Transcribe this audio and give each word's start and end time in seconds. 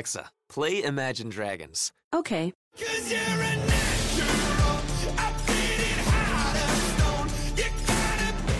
Alexa, 0.00 0.30
play 0.48 0.82
Imagine 0.82 1.28
Dragons. 1.28 1.92
Okay. 2.14 2.54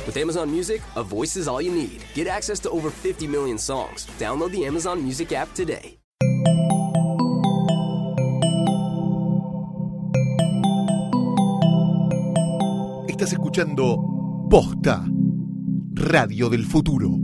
With 0.05 0.17
Amazon 0.19 0.51
Music, 0.51 0.83
a 0.97 1.03
voice 1.03 1.37
is 1.37 1.49
all 1.49 1.63
you 1.63 1.73
need. 1.73 2.05
Get 2.13 2.27
access 2.27 2.61
to 2.61 2.71
over 2.71 2.91
50 2.91 3.27
million 3.27 3.57
songs. 3.57 4.07
Download 4.19 4.51
the 4.53 4.67
Amazon 4.67 5.03
Music 5.03 5.33
app 5.33 5.55
today. 5.55 5.99
Estás 13.09 13.33
escuchando 13.33 13.97
Posta, 14.51 15.07
Radio 15.95 16.51
del 16.51 16.67
Futuro. 16.67 17.20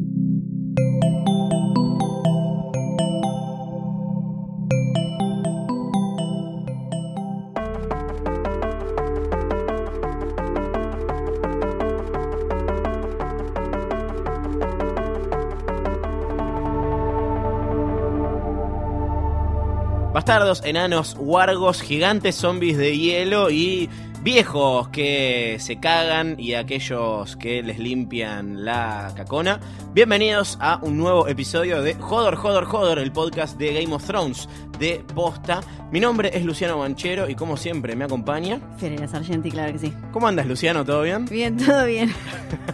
Bastardos, 20.26 20.64
enanos, 20.64 21.14
wargos, 21.20 21.80
gigantes, 21.80 22.34
zombies 22.34 22.76
de 22.76 22.98
hielo 22.98 23.48
y 23.48 23.88
viejos 24.22 24.88
que 24.88 25.56
se 25.60 25.78
cagan 25.78 26.34
y 26.36 26.54
aquellos 26.54 27.36
que 27.36 27.62
les 27.62 27.78
limpian 27.78 28.64
la 28.64 29.12
cacona. 29.14 29.60
Bienvenidos 29.94 30.58
a 30.60 30.80
un 30.82 30.98
nuevo 30.98 31.28
episodio 31.28 31.80
de 31.80 31.94
Jodor, 31.94 32.34
Jodor, 32.34 32.64
Jodor, 32.64 32.98
el 32.98 33.12
podcast 33.12 33.56
de 33.56 33.72
Game 33.74 33.94
of 33.94 34.04
Thrones 34.04 34.48
de 34.78 35.04
Posta. 35.14 35.60
Mi 35.90 36.00
nombre 36.00 36.30
es 36.34 36.44
Luciano 36.44 36.78
Banchero 36.78 37.28
y 37.28 37.34
como 37.34 37.56
siempre 37.56 37.94
me 37.96 38.04
acompaña. 38.04 38.60
Ferena 38.78 39.06
Sargenti, 39.08 39.50
claro 39.50 39.72
que 39.72 39.78
sí. 39.78 39.92
¿Cómo 40.12 40.26
andas, 40.28 40.46
Luciano? 40.46 40.84
¿Todo 40.84 41.02
bien? 41.02 41.24
Bien, 41.26 41.56
todo 41.56 41.84
bien. 41.86 42.12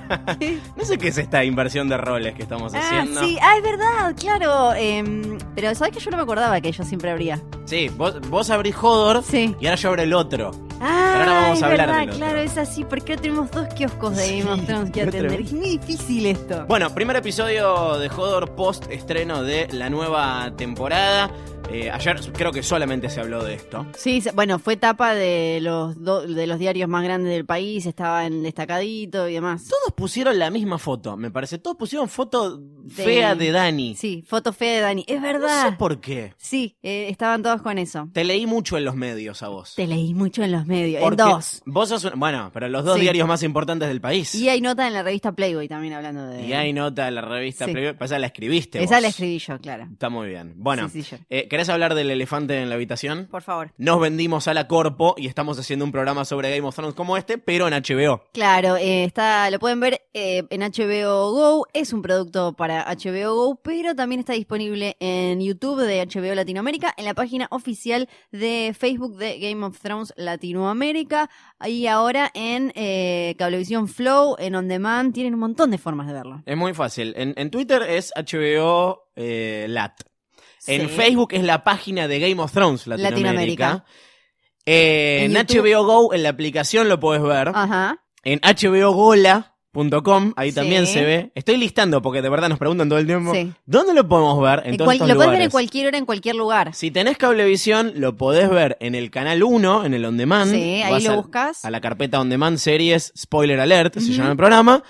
no 0.76 0.84
sé 0.84 0.98
qué 0.98 1.08
es 1.08 1.18
esta 1.18 1.44
inversión 1.44 1.88
de 1.88 1.96
roles 1.96 2.34
que 2.34 2.42
estamos 2.42 2.74
haciendo. 2.74 3.20
Ah, 3.20 3.24
sí, 3.24 3.38
ah, 3.40 3.56
es 3.56 3.62
verdad, 3.62 4.14
claro. 4.18 4.74
em, 4.74 5.38
pero 5.54 5.74
sabes 5.74 5.94
que 5.96 6.00
yo 6.02 6.10
no 6.10 6.16
me 6.16 6.22
acordaba 6.22 6.60
que 6.60 6.72
yo 6.72 6.84
siempre 6.84 7.10
abría. 7.10 7.40
Sí, 7.64 7.88
vos, 7.96 8.20
vos 8.28 8.50
abrís 8.50 8.74
Jodor 8.74 9.22
Sí. 9.22 9.54
y 9.60 9.66
ahora 9.66 9.76
yo 9.76 9.88
abro 9.90 10.02
el 10.02 10.14
otro. 10.14 10.50
Ah, 10.80 11.14
ahora 11.20 11.32
vamos 11.42 11.58
es 11.58 11.62
a 11.62 11.66
hablar 11.66 11.86
verdad, 11.86 12.00
del 12.00 12.08
otro. 12.10 12.18
claro, 12.18 12.38
es 12.40 12.58
así. 12.58 12.84
porque 12.84 13.16
tenemos 13.16 13.50
dos 13.52 13.68
kioscos 13.74 14.16
de 14.16 14.40
Game 14.40 14.50
of 14.52 14.66
Thrones 14.66 14.90
que 14.90 15.02
atender? 15.02 15.40
Es 15.40 15.52
muy 15.52 15.78
difícil 15.78 16.26
esto. 16.26 16.66
Bueno, 16.66 16.92
primer 16.92 17.16
episodio 17.16 17.98
de 17.98 18.08
Hodor 18.08 18.50
post 18.56 18.90
estreno 18.90 19.42
de 19.44 19.68
la 19.70 19.88
nueva 19.90 20.50
temporada. 20.56 21.30
Eh, 21.72 21.90
ayer 21.90 22.20
creo 22.34 22.52
que 22.52 22.62
solamente 22.62 23.08
se 23.08 23.20
habló 23.20 23.42
de 23.42 23.54
esto. 23.54 23.86
Sí, 23.96 24.22
bueno, 24.34 24.58
fue 24.58 24.76
tapa 24.76 25.14
de 25.14 25.58
los 25.62 26.02
do- 26.02 26.20
de 26.26 26.46
los 26.46 26.58
diarios 26.58 26.86
más 26.86 27.02
grandes 27.02 27.32
del 27.32 27.46
país, 27.46 27.86
estaba 27.86 28.26
en 28.26 28.42
destacadito 28.42 29.26
y 29.26 29.34
demás. 29.34 29.64
Todos 29.68 29.94
pusieron 29.96 30.38
la 30.38 30.50
misma 30.50 30.76
foto, 30.78 31.16
me 31.16 31.30
parece. 31.30 31.56
Todos 31.58 31.78
pusieron 31.78 32.10
foto 32.10 32.60
fea 32.88 33.34
de 33.34 33.50
Dani. 33.52 33.94
Sí, 33.96 34.22
foto 34.26 34.52
fea 34.52 34.74
de 34.74 34.80
Dani. 34.80 35.04
Es 35.08 35.16
No 35.16 35.22
verdad. 35.26 35.70
sé 35.70 35.76
por 35.76 35.98
qué. 36.00 36.34
Sí, 36.36 36.76
eh, 36.82 37.06
estaban 37.08 37.42
todos 37.42 37.62
con 37.62 37.78
eso. 37.78 38.06
Te 38.12 38.24
leí 38.24 38.44
mucho 38.46 38.76
en 38.76 38.84
los 38.84 38.94
medios 38.94 39.42
a 39.42 39.48
vos. 39.48 39.74
Te 39.74 39.86
leí 39.86 40.12
mucho 40.12 40.42
en 40.42 40.52
los 40.52 40.66
medios, 40.66 40.96
en 40.96 41.02
Porque 41.08 41.22
dos. 41.22 41.62
Vos 41.64 41.88
sos 41.88 42.12
Bueno, 42.16 42.50
pero 42.52 42.68
los 42.68 42.84
dos 42.84 42.96
Sí. 42.96 43.00
diarios 43.02 43.26
más 43.26 43.42
importantes 43.42 43.88
del 43.88 44.00
país. 44.02 44.34
Y 44.34 44.50
hay 44.50 44.60
nota 44.60 44.86
en 44.86 44.92
la 44.92 45.02
revista 45.02 45.32
Playboy 45.32 45.68
también 45.68 45.94
hablando 45.94 46.26
de... 46.26 46.42
Y 46.46 46.52
hay 46.52 46.74
nota 46.74 47.08
en 47.08 47.14
la 47.14 47.22
revista 47.22 47.64
Sí. 47.64 47.72
Playboy. 47.72 47.96
Esa 47.98 48.18
la 48.18 48.26
escribiste 48.26 48.82
Esa 48.82 48.96
vos. 48.96 49.02
la 49.02 49.08
escribí 49.08 49.38
yo, 49.38 49.58
claro. 49.58 49.88
Está 49.90 50.10
muy 50.10 50.28
bien. 50.28 50.52
Bueno, 50.56 50.88
Sí, 50.90 51.02
sí, 51.02 51.12
yo. 51.12 51.16
eh, 51.30 51.48
¿querés 51.48 51.61
hablar 51.68 51.94
del 51.94 52.10
elefante 52.10 52.60
en 52.60 52.68
la 52.68 52.74
habitación? 52.74 53.28
Por 53.30 53.42
favor. 53.42 53.72
Nos 53.78 54.00
vendimos 54.00 54.48
a 54.48 54.54
la 54.54 54.68
Corpo 54.68 55.14
y 55.16 55.26
estamos 55.26 55.58
haciendo 55.58 55.84
un 55.84 55.92
programa 55.92 56.24
sobre 56.24 56.50
Game 56.54 56.66
of 56.66 56.74
Thrones 56.74 56.94
como 56.94 57.16
este, 57.16 57.38
pero 57.38 57.68
en 57.68 57.74
HBO. 57.74 58.22
Claro, 58.32 58.76
eh, 58.76 59.04
está, 59.04 59.50
lo 59.50 59.58
pueden 59.58 59.80
ver 59.80 60.02
eh, 60.14 60.44
en 60.50 60.60
HBO 60.60 61.32
Go, 61.32 61.66
es 61.72 61.92
un 61.92 62.02
producto 62.02 62.52
para 62.54 62.84
HBO 62.86 63.34
Go, 63.34 63.60
pero 63.62 63.94
también 63.94 64.20
está 64.20 64.32
disponible 64.32 64.96
en 65.00 65.40
YouTube 65.40 65.80
de 65.82 66.06
HBO 66.06 66.34
Latinoamérica, 66.34 66.94
en 66.96 67.04
la 67.04 67.14
página 67.14 67.48
oficial 67.50 68.08
de 68.30 68.74
Facebook 68.78 69.16
de 69.16 69.38
Game 69.38 69.64
of 69.64 69.78
Thrones 69.80 70.12
Latinoamérica, 70.16 71.30
y 71.64 71.86
ahora 71.86 72.30
en 72.34 72.72
eh, 72.74 73.34
Cablevisión 73.38 73.88
Flow, 73.88 74.36
en 74.38 74.54
On 74.54 74.68
Demand, 74.68 75.12
tienen 75.12 75.34
un 75.34 75.40
montón 75.40 75.70
de 75.70 75.78
formas 75.78 76.06
de 76.06 76.12
verlo. 76.12 76.42
Es 76.46 76.56
muy 76.56 76.74
fácil. 76.74 77.14
En, 77.16 77.34
en 77.36 77.50
Twitter 77.50 77.82
es 77.82 78.12
HBO 78.16 79.02
eh, 79.16 79.66
En. 80.66 80.88
Facebook 80.88 81.28
es 81.32 81.42
la 81.42 81.64
página 81.64 82.08
de 82.08 82.18
Game 82.20 82.40
of 82.42 82.52
Thrones 82.52 82.86
Latinoamérica. 82.86 83.10
Latinoamérica. 83.20 83.84
Eh, 84.64 85.24
En 85.24 85.32
HBO 85.34 85.84
Go, 85.84 86.14
en 86.14 86.22
la 86.22 86.28
aplicación 86.28 86.88
lo 86.88 87.00
puedes 87.00 87.22
ver. 87.22 87.48
Ajá. 87.54 87.98
En 88.24 88.38
hbogola.com, 88.40 90.32
ahí 90.36 90.50
Sí. 90.50 90.54
también 90.54 90.86
se 90.86 91.02
ve. 91.04 91.32
Estoy 91.34 91.56
listando 91.56 92.00
porque 92.02 92.22
de 92.22 92.28
verdad 92.28 92.48
nos 92.48 92.58
preguntan 92.58 92.88
todo 92.88 92.98
el 93.00 93.06
tiempo. 93.06 93.34
Sí. 93.34 93.52
¿Dónde 93.66 93.94
lo 93.94 94.06
podemos 94.06 94.40
ver? 94.40 94.62
En 94.64 94.72
En 94.72 94.76
todos 94.76 94.92
estos 94.92 95.08
lo 95.08 95.14
puedes 95.16 95.30
ver 95.30 95.34
en 95.34 95.38
lugares. 95.40 95.50
cualquier 95.52 95.86
hora, 95.88 95.98
en 95.98 96.06
cualquier 96.06 96.34
lugar. 96.36 96.74
Si 96.74 96.90
tenés 96.90 97.16
cablevisión, 97.18 97.92
lo 97.96 98.16
podés 98.16 98.48
ver 98.50 98.76
en 98.80 98.94
el 98.94 99.10
canal 99.10 99.42
1, 99.42 99.84
en 99.84 99.94
el 99.94 100.04
On 100.04 100.16
Demand. 100.16 100.52
Sí, 100.52 100.82
ahí 100.82 100.92
Vas 100.92 101.04
lo 101.04 101.16
buscas. 101.16 101.64
A 101.64 101.70
la 101.70 101.80
carpeta 101.80 102.20
On 102.20 102.28
Demand 102.28 102.58
Series, 102.58 103.12
Spoiler 103.18 103.58
Alert, 103.60 103.94
se 103.98 104.12
llama 104.12 104.30
el 104.32 104.36
programa. 104.36 104.82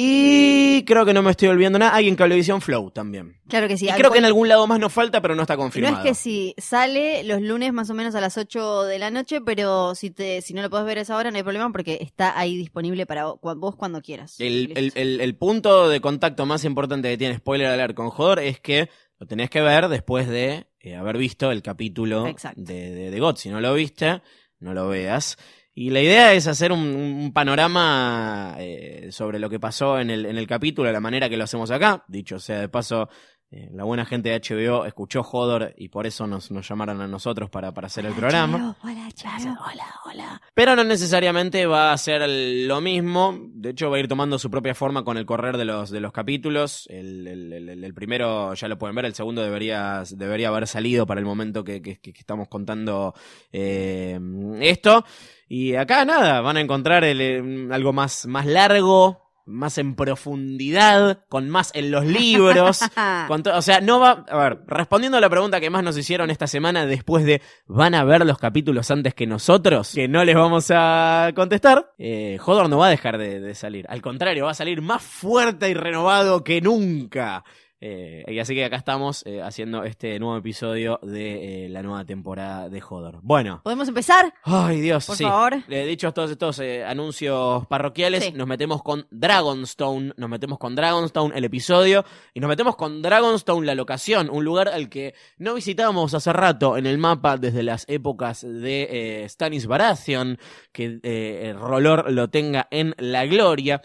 Y 0.00 0.84
creo 0.84 1.04
que 1.04 1.12
no 1.12 1.22
me 1.22 1.30
estoy 1.32 1.48
olvidando 1.48 1.78
nada. 1.78 1.94
Hay 1.94 2.08
en 2.08 2.14
Cablevisión 2.16 2.60
Flow 2.60 2.90
también. 2.90 3.40
Claro 3.48 3.66
que 3.66 3.76
sí. 3.76 3.86
y 3.88 3.92
creo 3.92 4.10
que 4.12 4.18
en 4.18 4.24
algún 4.24 4.48
lado 4.48 4.66
más 4.66 4.78
nos 4.78 4.92
falta, 4.92 5.20
pero 5.20 5.34
no 5.34 5.42
está 5.42 5.54
No 5.54 5.60
confirmado. 5.62 5.96
es 5.98 6.02
que 6.02 6.14
si 6.14 6.54
sale 6.58 7.24
los 7.24 7.40
lunes 7.42 7.72
más 7.72 7.90
o 7.90 7.94
menos 7.94 8.14
a 8.14 8.20
las 8.20 8.36
8 8.38 8.84
de 8.84 8.98
la 8.98 9.10
noche, 9.10 9.40
pero 9.40 9.94
si 9.94 10.10
te 10.10 10.40
si 10.42 10.54
no 10.54 10.62
lo 10.62 10.70
puedes 10.70 10.86
ver 10.86 10.98
a 10.98 11.00
esa 11.02 11.16
hora 11.16 11.30
no 11.30 11.36
hay 11.36 11.42
problema 11.42 11.70
porque 11.72 11.98
está 12.00 12.38
ahí 12.38 12.56
disponible 12.56 13.06
para 13.06 13.24
vos 13.26 13.76
cuando 13.76 14.00
quieras. 14.00 14.36
El, 14.38 14.72
el- 14.76 14.92
el- 14.94 15.20
el 15.20 15.36
punto 15.36 15.88
de 15.88 16.00
contacto 16.00 16.46
más 16.46 16.64
importante 16.64 17.08
que 17.10 17.18
tiene 17.18 17.36
Spoiler 17.36 17.66
Alert 17.68 17.94
con 17.94 18.10
Jodor 18.10 18.38
es 18.38 18.60
que 18.60 18.88
lo 19.18 19.26
tenés 19.26 19.50
que 19.50 19.60
ver 19.60 19.88
después 19.88 20.28
de 20.28 20.66
eh, 20.80 20.94
haber 20.94 21.16
visto 21.18 21.50
el 21.50 21.60
capítulo 21.62 22.26
Exacto. 22.28 22.60
de, 22.62 22.90
de, 22.94 23.10
de 23.10 23.20
God. 23.20 23.36
Si 23.36 23.48
no 23.48 23.60
lo 23.60 23.74
viste, 23.74 24.22
no 24.60 24.74
lo 24.74 24.88
veas. 24.88 25.36
Y 25.80 25.90
la 25.90 26.00
idea 26.00 26.32
es 26.34 26.48
hacer 26.48 26.72
un, 26.72 26.80
un 26.80 27.32
panorama 27.32 28.56
eh, 28.58 29.10
sobre 29.12 29.38
lo 29.38 29.48
que 29.48 29.60
pasó 29.60 30.00
en 30.00 30.10
el, 30.10 30.26
en 30.26 30.36
el 30.36 30.46
capítulo, 30.48 30.88
de 30.88 30.92
la 30.92 30.98
manera 30.98 31.28
que 31.28 31.36
lo 31.36 31.44
hacemos 31.44 31.70
acá. 31.70 32.04
Dicho 32.08 32.40
sea 32.40 32.58
de 32.58 32.68
paso, 32.68 33.08
eh, 33.52 33.70
la 33.72 33.84
buena 33.84 34.04
gente 34.04 34.28
de 34.30 34.40
HBO 34.40 34.86
escuchó 34.86 35.22
Jodor 35.22 35.74
y 35.78 35.88
por 35.88 36.04
eso 36.08 36.26
nos, 36.26 36.50
nos 36.50 36.68
llamaron 36.68 37.00
a 37.00 37.06
nosotros 37.06 37.48
para, 37.48 37.72
para 37.72 37.86
hacer 37.86 38.06
el 38.06 38.12
programa. 38.12 38.76
Hola, 38.82 39.08
Charo. 39.14 39.56
Hola, 39.72 39.86
hola. 40.04 40.42
Pero 40.52 40.74
no 40.74 40.82
necesariamente 40.82 41.64
va 41.66 41.92
a 41.92 41.98
ser 41.98 42.28
lo 42.28 42.80
mismo. 42.80 43.38
De 43.52 43.70
hecho, 43.70 43.88
va 43.88 43.98
a 43.98 44.00
ir 44.00 44.08
tomando 44.08 44.36
su 44.40 44.50
propia 44.50 44.74
forma 44.74 45.04
con 45.04 45.16
el 45.16 45.26
correr 45.26 45.56
de 45.58 45.64
los, 45.64 45.90
de 45.90 46.00
los 46.00 46.10
capítulos. 46.10 46.88
El, 46.90 47.24
el- 47.28 47.52
el- 47.52 47.84
el 47.84 47.94
primero 47.94 48.52
ya 48.54 48.66
lo 48.66 48.76
pueden 48.78 48.96
ver, 48.96 49.04
el 49.04 49.14
segundo 49.14 49.42
debería, 49.42 50.02
debería 50.10 50.48
haber 50.48 50.66
salido 50.66 51.06
para 51.06 51.20
el 51.20 51.24
momento 51.26 51.62
que, 51.62 51.80
que- 51.80 52.00
que 52.00 52.10
estamos 52.10 52.48
contando 52.48 53.14
eh, 53.52 54.18
esto. 54.60 55.04
Y 55.48 55.74
acá 55.74 56.04
nada, 56.04 56.40
van 56.40 56.58
a 56.58 56.60
encontrar 56.60 57.04
el, 57.04 57.20
eh, 57.20 57.68
algo 57.72 57.92
más, 57.92 58.26
más 58.26 58.44
largo, 58.44 59.28
más 59.48 59.78
en 59.78 59.94
profundidad, 59.94 61.24
con 61.28 61.48
más 61.48 61.70
en 61.74 61.90
los 61.90 62.04
libros. 62.04 62.80
Con 63.28 63.42
o 63.48 63.62
sea, 63.62 63.80
no 63.80 63.98
va. 63.98 64.24
A 64.28 64.36
ver, 64.36 64.58
respondiendo 64.66 65.16
a 65.16 65.20
la 65.20 65.30
pregunta 65.30 65.60
que 65.60 65.70
más 65.70 65.82
nos 65.82 65.96
hicieron 65.96 66.30
esta 66.30 66.46
semana 66.46 66.84
después 66.84 67.24
de 67.24 67.40
¿van 67.66 67.94
a 67.94 68.04
ver 68.04 68.26
los 68.26 68.38
capítulos 68.38 68.90
antes 68.90 69.14
que 69.14 69.26
nosotros? 69.26 69.92
Que 69.94 70.06
no 70.06 70.24
les 70.24 70.36
vamos 70.36 70.70
a 70.70 71.32
contestar. 71.34 71.92
Eh, 71.98 72.38
Hodor 72.44 72.68
no 72.68 72.78
va 72.78 72.88
a 72.88 72.90
dejar 72.90 73.16
de, 73.16 73.40
de 73.40 73.54
salir. 73.54 73.86
Al 73.88 74.02
contrario, 74.02 74.44
va 74.44 74.50
a 74.50 74.54
salir 74.54 74.82
más 74.82 75.02
fuerte 75.02 75.70
y 75.70 75.74
renovado 75.74 76.44
que 76.44 76.60
nunca. 76.60 77.44
Eh, 77.80 78.24
y 78.26 78.38
así 78.40 78.54
que 78.54 78.64
acá 78.64 78.76
estamos 78.76 79.24
eh, 79.24 79.40
haciendo 79.40 79.84
este 79.84 80.18
nuevo 80.18 80.36
episodio 80.36 80.98
de 81.02 81.66
eh, 81.66 81.68
la 81.68 81.82
nueva 81.82 82.04
temporada 82.04 82.68
de 82.68 82.82
Hodor. 82.82 83.20
Bueno. 83.22 83.60
¿Podemos 83.62 83.86
empezar? 83.86 84.34
Ay, 84.42 84.80
Dios, 84.80 85.06
Por 85.06 85.16
sí. 85.16 85.24
favor. 85.24 85.64
Dichos 85.68 86.12
todos 86.12 86.30
estos 86.30 86.60
anuncios 86.86 87.66
parroquiales, 87.68 88.24
Sí. 88.24 88.32
nos 88.32 88.48
metemos 88.48 88.82
con 88.82 89.06
Dragonstone, 89.10 90.12
nos 90.16 90.28
metemos 90.28 90.58
con 90.58 90.74
Dragonstone 90.74 91.36
el 91.38 91.44
episodio 91.44 92.04
y 92.34 92.40
nos 92.40 92.48
metemos 92.48 92.74
con 92.74 93.00
Dragonstone 93.00 93.64
la 93.66 93.74
locación, 93.76 94.28
un 94.30 94.44
lugar 94.44 94.68
al 94.68 94.88
que 94.88 95.14
no 95.38 95.54
visitábamos 95.54 96.14
hace 96.14 96.32
rato 96.32 96.76
en 96.76 96.86
el 96.86 96.98
mapa 96.98 97.36
desde 97.36 97.62
las 97.62 97.84
épocas 97.88 98.42
de 98.42 99.24
Stannis 99.28 99.66
Baratheon, 99.66 100.38
que 100.72 100.98
el 101.02 101.58
Rolor 101.58 102.10
lo 102.10 102.28
tenga 102.28 102.66
en 102.70 102.94
la 102.98 103.24
gloria. 103.26 103.82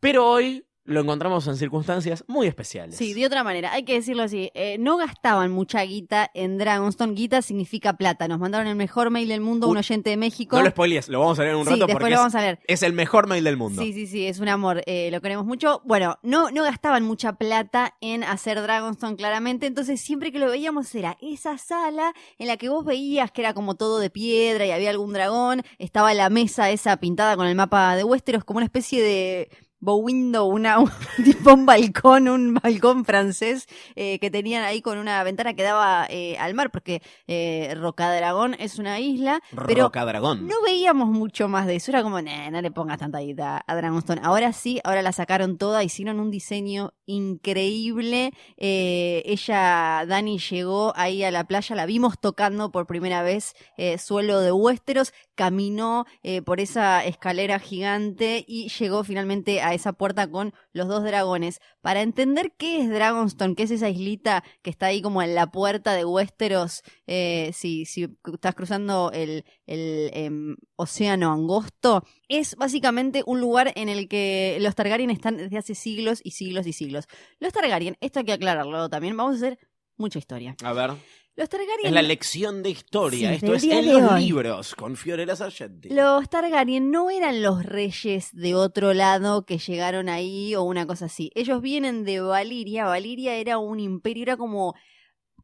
Pero 0.00 0.28
hoy 0.30 0.64
lo 0.84 1.00
encontramos 1.00 1.46
en 1.46 1.56
circunstancias 1.56 2.24
muy 2.26 2.46
especiales. 2.46 2.96
Sí, 2.96 3.14
de 3.14 3.24
otra 3.26 3.42
manera, 3.42 3.72
hay 3.72 3.84
que 3.84 3.94
decirlo 3.94 4.22
así, 4.22 4.50
eh, 4.54 4.76
no 4.78 4.96
gastaban 4.96 5.50
mucha 5.50 5.82
guita 5.82 6.30
en 6.34 6.58
Dragonstone, 6.58 7.14
guita 7.14 7.40
significa 7.42 7.94
plata, 7.96 8.28
nos 8.28 8.38
mandaron 8.38 8.66
el 8.66 8.76
mejor 8.76 9.10
mail 9.10 9.28
del 9.28 9.40
mundo, 9.40 9.66
un 9.68 9.76
Uy, 9.76 9.78
oyente 9.78 10.10
de 10.10 10.16
México. 10.16 10.56
No 10.56 10.62
lo 10.62 10.70
spoilees, 10.70 11.08
lo 11.08 11.20
vamos 11.20 11.38
a 11.38 11.42
leer 11.42 11.54
en 11.54 11.60
un 11.60 11.64
Sí, 11.64 11.70
rato 11.70 11.86
después 11.86 12.00
porque 12.02 12.10
lo 12.14 12.18
vamos 12.18 12.34
a 12.34 12.40
leer. 12.40 12.58
es, 12.66 12.82
el 12.82 12.92
mejor 12.92 13.26
mail 13.26 13.44
del 13.44 13.56
mundo. 13.56 13.82
Sí, 13.82 13.92
sí, 13.92 14.06
sí, 14.06 14.26
es 14.26 14.40
un 14.40 14.48
amor, 14.48 14.82
eh, 14.86 15.08
lo 15.10 15.20
queremos 15.22 15.46
mucho. 15.46 15.80
Bueno, 15.84 16.18
no, 16.22 16.50
no 16.50 16.62
gastaban 16.62 17.02
mucha 17.04 17.34
plata 17.34 17.94
en 18.02 18.22
hacer 18.22 18.60
Dragonstone 18.60 19.16
claramente, 19.16 19.66
entonces 19.66 20.00
siempre 20.00 20.32
que 20.32 20.38
lo 20.38 20.50
veíamos 20.50 20.94
era 20.94 21.16
esa 21.22 21.56
sala 21.56 22.12
en 22.38 22.46
la 22.46 22.56
que 22.58 22.68
vos 22.68 22.84
veías 22.84 23.30
que 23.30 23.40
era 23.40 23.54
como 23.54 23.74
todo 23.74 23.98
de 24.00 24.10
piedra 24.10 24.66
y 24.66 24.70
había 24.70 24.90
algún 24.90 25.12
dragón, 25.14 25.62
estaba 25.78 26.12
la 26.12 26.28
mesa 26.28 26.70
esa 26.70 26.96
pintada 26.98 27.36
con 27.36 27.46
el 27.46 27.54
mapa 27.54 27.96
de 27.96 28.04
Westeros 28.04 28.44
como 28.44 28.58
una 28.58 28.66
especie 28.66 29.02
de 29.02 29.48
bow 29.84 29.98
window, 29.98 30.46
una, 30.46 30.78
un, 30.78 30.90
tipo 31.24 31.52
un 31.52 31.66
balcón, 31.66 32.28
un 32.28 32.54
balcón 32.54 33.04
francés 33.04 33.66
eh, 33.94 34.18
que 34.18 34.30
tenían 34.30 34.64
ahí 34.64 34.80
con 34.82 34.98
una 34.98 35.22
ventana 35.22 35.54
que 35.54 35.62
daba 35.62 36.06
eh, 36.08 36.36
al 36.38 36.54
mar, 36.54 36.70
porque 36.70 37.02
eh, 37.26 37.74
Rocadragón 37.76 38.54
es 38.58 38.78
una 38.78 38.98
isla, 39.00 39.40
pero 39.66 39.84
Rocadragón. 39.84 40.46
no 40.46 40.54
veíamos 40.64 41.08
mucho 41.08 41.48
más 41.48 41.66
de 41.66 41.76
eso. 41.76 41.90
Era 41.90 42.02
como, 42.02 42.20
"Nah, 42.20 42.50
no 42.50 42.62
le 42.62 42.70
pongas 42.70 42.98
tanta 42.98 43.18
guita 43.20 43.62
a 43.66 43.76
Dragonstone. 43.76 44.20
Ahora 44.24 44.52
sí, 44.52 44.80
ahora 44.84 45.02
la 45.02 45.12
sacaron 45.12 45.58
toda, 45.58 45.84
hicieron 45.84 46.18
un 46.18 46.30
diseño 46.30 46.94
increíble. 47.06 48.32
Eh, 48.56 49.22
ella, 49.26 50.04
Dani, 50.06 50.38
llegó 50.38 50.92
ahí 50.96 51.22
a 51.24 51.30
la 51.30 51.44
playa, 51.44 51.76
la 51.76 51.86
vimos 51.86 52.18
tocando 52.18 52.70
por 52.70 52.86
primera 52.86 53.22
vez 53.22 53.54
suelo 53.98 54.40
de 54.40 54.50
Westeros, 54.52 55.12
caminó 55.34 56.06
por 56.46 56.60
esa 56.60 57.04
escalera 57.04 57.58
gigante 57.58 58.44
y 58.46 58.68
llegó 58.68 59.04
finalmente 59.04 59.60
a 59.60 59.73
esa 59.74 59.92
puerta 59.92 60.30
con 60.30 60.52
los 60.72 60.88
dos 60.88 61.02
dragones. 61.04 61.60
Para 61.80 62.02
entender 62.02 62.52
qué 62.56 62.80
es 62.80 62.90
Dragonstone, 62.90 63.54
qué 63.54 63.64
es 63.64 63.70
esa 63.70 63.88
islita 63.88 64.44
que 64.62 64.70
está 64.70 64.86
ahí 64.86 65.02
como 65.02 65.22
en 65.22 65.34
la 65.34 65.50
puerta 65.50 65.92
de 65.92 66.04
Westeros, 66.04 66.82
eh, 67.06 67.50
si, 67.54 67.84
si 67.84 68.08
estás 68.32 68.54
cruzando 68.54 69.10
el, 69.12 69.44
el 69.66 70.10
em, 70.14 70.56
océano 70.76 71.32
angosto, 71.32 72.04
es 72.28 72.56
básicamente 72.56 73.22
un 73.26 73.40
lugar 73.40 73.72
en 73.76 73.88
el 73.88 74.08
que 74.08 74.58
los 74.60 74.74
Targaryen 74.74 75.10
están 75.10 75.36
desde 75.36 75.58
hace 75.58 75.74
siglos 75.74 76.20
y 76.22 76.32
siglos 76.32 76.66
y 76.66 76.72
siglos. 76.72 77.06
Los 77.40 77.52
Targaryen, 77.52 77.96
esto 78.00 78.20
hay 78.20 78.24
que 78.24 78.32
aclararlo 78.32 78.88
también, 78.88 79.16
vamos 79.16 79.34
a 79.34 79.36
hacer 79.36 79.58
mucha 79.96 80.18
historia. 80.18 80.56
A 80.62 80.72
ver, 80.72 80.92
Los 81.36 81.48
Targaryen... 81.48 81.86
es 81.86 81.92
la 81.92 82.02
lección 82.02 82.62
de 82.62 82.70
historia. 82.70 83.30
Sí, 83.30 83.34
Esto 83.36 83.54
es 83.54 83.64
en 83.64 83.92
los 83.92 84.12
hoy. 84.12 84.24
libros 84.24 84.74
con 84.76 84.96
Fiorella 84.96 85.34
Sargenti. 85.34 85.88
Los 85.88 86.28
Targaryen 86.28 86.92
no 86.92 87.10
eran 87.10 87.42
los 87.42 87.64
reyes 87.64 88.30
de 88.32 88.54
otro 88.54 88.94
lado 88.94 89.44
que 89.44 89.58
llegaron 89.58 90.08
ahí 90.08 90.54
o 90.54 90.62
una 90.62 90.86
cosa 90.86 91.06
así. 91.06 91.32
Ellos 91.34 91.60
vienen 91.60 92.04
de 92.04 92.20
Valiria. 92.20 92.84
Valiria 92.84 93.34
era 93.34 93.58
un 93.58 93.80
imperio, 93.80 94.22
era 94.22 94.36
como 94.36 94.74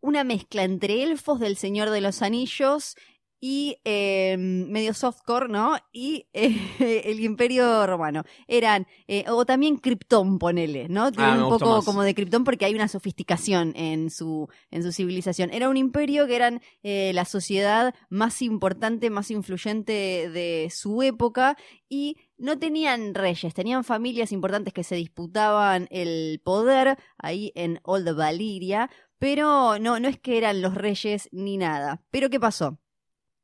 una 0.01 0.23
mezcla 0.23 0.63
entre 0.63 1.03
elfos 1.03 1.41
del 1.41 1.57
Señor 1.57 1.91
de 1.91 2.01
los 2.01 2.23
Anillos 2.23 2.95
y 3.41 3.79
eh, 3.85 4.37
medio 4.39 4.93
softcore, 4.93 5.49
¿no? 5.49 5.77
Y 5.93 6.27
eh, 6.35 7.03
el 7.07 7.21
Imperio 7.21 7.87
Romano. 7.87 8.25
Eran, 8.47 8.87
eh, 9.09 9.25
o 9.29 9.47
también 9.47 9.79
Krypton, 9.79 10.39
ponele, 10.39 10.89
¿no? 10.89 11.11
Tiene 11.11 11.31
Ah, 11.31 11.37
me 11.37 11.45
un 11.45 11.49
poco 11.51 11.77
más. 11.77 11.85
como 11.85 12.03
de 12.03 12.15
Krypton 12.15 12.45
porque 12.45 12.67
hay 12.67 12.75
una 12.75 12.89
sofisticación 12.89 13.73
en 13.77 14.11
su, 14.11 14.49
en 14.71 14.83
su 14.83 14.93
civilización. 14.93 15.51
Era 15.53 15.69
un 15.71 15.77
imperio 15.79 16.27
que 16.27 16.37
eran 16.37 16.61
eh, 16.83 17.13
la 17.15 17.25
sociedad 17.25 17.95
más 18.11 18.43
importante, 18.43 19.09
más 19.09 19.31
influyente 19.31 20.29
de 20.29 20.71
su 20.71 21.03
época 21.03 21.57
y 21.89 22.17
no 22.37 22.59
tenían 22.59 23.15
reyes, 23.15 23.55
tenían 23.55 23.85
familias 23.85 24.33
importantes 24.33 24.73
que 24.73 24.85
se 24.85 24.97
disputaban 24.97 25.89
el 25.91 26.41
poder 26.45 26.99
ahí 27.19 27.53
en 27.55 27.81
Old 27.85 28.15
Valyria, 28.17 28.91
pero 29.19 29.79
no, 29.79 29.99
no 30.01 30.09
es 30.09 30.19
que 30.19 30.39
eran 30.39 30.63
los 30.63 30.75
reyes 30.75 31.29
ni 31.33 31.57
nada. 31.57 32.03
Pero 32.11 32.31
¿qué 32.31 32.41
pasó? 32.41 32.79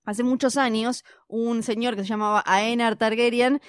Hace 0.06 0.22
muchos 0.22 0.56
años, 0.56 1.04
un 1.26 1.62
señor 1.62 1.96
que 1.96 2.02
se 2.02 2.08
llamaba 2.08 2.42
Aenar 2.46 2.96
Targaryen, 2.96 3.60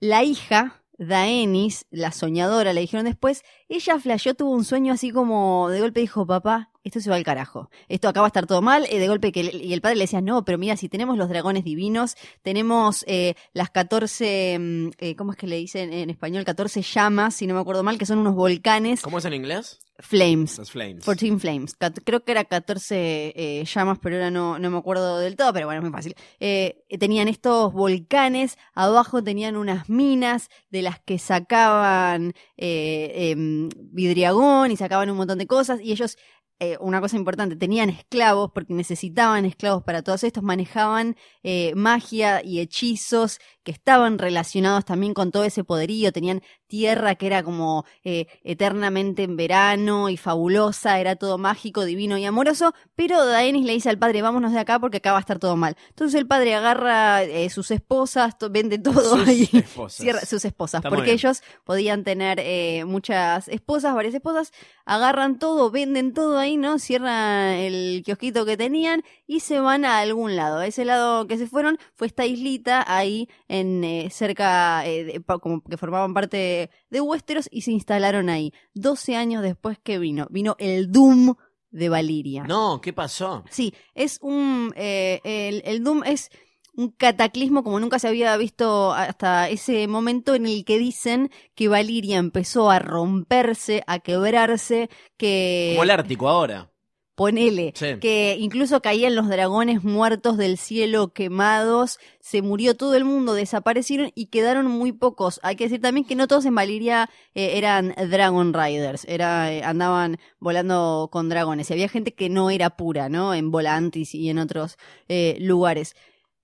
la 0.00 0.24
hija, 0.24 0.82
Daenis, 0.98 1.86
la 1.90 2.12
soñadora, 2.12 2.72
le 2.72 2.80
dijeron 2.80 3.06
después, 3.06 3.42
ella 3.68 3.98
flasheó, 3.98 4.34
tuvo 4.34 4.50
un 4.50 4.64
sueño 4.64 4.92
así 4.92 5.10
como 5.10 5.68
de 5.70 5.80
golpe 5.80 6.00
dijo, 6.00 6.26
papá, 6.26 6.70
esto 6.84 7.00
se 7.00 7.10
va 7.10 7.16
al 7.16 7.24
carajo. 7.24 7.70
Esto 7.88 8.08
acá 8.08 8.20
va 8.20 8.26
a 8.26 8.28
estar 8.28 8.46
todo 8.46 8.60
mal. 8.60 8.86
eh, 8.90 8.98
de 8.98 9.08
golpe 9.08 9.32
que 9.32 9.40
y 9.40 9.72
el 9.72 9.80
padre 9.80 9.96
le 9.96 10.04
decía, 10.04 10.20
no, 10.20 10.44
pero 10.44 10.58
mira, 10.58 10.76
si 10.76 10.88
tenemos 10.88 11.16
los 11.16 11.28
dragones 11.28 11.64
divinos, 11.64 12.16
tenemos 12.42 13.04
eh, 13.08 13.34
las 13.52 13.70
14, 13.70 14.58
mm, 14.58 14.90
eh, 14.98 15.16
¿cómo 15.16 15.32
es 15.32 15.38
que 15.38 15.46
le 15.46 15.56
dicen 15.56 15.92
en 15.92 16.10
español? 16.10 16.44
14 16.44 16.82
llamas, 16.82 17.34
si 17.34 17.46
no 17.46 17.54
me 17.54 17.60
acuerdo 17.60 17.82
mal, 17.82 17.98
que 17.98 18.06
son 18.06 18.18
unos 18.18 18.34
volcanes, 18.34 19.00
¿Cómo 19.00 19.18
es 19.18 19.24
en 19.24 19.34
inglés? 19.34 19.80
Flames. 19.98 20.58
Los 20.58 20.70
Flames. 20.70 21.04
14 21.04 21.38
Flames. 21.38 21.76
Creo 22.04 22.24
que 22.24 22.32
era 22.32 22.44
14 22.44 23.32
eh, 23.36 23.64
llamas, 23.64 23.98
pero 24.00 24.16
ahora 24.16 24.30
no, 24.30 24.58
no 24.58 24.70
me 24.70 24.78
acuerdo 24.78 25.18
del 25.18 25.36
todo, 25.36 25.52
pero 25.52 25.66
bueno, 25.66 25.80
es 25.80 25.82
muy 25.84 25.92
fácil. 25.92 26.14
Eh, 26.40 26.84
tenían 26.98 27.28
estos 27.28 27.72
volcanes, 27.72 28.58
abajo 28.74 29.22
tenían 29.22 29.56
unas 29.56 29.88
minas 29.88 30.48
de 30.70 30.82
las 30.82 31.00
que 31.00 31.18
sacaban 31.18 32.34
eh, 32.56 33.30
em, 33.30 33.68
vidriagón 33.76 34.70
y 34.70 34.76
sacaban 34.76 35.10
un 35.10 35.16
montón 35.16 35.38
de 35.38 35.46
cosas, 35.46 35.80
y 35.80 35.92
ellos, 35.92 36.16
eh, 36.60 36.76
una 36.80 37.00
cosa 37.00 37.16
importante, 37.16 37.56
tenían 37.56 37.90
esclavos, 37.90 38.50
porque 38.52 38.74
necesitaban 38.74 39.44
esclavos 39.44 39.84
para 39.84 40.02
todos 40.02 40.24
estos, 40.24 40.42
manejaban 40.42 41.16
eh, 41.42 41.74
magia 41.74 42.42
y 42.44 42.60
hechizos 42.60 43.38
que 43.64 43.72
estaban 43.72 44.18
relacionados 44.18 44.84
también 44.84 45.14
con 45.14 45.32
todo 45.32 45.42
ese 45.44 45.64
poderío, 45.64 46.12
tenían 46.12 46.42
tierra 46.68 47.14
que 47.16 47.26
era 47.26 47.42
como 47.42 47.84
eh, 48.04 48.26
eternamente 48.44 49.22
en 49.24 49.36
verano 49.36 50.08
y 50.10 50.16
fabulosa, 50.16 51.00
era 51.00 51.16
todo 51.16 51.38
mágico, 51.38 51.84
divino 51.84 52.16
y 52.18 52.24
amoroso, 52.24 52.74
pero 52.94 53.24
Daenis 53.26 53.64
le 53.66 53.72
dice 53.72 53.88
al 53.90 53.98
padre, 53.98 54.22
vámonos 54.22 54.52
de 54.52 54.58
acá 54.58 54.78
porque 54.78 54.98
acá 54.98 55.12
va 55.12 55.18
a 55.18 55.20
estar 55.20 55.38
todo 55.38 55.56
mal. 55.56 55.76
Entonces 55.88 56.18
el 56.20 56.26
padre 56.26 56.54
agarra 56.54 57.22
eh, 57.24 57.48
sus 57.50 57.70
esposas, 57.70 58.38
to- 58.38 58.50
vende 58.50 58.78
todo 58.78 59.24
Sus 59.24 59.54
esposas. 59.54 59.94
Cierra 60.02 60.20
sus 60.26 60.44
esposas, 60.44 60.80
Está 60.80 60.90
porque 60.90 61.12
ellos 61.12 61.42
podían 61.64 62.04
tener 62.04 62.38
eh, 62.40 62.84
muchas 62.86 63.48
esposas, 63.48 63.94
varias 63.94 64.14
esposas, 64.14 64.52
agarran 64.84 65.38
todo, 65.38 65.70
venden 65.70 66.12
todo 66.12 66.38
ahí, 66.38 66.56
¿no? 66.56 66.78
Cierran 66.78 67.54
el 67.54 68.02
kiosquito 68.04 68.44
que 68.44 68.56
tenían 68.56 69.02
y 69.26 69.40
se 69.40 69.60
van 69.60 69.84
a 69.84 69.98
algún 69.98 70.36
lado. 70.36 70.60
Ese 70.62 70.84
lado 70.84 71.26
que 71.26 71.38
se 71.38 71.46
fueron 71.46 71.78
fue 71.94 72.06
esta 72.06 72.26
islita 72.26 72.84
ahí 72.86 73.28
en 73.48 73.82
eh, 73.84 74.08
cerca, 74.10 74.86
eh, 74.86 75.04
de- 75.04 75.24
como 75.40 75.62
que 75.62 75.76
formaban 75.76 76.12
parte 76.14 76.70
de 76.90 77.00
Westeros 77.00 77.48
y 77.50 77.62
se 77.62 77.72
instalaron 77.72 78.28
ahí. 78.28 78.52
12 78.74 79.16
años 79.16 79.42
después 79.42 79.78
que 79.82 79.98
vino, 79.98 80.26
vino 80.30 80.56
el 80.58 80.90
Doom 80.92 81.34
de 81.70 81.88
Valiria. 81.88 82.44
No, 82.44 82.80
¿qué 82.80 82.92
pasó? 82.92 83.44
Sí, 83.50 83.74
es 83.94 84.18
un. 84.22 84.72
eh, 84.76 85.20
el, 85.24 85.62
el 85.64 85.82
Doom 85.82 86.04
es 86.04 86.28
un 86.76 86.90
cataclismo 86.90 87.62
como 87.62 87.78
nunca 87.80 87.98
se 88.00 88.08
había 88.08 88.36
visto 88.36 88.92
hasta 88.92 89.48
ese 89.48 89.86
momento 89.86 90.34
en 90.34 90.44
el 90.46 90.64
que 90.64 90.76
dicen 90.78 91.30
que 91.54 91.68
Valiria 91.68 92.18
empezó 92.18 92.68
a 92.70 92.80
romperse, 92.80 93.82
a 93.86 94.00
quebrarse, 94.00 94.90
que. 95.16 95.70
Como 95.74 95.84
el 95.84 95.90
Ártico 95.90 96.28
ahora. 96.28 96.70
Ponele, 97.14 97.72
Sí. 97.76 97.98
que 98.00 98.36
incluso 98.40 98.82
caían 98.82 99.14
los 99.14 99.28
dragones 99.28 99.84
muertos 99.84 100.36
del 100.36 100.58
cielo 100.58 101.12
quemados, 101.12 101.98
se 102.20 102.42
murió 102.42 102.76
todo 102.76 102.96
el 102.96 103.04
mundo, 103.04 103.34
desaparecieron 103.34 104.10
y 104.14 104.26
quedaron 104.26 104.66
muy 104.66 104.90
pocos. 104.92 105.38
Hay 105.44 105.54
que 105.54 105.64
decir 105.64 105.80
también 105.80 106.06
que 106.06 106.16
no 106.16 106.26
todos 106.26 106.44
en 106.44 106.54
Valiria 106.54 107.08
eh, 107.34 107.52
eran 107.56 107.94
Dragon 108.10 108.52
Riders, 108.52 109.04
era, 109.06 109.52
eh, 109.52 109.62
andaban 109.62 110.18
volando 110.40 111.08
con 111.12 111.28
dragones. 111.28 111.70
Y 111.70 111.74
había 111.74 111.88
gente 111.88 112.14
que 112.14 112.28
no 112.28 112.50
era 112.50 112.70
pura, 112.70 113.08
¿no? 113.08 113.32
En 113.32 113.50
Volantis 113.52 114.14
y 114.14 114.28
en 114.28 114.38
otros 114.38 114.76
eh, 115.08 115.36
lugares. 115.40 115.94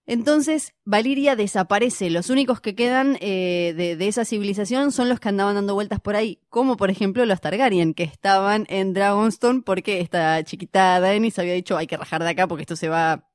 Entonces, 0.06 0.74
Valiria 0.84 1.36
desaparece. 1.36 2.10
Los 2.10 2.30
únicos 2.30 2.60
que 2.60 2.74
quedan 2.74 3.16
eh, 3.20 3.74
de, 3.76 4.08
esa 4.08 4.24
civilización 4.24 4.92
son 4.92 5.08
los 5.08 5.20
que 5.20 5.28
andaban 5.28 5.54
dando 5.54 5.74
vueltas 5.74 6.00
por 6.00 6.16
ahí. 6.16 6.40
Como 6.48 6.76
por 6.76 6.90
ejemplo 6.90 7.24
los 7.26 7.40
Targaryen, 7.40 7.94
que 7.94 8.02
estaban 8.04 8.66
en 8.68 8.92
Dragonstone 8.92 9.62
porque 9.62 10.00
esta 10.00 10.42
chiquita 10.42 10.98
Daenerys 11.00 11.38
había 11.38 11.54
dicho 11.54 11.76
hay 11.76 11.86
que 11.86 11.96
rajar 11.96 12.22
de 12.22 12.30
acá 12.30 12.48
porque 12.48 12.62
esto 12.62 12.76
se 12.76 12.88
va, 12.88 13.28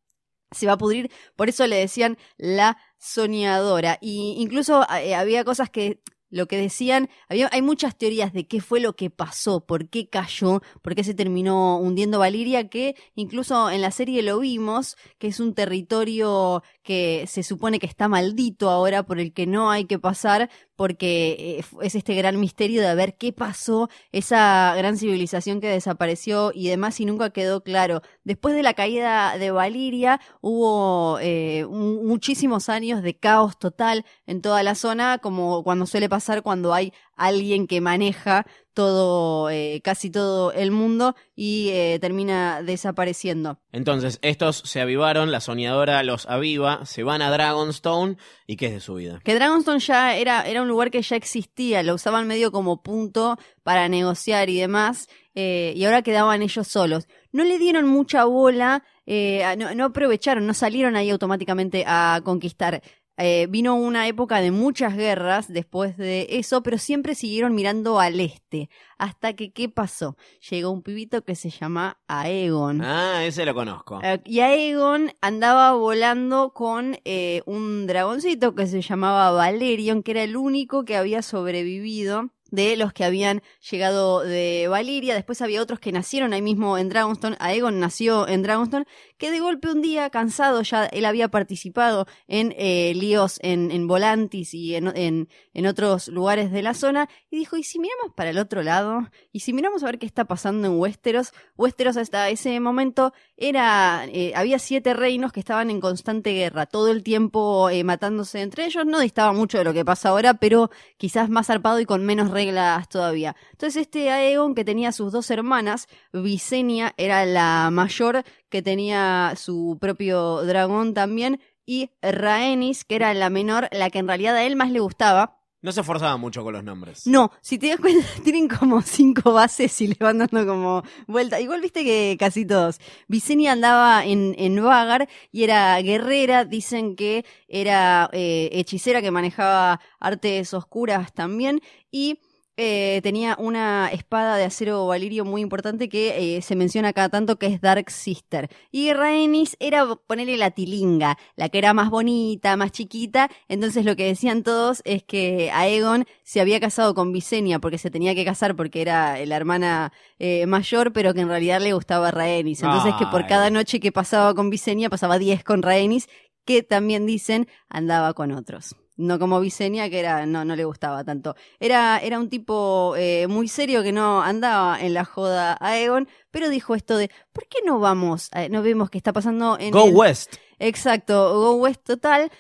se 0.52 0.68
va 0.68 0.74
a 0.74 0.78
pudrir. 0.78 1.12
Por 1.36 1.50
eso 1.50 1.66
le 1.68 1.78
decían 1.78 2.18
la 2.38 2.78
soñadora. 2.98 3.98
Y 4.02 4.36
incluso 4.40 4.86
eh, 5.00 5.16
había 5.16 5.46
cosas 5.46 5.70
que 5.70 6.02
lo 6.36 6.48
que 6.50 6.58
decían, 6.58 7.10
había, 7.30 7.50
hay 7.54 7.62
muchas 7.62 7.98
teorías 7.98 8.34
de 8.34 8.46
qué 8.46 8.60
fue 8.60 8.82
lo 8.82 8.98
que 8.98 9.10
pasó, 9.10 9.66
por 9.66 9.88
qué 9.88 10.10
cayó, 10.10 10.62
por 10.82 10.94
qué 10.94 11.02
se 11.06 11.14
terminó 11.14 11.78
hundiendo 11.78 12.20
Valiria, 12.20 12.68
que 12.68 12.98
incluso 13.16 13.70
en 13.70 13.82
la 13.82 13.90
serie 13.90 14.22
lo 14.22 14.40
vimos, 14.40 14.98
que 15.18 15.28
es 15.28 15.40
un 15.40 15.54
territorio 15.54 16.62
que 16.84 17.24
se 17.28 17.42
supone 17.42 17.80
que 17.80 17.86
está 17.86 18.10
maldito 18.10 18.70
ahora, 18.70 19.04
por 19.04 19.22
el 19.22 19.32
que 19.32 19.48
no 19.48 19.72
hay 19.72 19.86
que 19.86 19.98
pasar, 19.98 20.50
porque 20.76 21.58
eh, 21.60 21.66
es 21.82 21.96
este 21.96 22.16
gran 22.16 22.40
misterio 22.40 22.82
de 22.82 22.94
ver 22.96 23.16
qué 23.18 23.32
pasó, 23.34 23.90
esa 24.12 24.74
gran 24.78 24.98
civilización 24.98 25.62
que 25.62 25.68
desapareció 25.70 26.52
y 26.54 26.68
demás 26.70 27.00
y 27.00 27.06
nunca 27.06 27.30
quedó 27.30 27.62
claro. 27.64 28.02
Después 28.24 28.56
de 28.56 28.64
la 28.64 28.74
caída 28.74 29.38
de 29.38 29.52
Valiria 29.52 30.20
hubo 30.42 31.20
eh, 31.22 31.66
mu- 31.70 32.04
muchísimos 32.04 32.70
años 32.70 33.02
de 33.02 33.16
caos 33.18 33.58
total 33.58 34.06
en 34.26 34.42
toda 34.42 34.64
la 34.64 34.76
zona, 34.76 35.18
como 35.20 35.64
cuando 35.64 35.86
suele 35.86 36.10
pasar 36.10 36.44
cuando 36.44 36.74
hay 36.74 36.92
alguien 37.16 37.68
que 37.68 37.82
maneja 37.82 38.46
todo, 38.76 39.50
eh, 39.50 39.82
casi 39.84 40.12
todo 40.12 40.52
el 40.52 40.70
mundo 40.70 41.16
y 41.36 41.70
eh, 41.70 41.98
termina 42.00 42.62
desapareciendo. 42.62 43.58
Entonces, 43.72 44.20
estos 44.22 44.58
se 44.58 44.82
avivaron, 44.82 45.32
la 45.32 45.40
soñadora 45.40 46.04
los 46.04 46.28
aviva, 46.28 46.86
se 46.86 47.02
van 47.02 47.24
a 47.24 47.32
Dragonstone 47.32 48.18
y 48.46 48.58
¿qué 48.58 48.68
es 48.68 48.74
de 48.74 48.80
su 48.82 48.96
vida? 48.96 49.22
Que 49.24 49.34
Dragonstone 49.34 49.80
ya 49.80 50.16
era, 50.16 50.44
era 50.44 50.62
un 50.62 50.68
lugar 50.68 50.92
que 50.92 51.02
ya 51.02 51.16
existía, 51.16 51.82
lo 51.82 51.96
usaban 51.96 52.28
medio 52.28 52.52
como 52.52 52.84
punto 52.84 53.40
para 53.64 53.90
negociar 53.90 54.50
y 54.50 54.60
demás, 54.60 55.08
eh, 55.34 55.74
y 55.76 55.86
ahora 55.86 56.04
quedaban 56.04 56.44
ellos 56.44 56.68
solos. 56.68 57.08
No 57.32 57.44
le 57.44 57.58
dieron 57.58 57.88
mucha 57.88 58.26
bola, 58.26 58.84
eh, 59.06 59.44
no, 59.58 59.74
no 59.74 59.86
aprovecharon, 59.86 60.46
no 60.46 60.54
salieron 60.54 60.96
ahí 60.96 61.10
automáticamente 61.10 61.86
a 61.88 62.22
conquistar. 62.24 62.84
Eh, 63.18 63.48
vino 63.50 63.76
una 63.76 64.08
época 64.08 64.42
de 64.42 64.52
muchas 64.52 64.96
guerras 64.96 65.48
después 65.48 65.96
de 65.96 66.28
eso, 66.32 66.64
pero 66.64 66.78
siempre 66.78 67.16
siguieron 67.16 67.56
mirando 67.56 68.00
al 68.00 68.20
este. 68.20 68.70
Hasta 68.98 69.34
que, 69.34 69.54
¿qué 69.54 69.70
pasó? 69.70 70.18
Llegó 70.50 70.72
un 70.72 70.82
pibito 70.82 71.24
que 71.24 71.36
se 71.36 71.50
llama 71.50 71.98
Aegon. 72.08 72.82
Ah, 72.82 73.24
ese 73.26 73.46
lo 73.46 73.54
conozco. 73.54 74.00
Eh, 74.04 74.22
y 74.26 74.42
Aegon 74.42 75.14
andaba 75.22 75.74
volando 75.74 76.54
con 76.54 76.98
eh, 77.06 77.42
un 77.46 77.88
dragoncito 77.88 78.54
que 78.54 78.68
se 78.68 78.82
llamaba 78.82 79.32
Valerion, 79.32 80.04
que 80.04 80.12
era 80.12 80.24
el 80.24 80.36
único 80.36 80.84
que 80.84 80.98
había 80.98 81.22
sobrevivido 81.22 82.32
de 82.52 82.78
los 82.78 82.94
que 82.94 83.04
habían 83.04 83.42
llegado 83.70 84.22
de 84.22 84.68
Valiria. 84.70 85.16
Después 85.16 85.42
había 85.42 85.62
otros 85.62 85.80
que 85.80 85.92
nacieron 85.92 86.34
ahí 86.34 86.42
mismo 86.42 86.78
en 86.78 86.90
Dragonstone. 86.90 87.36
Aegon 87.40 87.80
nació 87.80 88.28
en 88.28 88.44
Dragonstone, 88.44 88.86
que 89.18 89.32
de 89.32 89.40
golpe 89.40 89.72
un 89.72 89.82
día, 89.82 90.10
cansado, 90.10 90.62
ya 90.62 90.86
él 90.86 91.06
había 91.06 91.30
participado 91.30 92.06
en 92.28 92.54
eh, 92.58 92.94
líos 92.96 93.40
en, 93.42 93.72
en 93.72 93.88
Volantis 93.88 94.54
y 94.54 94.76
en, 94.76 94.88
en, 94.96 95.66
otros 95.66 96.10
lugares 96.10 96.52
de 96.52 96.62
la 96.62 96.74
zona, 96.74 97.10
y 97.32 97.38
dijo, 97.38 97.58
¿y 97.58 97.64
si 97.64 97.80
miramos 97.80 98.14
para 98.16 98.30
el 98.30 98.38
otro 98.38 98.62
lado? 98.62 99.10
¿Y 99.32 99.40
si 99.40 99.54
miramos 99.54 99.84
a 99.84 99.88
ver 99.88 100.00
qué 100.00 100.06
está 100.06 100.26
pasando 100.26 100.68
en 100.68 100.78
Westeros? 100.80 101.34
Westeros 101.58 101.98
hasta 101.98 102.30
ese 102.30 102.60
momento 102.60 103.14
era 103.38 104.06
eh, 104.12 104.34
había 104.36 104.60
siete 104.60 104.94
reinos 104.94 105.32
que 105.32 105.40
estaban 105.40 105.70
en 105.70 105.82
constante 105.82 106.34
guerra, 106.34 106.66
todo 106.66 106.92
el 106.92 107.04
tiempo 107.04 107.70
eh, 107.70 107.84
matándose 107.84 108.42
entre 108.42 108.66
ellos, 108.66 108.86
no 108.86 109.00
distaba 109.00 109.34
mucho 109.34 109.58
de 109.58 109.64
lo 109.64 109.74
que 109.74 109.86
pasa 109.86 110.10
ahora, 110.10 110.36
pero 110.36 110.70
quizás 110.98 111.30
más 111.30 111.48
zarpado 111.48 111.80
y 111.80 111.86
con 111.86 112.06
menos 112.06 112.32
reglas 112.32 112.88
todavía. 112.90 113.36
Entonces 113.52 113.84
este 113.84 114.10
Aegon 114.12 114.56
que 114.56 114.66
tenía 114.66 114.92
sus 114.92 115.12
dos 115.12 115.30
hermanas, 115.32 115.88
Visenya 116.14 116.94
era 116.98 117.26
la 117.26 117.70
mayor, 117.72 118.24
que 118.56 118.62
tenía 118.62 119.34
su 119.36 119.78
propio 119.82 120.44
dragón 120.46 120.94
también, 120.94 121.42
y 121.66 121.90
Rhaenys, 122.02 122.86
que 122.86 122.96
era 122.96 123.14
la 123.14 123.30
menor, 123.30 123.68
la 123.74 123.90
que 123.90 124.00
en 124.00 124.08
realidad 124.08 124.34
a 124.38 124.46
él 124.46 124.56
más 124.56 124.72
le 124.72 124.80
gustaba, 124.80 125.42
No 125.62 125.74
se 125.74 125.82
esforzaba 125.82 126.16
mucho 126.16 126.42
con 126.42 126.54
los 126.54 126.64
nombres. 126.64 127.06
no, 127.06 127.32
si 127.42 127.58
te 127.58 127.68
das 127.68 127.82
cuenta, 127.82 128.06
tienen 128.24 128.48
como 128.48 128.82
cinco 128.82 129.34
bases 129.34 129.82
y 129.82 129.88
le 129.88 129.98
van 130.00 130.20
dando 130.20 130.46
como 130.46 130.84
vuelta. 131.06 131.42
Igual 131.42 131.60
viste 131.60 131.84
que 131.84 132.16
casi 132.18 132.46
todos. 132.46 132.80
Visenya 133.10 133.52
andaba 133.52 134.06
en, 134.06 134.36
en 134.38 134.64
Vagar 134.64 135.10
y 135.34 135.44
era 135.44 135.78
guerrera, 135.82 136.46
dicen 136.46 136.96
que 136.96 137.26
era 137.50 138.10
eh, 138.14 138.50
hechicera 138.54 139.02
que 139.02 139.12
manejaba 139.12 139.82
artes 140.00 140.54
oscuras 140.54 141.14
también 141.14 141.60
y 141.92 142.20
eh, 142.58 143.02
tenía 143.04 143.36
una 143.38 143.90
espada 143.92 144.38
de 144.38 144.46
acero 144.46 144.88
valirio 144.88 145.26
muy 145.26 145.42
importante 145.42 145.90
que 145.90 146.38
eh, 146.38 146.42
se 146.42 146.56
menciona 146.56 146.94
cada 146.94 147.10
tanto 147.10 147.38
que 147.38 147.48
es 147.48 147.60
Dark 147.60 147.92
Sister. 147.92 148.50
Y 148.72 148.94
Rhaenys 148.94 149.58
era 149.60 149.86
ponerle 150.08 150.38
la 150.38 150.52
tilinga, 150.52 151.18
la 151.36 151.50
que 151.50 151.58
era 151.58 151.74
más 151.74 151.90
bonita, 151.90 152.56
más 152.56 152.72
chiquita. 152.72 153.30
Entonces 153.50 153.84
lo 153.84 153.96
que 153.96 154.06
decían 154.06 154.44
todos 154.44 154.82
es 154.86 155.04
que 155.04 155.52
Aegon 155.52 156.06
se 156.24 156.40
había 156.40 156.60
casado 156.60 156.96
con 156.96 157.12
Visenya 157.12 157.60
porque 157.60 157.78
se 157.78 157.92
tenía 157.92 158.16
que 158.16 158.24
casar 158.24 158.56
porque 158.56 158.82
era 158.82 159.24
la 159.26 159.36
hermana 159.36 159.92
eh, 160.20 160.46
mayor, 160.46 160.94
pero 160.94 161.14
que 161.14 161.22
en 161.22 161.28
realidad 161.28 161.60
le 161.60 161.74
gustaba 161.74 162.12
Rhaenys. 162.12 162.64
Entonces 162.64 162.94
que 162.98 163.06
por 163.08 163.28
cada 163.28 163.50
noche 163.50 163.80
que 163.82 163.92
pasaba 163.92 164.34
con 164.34 164.50
Visenya 164.50 164.90
pasaba 164.90 165.20
10 165.20 165.44
con 165.44 165.62
Rhaenys, 165.62 166.08
que 166.46 166.64
también 166.64 167.06
dicen 167.06 167.48
andaba 167.68 168.14
con 168.14 168.32
otros. 168.32 168.76
No 168.98 169.20
como 169.20 169.40
Visenya, 169.42 169.90
que 169.90 170.00
era, 170.00 170.26
no, 170.26 170.46
no 170.46 170.56
le 170.56 170.64
gustaba 170.66 171.04
tanto. 171.04 171.36
Era, 171.60 172.00
era 172.00 172.18
un 172.20 172.30
tipo 172.30 172.96
eh, 172.98 173.28
muy 173.28 173.48
serio 173.48 173.84
que 173.84 173.92
no 173.92 174.22
andaba 174.22 174.80
en 174.80 174.94
la 174.94 175.04
joda 175.04 175.58
a 175.60 175.68
Aegon, 175.72 176.08
pero 176.32 176.48
dijo 176.50 176.76
esto 176.76 176.96
de, 176.98 177.12
¿por 177.34 177.46
qué 177.48 177.60
no 177.66 177.80
vamos, 177.80 178.30
a- 178.32 178.48
no 178.48 178.62
vemos 178.62 178.90
qué 178.90 178.98
está 178.98 179.12
pasando 179.12 179.58
en 179.60 179.72
Go 179.72 179.86
el- 179.88 179.96
West. 179.96 180.36
Exacto, 180.60 181.34
Go 181.40 181.56
West 181.56 181.84
total. 181.84 182.32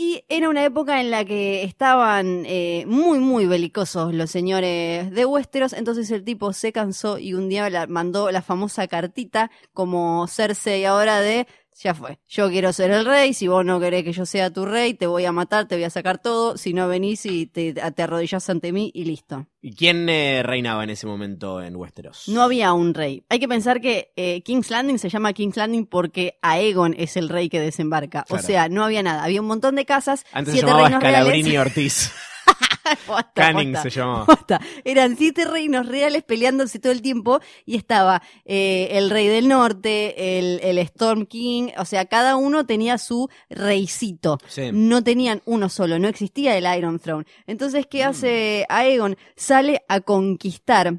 Y 0.00 0.22
era 0.28 0.48
una 0.48 0.64
época 0.64 1.00
en 1.00 1.10
la 1.10 1.24
que 1.24 1.64
estaban 1.64 2.44
eh, 2.46 2.84
muy, 2.86 3.18
muy 3.18 3.46
belicosos 3.46 4.14
los 4.14 4.30
señores 4.30 5.10
de 5.10 5.24
Westeros, 5.26 5.72
entonces 5.72 6.08
el 6.12 6.22
tipo 6.22 6.52
se 6.52 6.70
cansó 6.72 7.18
y 7.18 7.34
un 7.34 7.48
día 7.48 7.68
la- 7.68 7.88
mandó 7.88 8.30
la 8.30 8.40
famosa 8.40 8.86
cartita 8.86 9.50
como 9.72 10.28
Cersei 10.28 10.84
ahora 10.84 11.20
de, 11.20 11.48
ya 11.82 11.94
fue, 11.94 12.18
yo 12.28 12.48
quiero 12.50 12.72
ser 12.72 12.90
el 12.90 13.04
rey, 13.04 13.34
si 13.34 13.46
vos 13.46 13.64
no 13.64 13.78
querés 13.78 14.04
que 14.04 14.12
yo 14.12 14.26
sea 14.26 14.52
tu 14.52 14.64
rey, 14.64 14.94
te 14.94 15.06
voy 15.06 15.24
a 15.24 15.32
matar, 15.32 15.68
te 15.68 15.76
voy 15.76 15.84
a 15.84 15.90
sacar 15.90 16.18
todo, 16.18 16.56
si 16.56 16.74
no 16.74 16.88
venís 16.88 17.24
y 17.26 17.46
te, 17.46 17.72
te 17.72 18.02
arrodillás 18.02 18.50
ante 18.50 18.72
mí 18.72 18.90
y 18.94 19.04
listo. 19.04 19.46
¿Y 19.60 19.74
quién 19.74 20.08
eh, 20.08 20.42
reinaba 20.44 20.84
en 20.84 20.90
ese 20.90 21.06
momento 21.06 21.62
en 21.62 21.76
Westeros? 21.76 22.28
No 22.28 22.42
había 22.42 22.72
un 22.72 22.94
rey. 22.94 23.24
Hay 23.28 23.38
que 23.38 23.48
pensar 23.48 23.80
que 23.80 24.12
eh, 24.16 24.42
King's 24.42 24.70
Landing 24.70 24.98
se 24.98 25.08
llama 25.08 25.32
King's 25.32 25.56
Landing 25.56 25.86
porque 25.86 26.38
Aegon 26.42 26.94
es 26.96 27.16
el 27.16 27.28
rey 27.28 27.48
que 27.48 27.60
desembarca. 27.60 28.24
O 28.30 28.38
sea, 28.38 28.68
no 28.68 28.84
había 28.84 29.02
nada. 29.02 29.24
Había 29.24 29.40
un 29.40 29.48
montón 29.48 29.74
de 29.74 29.84
casas, 29.84 30.24
Antes 30.32 30.54
se 30.54 30.60
siete 30.60 30.66
llamaba 30.68 30.88
reinos 30.88 31.02
Scalabrini. 31.02 31.58
Ortiz. 31.58 32.12
Canning 33.34 33.76
se 33.76 33.90
llamaba. 33.90 34.26
Posta. 34.26 34.60
Eran 34.84 35.16
siete 35.16 35.44
reinos 35.44 35.86
reales 35.86 36.22
peleándose 36.24 36.78
todo 36.78 36.92
el 36.92 37.02
tiempo 37.02 37.40
y 37.66 37.76
estaba 37.76 38.22
eh, 38.44 38.88
el 38.92 39.10
rey 39.10 39.26
del 39.28 39.48
norte, 39.48 40.38
el, 40.38 40.60
el 40.62 40.78
Storm 40.78 41.26
King, 41.26 41.68
o 41.78 41.84
sea, 41.84 42.06
cada 42.06 42.36
uno 42.36 42.66
tenía 42.66 42.98
su 42.98 43.28
reycito. 43.50 44.38
Sí. 44.48 44.70
No 44.72 45.02
tenían 45.02 45.42
uno 45.44 45.68
solo, 45.68 45.98
no 45.98 46.08
existía 46.08 46.56
el 46.56 46.66
Iron 46.78 46.98
Throne. 46.98 47.26
Entonces, 47.46 47.86
¿qué 47.86 48.04
Mm. 48.04 48.08
hace 48.08 48.66
Aegon? 48.68 49.16
Sale 49.36 49.82
a 49.88 50.00
conquistar. 50.00 50.94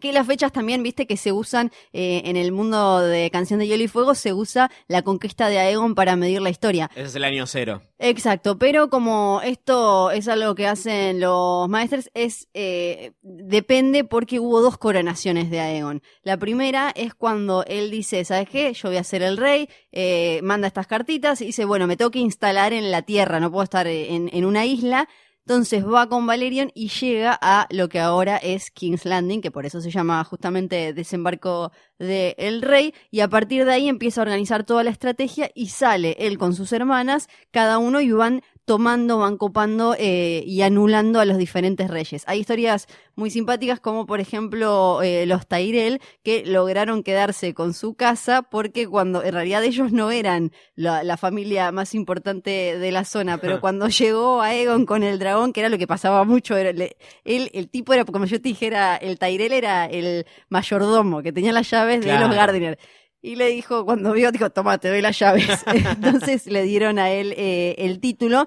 Que 0.00 0.12
las 0.12 0.26
fechas 0.26 0.52
también, 0.52 0.82
viste, 0.82 1.06
que 1.06 1.16
se 1.16 1.32
usan 1.32 1.70
eh, 1.92 2.22
en 2.24 2.36
el 2.36 2.52
mundo 2.52 3.00
de 3.00 3.30
Canción 3.30 3.58
de 3.60 3.66
Hielo 3.66 3.84
y 3.84 3.88
Fuego, 3.88 4.14
se 4.14 4.32
usa 4.32 4.70
la 4.88 5.02
conquista 5.02 5.48
de 5.48 5.58
Aegon 5.58 5.94
para 5.94 6.16
medir 6.16 6.40
la 6.42 6.50
historia. 6.50 6.90
Ese 6.94 7.02
es 7.02 7.14
el 7.14 7.24
año 7.24 7.46
cero. 7.46 7.82
Exacto, 7.98 8.58
pero 8.58 8.90
como 8.90 9.40
esto 9.42 10.10
es 10.10 10.28
algo 10.28 10.54
que 10.54 10.66
hacen 10.66 11.18
los 11.18 11.66
maestros, 11.68 12.10
es 12.12 12.48
eh, 12.52 13.12
depende 13.22 14.04
porque 14.04 14.38
hubo 14.38 14.60
dos 14.60 14.76
coronaciones 14.76 15.50
de 15.50 15.60
Aegon. 15.60 16.02
La 16.22 16.36
primera 16.36 16.92
es 16.94 17.14
cuando 17.14 17.64
él 17.66 17.90
dice, 17.90 18.24
¿sabes 18.24 18.48
qué? 18.50 18.74
Yo 18.74 18.88
voy 18.88 18.98
a 18.98 19.04
ser 19.04 19.22
el 19.22 19.38
rey, 19.38 19.68
eh, 19.92 20.40
manda 20.42 20.66
estas 20.66 20.86
cartitas 20.86 21.40
y 21.40 21.46
dice, 21.46 21.64
bueno, 21.64 21.86
me 21.86 21.96
tengo 21.96 22.10
que 22.10 22.18
instalar 22.18 22.74
en 22.74 22.90
la 22.90 23.02
tierra, 23.02 23.40
no 23.40 23.50
puedo 23.50 23.64
estar 23.64 23.86
en, 23.86 24.28
en 24.32 24.44
una 24.44 24.66
isla. 24.66 25.08
Entonces 25.48 25.86
va 25.86 26.08
con 26.08 26.26
Valerion 26.26 26.72
y 26.74 26.88
llega 26.88 27.38
a 27.40 27.68
lo 27.70 27.88
que 27.88 28.00
ahora 28.00 28.36
es 28.36 28.72
King's 28.72 29.04
Landing, 29.04 29.40
que 29.40 29.52
por 29.52 29.64
eso 29.64 29.80
se 29.80 29.92
llama 29.92 30.24
justamente 30.24 30.92
desembarco 30.92 31.70
del 32.00 32.62
rey, 32.62 32.92
y 33.12 33.20
a 33.20 33.28
partir 33.28 33.64
de 33.64 33.72
ahí 33.72 33.88
empieza 33.88 34.20
a 34.20 34.24
organizar 34.24 34.64
toda 34.64 34.82
la 34.82 34.90
estrategia 34.90 35.52
y 35.54 35.68
sale 35.68 36.16
él 36.18 36.36
con 36.36 36.52
sus 36.52 36.72
hermanas, 36.72 37.28
cada 37.52 37.78
uno 37.78 38.00
y 38.00 38.10
van 38.10 38.42
tomando, 38.66 39.18
van 39.18 39.38
copando 39.38 39.94
eh, 39.98 40.42
y 40.44 40.60
anulando 40.62 41.20
a 41.20 41.24
los 41.24 41.38
diferentes 41.38 41.88
reyes. 41.88 42.24
Hay 42.26 42.40
historias 42.40 42.88
muy 43.14 43.30
simpáticas 43.30 43.80
como 43.80 44.04
por 44.06 44.20
ejemplo 44.20 45.00
eh, 45.02 45.24
los 45.24 45.46
Tyrell 45.46 46.00
que 46.22 46.44
lograron 46.44 47.02
quedarse 47.02 47.54
con 47.54 47.72
su 47.72 47.94
casa 47.94 48.42
porque 48.42 48.86
cuando 48.88 49.22
en 49.22 49.32
realidad 49.32 49.62
ellos 49.64 49.92
no 49.92 50.10
eran 50.10 50.50
la, 50.74 51.04
la 51.04 51.16
familia 51.16 51.70
más 51.72 51.94
importante 51.94 52.76
de 52.78 52.92
la 52.92 53.04
zona, 53.04 53.38
pero 53.38 53.54
cuando 53.60 53.88
llegó 53.88 54.42
Aegon 54.42 54.84
con 54.84 55.02
el 55.04 55.18
dragón, 55.20 55.52
que 55.52 55.60
era 55.60 55.68
lo 55.68 55.78
que 55.78 55.86
pasaba 55.86 56.24
mucho, 56.24 56.56
era, 56.56 56.72
le- 56.72 56.96
él, 57.24 57.50
el 57.54 57.68
tipo 57.70 57.94
era, 57.94 58.04
como 58.04 58.24
yo 58.26 58.40
te 58.42 58.48
dijera, 58.48 58.96
el 58.96 59.18
Tyrell 59.18 59.52
era 59.52 59.86
el 59.86 60.26
mayordomo 60.48 61.22
que 61.22 61.32
tenía 61.32 61.52
las 61.52 61.70
llaves 61.70 62.00
de 62.00 62.08
los 62.20 62.34
Gardiner. 62.34 62.78
Y 63.22 63.36
le 63.36 63.48
dijo, 63.48 63.84
cuando 63.84 64.12
vio, 64.12 64.30
dijo, 64.30 64.50
toma, 64.50 64.78
te 64.78 64.88
doy 64.88 65.00
las 65.02 65.18
llaves. 65.18 65.46
Entonces 65.66 66.46
le 66.46 66.62
dieron 66.62 66.98
a 66.98 67.10
él 67.10 67.34
eh, 67.36 67.74
el 67.78 67.98
título. 68.00 68.46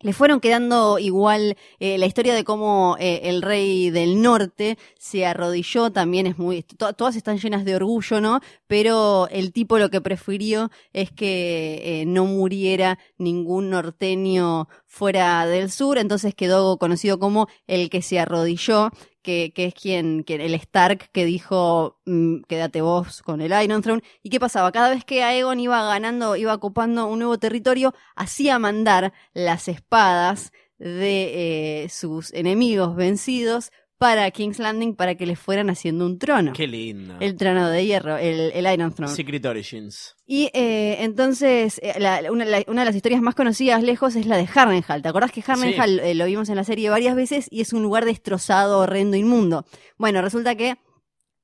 le 0.00 0.12
fueron 0.12 0.40
quedando 0.40 0.98
igual 0.98 1.56
eh, 1.78 1.96
la 1.98 2.06
historia 2.06 2.34
de 2.34 2.42
cómo 2.42 2.96
eh, 2.98 3.20
el 3.24 3.40
rey 3.42 3.90
del 3.90 4.20
norte 4.20 4.76
se 4.98 5.24
arrodilló 5.26 5.92
también 5.92 6.26
es 6.26 6.38
muy 6.38 6.62
to- 6.64 6.92
todas 6.94 7.14
están 7.14 7.38
llenas 7.38 7.64
de 7.64 7.76
orgullo 7.76 8.20
no 8.20 8.40
pero 8.66 9.28
el 9.30 9.52
tipo 9.52 9.78
lo 9.78 9.90
que 9.90 10.00
prefirió 10.00 10.72
es 10.92 11.12
que 11.12 12.00
eh, 12.02 12.04
no 12.06 12.24
muriera 12.24 12.98
ningún 13.16 13.70
norteño 13.70 14.66
fuera 14.86 15.46
del 15.46 15.70
sur 15.70 15.98
entonces 15.98 16.34
quedó 16.34 16.78
conocido 16.78 17.20
como 17.20 17.46
el 17.68 17.88
que 17.88 18.02
se 18.02 18.18
arrodilló 18.18 18.90
que, 19.22 19.52
que 19.54 19.66
es 19.66 19.74
quien, 19.74 20.24
el 20.26 20.54
Stark 20.54 21.10
que 21.12 21.24
dijo, 21.24 21.98
mm, 22.06 22.42
quédate 22.48 22.82
vos 22.82 23.22
con 23.22 23.40
el 23.40 23.52
Iron 23.62 23.82
Throne. 23.82 24.02
¿Y 24.22 24.30
qué 24.30 24.40
pasaba? 24.40 24.72
Cada 24.72 24.90
vez 24.90 25.04
que 25.04 25.22
Aegon 25.22 25.60
iba 25.60 25.82
ganando, 25.84 26.36
iba 26.36 26.54
ocupando 26.54 27.06
un 27.06 27.20
nuevo 27.20 27.38
territorio, 27.38 27.94
hacía 28.16 28.58
mandar 28.58 29.12
las 29.32 29.68
espadas 29.68 30.52
de 30.78 31.84
eh, 31.84 31.88
sus 31.88 32.32
enemigos 32.32 32.96
vencidos 32.96 33.70
para 34.02 34.30
King's 34.32 34.58
Landing 34.58 34.94
para 34.96 35.14
que 35.14 35.24
les 35.26 35.38
fueran 35.38 35.70
haciendo 35.70 36.04
un 36.06 36.18
trono. 36.18 36.52
Qué 36.52 36.66
lindo. 36.66 37.14
El 37.20 37.36
trono 37.36 37.68
de 37.70 37.86
hierro, 37.86 38.16
el, 38.16 38.50
el 38.52 38.74
Iron 38.74 38.92
Throne. 38.92 39.12
Secret 39.14 39.46
Origins. 39.46 40.16
Y 40.26 40.50
eh, 40.54 40.96
entonces, 41.00 41.78
eh, 41.82 41.94
la- 41.98 42.20
una, 42.32 42.44
la- 42.44 42.64
una 42.66 42.82
de 42.82 42.86
las 42.86 42.96
historias 42.96 43.22
más 43.22 43.34
conocidas 43.34 43.82
lejos 43.82 44.16
es 44.16 44.26
la 44.26 44.36
de 44.36 44.48
Harrenhal. 44.54 45.02
¿Te 45.02 45.08
acordás 45.08 45.30
que 45.32 45.42
Harrenhal 45.46 46.00
eh, 46.00 46.14
lo 46.14 46.26
vimos 46.26 46.48
en 46.48 46.56
la 46.56 46.64
serie 46.64 46.90
varias 46.90 47.14
veces 47.14 47.46
y 47.50 47.60
es 47.60 47.72
un 47.72 47.82
lugar 47.82 48.04
destrozado, 48.04 48.80
horrendo, 48.80 49.16
inmundo? 49.16 49.64
Bueno, 49.98 50.20
resulta 50.20 50.54
que... 50.56 50.76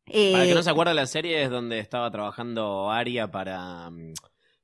eh, 0.06 0.32
Para 0.32 0.46
que 0.46 0.54
no 0.54 0.62
se 0.62 0.70
acuerda, 0.70 0.94
la 0.94 1.06
serie 1.06 1.42
es 1.44 1.50
donde 1.50 1.78
estaba 1.78 2.10
trabajando 2.10 2.90
Arya 2.90 3.30
para, 3.30 3.88
mm, 3.90 4.14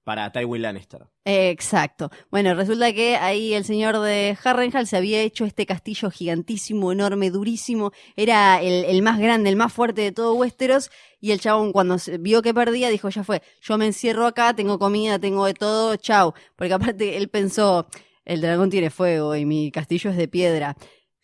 para 0.04 0.30
Tywin 0.30 0.62
Lannister. 0.62 1.06
exacto. 1.24 2.10
Bueno, 2.30 2.54
resulta 2.54 2.92
que 2.92 3.16
ahí 3.16 3.54
el 3.54 3.64
señor 3.64 3.98
de 4.00 4.36
Harrenhal 4.44 4.86
se 4.86 4.98
había 4.98 5.22
hecho 5.22 5.46
este 5.46 5.64
castillo 5.64 6.10
gigantísimo, 6.10 6.92
enorme, 6.92 7.30
durísimo. 7.30 7.90
Era 8.14 8.60
el, 8.60 8.84
el 8.84 9.02
más 9.02 9.18
grande, 9.18 9.48
el 9.48 9.56
más 9.56 9.72
fuerte 9.72 10.02
de 10.02 10.12
todo 10.12 10.34
Westeros. 10.34 10.90
Y 11.20 11.32
el 11.32 11.40
chabón 11.40 11.72
cuando 11.72 11.96
vio 12.20 12.42
que 12.42 12.52
perdía 12.52 12.90
dijo, 12.90 13.08
ya 13.08 13.24
fue, 13.24 13.42
yo 13.62 13.78
me 13.78 13.86
encierro 13.86 14.26
acá, 14.26 14.54
tengo 14.54 14.78
comida, 14.78 15.18
tengo 15.18 15.46
de 15.46 15.54
todo, 15.54 15.96
chau. 15.96 16.34
Porque 16.54 16.74
aparte 16.74 17.16
él 17.16 17.28
pensó, 17.28 17.86
el 18.26 18.42
dragón 18.42 18.68
tiene 18.68 18.90
fuego 18.90 19.34
y 19.34 19.46
mi 19.46 19.70
castillo 19.70 20.10
es 20.10 20.16
de 20.18 20.28
piedra. 20.28 20.76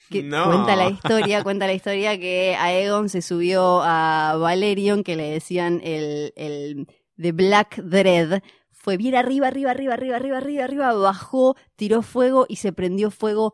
Que 0.09 0.23
No. 0.23 0.47
Cuenta 0.47 0.75
la 0.75 0.89
historia, 0.89 1.43
cuenta 1.43 1.67
la 1.67 1.75
historia 1.75 2.19
que 2.19 2.57
Aegon 2.59 3.11
se 3.11 3.23
subió 3.23 3.83
a 3.83 4.37
Valerion, 4.39 5.05
que 5.05 5.17
le 5.17 5.31
decían 5.31 5.81
el, 5.85 6.33
el 6.37 6.89
The 7.17 7.33
Black 7.33 7.77
Dread. 7.77 8.43
Fue 8.83 8.97
bien 8.97 9.15
arriba, 9.15 9.49
arriba, 9.49 9.71
arriba, 9.73 9.93
arriba, 9.93 10.17
arriba, 10.17 10.39
arriba, 10.39 10.65
arriba, 10.65 10.93
bajó, 10.95 11.55
tiró 11.77 12.01
fuego 12.01 12.47
y 12.49 12.57
se 12.57 12.73
prendió 12.73 13.11
fuego 13.11 13.53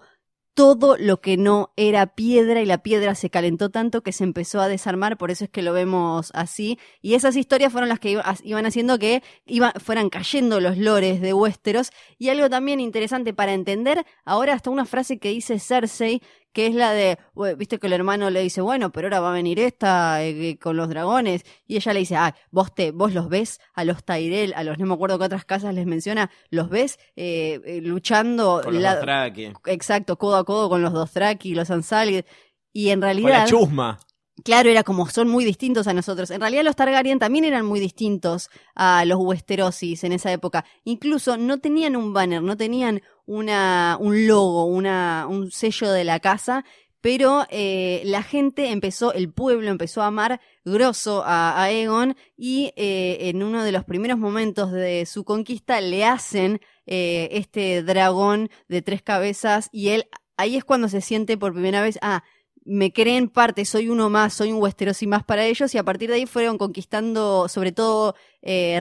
todo 0.54 0.96
lo 0.98 1.20
que 1.20 1.36
no 1.36 1.72
era 1.76 2.14
piedra 2.14 2.62
y 2.62 2.64
la 2.64 2.78
piedra 2.82 3.14
se 3.14 3.28
calentó 3.28 3.68
tanto 3.70 4.02
que 4.02 4.12
se 4.12 4.24
empezó 4.24 4.60
a 4.60 4.68
desarmar, 4.68 5.18
por 5.18 5.30
eso 5.30 5.44
es 5.44 5.50
que 5.50 5.60
lo 5.62 5.74
vemos 5.74 6.30
así. 6.32 6.78
Y 7.02 7.12
esas 7.14 7.36
historias 7.36 7.72
fueron 7.72 7.90
las 7.90 7.98
que 7.98 8.12
iba- 8.12 8.24
iban 8.42 8.64
haciendo 8.64 8.98
que 8.98 9.22
iba, 9.44 9.72
fueran 9.84 10.08
cayendo 10.08 10.60
los 10.60 10.78
lores 10.78 11.20
de 11.20 11.34
Westeros. 11.34 11.90
Y 12.18 12.30
algo 12.30 12.48
también 12.48 12.80
interesante 12.80 13.34
para 13.34 13.52
entender, 13.52 14.06
ahora 14.24 14.54
hasta 14.54 14.70
una 14.70 14.86
frase 14.86 15.18
que 15.18 15.28
dice 15.28 15.58
Cersei, 15.58 16.22
que 16.56 16.66
es 16.68 16.74
la 16.74 16.92
de, 16.92 17.18
"Bue- 17.34 17.54
viste 17.54 17.78
que 17.78 17.86
el 17.86 17.92
hermano 17.92 18.30
le 18.30 18.40
dice, 18.40 18.62
bueno, 18.62 18.90
pero 18.90 19.08
ahora 19.08 19.20
va 19.20 19.28
a 19.28 19.34
venir 19.34 19.58
esta 19.60 20.24
eh, 20.24 20.58
con 20.58 20.74
los 20.78 20.88
dragones, 20.88 21.42
y 21.66 21.76
ella 21.76 21.92
le 21.92 22.00
dice, 22.00 22.16
ah, 22.16 22.34
vos 22.50 22.74
te, 22.74 22.92
vos 22.92 23.12
los 23.12 23.28
ves 23.28 23.60
a 23.74 23.84
los 23.84 24.02
Tyrell, 24.04 24.54
a 24.56 24.64
los 24.64 24.78
no 24.78 24.86
me 24.86 24.94
acuerdo 24.94 25.18
qué 25.18 25.26
otras 25.26 25.44
casas 25.44 25.74
les 25.74 25.84
menciona, 25.84 26.30
los 26.48 26.70
ves 26.70 26.98
eh, 27.14 27.60
eh, 27.66 27.80
luchando, 27.82 28.62
Con 28.64 28.72
los 28.72 28.82
la- 28.82 28.94
Dothraki. 28.94 29.52
exacto, 29.66 30.16
codo 30.16 30.36
a 30.36 30.44
codo 30.46 30.70
con 30.70 30.80
los 30.80 30.94
Dothraki 30.94 31.50
y 31.50 31.54
los 31.54 31.70
Ansali, 31.70 32.24
y 32.72 32.88
en 32.88 33.00
Con 33.00 33.08
la 33.08 33.14
realidad, 33.14 33.46
chusma. 33.46 33.98
claro, 34.42 34.70
era 34.70 34.82
como 34.82 35.06
son 35.10 35.28
muy 35.28 35.44
distintos 35.44 35.86
a 35.88 35.92
nosotros. 35.92 36.30
En 36.30 36.40
realidad 36.40 36.64
los 36.64 36.74
Targaryen 36.76 37.18
también 37.18 37.44
eran 37.44 37.66
muy 37.66 37.80
distintos 37.80 38.48
a 38.74 39.04
los 39.04 39.18
Westerosis 39.18 40.04
en 40.04 40.12
esa 40.12 40.32
época. 40.32 40.64
Incluso 40.84 41.36
no 41.36 41.58
tenían 41.58 41.96
un 41.96 42.12
banner, 42.14 42.42
no 42.42 42.56
tenían 42.56 43.02
una, 43.26 43.98
un 44.00 44.26
logo, 44.26 44.64
una, 44.64 45.26
un 45.28 45.50
sello 45.50 45.90
de 45.90 46.04
la 46.04 46.20
casa, 46.20 46.64
pero 47.00 47.46
eh, 47.50 48.02
la 48.04 48.22
gente 48.22 48.70
empezó, 48.70 49.12
el 49.12 49.32
pueblo 49.32 49.70
empezó 49.70 50.02
a 50.02 50.08
amar 50.08 50.40
grosso 50.64 51.22
a, 51.24 51.62
Aegon 51.62 52.16
y 52.36 52.72
eh, 52.76 53.28
en 53.28 53.42
uno 53.42 53.62
de 53.62 53.72
los 53.72 53.84
primeros 53.84 54.18
momentos 54.18 54.72
de 54.72 55.06
su 55.06 55.24
conquista 55.24 55.80
le 55.80 56.04
hacen 56.04 56.60
eh, 56.86 57.28
este 57.32 57.82
dragón 57.82 58.50
de 58.68 58.82
tres 58.82 59.02
cabezas 59.02 59.68
y 59.70 59.90
él 59.90 60.08
ahí 60.36 60.56
es 60.56 60.64
cuando 60.64 60.88
se 60.88 61.00
siente 61.00 61.38
por 61.38 61.52
primera 61.52 61.80
vez, 61.80 61.98
ah, 62.02 62.24
me 62.64 62.92
creen 62.92 63.28
parte, 63.28 63.64
soy 63.64 63.88
uno 63.88 64.10
más, 64.10 64.34
soy 64.34 64.50
un 64.50 64.60
Westerosi 64.60 65.06
más 65.06 65.22
para 65.22 65.44
ellos 65.46 65.72
y 65.74 65.78
a 65.78 65.84
partir 65.84 66.10
de 66.10 66.16
ahí 66.16 66.26
fueron 66.26 66.58
conquistando 66.58 67.48
sobre 67.48 67.70
todo 67.70 68.16
eh, 68.42 68.80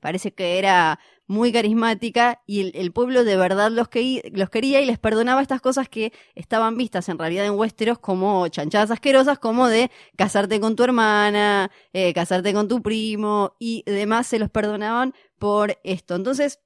parece 0.00 0.32
que 0.32 0.58
era 0.58 0.98
muy 1.26 1.52
carismática 1.52 2.42
y 2.46 2.60
el, 2.60 2.72
el 2.74 2.92
pueblo 2.92 3.24
de 3.24 3.36
verdad 3.36 3.70
los, 3.70 3.88
que, 3.88 4.30
los 4.34 4.50
quería 4.50 4.80
y 4.80 4.86
les 4.86 4.98
perdonaba 4.98 5.42
estas 5.42 5.60
cosas 5.60 5.88
que 5.88 6.12
estaban 6.34 6.76
vistas 6.76 7.08
en 7.08 7.18
realidad 7.18 7.46
en 7.46 7.54
Westeros 7.54 7.98
como 7.98 8.46
chanchadas 8.48 8.90
asquerosas, 8.90 9.38
como 9.38 9.68
de 9.68 9.90
casarte 10.16 10.60
con 10.60 10.76
tu 10.76 10.84
hermana, 10.84 11.70
eh, 11.92 12.12
casarte 12.14 12.52
con 12.52 12.68
tu 12.68 12.82
primo 12.82 13.56
y 13.58 13.82
demás 13.86 14.26
se 14.26 14.38
los 14.38 14.50
perdonaban 14.50 15.14
por 15.38 15.78
esto. 15.84 16.14
Entonces, 16.14 16.60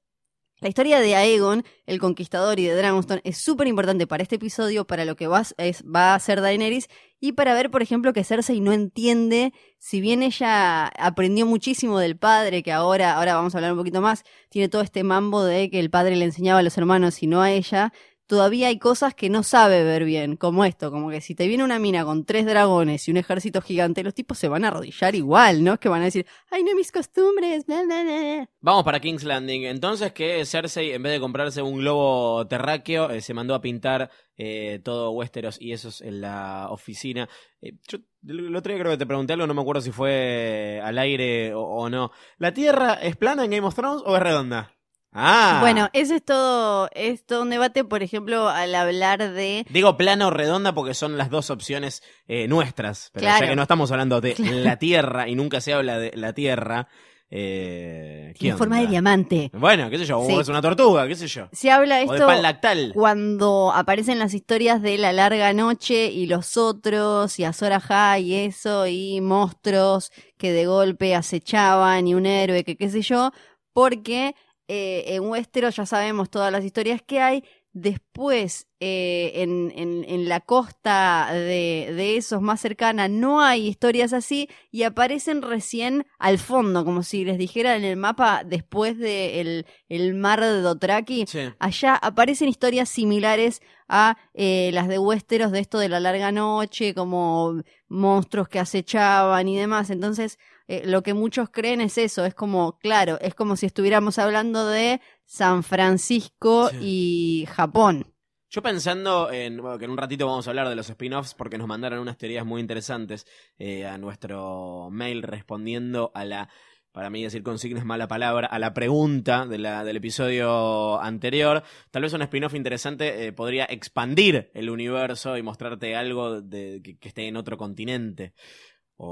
la 0.61 0.69
historia 0.69 0.99
de 0.99 1.15
Aegon, 1.15 1.65
el 1.87 1.99
conquistador 1.99 2.59
y 2.59 2.65
de 2.65 2.75
Dragonstone 2.75 3.21
es 3.23 3.37
súper 3.37 3.67
importante 3.67 4.05
para 4.05 4.21
este 4.21 4.35
episodio, 4.35 4.85
para 4.85 5.05
lo 5.05 5.15
que 5.15 5.25
va, 5.25 5.43
es, 5.57 5.83
va 5.83 6.11
a 6.11 6.15
hacer 6.15 6.39
Daenerys 6.39 6.87
y 7.19 7.31
para 7.31 7.55
ver, 7.55 7.71
por 7.71 7.81
ejemplo, 7.81 8.13
que 8.13 8.23
Cersei 8.23 8.61
no 8.61 8.71
entiende, 8.71 9.53
si 9.79 10.01
bien 10.01 10.21
ella 10.21 10.85
aprendió 10.87 11.47
muchísimo 11.47 11.99
del 11.99 12.15
padre, 12.15 12.61
que 12.61 12.71
ahora, 12.71 13.15
ahora 13.17 13.33
vamos 13.33 13.53
a 13.53 13.57
hablar 13.57 13.73
un 13.73 13.79
poquito 13.79 14.01
más, 14.01 14.23
tiene 14.49 14.69
todo 14.69 14.83
este 14.83 15.03
mambo 15.03 15.43
de 15.43 15.71
que 15.71 15.79
el 15.79 15.89
padre 15.89 16.15
le 16.15 16.25
enseñaba 16.25 16.59
a 16.59 16.63
los 16.63 16.77
hermanos 16.77 17.21
y 17.23 17.27
no 17.27 17.41
a 17.41 17.51
ella, 17.51 17.91
todavía 18.31 18.69
hay 18.69 18.79
cosas 18.79 19.13
que 19.13 19.29
no 19.29 19.43
sabe 19.43 19.83
ver 19.83 20.05
bien, 20.05 20.37
como 20.37 20.63
esto, 20.63 20.89
como 20.89 21.09
que 21.09 21.19
si 21.19 21.35
te 21.35 21.47
viene 21.47 21.65
una 21.65 21.79
mina 21.79 22.05
con 22.05 22.23
tres 22.23 22.45
dragones 22.45 23.05
y 23.05 23.11
un 23.11 23.17
ejército 23.17 23.61
gigante, 23.61 24.05
los 24.05 24.13
tipos 24.13 24.37
se 24.37 24.47
van 24.47 24.63
a 24.63 24.69
arrodillar 24.69 25.15
igual, 25.15 25.65
¿no? 25.65 25.77
Que 25.81 25.89
van 25.89 26.01
a 26.01 26.05
decir, 26.05 26.25
ay, 26.49 26.63
no, 26.63 26.73
mis 26.73 26.93
costumbres, 26.93 27.65
bla, 27.65 27.83
bla, 27.83 28.03
bla". 28.03 28.49
Vamos 28.61 28.85
para 28.85 29.01
King's 29.01 29.25
Landing. 29.25 29.65
Entonces 29.65 30.13
que 30.13 30.45
Cersei, 30.45 30.93
en 30.93 31.03
vez 31.03 31.11
de 31.11 31.19
comprarse 31.19 31.61
un 31.61 31.79
globo 31.79 32.47
terráqueo, 32.47 33.09
eh, 33.09 33.19
se 33.19 33.33
mandó 33.33 33.53
a 33.53 33.59
pintar 33.59 34.09
eh, 34.37 34.79
todo 34.81 35.11
Westeros 35.11 35.59
y 35.59 35.73
eso 35.73 35.89
es 35.89 35.99
en 35.99 36.21
la 36.21 36.69
oficina. 36.69 37.27
Eh, 37.61 37.73
yo 37.85 37.97
el 38.29 38.55
otro 38.55 38.71
día 38.71 38.81
creo 38.81 38.93
que 38.93 38.97
te 38.97 39.05
pregunté 39.05 39.33
algo, 39.33 39.45
no 39.45 39.53
me 39.53 39.61
acuerdo 39.61 39.81
si 39.81 39.91
fue 39.91 40.79
al 40.81 40.97
aire 40.99 41.51
o 41.53 41.89
no. 41.89 42.11
¿La 42.37 42.53
Tierra 42.53 42.93
es 42.93 43.17
plana 43.17 43.43
en 43.43 43.51
Game 43.51 43.67
of 43.67 43.75
Thrones 43.75 44.01
o 44.05 44.15
es 44.15 44.23
redonda? 44.23 44.71
Ah. 45.13 45.57
Bueno, 45.61 45.89
ese 45.93 46.15
es 46.17 46.23
todo, 46.25 46.89
es 46.93 47.25
todo 47.25 47.41
un 47.41 47.49
debate, 47.49 47.83
por 47.83 48.01
ejemplo, 48.01 48.47
al 48.47 48.73
hablar 48.75 49.31
de... 49.33 49.65
Digo 49.69 49.97
plana 49.97 50.27
o 50.27 50.29
redonda 50.31 50.73
porque 50.73 50.93
son 50.93 51.17
las 51.17 51.29
dos 51.29 51.49
opciones 51.49 52.01
eh, 52.27 52.47
nuestras. 52.47 53.09
Pero 53.13 53.23
Claro. 53.25 53.41
ya 53.45 53.49
que 53.49 53.55
no 53.55 53.61
estamos 53.63 53.91
hablando 53.91 54.21
de 54.21 54.33
Claro. 54.35 54.57
la 54.59 54.77
Tierra 54.77 55.27
y 55.27 55.35
nunca 55.35 55.59
se 55.59 55.73
habla 55.73 55.99
de 55.99 56.11
la 56.15 56.33
Tierra. 56.33 56.87
Eh, 57.33 58.31
¿qué 58.33 58.39
Tiene 58.39 58.57
forma 58.57 58.79
de 58.81 58.87
diamante. 58.87 59.49
Bueno, 59.53 59.89
qué 59.89 59.97
sé 59.97 60.05
yo, 60.05 60.21
Sí. 60.27 60.33
o 60.33 60.41
es 60.41 60.49
una 60.49 60.61
tortuga, 60.61 61.07
qué 61.07 61.15
sé 61.15 61.27
yo. 61.27 61.47
Se 61.53 61.71
habla 61.71 61.95
O 61.95 61.97
de 61.99 62.03
esto 62.03 62.27
pan 62.27 62.41
lactal. 62.41 62.91
cuando 62.93 63.71
aparecen 63.73 64.19
las 64.19 64.33
historias 64.33 64.81
de 64.81 64.97
la 64.97 65.13
larga 65.13 65.53
noche 65.53 66.07
y 66.11 66.25
los 66.27 66.57
otros, 66.57 67.39
y 67.39 67.45
Azor 67.45 67.71
Ahai 67.73 68.23
y 68.23 68.35
eso, 68.35 68.85
y 68.85 69.21
monstruos 69.21 70.11
que 70.37 70.51
de 70.51 70.65
golpe 70.65 71.15
acechaban 71.15 72.05
y 72.07 72.15
un 72.15 72.25
héroe 72.25 72.65
que 72.65 72.75
qué 72.75 72.89
sé 72.89 73.01
yo, 73.01 73.31
porque 73.73 74.35
eh, 74.73 75.15
en 75.15 75.23
Westeros 75.29 75.75
ya 75.75 75.85
sabemos 75.85 76.29
todas 76.29 76.51
las 76.51 76.63
historias 76.63 77.01
que 77.05 77.19
hay. 77.19 77.43
Después, 77.73 78.67
eh, 78.81 79.31
en, 79.35 79.71
en- 79.75 80.03
en 80.07 80.27
la 80.27 80.39
costa 80.41 81.29
de, 81.31 81.93
de 81.95 82.17
esos 82.17 82.41
más 82.41 82.59
cercana, 82.61 83.07
no 83.07 83.41
hay 83.41 83.67
historias 83.67 84.11
así 84.13 84.49
y 84.71 84.83
aparecen 84.83 85.41
recién 85.41 86.05
al 86.19 86.37
fondo, 86.37 86.83
como 86.85 87.01
si 87.01 87.23
les 87.23 87.37
dijera 87.37 87.75
en 87.77 87.85
el 87.85 87.95
mapa 87.95 88.43
después 88.45 88.97
del 88.97 89.65
el 89.87 90.13
mar 90.15 90.41
de 90.41 90.61
Dothraki. 90.61 91.25
Sí. 91.27 91.39
Allá 91.59 91.95
aparecen 91.95 92.49
historias 92.49 92.89
similares 92.89 93.61
a 93.87 94.17
eh, 94.33 94.71
las 94.73 94.87
de 94.87 94.99
Westeros, 94.99 95.51
de 95.53 95.59
esto 95.59 95.79
de 95.79 95.89
la 95.89 95.99
larga 96.01 96.31
noche, 96.31 96.93
como 96.93 97.61
monstruos 97.87 98.47
que 98.49 98.59
acechaban 98.59 99.47
y 99.47 99.57
demás. 99.57 99.89
Entonces, 99.89 100.37
eh, 100.67 100.83
lo 100.85 101.03
que 101.03 101.13
muchos 101.13 101.49
creen 101.49 101.81
es 101.81 101.97
eso, 101.97 102.25
es 102.25 102.33
como, 102.33 102.77
claro, 102.79 103.17
es 103.21 103.35
como 103.35 103.55
si 103.55 103.65
estuviéramos 103.65 104.19
hablando 104.19 104.67
de 104.67 105.01
San 105.25 105.63
Francisco 105.63 106.69
Sí. 106.69 106.77
y 106.81 107.45
Japón. 107.47 108.13
Yo 108.49 108.61
pensando 108.61 109.31
en 109.31 109.61
bueno, 109.61 109.77
que 109.79 109.85
en 109.85 109.91
un 109.91 109.97
ratito 109.97 110.27
vamos 110.27 110.45
a 110.45 110.49
hablar 110.51 110.67
de 110.67 110.75
los 110.75 110.89
spin-offs 110.89 111.33
porque 111.35 111.57
nos 111.57 111.67
mandaron 111.67 111.99
unas 111.99 112.17
teorías 112.17 112.45
muy 112.45 112.59
interesantes 112.59 113.25
eh, 113.57 113.85
a 113.85 113.97
nuestro 113.97 114.89
mail 114.91 115.23
respondiendo 115.23 116.11
a 116.13 116.25
la 116.25 116.49
para 116.91 117.09
mí 117.09 117.23
decir 117.23 117.41
consigna 117.43 117.79
es 117.79 117.85
mala 117.85 118.09
palabra, 118.09 118.47
a 118.47 118.59
la 118.59 118.73
pregunta 118.73 119.45
de 119.45 119.57
la, 119.57 119.85
del 119.85 119.95
episodio 119.95 120.99
anterior. 121.01 121.63
Tal 121.89 122.01
vez 122.01 122.11
un 122.11 122.21
spin-off 122.21 122.53
interesante 122.53 123.27
eh, 123.27 123.31
podría 123.31 123.63
expandir 123.63 124.51
el 124.53 124.69
universo 124.69 125.37
y 125.37 125.41
mostrarte 125.41 125.95
algo 125.95 126.41
de, 126.41 126.81
que, 126.83 126.97
que 126.97 127.07
esté 127.07 127.29
en 127.29 127.37
otro 127.37 127.55
continente. 127.57 128.33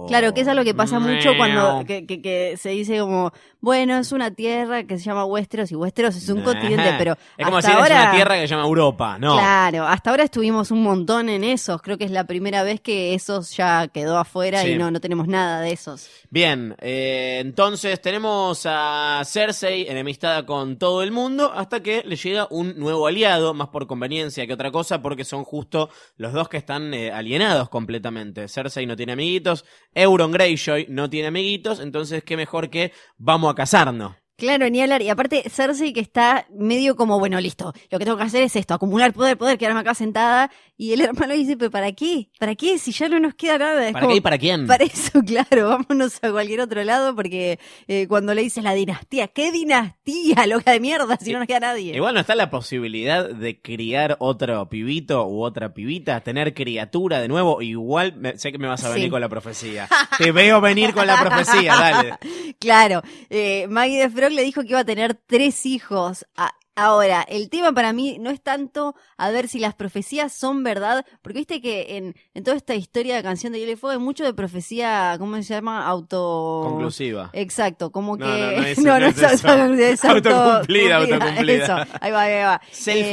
Claro, 0.08 0.34
que 0.34 0.42
es 0.42 0.48
algo 0.48 0.64
que 0.64 0.74
pasa 0.74 1.00
mucho 1.00 1.32
cuando 1.38 1.84
que, 1.86 2.06
que- 2.06 2.22
que 2.22 2.58
se 2.58 2.70
dice 2.70 3.00
como, 3.00 3.32
bueno, 3.60 3.98
es 3.98 4.12
una 4.12 4.32
tierra 4.32 4.84
que 4.84 4.98
se 4.98 5.06
llama 5.06 5.26
Westeros 5.26 5.72
y 5.72 5.76
Westeros 5.76 6.16
es 6.16 6.30
un 6.30 6.40
Nah. 6.40 6.46
continente, 6.54 6.96
pero 6.98 7.18
Es 7.38 7.46
como 7.46 7.58
hasta 7.58 7.70
decir, 7.72 7.84
es 7.86 7.92
ahora, 7.92 8.04
una 8.04 8.12
tierra 8.16 8.36
que 8.36 8.42
se 8.42 8.48
llama 8.48 8.64
Europa, 8.68 9.18
¿no? 9.20 9.34
Claro, 9.38 9.88
hasta 9.88 10.10
ahora 10.12 10.24
estuvimos 10.24 10.72
un 10.72 10.84
montón 10.84 11.28
en 11.30 11.44
esos. 11.44 11.82
Creo 11.82 11.98
que 11.98 12.06
es 12.06 12.12
la 12.12 12.26
primera 12.26 12.64
vez 12.64 12.82
que 12.82 13.14
esos 13.14 13.56
ya 13.58 13.88
quedó 13.88 14.18
afuera 14.18 14.62
Sí. 14.62 14.70
y 14.72 14.78
no, 14.78 14.92
no 14.92 15.00
tenemos 15.02 15.28
nada 15.28 15.62
de 15.62 15.72
esos. 15.72 16.10
Bien, 16.30 16.76
eh, 16.80 17.40
entonces 17.42 18.02
tenemos 18.02 18.64
a 18.66 19.22
Cersei 19.26 19.88
enemistada 19.90 20.46
con 20.46 20.78
todo 20.78 21.02
el 21.04 21.12
mundo 21.12 21.52
hasta 21.56 21.82
que 21.82 22.04
le 22.06 22.16
llega 22.16 22.48
un 22.52 22.78
nuevo 22.78 23.08
aliado, 23.08 23.54
más 23.54 23.70
por 23.70 23.88
conveniencia 23.88 24.46
que 24.46 24.54
otra 24.54 24.72
cosa, 24.72 25.02
porque 25.02 25.26
son 25.26 25.44
justo 25.44 25.90
los 26.18 26.34
dos 26.34 26.48
que 26.48 26.58
están 26.58 26.94
eh, 26.94 27.12
alienados 27.12 27.70
completamente. 27.70 28.48
Cersei 28.48 28.86
no 28.86 28.96
tiene 28.96 29.14
amiguitos, 29.14 29.66
Euron 29.94 30.32
Greyjoy 30.32 30.88
no 30.90 31.10
tiene 31.10 31.28
amiguitos, 31.28 31.80
entonces 31.80 32.24
qué 32.24 32.38
mejor 32.38 32.70
que 32.70 32.94
vamos 33.18 33.52
a 33.52 33.56
casarnos. 33.56 34.16
Claro, 34.40 34.70
ni 34.70 34.82
hablar. 34.82 35.02
Y 35.02 35.10
aparte, 35.10 35.44
Cersei 35.50 35.94
que 35.94 36.00
está 36.00 36.48
medio 36.52 36.96
como, 36.96 37.20
bueno, 37.20 37.40
listo, 37.40 37.74
lo 37.92 38.00
que 38.00 38.06
tengo 38.06 38.18
que 38.18 38.24
hacer 38.24 38.44
es 38.44 38.56
esto, 38.56 38.74
acumular 38.74 39.14
poder, 39.14 39.38
poder, 39.38 39.58
quedarme 39.58 39.82
acá 39.82 39.94
sentada. 39.94 40.50
Y 40.78 40.94
el 40.94 41.02
hermano 41.02 41.34
dice, 41.34 41.58
pero 41.58 41.70
¿para 41.72 41.92
qué? 41.92 42.30
¿Para 42.40 42.56
qué? 42.56 42.80
Si 42.80 42.92
ya 42.92 43.10
no 43.10 43.20
nos 43.20 43.36
queda 43.36 43.58
nada. 43.58 43.86
Es 43.88 43.94
¿Para 43.94 44.02
como, 44.04 44.14
qué 44.14 44.18
y 44.18 44.22
para 44.22 44.38
quién? 44.38 44.66
Para 44.68 44.84
eso, 44.86 45.22
claro, 45.26 45.70
vámonos 45.70 46.20
a 46.24 46.32
cualquier 46.32 46.62
otro 46.62 46.84
lado 46.84 47.16
porque 47.16 47.60
eh, 47.88 48.08
cuando 48.08 48.34
le 48.34 48.42
dices 48.42 48.64
la 48.64 48.74
dinastía, 48.74 49.28
¿qué 49.28 49.52
dinastía, 49.52 50.46
loca 50.48 50.72
de 50.72 50.80
mierda, 50.80 51.18
si 51.18 51.34
no 51.34 51.40
nos 51.40 51.48
queda 51.48 51.60
nadie? 51.60 51.96
Igual 51.96 52.14
no 52.14 52.20
está 52.22 52.36
la 52.36 52.50
posibilidad 52.50 53.30
de 53.30 53.62
criar 53.62 54.16
otro 54.20 54.70
pibito 54.70 55.28
u 55.28 55.44
otra 55.44 55.74
pibita, 55.74 56.22
tener 56.22 56.54
criatura 56.54 57.20
de 57.20 57.28
nuevo. 57.28 57.62
Igual 57.62 58.16
me- 58.16 58.38
sé 58.38 58.52
que 58.52 58.58
me 58.58 58.68
vas 58.68 58.84
a 58.84 58.90
venir 58.90 59.06
Sí. 59.06 59.10
con 59.12 59.22
la 59.22 59.30
profecía. 59.30 59.88
Te 60.18 60.32
veo 60.32 60.62
venir 60.62 60.94
con 60.94 61.06
la 61.08 61.20
profecía, 61.20 61.74
dale. 61.76 62.14
Claro, 62.60 63.02
eh, 63.30 63.68
Maggie 63.70 64.00
de 64.00 64.10
Le 64.30 64.44
dijo 64.44 64.62
que 64.62 64.70
iba 64.70 64.80
a 64.80 64.86
tener 64.86 65.14
tres 65.16 65.66
hijos. 65.66 66.26
A- 66.36 66.54
ahora, 66.76 67.26
el 67.28 67.50
tema 67.50 67.74
para 67.74 67.92
mí 67.94 68.18
no 68.20 68.30
es 68.30 68.42
tanto 68.42 68.96
a 69.18 69.30
ver 69.32 69.48
si 69.48 69.60
las 69.60 69.76
profecías 69.76 70.32
son 70.34 70.64
verdad, 70.64 71.06
porque 71.22 71.40
viste 71.40 71.62
que 71.62 71.98
en, 71.98 72.16
en 72.34 72.44
toda 72.44 72.56
esta 72.58 72.76
historia 72.76 73.16
de 73.16 73.24
Canción 73.24 73.52
de 73.54 73.60
Hielo 73.60 73.72
y 73.74 73.76
Fuego 73.76 73.94
hay 74.00 74.04
mucho 74.04 74.24
de 74.24 74.34
profecía, 74.34 75.16
¿cómo 75.20 75.36
se 75.38 75.44
llama? 75.44 75.86
Auto... 75.86 76.62
Conclusiva. 76.70 77.30
Exacto, 77.34 77.92
como 77.92 78.16
No, 78.18 78.26
que... 78.26 78.32
no, 78.32 78.52
no 78.62 78.64
es- 78.68 78.80
no, 78.80 79.00
no 79.00 79.06
es 79.08 79.18
eso. 79.18 79.28
es 79.28 80.06
auto- 80.06 80.30
Autocumplida, 80.30 80.98
auto- 80.98 81.14
autocumplida. 81.16 81.64
Eso, 81.64 81.94
ahí 82.02 82.12
va, 82.12 82.22
ahí 82.22 82.44
va. 82.44 82.62
Eh, 82.64 82.72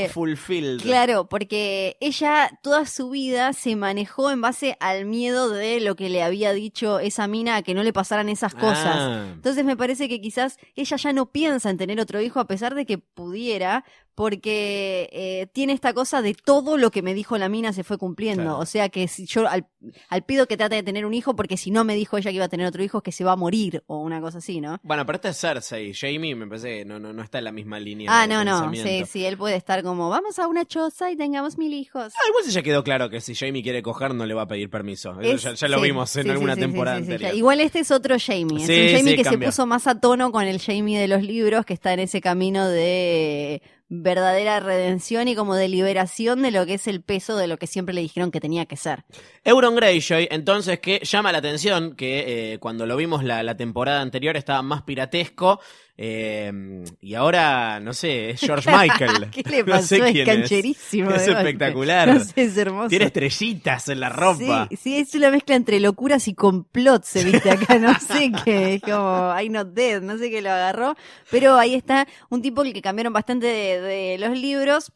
Self-fulfilled. 0.08 0.82
Claro, 0.82 1.28
porque 1.28 1.96
ella 2.00 2.50
toda 2.62 2.86
su 2.86 3.10
vida 3.10 3.52
se 3.52 3.76
manejó 3.76 4.30
en 4.30 4.40
base 4.40 4.76
al 4.80 5.06
miedo 5.06 5.48
de 5.50 5.80
lo 5.80 5.96
que 5.96 6.08
le 6.08 6.22
había 6.22 6.52
dicho 6.52 6.98
esa 6.98 7.26
mina 7.26 7.56
a 7.56 7.62
que 7.62 7.74
no 7.74 7.82
le 7.82 7.92
pasaran 7.92 8.28
esas 8.28 8.54
cosas. 8.54 8.96
Ah. 8.96 9.26
Entonces 9.34 9.64
me 9.64 9.76
parece 9.76 10.08
que 10.08 10.20
quizás 10.20 10.58
ella 10.74 10.96
ya 10.96 11.12
no 11.12 11.30
piensa 11.32 11.70
en 11.70 11.76
tener 11.78 12.00
otro 12.00 12.20
hijo 12.20 12.40
a 12.40 12.46
pesar 12.46 12.74
de 12.74 12.86
que 12.86 12.98
pudiera, 12.98 13.55
entera 13.56 13.84
porque 14.16 15.10
eh, 15.12 15.46
tiene 15.52 15.74
esta 15.74 15.92
cosa 15.92 16.22
de 16.22 16.32
todo 16.34 16.78
lo 16.78 16.90
que 16.90 17.02
me 17.02 17.12
dijo 17.12 17.36
la 17.36 17.50
mina 17.50 17.74
se 17.74 17.84
fue 17.84 17.98
cumpliendo. 17.98 18.44
Claro. 18.44 18.58
O 18.58 18.66
sea 18.66 18.88
que 18.88 19.08
si 19.08 19.26
yo 19.26 19.46
al, 19.46 19.66
al 20.08 20.24
pido 20.24 20.46
que 20.48 20.56
trate 20.56 20.74
de 20.74 20.82
tener 20.82 21.04
un 21.04 21.12
hijo 21.12 21.36
porque 21.36 21.58
si 21.58 21.70
no 21.70 21.84
me 21.84 21.94
dijo 21.94 22.16
ella 22.16 22.30
que 22.30 22.36
iba 22.36 22.46
a 22.46 22.48
tener 22.48 22.66
otro 22.66 22.82
hijo 22.82 22.98
es 22.98 23.04
que 23.04 23.12
se 23.12 23.24
va 23.24 23.32
a 23.32 23.36
morir 23.36 23.84
o 23.86 23.98
una 23.98 24.22
cosa 24.22 24.38
así, 24.38 24.62
¿no? 24.62 24.80
Bueno, 24.82 25.04
pero 25.04 25.16
esta 25.16 25.28
es 25.28 25.38
Cersei. 25.38 25.92
Jamie 25.92 26.34
me 26.34 26.46
parece 26.46 26.78
que 26.78 26.84
no, 26.86 26.98
no, 26.98 27.12
no 27.12 27.22
está 27.22 27.38
en 27.38 27.44
la 27.44 27.52
misma 27.52 27.78
línea. 27.78 28.10
Ah, 28.10 28.26
de 28.26 28.32
no, 28.32 28.42
no, 28.42 28.72
sí, 28.72 29.04
sí, 29.06 29.26
él 29.26 29.36
puede 29.36 29.56
estar 29.56 29.82
como, 29.82 30.08
vamos 30.08 30.38
a 30.38 30.46
una 30.46 30.64
choza 30.64 31.10
y 31.10 31.16
tengamos 31.16 31.58
mil 31.58 31.74
hijos. 31.74 32.14
Ah, 32.16 32.28
igual 32.30 32.44
ya 32.46 32.62
quedó 32.62 32.82
claro 32.82 33.10
que 33.10 33.20
si 33.20 33.34
Jamie 33.34 33.62
quiere 33.62 33.82
coger 33.82 34.14
no 34.14 34.24
le 34.24 34.32
va 34.32 34.42
a 34.42 34.48
pedir 34.48 34.70
permiso. 34.70 35.20
Eso 35.20 35.50
ya, 35.50 35.54
ya 35.54 35.68
lo 35.68 35.76
sí, 35.76 35.82
vimos 35.82 36.16
en 36.16 36.22
sí, 36.22 36.30
alguna 36.30 36.54
sí, 36.54 36.60
temporada 36.60 36.96
anterior. 36.96 37.34
Igual 37.34 37.60
este 37.60 37.80
es 37.80 37.90
otro 37.90 38.16
Jamie. 38.18 38.64
Sí, 38.64 38.72
es 38.72 38.92
un 38.92 38.98
Jamie 38.98 39.16
que 39.16 39.24
cambia. 39.24 39.48
se 39.50 39.52
puso 39.52 39.66
más 39.66 39.86
a 39.86 40.00
tono 40.00 40.32
con 40.32 40.44
el 40.44 40.58
Jamie 40.58 40.98
de 40.98 41.06
los 41.06 41.22
libros, 41.22 41.66
que 41.66 41.74
está 41.74 41.92
en 41.92 42.00
ese 42.00 42.22
camino 42.22 42.66
de 42.66 43.60
verdadera 43.88 44.60
redención 44.60 45.28
y 45.28 45.36
como 45.36 45.54
de 45.54 45.68
liberación 45.68 46.42
de 46.42 46.50
lo 46.50 46.66
que 46.66 46.74
es 46.74 46.86
el 46.88 47.02
peso 47.02 47.36
de 47.36 47.46
lo 47.46 47.56
que 47.56 47.66
siempre 47.66 47.94
le 47.94 48.00
dijeron 48.00 48.30
que 48.30 48.40
tenía 48.40 48.66
que 48.66 48.76
ser. 48.76 49.04
Euron 49.44 49.76
Greyjoy, 49.76 50.28
entonces, 50.30 50.80
que 50.80 51.00
llama 51.04 51.32
la 51.32 51.38
atención 51.38 51.94
que 51.94 52.54
eh, 52.54 52.58
cuando 52.58 52.86
lo 52.86 52.96
vimos 52.96 53.22
la, 53.22 53.42
la 53.42 53.56
temporada 53.56 54.00
anterior 54.00 54.36
estaba 54.36 54.62
más 54.62 54.82
piratesco. 54.82 55.60
Eh, 55.98 56.84
y 57.00 57.14
ahora, 57.14 57.80
no 57.80 57.92
sé, 57.92 58.30
es 58.30 58.40
George 58.46 58.70
Michael. 58.70 59.30
¿Qué 59.32 59.42
le 59.48 59.58
No 59.62 59.66
pasó? 59.72 59.86
sé 59.96 60.08
es 60.20 60.26
cancherísimo. 60.26 61.10
Es 61.10 61.24
golpe. 61.26 61.40
espectacular. 61.40 62.08
No 62.14 62.20
sé, 62.24 62.42
es 62.42 62.56
hermoso. 62.56 62.88
Tiene 62.88 63.06
estrellitas 63.06 63.88
en 63.88 64.00
la 64.00 64.08
ropa. 64.08 64.68
Sí, 64.70 64.76
sí, 64.76 64.96
es 64.98 65.14
una 65.14 65.30
mezcla 65.30 65.54
entre 65.56 65.80
locuras 65.80 66.28
y 66.28 66.34
complot, 66.34 67.04
se 67.04 67.24
viste 67.24 67.50
acá, 67.50 67.78
no 67.78 67.98
sé 67.98 68.32
qué, 68.44 68.74
es 68.74 68.82
como 68.82 69.34
I 69.40 69.48
not 69.48 69.68
dead, 69.72 70.02
no 70.02 70.18
sé 70.18 70.30
qué 70.30 70.42
lo 70.42 70.50
agarró, 70.50 70.94
pero 71.30 71.56
ahí 71.56 71.74
está 71.74 72.06
un 72.30 72.42
tipo 72.42 72.62
que 72.62 72.82
cambiaron 72.82 73.12
bastante 73.12 73.46
de, 73.46 73.80
de 73.80 74.18
los 74.18 74.36
libros. 74.38 74.92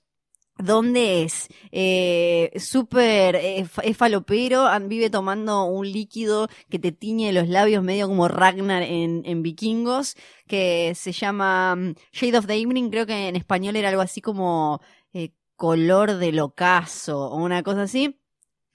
Donde 0.62 1.22
es 1.24 1.48
eh, 1.72 2.52
súper 2.58 3.36
eh, 3.36 3.66
es 3.82 3.96
falopero, 3.96 4.68
vive 4.82 5.10
tomando 5.10 5.64
un 5.64 5.90
líquido 5.90 6.48
que 6.68 6.78
te 6.78 6.92
tiñe 6.92 7.32
los 7.32 7.48
labios 7.48 7.82
medio 7.82 8.08
como 8.08 8.28
Ragnar 8.28 8.82
en, 8.82 9.22
en 9.24 9.42
vikingos, 9.42 10.16
que 10.46 10.94
se 10.94 11.12
llama 11.12 11.76
mm, 11.76 11.94
Shade 12.12 12.38
of 12.38 12.46
the 12.46 12.54
Evening, 12.54 12.90
creo 12.90 13.06
que 13.06 13.28
en 13.28 13.36
español 13.36 13.76
era 13.76 13.88
algo 13.88 14.02
así 14.02 14.20
como 14.20 14.80
eh, 15.12 15.32
color 15.56 16.16
del 16.16 16.40
ocaso 16.40 17.30
o 17.30 17.36
una 17.36 17.62
cosa 17.62 17.82
así. 17.82 18.19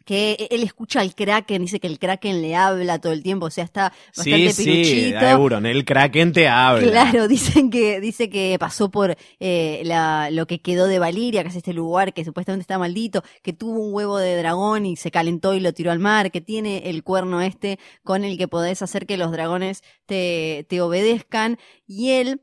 Que 0.05 0.47
él 0.51 0.63
escucha 0.63 1.01
al 1.01 1.15
Kraken, 1.15 1.63
dice 1.63 1.79
que 1.79 1.87
el 1.87 1.99
Kraken 1.99 2.41
le 2.41 2.55
habla 2.55 2.99
todo 2.99 3.11
el 3.11 3.23
tiempo, 3.23 3.47
o 3.47 3.49
sea, 3.49 3.63
está 3.63 3.91
bastante 4.15 4.53
Sí, 4.53 4.63
sí, 4.63 4.63
piruchito. 4.63 5.17
a 5.17 5.31
Euron, 5.31 5.65
el 5.65 5.83
Kraken 5.83 6.31
te 6.31 6.47
habla. 6.47 6.87
Claro, 6.89 7.27
dicen 7.27 7.69
que, 7.71 7.99
dice 7.99 8.29
que 8.29 8.55
pasó 8.59 8.89
por 8.91 9.17
eh, 9.39 9.81
la, 9.83 10.29
lo 10.31 10.45
que 10.47 10.61
quedó 10.61 10.87
de 10.87 10.99
Valiria, 10.99 11.41
que 11.43 11.49
es 11.49 11.55
este 11.55 11.73
lugar 11.73 12.13
que 12.13 12.23
supuestamente 12.23 12.61
está 12.61 12.77
maldito, 12.77 13.23
que 13.41 13.51
tuvo 13.51 13.79
un 13.83 13.93
huevo 13.93 14.17
de 14.19 14.37
dragón 14.37 14.85
y 14.85 14.95
se 14.95 15.09
calentó 15.11 15.53
y 15.55 15.59
lo 15.59 15.73
tiró 15.73 15.91
al 15.91 15.99
mar, 15.99 16.31
que 16.31 16.39
tiene 16.41 16.89
el 16.89 17.03
cuerno 17.03 17.41
este 17.41 17.79
con 18.03 18.23
el 18.23 18.37
que 18.37 18.47
podés 18.47 18.81
hacer 18.83 19.05
que 19.07 19.17
los 19.17 19.31
dragones 19.31 19.81
te, 20.05 20.65
te 20.69 20.81
obedezcan. 20.81 21.57
Y 21.87 22.11
él, 22.11 22.41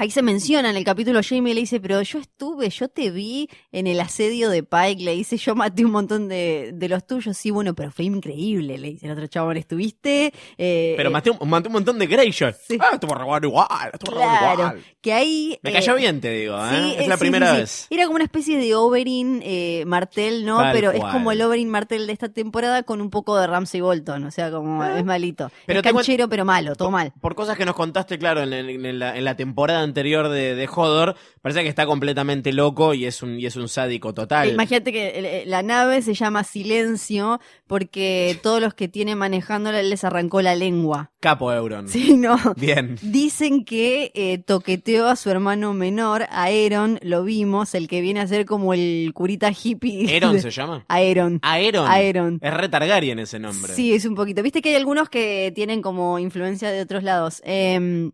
ahí 0.00 0.10
se 0.10 0.22
menciona 0.22 0.70
en 0.70 0.76
el 0.76 0.84
capítulo, 0.84 1.20
Jamie 1.22 1.54
le 1.54 1.60
dice, 1.60 1.78
pero 1.78 2.00
yo 2.02 2.18
estuve, 2.18 2.70
yo 2.70 2.88
te 2.88 3.10
vi 3.10 3.48
en 3.70 3.86
el 3.86 4.00
asedio 4.00 4.48
de 4.48 4.62
Pike, 4.62 5.02
le 5.02 5.14
dice, 5.14 5.36
yo 5.36 5.54
maté 5.54 5.84
un 5.84 5.92
montón 5.92 6.26
de, 6.28 6.70
de 6.74 6.88
los 6.88 7.06
tuyos, 7.06 7.36
sí, 7.36 7.50
bueno, 7.50 7.74
pero 7.74 7.90
fue 7.90 8.06
increíble, 8.06 8.78
le 8.78 8.88
dice 8.92 9.06
el 9.06 9.12
otro 9.12 9.26
chabón, 9.26 9.56
estuviste... 9.58 10.32
eh, 10.58 10.94
Pero 10.96 11.10
maté 11.10 11.30
un, 11.30 11.48
maté 11.48 11.68
un 11.68 11.74
montón 11.74 11.98
de 11.98 12.06
Greyjoy. 12.06 12.54
Sí. 12.66 12.78
Ah, 12.80 12.90
estuvo 12.94 13.14
igual, 13.14 13.90
estuvo 13.92 14.16
Claro, 14.16 14.52
igual. 14.54 14.84
que 15.00 15.12
ahí... 15.12 15.58
Me 15.62 15.70
eh, 15.70 15.72
cayó 15.74 15.94
bien, 15.96 16.20
te 16.20 16.30
digo, 16.30 16.56
¿eh? 16.56 16.68
Sí, 16.70 16.94
es 16.98 17.06
la 17.08 17.14
eh, 17.14 17.18
sí, 17.18 17.20
primera 17.20 17.52
vez. 17.52 17.86
Era 17.90 18.04
como 18.04 18.14
una 18.16 18.24
especie 18.24 18.56
de 18.56 18.74
Oberyn 18.74 19.42
eh, 19.44 19.84
Martel, 19.86 20.44
¿no? 20.46 20.58
Tal 20.58 20.72
Pero 20.72 20.92
es 20.92 21.04
como 21.04 21.30
el 21.32 21.42
Oberyn 21.42 21.68
Martel 21.68 22.06
de 22.06 22.12
esta 22.14 22.30
temporada 22.30 22.82
con 22.84 23.00
un 23.00 23.10
poco 23.10 23.36
de 23.38 23.46
Ramsey 23.46 23.80
Bolton, 23.82 24.24
o 24.24 24.30
sea, 24.30 24.50
como 24.50 24.82
es 24.82 25.04
malito. 25.04 25.50
Pero 25.66 25.80
es 25.80 25.84
canchero, 25.84 26.28
pero 26.28 26.44
malo, 26.44 26.74
todo 26.74 26.90
mal. 26.90 27.12
Por 27.20 27.34
cosas 27.34 27.56
que 27.58 27.64
nos 27.66 27.74
contaste, 27.74 28.18
claro, 28.18 28.42
en, 28.42 28.52
en- 28.52 28.86
en 28.86 28.98
la, 28.98 29.16
en 29.16 29.24
la 29.24 29.36
temporada 29.36 29.82
anterior 29.90 30.28
de, 30.28 30.54
de 30.54 30.68
Hodor, 30.68 31.16
parece 31.42 31.62
que 31.62 31.68
está 31.68 31.86
completamente 31.86 32.52
loco 32.52 32.94
y 32.94 33.06
es 33.06 33.22
un, 33.22 33.38
y 33.38 33.46
es 33.46 33.56
un 33.56 33.68
sádico 33.68 34.14
total. 34.14 34.50
Imagínate 34.50 34.92
que 34.92 35.12
eh, 35.14 35.44
la 35.46 35.62
nave 35.62 36.02
se 36.02 36.14
llama 36.14 36.44
Silencio 36.44 37.40
porque 37.66 38.38
todos 38.42 38.60
los 38.60 38.74
que 38.74 38.88
tiene 38.88 39.14
manejándola 39.16 39.82
les 39.82 40.04
arrancó 40.04 40.42
la 40.42 40.54
lengua. 40.54 41.10
Capo 41.20 41.52
Euron. 41.52 41.88
Sí, 41.88 42.16
no. 42.16 42.36
Bien. 42.56 42.96
Dicen 43.02 43.64
que 43.64 44.10
eh, 44.14 44.38
toqueteó 44.38 45.08
a 45.08 45.16
su 45.16 45.30
hermano 45.30 45.74
menor, 45.74 46.22
a 46.30 46.44
Aaron, 46.44 46.98
lo 47.02 47.24
vimos, 47.24 47.74
el 47.74 47.88
que 47.88 48.00
viene 48.00 48.20
a 48.20 48.26
ser 48.26 48.46
como 48.46 48.72
el 48.72 49.10
curita 49.14 49.50
hippie. 49.52 50.16
¿Eron 50.16 50.40
se 50.40 50.50
llama? 50.50 50.84
Aeron. 50.88 51.38
Aeron. 51.42 51.88
Aeron. 51.88 52.38
Es 52.40 52.54
re 52.54 52.68
Targaryen 52.68 53.18
ese 53.18 53.38
nombre. 53.38 53.74
Sí, 53.74 53.92
es 53.92 54.04
un 54.06 54.14
poquito. 54.14 54.42
Viste 54.42 54.62
que 54.62 54.70
hay 54.70 54.76
algunos 54.76 55.08
que 55.08 55.52
tienen 55.54 55.82
como 55.82 56.18
influencia 56.18 56.70
de 56.70 56.80
otros 56.80 57.02
lados. 57.02 57.42
Em, 57.44 58.12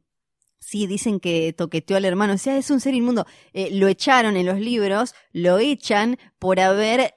sí, 0.58 0.86
dicen 0.86 1.20
que 1.20 1.52
toqueteó 1.52 1.96
al 1.96 2.04
hermano. 2.04 2.34
O 2.34 2.38
sea, 2.38 2.56
es 2.56 2.70
un 2.70 2.80
ser 2.80 2.94
inmundo. 2.94 3.26
Eh, 3.52 3.70
lo 3.72 3.88
echaron 3.88 4.36
en 4.36 4.46
los 4.46 4.58
libros, 4.58 5.14
lo 5.32 5.58
echan 5.58 6.18
por 6.38 6.60
haber 6.60 7.14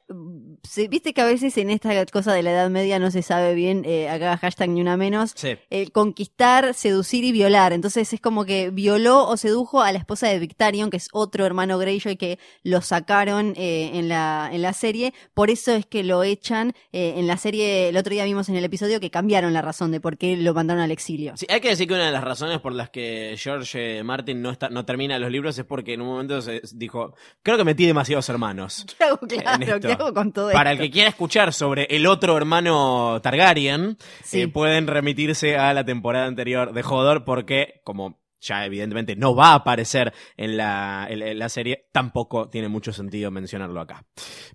se- 0.63 0.88
viste 0.88 1.13
que 1.13 1.22
a 1.22 1.26
veces 1.26 1.58
en 1.58 1.69
esta 1.69 2.06
cosa 2.08 2.34
de 2.34 2.43
la 2.43 2.52
Edad 2.52 2.69
Media 2.69 3.00
no 3.00 3.12
se 3.12 3.22
sabe 3.22 3.54
bien, 3.54 3.84
eh, 3.86 4.10
acá 4.10 4.38
hashtag 4.38 4.69
ni 4.69 4.82
una 4.82 4.98
menos, 4.98 5.34
Sí. 5.36 5.58
el 5.69 5.91
conquistar, 5.91 6.74
seducir 6.74 7.24
y 7.24 7.32
violar. 7.32 7.74
Entonces 7.74 8.12
es 8.13 8.22
como 8.22 8.45
que 8.45 8.69
violó 8.72 9.28
o 9.28 9.38
sedujo 9.38 9.82
a 9.82 9.91
la 9.91 10.00
esposa 10.00 10.28
de 10.28 10.39
Victarion, 10.39 10.89
que 10.89 10.98
es 10.98 11.08
otro 11.13 11.45
hermano 11.45 11.78
Greyjoy 11.78 12.17
que 12.17 12.39
lo 12.63 12.82
sacaron 12.82 13.54
eh, 13.58 13.91
en, 13.93 14.10
la, 14.10 14.50
en 14.52 14.62
la 14.62 14.74
serie. 14.74 15.13
Por 15.34 15.50
eso 15.50 15.72
es 15.74 15.86
que 15.86 16.04
lo 16.04 16.24
echan. 16.24 16.74
eh, 16.91 17.13
en 17.17 17.28
la 17.28 17.38
serie, 17.38 17.89
el 17.89 17.98
otro 17.98 18.12
día 18.13 18.24
vimos 18.26 18.50
en 18.50 18.56
el 18.56 18.63
episodio 18.63 19.00
que 19.00 19.10
cambiaron 19.12 19.54
la 19.54 19.62
razón 19.62 19.91
de 19.91 20.00
por 20.00 20.17
qué 20.17 20.36
lo 20.38 20.54
mandaron 20.54 20.82
al 20.84 20.91
exilio. 20.91 21.34
Sí, 21.38 21.45
hay 21.50 21.60
que 21.62 21.69
decir 21.69 21.88
que 21.88 21.93
una 21.93 22.06
de 22.06 22.12
las 22.12 22.24
razones 22.24 22.60
por 22.60 22.74
las 22.74 22.89
que 22.89 23.36
George 23.38 24.04
Martin 24.04 24.41
no, 24.41 24.52
está, 24.52 24.69
no 24.69 24.86
termina 24.86 25.17
los 25.19 25.32
libros 25.32 25.58
es 25.58 25.65
porque 25.65 25.93
en 25.93 26.02
un 26.02 26.08
momento 26.08 26.41
se 26.41 26.62
dijo, 26.74 27.13
creo 27.43 27.58
que 27.58 27.63
metí 27.63 27.86
demasiados 27.86 28.28
hermanos. 28.30 28.86
¿Qué 28.98 29.04
hago, 29.04 29.19
en 29.22 29.39
claro? 29.41 29.80
¿Qué 29.80 29.91
hago 29.93 30.13
con 30.13 30.32
todo 30.32 30.50
Para 30.60 30.72
el 30.74 30.78
que 30.80 30.91
quiera 30.91 31.10
escuchar 31.10 31.54
sobre 31.54 31.86
el 31.89 32.06
otro 32.06 32.36
hermano 32.38 33.19
Targaryen, 33.22 33.98
Sí. 34.24 34.41
eh, 34.41 34.48
pueden 34.48 34.88
remitirse 34.88 35.58
a 35.58 35.74
la 35.74 35.86
temporada 35.86 36.26
anterior 36.26 36.74
de 36.74 36.82
Hodor 36.82 37.24
porque, 37.24 37.82
como 37.84 38.19
ya 38.41 38.65
evidentemente 38.65 39.15
no 39.17 39.36
va 39.36 39.52
a 39.52 39.56
aparecer 39.56 40.13
en 40.38 40.56
la, 40.56 41.08
en- 41.10 41.22
en 41.22 41.39
la 41.39 41.50
serie, 41.50 41.88
tampoco 41.91 42.48
tiene 42.50 42.69
mucho 42.69 42.93
sentido 42.93 43.32
mencionarlo 43.32 43.82
acá. 43.82 44.06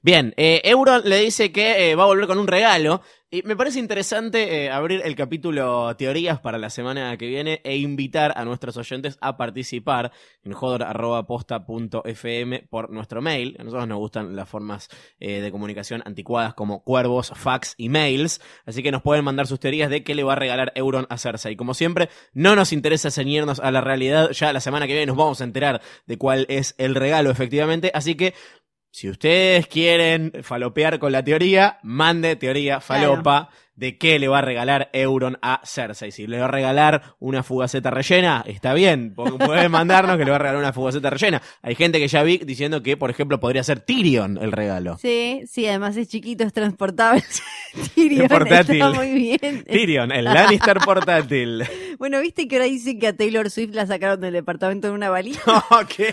Bien, 0.00 0.32
eh, 0.38 0.62
Euron 0.64 1.02
le 1.04 1.18
dice 1.20 1.52
que 1.52 1.90
eh, 1.90 1.94
va 1.94 2.04
a 2.04 2.06
volver 2.06 2.26
con 2.26 2.38
un 2.38 2.46
regalo. 2.46 3.02
Y 3.34 3.42
me 3.42 3.56
parece 3.56 3.80
interesante 3.80 4.66
eh, 4.66 4.70
abrir 4.70 5.02
el 5.04 5.16
capítulo 5.16 5.96
teorías 5.96 6.38
para 6.38 6.56
la 6.56 6.70
semana 6.70 7.16
que 7.16 7.26
viene 7.26 7.60
e 7.64 7.78
invitar 7.78 8.32
a 8.36 8.44
nuestros 8.44 8.76
oyentes 8.76 9.18
a 9.20 9.36
participar 9.36 10.12
en 10.44 10.52
jodor.posta.fm 10.52 12.68
por 12.70 12.90
nuestro 12.90 13.20
mail. 13.20 13.56
A 13.58 13.64
nosotros 13.64 13.88
nos 13.88 13.98
gustan 13.98 14.36
las 14.36 14.48
formas 14.48 14.88
eh, 15.18 15.40
de 15.40 15.50
comunicación 15.50 16.00
anticuadas 16.06 16.54
como 16.54 16.84
cuervos, 16.84 17.32
fax 17.34 17.74
y 17.76 17.88
mails. 17.88 18.40
Así 18.66 18.84
que 18.84 18.92
nos 18.92 19.02
pueden 19.02 19.24
mandar 19.24 19.48
sus 19.48 19.58
teorías 19.58 19.90
de 19.90 20.04
qué 20.04 20.14
le 20.14 20.22
va 20.22 20.34
a 20.34 20.36
regalar 20.36 20.70
Euron 20.76 21.08
a 21.10 21.18
Cersei. 21.18 21.56
Como 21.56 21.74
siempre, 21.74 22.10
no 22.34 22.54
nos 22.54 22.72
interesa 22.72 23.10
ceñirnos 23.10 23.58
a 23.58 23.72
la 23.72 23.80
realidad. 23.80 24.30
Ya 24.30 24.52
la 24.52 24.60
semana 24.60 24.86
que 24.86 24.92
viene 24.92 25.06
nos 25.06 25.16
vamos 25.16 25.40
a 25.40 25.44
enterar 25.44 25.82
de 26.06 26.18
cuál 26.18 26.46
es 26.48 26.76
el 26.78 26.94
regalo 26.94 27.32
efectivamente. 27.32 27.90
Así 27.94 28.14
que 28.14 28.32
si 28.94 29.08
ustedes 29.10 29.66
quieren 29.66 30.30
falopear 30.44 31.00
con 31.00 31.10
la 31.10 31.24
teoría, 31.24 31.80
mande 31.82 32.36
teoría 32.36 32.78
falopa 32.78 33.50
de 33.76 33.98
qué 33.98 34.18
le 34.18 34.28
va 34.28 34.38
a 34.38 34.42
regalar 34.42 34.88
Euron 34.92 35.38
a 35.42 35.60
Cersei. 35.64 36.12
Si 36.12 36.26
le 36.26 36.38
va 36.38 36.44
a 36.44 36.48
regalar 36.48 37.02
una 37.18 37.42
fugaceta 37.42 37.90
rellena, 37.90 38.44
está 38.46 38.72
bien, 38.74 39.14
pu- 39.14 39.36
pueden 39.44 39.70
mandarnos 39.70 40.16
que 40.16 40.24
le 40.24 40.30
va 40.30 40.36
a 40.36 40.40
regalar 40.40 40.60
una 40.60 40.72
fugaceta 40.72 41.10
rellena. 41.10 41.42
Hay 41.62 41.74
gente 41.74 41.98
que 41.98 42.08
ya 42.08 42.22
vi 42.22 42.38
diciendo 42.38 42.82
que, 42.82 42.96
por 42.96 43.10
ejemplo, 43.10 43.40
podría 43.40 43.64
ser 43.64 43.80
Tyrion 43.80 44.38
el 44.40 44.52
regalo. 44.52 44.96
Sí, 44.98 45.42
sí, 45.50 45.66
además 45.66 45.96
es 45.96 46.08
chiquito, 46.08 46.44
es 46.44 46.52
transportable. 46.52 47.22
Tyrion 47.94 48.28
portátil. 48.28 48.76
está 48.76 48.92
muy 48.92 49.10
bien. 49.12 49.64
Tyrion, 49.64 50.12
el 50.12 50.24
Lannister 50.24 50.78
portátil. 50.78 51.64
Bueno, 51.96 52.20
viste 52.20 52.48
que 52.48 52.56
ahora 52.56 52.66
dicen 52.66 52.98
que 52.98 53.06
a 53.06 53.16
Taylor 53.16 53.48
Swift 53.50 53.72
la 53.72 53.86
sacaron 53.86 54.20
del 54.20 54.32
departamento 54.32 54.88
en 54.88 54.94
una 54.94 55.10
valija. 55.10 55.64
¿Qué? 55.96 56.12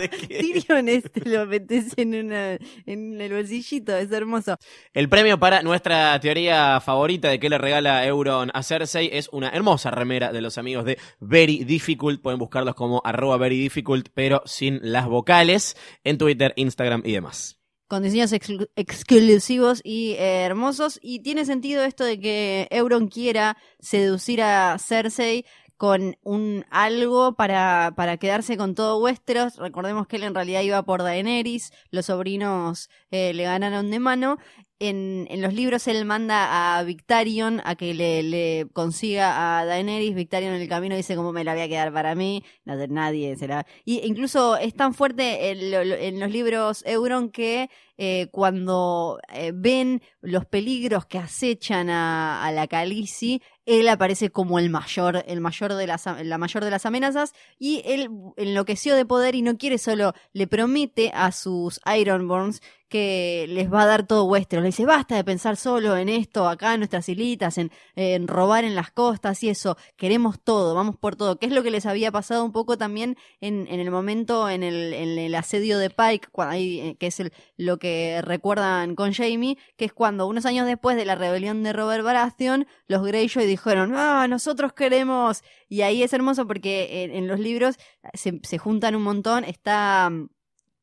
¿De 0.00 0.08
qué? 0.08 0.38
Tyrion 0.40 0.88
este 0.88 1.28
lo 1.28 1.44
metes 1.44 1.92
en, 1.98 2.14
una, 2.14 2.54
en 2.86 3.20
el 3.20 3.32
bolsillito, 3.34 3.94
es 3.94 4.10
hermoso. 4.10 4.56
El 4.94 5.10
premio 5.10 5.38
para 5.38 5.62
nuestra 5.62 6.18
teoría 6.18 6.80
favorita 6.80 6.97
de 7.06 7.38
qué 7.38 7.48
le 7.48 7.58
regala 7.58 8.04
Euron 8.06 8.50
a 8.52 8.62
Cersei 8.62 9.10
es 9.12 9.28
una 9.30 9.50
hermosa 9.50 9.90
remera 9.90 10.32
de 10.32 10.40
los 10.40 10.58
amigos 10.58 10.84
de 10.84 10.98
Very 11.20 11.62
Difficult. 11.64 12.20
Pueden 12.20 12.38
buscarlos 12.38 12.74
como 12.74 13.00
arroba 13.04 13.36
Very 13.36 13.70
pero 14.12 14.42
sin 14.46 14.80
las 14.82 15.06
vocales, 15.06 15.76
en 16.02 16.18
Twitter, 16.18 16.52
Instagram 16.56 17.02
y 17.04 17.12
demás. 17.12 17.58
Con 17.86 18.02
diseños 18.02 18.32
exclu- 18.32 18.68
exclusivos 18.76 19.80
y 19.84 20.12
eh, 20.18 20.42
hermosos. 20.42 20.98
Y 21.00 21.20
tiene 21.20 21.44
sentido 21.44 21.84
esto 21.84 22.04
de 22.04 22.18
que 22.18 22.66
Euron 22.70 23.08
quiera 23.08 23.56
seducir 23.78 24.42
a 24.42 24.76
Cersei 24.78 25.44
con 25.76 26.16
un 26.24 26.66
algo 26.70 27.36
para, 27.36 27.92
para 27.96 28.16
quedarse 28.16 28.56
con 28.56 28.74
todo 28.74 28.98
Westeros. 28.98 29.56
Recordemos 29.56 30.08
que 30.08 30.16
él 30.16 30.24
en 30.24 30.34
realidad 30.34 30.62
iba 30.62 30.82
por 30.82 31.04
Daenerys, 31.04 31.72
los 31.90 32.06
sobrinos 32.06 32.90
eh, 33.12 33.32
le 33.32 33.44
ganaron 33.44 33.88
de 33.90 34.00
mano. 34.00 34.38
En, 34.80 35.26
en 35.30 35.42
los 35.42 35.54
libros 35.54 35.88
él 35.88 36.04
manda 36.04 36.78
a 36.78 36.82
Victarion 36.84 37.60
a 37.64 37.74
que 37.74 37.94
le, 37.94 38.66
consiga 38.72 39.58
a 39.58 39.64
Daenerys. 39.64 40.14
Victarion 40.14 40.54
en 40.54 40.60
el 40.60 40.68
camino 40.68 40.94
dice 40.94 41.16
como 41.16 41.32
me 41.32 41.42
la 41.42 41.54
voy 41.54 41.62
a 41.62 41.68
quedar 41.68 41.92
para 41.92 42.14
mí. 42.14 42.44
No, 42.64 42.74
nadie 42.86 43.36
será. 43.36 43.66
Y 43.84 44.06
incluso 44.06 44.56
es 44.56 44.74
tan 44.74 44.94
fuerte 44.94 45.50
en, 45.50 45.74
en 45.74 46.20
los 46.20 46.30
libros 46.30 46.84
Euron 46.86 47.30
que 47.30 47.70
eh, 47.98 48.28
cuando 48.30 49.18
eh, 49.32 49.52
ven 49.54 50.02
los 50.20 50.46
peligros 50.46 51.04
que 51.04 51.18
acechan 51.18 51.90
a, 51.90 52.44
a 52.44 52.52
la 52.52 52.66
Khaleesi, 52.68 53.42
él 53.66 53.88
aparece 53.88 54.30
como 54.30 54.58
el 54.58 54.70
mayor, 54.70 55.24
el 55.26 55.40
mayor 55.42 55.74
de 55.74 55.86
las, 55.86 56.06
la 56.06 56.38
mayor 56.38 56.64
de 56.64 56.70
las 56.70 56.86
amenazas 56.86 57.34
y 57.58 57.82
él 57.84 58.08
enloqueció 58.36 58.94
de 58.94 59.04
poder 59.04 59.34
y 59.34 59.42
no 59.42 59.58
quiere 59.58 59.76
solo, 59.76 60.14
le 60.32 60.46
promete 60.46 61.10
a 61.12 61.32
sus 61.32 61.78
Ironborns 61.84 62.62
que 62.88 63.46
les 63.48 63.70
va 63.70 63.82
a 63.82 63.86
dar 63.86 64.06
todo 64.06 64.24
Westeros. 64.24 64.62
Le 64.62 64.68
dice, 64.68 64.86
basta 64.86 65.14
de 65.16 65.24
pensar 65.24 65.56
solo 65.56 65.96
en 65.96 66.08
esto, 66.08 66.48
acá 66.48 66.72
en 66.72 66.80
nuestras 66.80 67.08
islitas, 67.08 67.58
en, 67.58 67.70
en 67.96 68.26
robar 68.26 68.64
en 68.64 68.74
las 68.74 68.90
costas 68.90 69.42
y 69.42 69.50
eso. 69.50 69.76
Queremos 69.96 70.40
todo, 70.42 70.74
vamos 70.74 70.96
por 70.96 71.14
todo. 71.14 71.38
Que 71.38 71.46
es 71.46 71.52
lo 71.52 71.62
que 71.62 71.70
les 71.70 71.84
había 71.84 72.10
pasado 72.10 72.44
un 72.44 72.52
poco 72.52 72.78
también 72.78 73.16
en, 73.40 73.66
en 73.68 73.80
el 73.80 73.90
momento, 73.90 74.48
en 74.48 74.62
el, 74.62 74.94
en 74.94 75.18
el 75.18 75.34
asedio 75.34 75.78
de 75.78 75.90
Pike, 75.90 76.28
eh, 76.54 76.96
que 76.98 77.06
es 77.08 77.20
el, 77.20 77.32
lo 77.58 77.78
que 77.78 77.87
recuerdan 78.24 78.94
con 78.94 79.12
Jamie, 79.12 79.58
que 79.76 79.84
es 79.84 79.92
cuando 79.92 80.26
unos 80.26 80.46
años 80.46 80.66
después 80.66 80.96
de 80.96 81.04
la 81.04 81.14
rebelión 81.14 81.62
de 81.62 81.72
Robert 81.72 82.04
Baratheon, 82.04 82.66
los 82.86 83.04
Greyjoy 83.04 83.46
dijeron, 83.46 83.94
ah, 83.94 84.26
nosotros 84.28 84.72
queremos. 84.72 85.42
Y 85.68 85.82
ahí 85.82 86.02
es 86.02 86.12
hermoso 86.12 86.46
porque 86.46 87.04
en, 87.04 87.10
en 87.10 87.28
los 87.28 87.38
libros 87.40 87.76
se, 88.14 88.40
se 88.42 88.58
juntan 88.58 88.94
un 88.96 89.02
montón, 89.02 89.44
está 89.44 90.10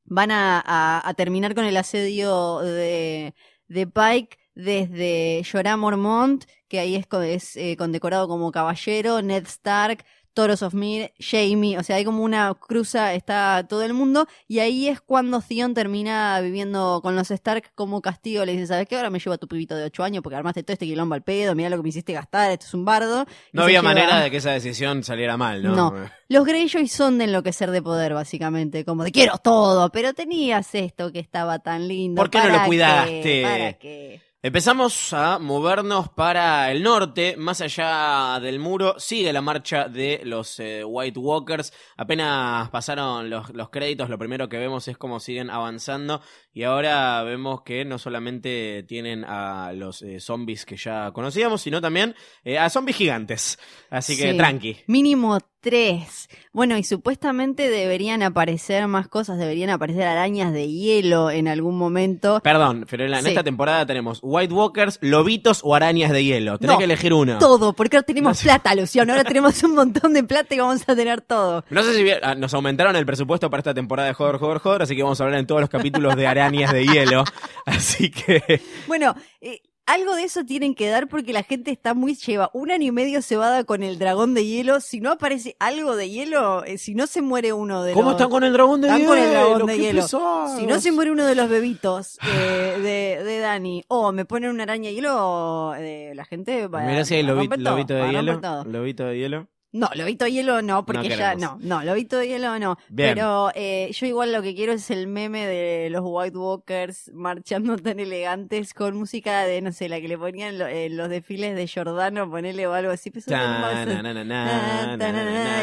van 0.05 0.31
a, 0.31 1.13
terminar 1.17 1.55
con 1.55 1.65
el 1.65 1.77
asedio 1.77 2.59
de, 2.59 3.33
Pike 3.67 4.37
desde 4.53 5.43
Jorah 5.49 5.77
Mormont, 5.77 6.45
que 6.67 6.79
ahí 6.79 6.95
es 6.95 7.55
eh, 7.55 7.75
condecorado 7.77 8.27
como 8.27 8.51
caballero, 8.51 9.21
Ned 9.21 9.45
Stark, 9.45 10.05
Toros 10.35 10.61
of 10.61 10.75
Mir, 10.75 11.11
Jamie, 11.17 11.77
o 11.79 11.83
sea, 11.83 11.95
hay 11.95 12.05
como 12.05 12.21
una 12.23 12.53
cruza, 12.53 13.13
está 13.15 13.65
todo 13.67 13.81
el 13.83 13.93
mundo, 13.93 14.27
y 14.47 14.59
ahí 14.59 14.87
es 14.87 15.01
cuando 15.01 15.41
Theon 15.41 15.73
termina 15.73 16.39
viviendo 16.41 16.99
con 17.01 17.15
los 17.15 17.31
Stark 17.31 17.71
como 17.73 18.01
castigo, 18.01 18.45
le 18.45 18.51
dice, 18.51 18.67
¿sabes 18.67 18.87
qué? 18.87 18.97
Ahora 18.97 19.09
me 19.09 19.17
llevo 19.19 19.31
a 19.33 19.37
tu 19.39 19.47
pibito 19.47 19.75
de 19.75 19.85
8 19.85 20.03
años 20.03 20.21
porque 20.21 20.35
armaste 20.35 20.61
todo 20.61 20.73
este 20.73 20.85
quilombo 20.85 21.15
al 21.15 21.23
pedo, 21.23 21.55
mira 21.55 21.69
lo 21.69 21.77
que 21.77 21.83
me 21.83 21.89
hiciste 21.89 22.13
gastar, 22.13 22.51
esto 22.51 22.67
es 22.67 22.73
un 22.75 22.85
bardo. 22.85 23.25
No 23.53 23.63
había 23.63 23.79
lleva- 23.81 23.93
manera 23.93 24.19
de 24.19 24.29
que 24.29 24.37
esa 24.37 24.51
decisión 24.51 25.03
saliera 25.03 25.37
mal, 25.37 25.63
¿no? 25.63 25.73
No. 25.75 25.93
Los 26.27 26.45
Greyjoy 26.45 26.87
son 26.89 27.17
de 27.17 27.23
enloquecer 27.23 27.71
de 27.71 27.81
poder, 27.81 28.13
básicamente, 28.13 28.83
como 28.83 29.03
de 29.05 29.11
quiero 29.11 29.37
todo, 29.37 29.89
pero 29.89 30.13
tenías 30.13 30.75
esto 30.75 31.11
que 31.11 31.19
estaba 31.19 31.59
tan 31.59 31.87
lindo. 31.87 32.21
¿Por 32.21 32.29
qué 32.29 32.39
no 32.39 32.43
¿para 32.45 32.57
lo 32.59 32.65
cuidaste? 32.65 33.21
qué? 33.21 33.41
¿Para 33.43 33.73
qué? 33.73 34.21
Empezamos 34.45 35.11
a 35.11 35.39
movernos 35.39 36.09
para 36.09 36.71
el 36.71 36.83
norte, 36.83 37.35
más 37.35 37.61
allá 37.61 38.39
del 38.39 38.59
muro, 38.59 38.93
sigue 38.99 39.33
la 39.33 39.41
marcha 39.41 39.87
de 39.89 40.21
los 40.23 40.59
eh, 40.59 40.83
White 40.85 41.17
Walkers, 41.17 41.73
apenas 41.97 42.69
pasaron 42.69 43.27
los, 43.27 43.49
los 43.55 43.71
créditos, 43.71 44.07
lo 44.07 44.19
primero 44.19 44.47
que 44.47 44.59
vemos 44.59 44.87
es 44.87 44.99
cómo 44.99 45.19
siguen 45.19 45.49
avanzando 45.49 46.21
y 46.53 46.61
ahora 46.61 47.23
vemos 47.23 47.63
que 47.63 47.85
no 47.85 47.97
solamente 47.97 48.83
tienen 48.87 49.25
a 49.25 49.73
los 49.73 50.03
eh, 50.03 50.19
zombies 50.19 50.63
que 50.67 50.77
ya 50.77 51.09
conocíamos, 51.11 51.63
sino 51.63 51.81
también 51.81 52.13
eh, 52.43 52.59
a 52.59 52.69
zombies 52.69 52.97
gigantes, 52.97 53.57
así 53.89 54.15
que 54.15 54.29
Sí. 54.29 54.37
tranqui. 54.37 54.77
Mínimo 54.85 55.39
tres. 55.69 56.29
Bueno, 56.53 56.77
y 56.77 56.83
supuestamente 56.83 57.69
deberían 57.71 58.21
aparecer 58.21 58.87
más 58.87 59.07
cosas, 59.07 59.39
deberían 59.39 59.71
aparecer 59.71 60.03
arañas 60.07 60.53
de 60.53 60.67
hielo 60.69 61.31
en 61.31 61.47
algún 61.47 61.75
momento. 61.75 62.39
Perdón, 62.43 62.85
Fiorella, 62.87 63.17
en 63.17 63.23
Sí. 63.23 63.29
esta 63.29 63.43
temporada 63.43 63.83
tenemos 63.87 64.19
White 64.21 64.53
Walkers, 64.53 64.99
lobitos 65.01 65.61
o 65.63 65.73
arañas 65.73 66.11
de 66.11 66.23
hielo, 66.23 66.59
tenés 66.59 66.73
No, 66.73 66.77
que 66.77 66.83
elegir 66.83 67.13
uno. 67.13 67.39
Todo, 67.39 67.73
porque 67.73 67.97
ahora 67.97 68.05
tenemos 68.05 68.29
No 68.31 68.35
sé. 68.35 68.43
plata, 68.43 68.75
Luciano. 68.75 69.11
Ahora 69.13 69.23
tenemos 69.23 69.61
un 69.63 69.73
montón 69.73 70.13
de 70.13 70.23
plata 70.23 70.53
y 70.53 70.59
vamos 70.59 70.87
a 70.87 70.95
tener 70.95 71.21
todo. 71.21 71.65
No 71.71 71.81
sé 71.81 71.95
si 71.95 72.03
vi- 72.03 72.11
ah, 72.21 72.35
nos 72.35 72.53
aumentaron 72.53 72.95
el 72.95 73.05
presupuesto 73.07 73.49
para 73.49 73.61
esta 73.61 73.73
temporada 73.73 74.07
de 74.09 74.13
Joder, 74.13 74.37
Joder, 74.37 74.59
Joder, 74.59 74.81
así 74.83 74.95
que 74.95 75.01
vamos 75.01 75.19
a 75.19 75.23
hablar 75.23 75.39
en 75.39 75.47
todos 75.47 75.61
los 75.61 75.69
capítulos 75.71 76.15
de 76.15 76.27
arañas 76.27 76.71
de 76.71 76.85
hielo. 76.85 77.23
Así 77.65 78.11
que 78.11 78.61
Bueno, 78.87 79.15
eh, 79.41 79.61
algo 79.85 80.15
de 80.15 80.23
eso 80.23 80.43
tienen 80.45 80.73
que 80.75 80.89
dar 80.89 81.07
porque 81.07 81.31
la 81.33 81.43
gente 81.43 81.71
está 81.71 81.93
muy 81.93 82.15
lleva 82.15 82.49
un 82.53 82.71
año 82.71 82.87
y 82.87 82.91
medio 82.91 83.21
cebada 83.21 83.63
con 83.63 83.83
el 83.83 83.99
dragón 83.99 84.33
de 84.33 84.45
hielo. 84.45 84.81
Si 84.81 84.99
no 84.99 85.11
aparece 85.11 85.55
algo 85.59 85.95
de 85.95 86.09
hielo, 86.09 86.63
eh, 86.65 86.77
si 86.77 86.95
no 86.95 87.07
se 87.07 87.21
muere 87.21 87.53
uno 87.53 87.83
de 87.83 87.93
¿Cómo 87.93 88.05
los... 88.05 88.13
están 88.13 88.29
con 88.29 88.43
el 88.43 88.53
dragón 88.53 88.81
de 88.81 88.87
Están 88.87 88.99
hielo? 89.01 89.09
con 89.13 89.19
el 89.19 89.29
dragón 89.31 89.65
de 89.67 89.75
¡Qué 89.77 89.81
hielo. 89.83 90.01
pesados! 90.01 90.57
Si 90.59 90.65
no 90.65 90.79
se 90.79 90.91
muere 90.91 91.11
uno 91.11 91.25
de 91.25 91.35
los 91.35 91.49
bebitos 91.49 92.17
eh, 92.23 92.79
de, 92.81 93.23
de 93.23 93.39
Dani 93.39 93.83
o 93.87 94.11
me 94.11 94.25
ponen 94.25 94.49
una 94.49 94.63
araña 94.63 94.89
de 94.89 94.95
hielo, 94.95 95.73
eh, 95.77 96.13
la 96.15 96.25
gente 96.25 96.67
va 96.67 96.81
Mirá 96.81 97.05
si 97.05 97.15
hay 97.15 97.23
lobito 97.23 97.55
va 97.63 97.75
de 97.75 98.11
hielo. 98.11 98.41
Lobito 98.65 99.05
de 99.05 99.17
hielo. 99.17 99.47
No, 99.75 99.89
Lobito 99.93 100.25
Hielo 100.25 100.61
no, 100.61 100.85
porque 100.85 101.09
No 101.09 101.15
ya 101.15 101.35
no, 101.35 101.57
no, 101.61 101.83
Lobito 101.83 102.23
Hielo 102.23 102.57
no. 102.59 102.77
Bien. 102.87 103.09
Pero 103.09 103.51
eh, 103.55 103.89
yo 103.93 104.05
igual 104.05 104.31
lo 104.31 104.41
que 104.41 104.55
quiero 104.55 104.71
es 104.71 104.89
el 104.89 105.07
meme 105.07 105.45
de 105.45 105.89
los 105.89 106.01
White 106.05 106.37
Walkers 106.37 107.11
marchando 107.13 107.75
tan 107.77 107.99
elegantes 107.99 108.73
con 108.73 108.95
música 108.95 109.43
de, 109.43 109.61
no 109.61 109.71
sé, 109.73 109.89
la 109.89 109.99
que 109.99 110.07
le 110.07 110.17
ponían 110.17 110.57
lo- 110.57 110.67
en 110.67 110.95
los 110.95 111.09
desfiles 111.09 111.55
de 111.55 111.67
Giordano, 111.67 112.29
ponele 112.29 112.65
o 112.67 112.73
algo 112.73 112.91
así. 112.91 113.11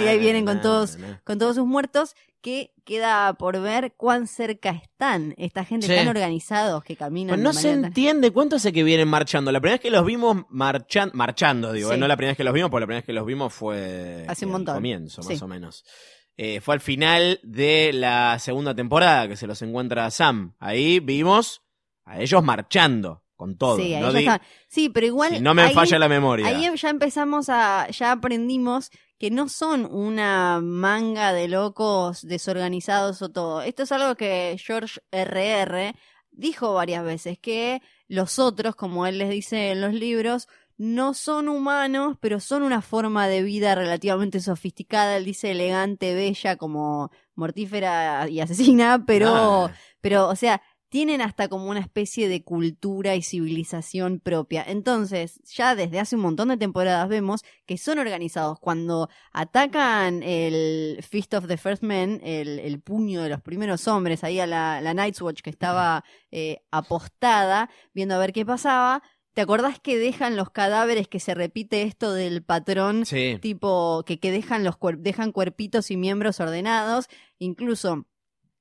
y 0.05 0.09
ahí 0.09 0.18
vienen 0.18 0.44
con 0.44 0.61
todos, 0.61 0.98
con 1.25 1.38
todos 1.38 1.57
sus 1.57 1.66
muertos, 1.66 2.14
que 2.42 2.72
queda 2.85 3.33
por 3.35 3.61
ver 3.61 3.94
cuán 3.96 4.26
cerca 4.26 4.70
están 4.70 5.35
esta 5.38 5.64
gente 5.64 5.87
Sí. 5.87 5.94
tan 5.94 6.09
organizados 6.09 6.83
que 6.85 6.96
caminan. 6.96 7.37
Pues 7.37 7.42
no 7.42 7.52
se 7.52 7.70
tan- 7.72 7.85
entiende 7.87 8.31
cuánto 8.33 8.57
hace 8.57 8.72
que 8.72 8.83
vienen 8.83 9.09
marchando. 9.09 9.50
La 9.52 9.61
primera 9.61 9.74
vez 9.76 9.81
que 9.81 9.90
los 9.90 10.05
vimos 10.05 10.44
marchan, 10.50 11.11
marchando, 11.14 11.72
digo, 11.72 11.88
Sí. 11.90 11.94
eh, 11.94 11.98
no 11.98 12.09
la 12.09 12.16
primera 12.16 12.33
vez 12.33 12.37
que 12.37 12.44
los 12.44 12.52
vimos, 12.52 12.70
porque 12.70 12.81
la 12.83 12.87
primera 12.87 12.98
vez 13.00 13.07
que 13.07 13.12
los 13.12 13.24
vimos 13.26 13.55
fue 13.55 14.26
Hace 14.28 14.44
un 14.44 14.50
al 14.50 14.52
montón. 14.59 14.74
comienzo, 14.74 15.22
más 15.22 15.40
o 15.40 15.48
menos. 15.48 15.85
Eh, 16.37 16.61
fue 16.61 16.74
al 16.74 16.81
final 16.81 17.38
de 17.42 17.92
la 17.94 18.38
segunda 18.38 18.74
temporada 18.74 19.28
que 19.28 19.37
se 19.37 19.46
los 19.46 19.62
encuentra 19.62 20.11
Sam. 20.11 20.55
Ahí 20.59 20.98
vimos 20.98 21.62
a 22.05 22.20
ellos 22.20 22.42
marchando 22.42 23.21
con 23.42 23.57
todo. 23.57 23.76
Sí, 23.76 23.92
ahí 23.94 24.00
No 24.00 24.12
ya 24.12 24.18
di- 24.18 24.24
estaban. 24.24 24.40
Sí, 24.68 24.88
pero 24.88 25.07
igual. 25.07 25.31
si 25.35 25.40
no 25.40 25.52
me 25.55 25.62
ahí- 25.62 25.74
falla 25.74 25.98
la 25.98 26.09
memoria. 26.09 26.46
Ahí 26.46 26.68
ya 26.76 26.90
empezamos 26.90 27.48
a, 27.48 27.88
ya 27.90 28.12
aprendimos 28.12 28.90
que 29.18 29.31
no 29.33 29.48
son 29.48 29.85
una 29.92 30.61
manga 30.62 31.33
de 31.33 31.48
locos 31.48 32.22
desorganizados 32.26 33.20
o 33.22 33.31
todo. 33.31 33.62
Esto 33.62 33.83
es 33.83 33.90
algo 33.92 34.14
que 34.14 34.57
George 34.64 35.00
R.R. 35.11 35.94
dijo 36.31 36.72
varias 36.74 37.05
veces, 37.05 37.38
que 37.40 37.83
los 38.09 38.38
otros, 38.38 38.76
como 38.76 39.07
él 39.07 39.18
les 39.18 39.31
dice 39.31 39.72
en 39.72 39.81
los 39.81 39.92
libros, 39.92 40.46
no 40.78 41.14
son 41.14 41.48
humanos, 41.48 42.16
pero 42.20 42.40
son 42.40 42.62
una 42.62 42.81
forma 42.83 43.28
de 43.28 43.42
vida 43.42 43.74
relativamente 43.74 44.40
sofisticada. 44.40 45.16
Él 45.16 45.24
dice 45.24 45.50
elegante, 45.52 46.14
bella, 46.14 46.57
como 46.57 47.11
mortífera 47.35 48.28
y 48.28 48.40
asesina, 48.40 49.05
pero 49.07 49.66
Ah, 49.66 49.72
pero, 50.00 50.28
o 50.28 50.35
sea, 50.37 50.61
tienen 50.92 51.22
hasta 51.22 51.48
como 51.48 51.70
una 51.70 51.81
especie 51.81 52.28
de 52.28 52.44
cultura 52.44 53.16
y 53.16 53.22
civilización 53.22 54.20
propia. 54.20 54.62
Entonces, 54.62 55.40
ya 55.44 55.74
desde 55.74 55.98
hace 55.98 56.16
un 56.16 56.22
montón 56.22 56.48
de 56.48 56.59
temporadas 56.59 57.09
vemos 57.09 57.40
que 57.64 57.78
son 57.78 57.98
organizados. 57.98 58.59
Cuando 58.61 59.09
atacan 59.33 60.22
el 60.22 61.02
Fist 61.02 61.33
of 61.33 61.46
the 61.46 61.57
First 61.57 61.83
Men, 61.83 62.20
el, 62.22 62.59
el 62.59 62.78
puño 62.83 63.22
de 63.22 63.31
los 63.31 63.40
primeros 63.40 63.88
hombres, 63.88 64.22
ahí 64.22 64.38
a 64.38 64.46
la, 64.46 64.83
la 64.83 64.92
Night's 64.92 65.22
Watch 65.22 65.40
que 65.40 65.48
estaba 65.48 66.05
eh, 66.31 66.59
apostada, 66.70 67.70
viendo 67.94 68.14
a 68.14 68.18
ver 68.18 68.35
qué 68.35 68.44
pasaba. 68.44 69.02
¿Te 69.33 69.40
acordás 69.40 69.81
que 69.81 69.96
dejan 69.96 70.37
los 70.37 70.50
cadáveres 70.50 71.09
que 71.09 71.20
se 71.20 71.33
repite 71.33 71.85
esto 71.85 72.12
del 72.12 72.42
patrón 72.42 73.07
sí. 73.07 73.38
tipo 73.40 74.05
que, 74.05 74.20
que 74.20 74.31
dejan 74.31 74.62
los 74.62 74.74
cuer- 74.78 74.98
dejan 74.98 75.33
cuerpitos 75.33 75.90
y 75.90 75.96
miembros 75.96 76.38
ordenados, 76.38 77.07
incluso 77.38 78.05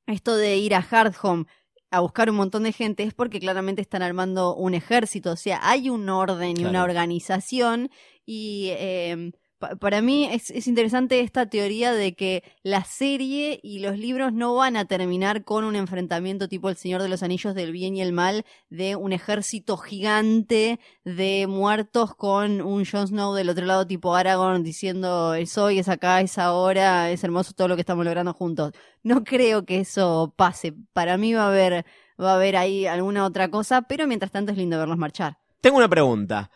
esto 0.08 0.38
de 0.38 0.56
ir 0.56 0.74
a 0.76 0.82
Hardhome 0.82 1.46
a 1.92 2.00
buscar 2.00 2.30
un 2.30 2.38
montón 2.38 2.64
de 2.64 2.72
gente 2.72 3.04
es 3.04 3.14
porque 3.14 3.40
claramente 3.40 3.82
están 3.82 4.02
armando 4.02 4.56
un 4.56 4.74
ejército, 4.74 5.32
o 5.32 5.36
sea, 5.36 5.60
hay 5.62 5.90
un 5.90 6.10
orden 6.10 6.60
y 6.60 6.66
una 6.66 6.84
organización 6.84 7.92
y 8.26 8.70
eh, 8.72 9.32
pa- 9.62 9.78
para 9.78 10.02
mí 10.02 10.26
es, 10.26 10.52
es 10.52 10.68
interesante 10.68 11.22
esta 11.22 11.46
teoría 11.46 11.94
de 11.94 12.14
que 12.16 12.44
la 12.64 12.84
serie 12.84 13.62
y 13.64 13.80
los 13.80 13.98
libros 13.98 14.34
no 14.34 14.56
van 14.56 14.76
a 14.76 14.84
terminar 14.84 15.46
con 15.46 15.64
un 15.64 15.78
enfrentamiento 15.78 16.50
tipo 16.50 16.68
El 16.70 16.76
Señor 16.76 17.02
de 17.02 17.08
los 17.08 17.24
Anillos 17.24 17.56
del 17.56 17.72
bien 17.72 17.96
y 17.96 18.02
el 18.02 18.12
mal 18.12 18.44
de 18.70 18.98
un 18.98 19.14
ejército 19.14 19.78
gigante 19.78 20.80
de 21.06 21.48
muertos 21.48 22.14
con 22.16 22.60
un 22.62 22.84
Jon 22.86 23.08
Snow 23.08 23.34
del 23.36 23.50
otro 23.50 23.66
lado 23.66 23.88
tipo 23.88 24.16
Aragorn 24.16 24.64
diciendo 24.64 25.34
es 25.36 25.58
hoy, 25.58 25.80
es 25.80 25.88
acá, 25.88 26.20
es 26.20 26.38
ahora, 26.38 27.10
es 27.12 27.24
hermoso 27.24 27.54
todo 27.54 27.70
lo 27.70 27.76
que 27.76 27.82
estamos 27.82 28.04
logrando 28.04 28.34
juntos. 28.34 28.74
No 29.04 29.24
creo 29.24 29.64
que 29.66 29.80
eso 29.80 30.34
pase. 30.36 30.74
Para 30.94 31.18
mí 31.18 31.34
va 31.34 31.44
a 31.46 31.48
haber, 31.48 31.86
va 32.22 32.32
a 32.34 32.36
haber 32.36 32.58
ahí 32.58 32.86
alguna 32.88 33.26
otra 33.26 33.50
cosa, 33.50 33.84
pero 33.84 34.08
mientras 34.08 34.32
tanto 34.32 34.52
es 34.52 34.58
lindo 34.58 34.78
verlos 34.78 34.98
marchar. 34.98 35.38
Tengo 35.62 35.78
una 35.78 35.88
pregunta. 35.88 36.50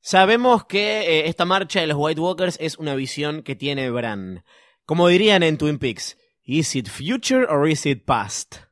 Sabemos 0.00 0.64
que 0.64 1.00
eh, 1.00 1.28
esta 1.28 1.44
marcha 1.44 1.80
de 1.80 1.88
los 1.88 1.98
White 1.98 2.20
Walkers 2.20 2.56
es 2.60 2.78
una 2.78 2.94
visión 2.94 3.42
que 3.42 3.56
tiene 3.56 3.90
Bran. 3.90 4.44
Como 4.84 5.08
dirían 5.08 5.42
en 5.42 5.58
Twin 5.58 5.78
Peaks, 5.78 6.16
¿is 6.44 6.74
it 6.76 6.88
future 6.88 7.44
or 7.44 7.68
is 7.68 7.84
it 7.84 8.04
past? 8.04 8.67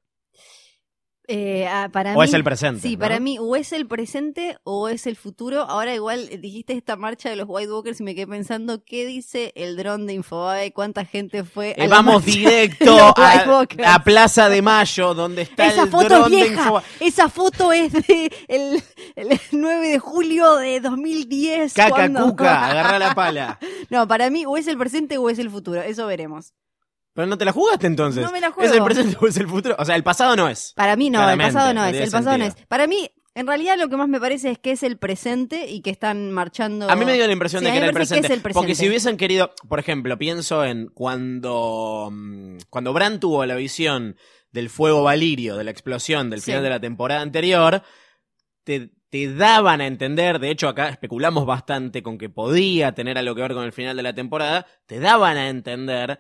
Eh, 1.29 1.67
ah, 1.69 1.89
para 1.93 2.15
O 2.15 2.21
mí, 2.21 2.25
es 2.25 2.33
el 2.35 2.45
presente, 2.45 2.83
Sí, 2.83 2.95
¿no? 2.95 3.01
para 3.01 3.19
mí 3.19 3.37
o 3.41 3.57
es 3.57 3.73
el 3.73 3.87
presente 3.89 4.59
o 4.63 4.89
es 4.89 5.07
el 5.09 5.17
futuro. 5.17 5.63
Ahora 5.63 5.93
igual 5.95 6.29
eh, 6.31 6.39
dijiste 6.39 6.73
esta 6.75 6.95
marcha 6.95 7.29
de 7.29 7.35
los 7.37 7.47
White 7.49 7.73
Walkers 7.73 7.99
y 8.01 8.05
me 8.05 8.15
quedé 8.15 8.29
pensando, 8.29 8.85
¿qué 8.85 9.05
dice 9.07 9.53
el 9.57 9.77
dron 9.77 10.07
de 10.07 10.13
Infobae? 10.15 10.73
¿Cuánta 10.73 11.05
gente 11.05 11.43
fue? 11.43 11.71
Eh, 11.77 11.89
la 11.89 11.97
vamos 11.97 12.25
de 12.25 12.31
directo 12.31 12.97
a, 13.17 13.45
a 13.87 14.05
Plaza 14.05 14.49
de 14.49 14.63
Mayo, 14.63 15.15
donde 15.15 15.43
está 15.43 15.67
Esa 15.67 15.83
el 15.83 15.89
foto 15.91 16.17
es 16.27 16.31
de 16.31 16.37
vieja. 16.37 16.63
Infobae. 16.63 16.85
Esa 17.01 17.29
foto 17.29 17.73
es 17.73 17.93
de 17.93 18.31
el, 18.47 18.83
el 19.17 19.41
9 19.51 19.89
de 19.89 19.99
julio 19.99 20.55
de 20.57 20.81
2010. 20.81 21.75
Caca, 21.75 21.91
cuando- 21.91 22.23
cuca, 22.25 22.67
agarra 22.71 22.99
la 23.01 23.15
pala. 23.17 23.59
No, 23.91 24.07
para 24.07 24.31
mí 24.31 24.45
o 24.47 24.57
es 24.57 24.69
el 24.69 24.79
presente 24.79 25.19
o 25.19 25.29
es 25.29 25.39
el 25.41 25.51
futuro. 25.51 25.83
Eso 25.83 26.07
veremos. 26.07 26.53
Pero 27.17 27.27
no 27.27 27.37
te 27.37 27.45
la 27.45 27.51
jugaste 27.53 27.89
entonces. 27.89 28.23
No 28.25 28.31
me 28.31 28.41
la 28.41 28.49
¿Es 28.49 28.53
juego. 28.55 28.75
el 28.75 28.85
presente 28.85 29.17
o 29.21 29.27
es 29.27 29.37
el 29.39 29.49
futuro? 29.49 29.75
O 29.79 29.85
sea, 29.85 29.97
el 29.97 30.05
pasado 30.05 30.37
no 30.37 30.49
es. 30.49 30.73
Para 30.77 30.95
mí 30.95 31.11
no, 31.11 31.19
Claramente, 31.19 31.49
el 31.49 31.55
pasado 31.55 31.75
no 31.75 31.81
no 31.81 31.87
es. 31.89 31.97
El 31.97 32.11
pasado 32.11 32.39
no 32.39 32.45
es. 32.45 32.55
Para 32.69 32.87
mí, 32.87 33.11
en 33.35 33.47
realidad 33.47 33.77
lo 33.79 33.89
que 33.89 33.97
más 33.97 34.09
me 34.09 34.21
parece 34.21 34.51
es 34.53 34.59
que 34.59 34.71
es 34.73 34.83
el 34.83 34.99
presente 34.99 35.67
y 35.69 35.81
que 35.81 35.91
están 35.91 36.31
marchando. 36.31 36.89
A 36.89 36.95
mí 36.95 37.05
me 37.05 37.15
dio 37.15 37.27
la 37.27 37.33
impresión 37.33 37.61
Sí, 37.61 37.67
de 37.67 37.73
que 37.73 37.77
era 37.79 37.87
el 37.87 37.93
que 37.93 37.97
presente, 37.97 38.27
es 38.27 38.33
el 38.33 38.41
presente. 38.43 38.55
Porque 38.61 38.75
si 38.75 38.87
hubiesen 38.89 39.17
querido, 39.17 39.53
por 39.69 39.79
ejemplo, 39.81 40.17
pienso 40.19 40.65
en 40.65 40.89
cuando, 40.89 42.11
mm, 42.13 42.59
cuando 42.71 42.93
Bran 42.93 43.19
tuvo 43.19 43.45
la 43.47 43.57
visión 43.57 44.17
del 44.53 44.71
fuego 44.71 45.03
valirio, 45.03 45.57
de 45.57 45.65
la 45.65 45.71
explosión 45.71 46.31
del 46.31 46.41
Sí. 46.41 46.47
final 46.47 46.63
de 46.63 46.71
la 46.71 46.81
temporada 46.81 47.21
anterior, 47.21 47.83
te, 48.65 48.91
te 49.11 49.33
daban 49.35 49.81
a 49.81 49.87
entender, 49.87 50.39
de 50.39 50.51
hecho 50.51 50.69
acá 50.69 50.89
especulamos 50.89 51.47
bastante 51.47 52.03
con 52.03 52.19
que 52.19 52.29
podía 52.29 52.93
tener 52.93 53.19
algo 53.19 53.35
que 53.35 53.43
ver 53.43 53.55
con 53.55 53.65
el 53.65 53.73
final 53.73 53.97
de 53.97 54.03
la 54.03 54.15
temporada, 54.15 54.67
te 54.87 54.99
daban 54.99 55.37
a 55.37 55.49
entender 55.49 56.19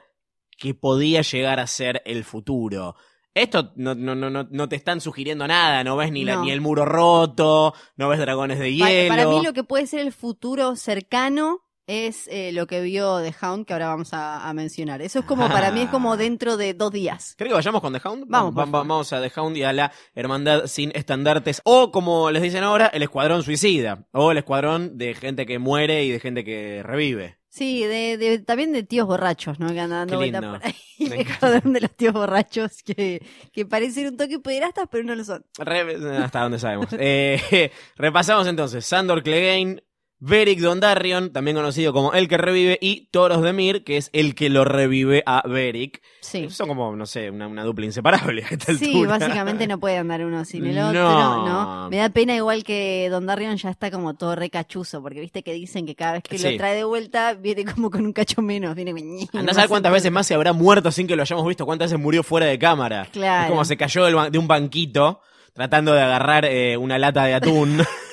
que 0.56 0.74
podía 0.74 1.22
llegar 1.22 1.60
a 1.60 1.66
ser 1.66 2.02
el 2.04 2.24
futuro. 2.24 2.96
Esto 3.34 3.72
no, 3.76 3.94
no, 3.94 4.14
no, 4.14 4.30
no, 4.30 4.68
te 4.68 4.76
están 4.76 5.00
sugiriendo 5.02 5.46
nada, 5.46 5.84
no 5.84 5.94
ves 5.96 6.10
ni, 6.10 6.24
la, 6.24 6.36
No. 6.36 6.44
ni 6.44 6.50
el 6.52 6.62
muro 6.62 6.86
roto, 6.86 7.74
no 7.96 8.08
ves 8.08 8.18
dragones 8.18 8.58
de 8.58 8.72
hielo. 8.74 9.08
Para, 9.14 9.26
mí 9.28 9.42
lo 9.44 9.52
que 9.52 9.62
puede 9.62 9.86
ser 9.86 10.00
el 10.00 10.12
futuro 10.12 10.74
cercano 10.76 11.60
es 11.86 12.26
eh, 12.28 12.50
lo 12.52 12.66
que 12.66 12.80
vio 12.80 13.20
The 13.22 13.34
Hound 13.42 13.66
que 13.66 13.74
ahora 13.74 13.88
vamos 13.88 14.12
a, 14.14 14.48
a 14.48 14.52
mencionar. 14.54 15.02
Eso 15.02 15.18
es 15.20 15.24
como, 15.26 15.46
para 15.48 15.70
mí 15.70 15.82
es 15.82 15.90
como 15.90 16.16
dentro 16.16 16.56
de 16.56 16.72
dos 16.74 16.90
días. 16.90 17.34
¿Creo 17.36 17.50
que 17.50 17.54
vayamos 17.54 17.80
con 17.82 17.92
The 17.92 18.00
Hound? 18.08 18.24
Vamos, 18.26 18.54
por 18.54 18.60
Va- 18.62 18.64
va- 18.64 18.70
favor. 18.72 18.88
vamos 18.88 19.12
a 19.12 19.20
The 19.20 19.30
Hound 19.38 19.56
y 19.58 19.62
a 19.64 19.72
la 19.74 19.92
Hermandad 20.14 20.66
sin 20.66 20.90
estandartes. 20.96 21.60
O, 21.64 21.92
como 21.92 22.30
les 22.30 22.42
dicen 22.42 22.64
ahora, 22.64 22.86
el 22.86 23.02
Escuadrón 23.02 23.42
Suicida. 23.44 24.06
O 24.12 24.32
el 24.32 24.38
Escuadrón 24.38 24.96
de 24.98 25.14
gente 25.14 25.44
que 25.46 25.58
muere 25.60 26.04
y 26.04 26.10
de 26.10 26.18
gente 26.20 26.42
que 26.42 26.82
revive. 26.82 27.36
Sí, 27.56 27.84
de, 27.84 28.18
de- 28.18 28.38
también 28.40 28.70
de 28.74 28.82
tíos 28.82 29.06
borrachos, 29.06 29.58
¿no? 29.58 29.68
Que 29.68 29.80
andan 29.80 30.06
dando 30.06 30.18
vuelta 30.18 30.40
por 30.42 30.62
ahí. 30.62 30.74
Me 30.98 31.24
de 31.72 31.80
los 31.80 31.90
tíos 31.96 32.12
borrachos 32.12 32.82
que, 32.82 33.24
que 33.50 33.64
parecen 33.64 34.08
un 34.08 34.16
toque 34.18 34.38
pederastas, 34.40 34.88
pero 34.90 35.04
no 35.04 35.14
lo 35.14 35.24
son. 35.24 35.42
Re- 35.56 36.18
hasta 36.18 36.42
donde 36.42 36.58
sabemos. 36.58 36.88
Eh, 36.98 37.70
repasamos 37.96 38.46
entonces. 38.46 38.84
Sandor 38.84 39.22
Clegane, 39.22 39.82
Beric 40.18 40.60
Dondarrion, 40.60 41.30
también 41.30 41.56
conocido 41.58 41.92
como 41.92 42.14
el 42.14 42.26
que 42.26 42.38
revive, 42.38 42.78
y 42.80 43.08
Toros 43.10 43.42
de 43.42 43.52
Mir, 43.52 43.84
que 43.84 43.98
es 43.98 44.08
el 44.14 44.34
que 44.34 44.48
lo 44.48 44.64
revive 44.64 45.22
a 45.26 45.46
Beric. 45.46 46.00
Sí. 46.22 46.48
Son 46.48 46.68
como, 46.68 46.96
no 46.96 47.04
sé, 47.04 47.30
una, 47.30 47.46
una 47.46 47.64
dupla 47.64 47.84
inseparable 47.84 48.42
a 48.44 48.48
esta 48.48 48.72
Sí, 48.74 48.86
altura. 48.86 49.18
básicamente 49.18 49.66
no 49.66 49.78
puede 49.78 49.98
andar 49.98 50.24
uno 50.24 50.44
sin 50.46 50.64
el 50.66 50.78
otro, 50.78 51.46
¿no? 51.46 51.90
Me 51.90 51.98
da 51.98 52.08
pena 52.08 52.34
igual 52.34 52.64
que 52.64 53.08
Don 53.10 53.26
Darion 53.26 53.56
ya 53.58 53.68
está 53.68 53.90
como 53.90 54.14
todo 54.14 54.34
recachuzo, 54.36 55.02
porque 55.02 55.20
viste 55.20 55.42
que 55.42 55.52
dicen 55.52 55.84
que 55.84 55.94
cada 55.94 56.12
vez 56.14 56.22
que 56.22 56.38
Sí. 56.38 56.50
lo 56.52 56.56
trae 56.56 56.74
de 56.76 56.84
vuelta 56.84 57.34
viene 57.34 57.64
como 57.66 57.90
con 57.90 58.04
un 58.06 58.12
cacho 58.14 58.40
menos, 58.40 58.74
viene 58.74 58.92
Andá 59.34 59.52
a 59.52 59.54
saber 59.54 59.68
cuántas 59.68 59.92
veces 59.92 60.10
más 60.10 60.26
se 60.26 60.34
habrá 60.34 60.52
muerto 60.54 60.90
sin 60.90 61.06
que 61.06 61.14
lo 61.14 61.22
hayamos 61.22 61.46
visto, 61.46 61.66
cuántas 61.66 61.90
veces 61.90 62.02
murió 62.02 62.22
fuera 62.22 62.46
de 62.46 62.58
cámara. 62.58 63.06
Claro. 63.12 63.44
Es 63.44 63.50
como 63.50 63.64
se 63.66 63.76
cayó 63.76 64.06
de 64.30 64.38
un 64.38 64.48
banquito 64.48 65.20
tratando 65.52 65.92
de 65.92 66.00
agarrar 66.02 66.44
eh, 66.46 66.76
una 66.78 66.98
lata 66.98 67.24
de 67.24 67.34
atún. 67.34 67.82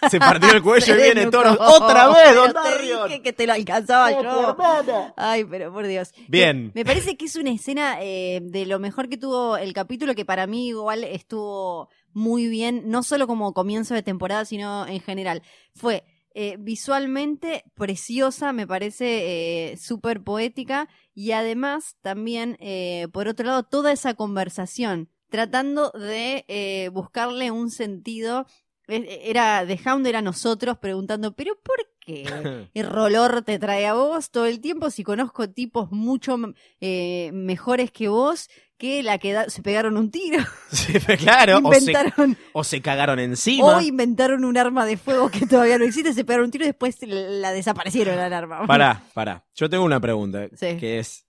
se 0.10 0.18
partió 0.18 0.50
el 0.52 0.62
cuello 0.62 0.94
y 0.94 1.02
viene. 1.02 1.30
Toros. 1.30 1.56
¡Otra 1.60 2.08
vez, 2.08 2.34
Don 2.34 2.52
te 2.52 2.82
dije 2.82 3.22
que 3.22 3.32
te 3.32 3.46
lo 3.46 3.52
alcanzaba 3.52 4.10
¡Oh, 4.10 4.82
yo. 4.84 5.14
Ay, 5.16 5.44
pero 5.44 5.72
por 5.72 5.86
Dios. 5.86 6.12
Bien. 6.28 6.72
Me, 6.74 6.84
parece 6.84 7.16
que 7.16 7.26
es 7.26 7.36
una 7.36 7.50
escena 7.50 7.98
eh, 8.00 8.40
de 8.42 8.66
lo 8.66 8.78
mejor 8.78 9.08
que 9.08 9.16
tuvo 9.16 9.56
el 9.56 9.72
capítulo, 9.72 10.14
que 10.14 10.24
para 10.24 10.46
mí 10.46 10.68
igual 10.68 11.04
estuvo 11.04 11.88
muy 12.12 12.48
bien, 12.48 12.84
no 12.86 13.02
solo 13.02 13.26
como 13.26 13.52
comienzo 13.52 13.94
de 13.94 14.02
temporada, 14.02 14.44
sino 14.44 14.86
en 14.86 15.00
general. 15.00 15.42
Fue 15.74 16.04
eh, 16.34 16.56
visualmente 16.58 17.64
preciosa, 17.74 18.52
me 18.52 18.66
parece 18.66 19.72
eh, 19.72 19.76
súper 19.76 20.22
poética, 20.22 20.88
y 21.14 21.32
además 21.32 21.96
también, 22.00 22.56
eh, 22.60 23.08
por 23.12 23.26
otro 23.26 23.46
lado, 23.46 23.64
toda 23.64 23.92
esa 23.92 24.14
conversación, 24.14 25.08
tratando 25.30 25.90
de 25.90 26.44
eh, 26.48 26.90
buscarle 26.92 27.50
un 27.50 27.70
sentido. 27.70 28.46
Eh, 28.88 29.20
Era, 29.24 29.64
The 29.66 29.78
Hound 29.84 30.06
era 30.06 30.22
nosotros 30.22 30.78
preguntando, 30.78 31.32
pero 31.34 31.54
¿por 31.62 31.76
que 32.00 32.24
el 32.74 32.86
rolor 32.88 33.42
te 33.42 33.58
trae 33.58 33.86
a 33.86 33.94
vos 33.94 34.30
todo 34.30 34.46
el 34.46 34.60
tiempo, 34.60 34.90
si 34.90 35.04
conozco 35.04 35.48
tipos 35.50 35.90
mucho 35.92 36.36
eh, 36.80 37.30
mejores 37.34 37.90
que 37.90 38.08
vos, 38.08 38.48
que 38.78 39.02
la 39.02 39.18
que 39.18 39.32
da- 39.32 39.50
se 39.50 39.60
pegaron 39.62 39.96
un 39.98 40.10
tiro, 40.10 40.42
Sí, 40.70 40.94
claro, 41.18 41.58
o 41.62 41.72
se, 41.72 41.78
inventaron 41.80 42.38
o 42.52 42.64
se 42.64 42.80
cagaron 42.80 43.18
encima. 43.18 43.66
o 43.76 43.80
inventaron 43.82 44.44
un 44.44 44.56
arma 44.56 44.86
de 44.86 44.96
fuego 44.96 45.28
que 45.30 45.46
todavía 45.46 45.76
no 45.78 45.84
existe, 45.84 46.12
se 46.14 46.24
pegaron 46.24 46.46
un 46.46 46.50
tiro 46.50 46.64
y 46.64 46.68
después 46.68 46.96
la 47.02 47.52
desaparecieron 47.52 48.16
la 48.16 48.26
arma. 48.38 48.66
Pará, 48.66 49.02
pará. 49.14 49.44
Yo 49.54 49.68
tengo 49.68 49.84
una 49.84 50.00
pregunta, 50.00 50.48
Sí. 50.54 50.76
que 50.78 50.98
es... 51.00 51.26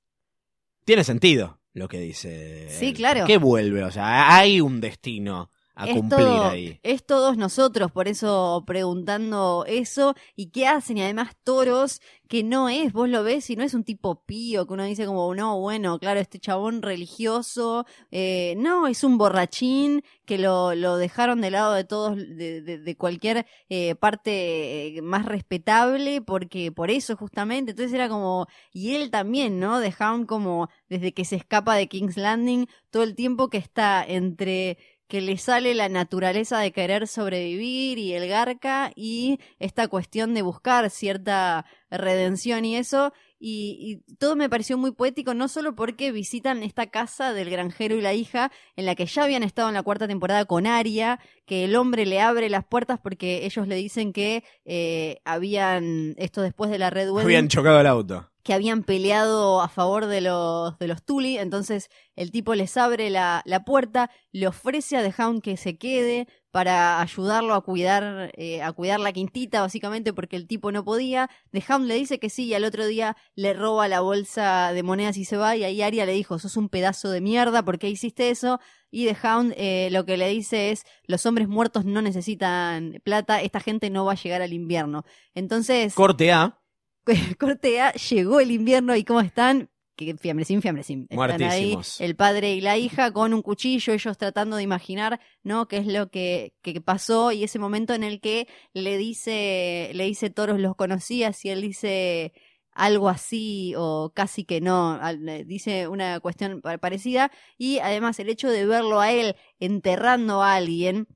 ¿Tiene 0.86 1.04
sentido 1.04 1.60
lo 1.74 1.88
que 1.88 2.00
dice? 2.00 2.68
Sí, 2.70 2.88
él? 2.88 2.94
claro. 2.94 3.26
¿Qué 3.26 3.38
vuelve? 3.38 3.84
O 3.84 3.92
sea, 3.92 4.36
hay 4.36 4.62
un 4.62 4.80
destino 4.80 5.52
a 5.82 5.88
es 5.88 5.94
cumplir 5.96 6.20
todo- 6.28 6.44
ahí. 6.50 6.80
Es 6.84 7.06
todos 7.06 7.38
nosotros, 7.38 7.92
por 7.92 8.08
eso 8.08 8.64
preguntando 8.68 9.64
eso. 9.68 10.14
¿Y 10.36 10.52
qué 10.52 10.68
hacen? 10.68 10.98
Y 10.98 11.02
además 11.04 11.36
toros, 11.44 12.02
que 12.28 12.44
no 12.44 12.70
es, 12.70 12.94
vos 12.94 13.10
lo 13.10 13.24
ves 13.24 13.50
y 13.50 13.56
no 13.56 13.64
es 13.64 13.74
un 13.74 13.84
tipo 13.84 14.24
pío, 14.26 14.68
que 14.68 14.74
uno 14.74 14.84
dice 14.84 15.06
como, 15.06 15.34
no, 15.34 15.60
bueno, 15.60 15.98
claro, 16.00 16.20
este 16.20 16.40
chabón 16.40 16.82
religioso. 16.82 17.86
eh, 18.12 18.54
no, 18.58 18.88
es 18.88 19.04
un 19.04 19.18
borrachín 19.18 20.04
que 20.26 20.38
lo, 20.38 20.76
lo 20.76 20.98
dejaron 20.98 21.42
de 21.42 21.52
lado 21.52 21.74
de 21.74 21.84
todos, 21.86 22.16
de, 22.18 22.62
de- 22.62 22.78
de 22.80 22.98
cualquier 22.98 23.46
eh, 23.70 23.96
parte 23.96 24.98
eh, 24.98 25.02
más 25.02 25.26
respetable, 25.26 26.22
porque 26.22 26.72
por 26.72 26.92
eso 26.92 27.16
justamente. 27.16 27.72
Entonces 27.72 27.94
era 27.94 28.10
como, 28.10 28.48
y 28.72 28.96
él 28.96 29.10
también, 29.12 29.60
¿no? 29.60 29.80
Dejaron 29.80 30.26
como, 30.26 30.70
desde 30.88 31.14
que 31.14 31.26
se 31.26 31.36
escapa 31.38 31.76
de 31.76 31.88
King's 31.88 32.18
Landing, 32.18 32.68
todo 32.92 33.04
el 33.04 33.16
tiempo 33.16 33.50
que 33.50 33.58
está 33.58 34.04
entre 34.06 34.78
que 35.10 35.22
le 35.22 35.38
sale 35.38 35.74
la 35.74 35.90
naturaleza 35.90 36.60
de 36.60 36.72
querer 36.72 37.08
sobrevivir 37.08 37.98
y 37.98 38.14
el 38.14 38.30
garca 38.30 38.92
y 38.96 39.40
esta 39.58 39.88
cuestión 39.88 40.36
de 40.36 40.44
buscar 40.44 40.90
cierta 40.92 41.66
redención 41.90 42.64
y 42.64 42.78
eso. 42.78 43.12
Y, 43.40 44.02
y 44.08 44.16
todo 44.16 44.36
me 44.36 44.50
pareció 44.50 44.78
muy 44.78 44.92
poético, 44.92 45.34
no 45.34 45.48
solo 45.48 45.74
porque 45.76 46.12
visitan 46.12 46.62
esta 46.62 46.88
casa 46.88 47.32
del 47.34 47.50
granjero 47.50 47.96
y 47.96 48.02
la 48.02 48.14
hija, 48.14 48.52
en 48.76 48.86
la 48.86 48.96
que 48.96 49.06
ya 49.06 49.24
habían 49.24 49.44
estado 49.44 49.70
en 49.70 49.76
la 49.76 49.84
cuarta 49.84 50.08
temporada 50.08 50.44
con 50.46 50.68
Aria, 50.68 51.20
que 51.46 51.64
el 51.64 51.76
hombre 51.78 52.06
le 52.06 52.20
abre 52.22 52.50
las 52.50 52.66
puertas 52.66 53.00
porque 53.02 53.46
ellos 53.46 53.68
le 53.68 53.76
dicen 53.76 54.12
que 54.14 54.44
eh, 54.66 55.20
habían, 55.26 56.16
esto 56.18 56.42
después 56.42 56.70
de 56.70 56.80
la 56.80 56.90
Red 56.90 57.10
Wedding, 57.12 57.26
Habían 57.26 57.48
chocado 57.48 57.80
el 57.80 57.88
auto. 57.88 58.30
que 58.44 58.54
habían 58.54 58.84
peleado 58.84 59.62
a 59.62 59.70
favor 59.70 60.06
de 60.08 60.22
los, 60.22 60.78
de 60.80 60.88
los 60.88 61.04
Tully, 61.04 61.38
entonces 61.38 61.90
el 62.16 62.32
tipo 62.32 62.56
les 62.56 62.76
abre 62.78 63.10
la, 63.10 63.42
la 63.46 63.64
puerta, 63.64 64.10
le 64.32 64.48
ofrece 64.48 64.98
a 64.98 65.04
The 65.04 65.22
Hound 65.22 65.42
que 65.42 65.56
se 65.56 65.78
quede 65.78 66.28
para 66.52 67.02
ayudarlo 67.02 67.54
a 67.54 67.62
cuidar, 67.62 68.32
eh, 68.36 68.62
a 68.62 68.72
cuidar 68.74 69.00
la 69.00 69.14
quintita, 69.14 69.62
básicamente, 69.62 70.14
porque 70.14 70.36
el 70.36 70.48
tipo 70.48 70.72
no 70.72 70.84
podía. 70.84 71.30
The 71.52 71.64
Hound 71.70 71.86
le 71.86 71.96
dice 71.96 72.20
que 72.20 72.30
sí, 72.30 72.46
y 72.46 72.54
al 72.54 72.64
otro 72.64 72.86
día 72.88 73.16
le 73.36 73.54
roba 73.54 73.88
la 73.88 74.02
bolsa 74.02 74.74
de 74.74 74.84
monedas 74.84 75.18
y 75.18 75.26
se 75.26 75.38
va, 75.38 75.56
y 75.56 75.64
ahí 75.64 75.82
Aria 75.82 76.06
le 76.06 76.14
dijo, 76.14 76.40
sos 76.40 76.58
un 76.58 76.70
pedazo 76.70 77.12
de 77.12 77.22
mierda, 77.22 77.64
¿por 77.64 77.78
qué 77.78 77.90
hiciste 77.90 78.30
eso? 78.30 78.60
Y 78.92 79.06
The 79.06 79.28
Hound 79.28 79.54
eh, 79.58 79.90
lo 79.92 80.06
que 80.06 80.18
le 80.18 80.28
dice 80.30 80.72
es, 80.72 80.86
los 81.06 81.26
hombres 81.26 81.48
muertos 81.48 81.86
no 81.86 82.02
necesitan 82.02 83.02
plata, 83.04 83.42
esta 83.42 83.60
gente 83.60 83.90
no 83.90 84.06
va 84.06 84.14
a 84.14 84.16
llegar 84.16 84.42
al 84.42 84.54
invierno. 84.54 85.06
Entonces... 85.36 85.94
Corte 85.94 86.32
A. 86.32 86.60
corte 87.40 87.80
A, 87.82 87.94
llegó 87.94 88.40
el 88.40 88.52
invierno 88.52 88.96
y 88.96 89.04
cómo 89.04 89.22
están, 89.22 89.70
que 90.06 90.16
fiambrecín, 90.18 90.62
fiambrecín. 90.62 91.08
Están 91.10 91.18
ahí 91.52 91.72
el 92.00 92.16
padre 92.16 92.54
y 92.54 92.62
la 92.62 92.78
hija 92.78 93.12
con 93.12 93.34
un 93.34 93.42
cuchillo, 93.42 93.94
ellos 93.94 94.18
tratando 94.18 94.56
de 94.58 94.64
imaginar, 94.64 95.20
¿no? 95.44 95.68
qué 95.68 95.78
es 95.78 95.88
lo 95.88 96.10
que, 96.10 96.54
que 96.62 96.80
pasó 96.82 97.32
y 97.32 97.44
ese 97.44 97.60
momento 97.60 97.94
en 97.94 98.04
el 98.04 98.20
que 98.22 98.48
le 98.74 98.98
dice, 98.98 99.92
le 99.94 100.06
dice 100.06 100.30
Toros 100.30 100.60
los 100.60 100.76
conocías 100.76 101.44
y 101.46 101.50
él 101.50 101.62
dice 101.62 102.34
algo 102.72 103.10
así 103.10 103.74
o 103.78 104.14
casi 104.16 104.46
que 104.46 104.62
no, 104.62 105.00
dice 105.46 105.88
una 105.90 106.20
cuestión 106.22 106.62
pa- 106.62 106.78
parecida 106.78 107.30
y 107.58 107.80
además 107.80 108.20
el 108.20 108.30
hecho 108.30 108.50
de 108.50 108.66
verlo 108.66 109.02
a 109.02 109.12
él 109.12 109.36
enterrando 109.60 110.42
a 110.44 110.56
alguien 110.56 111.08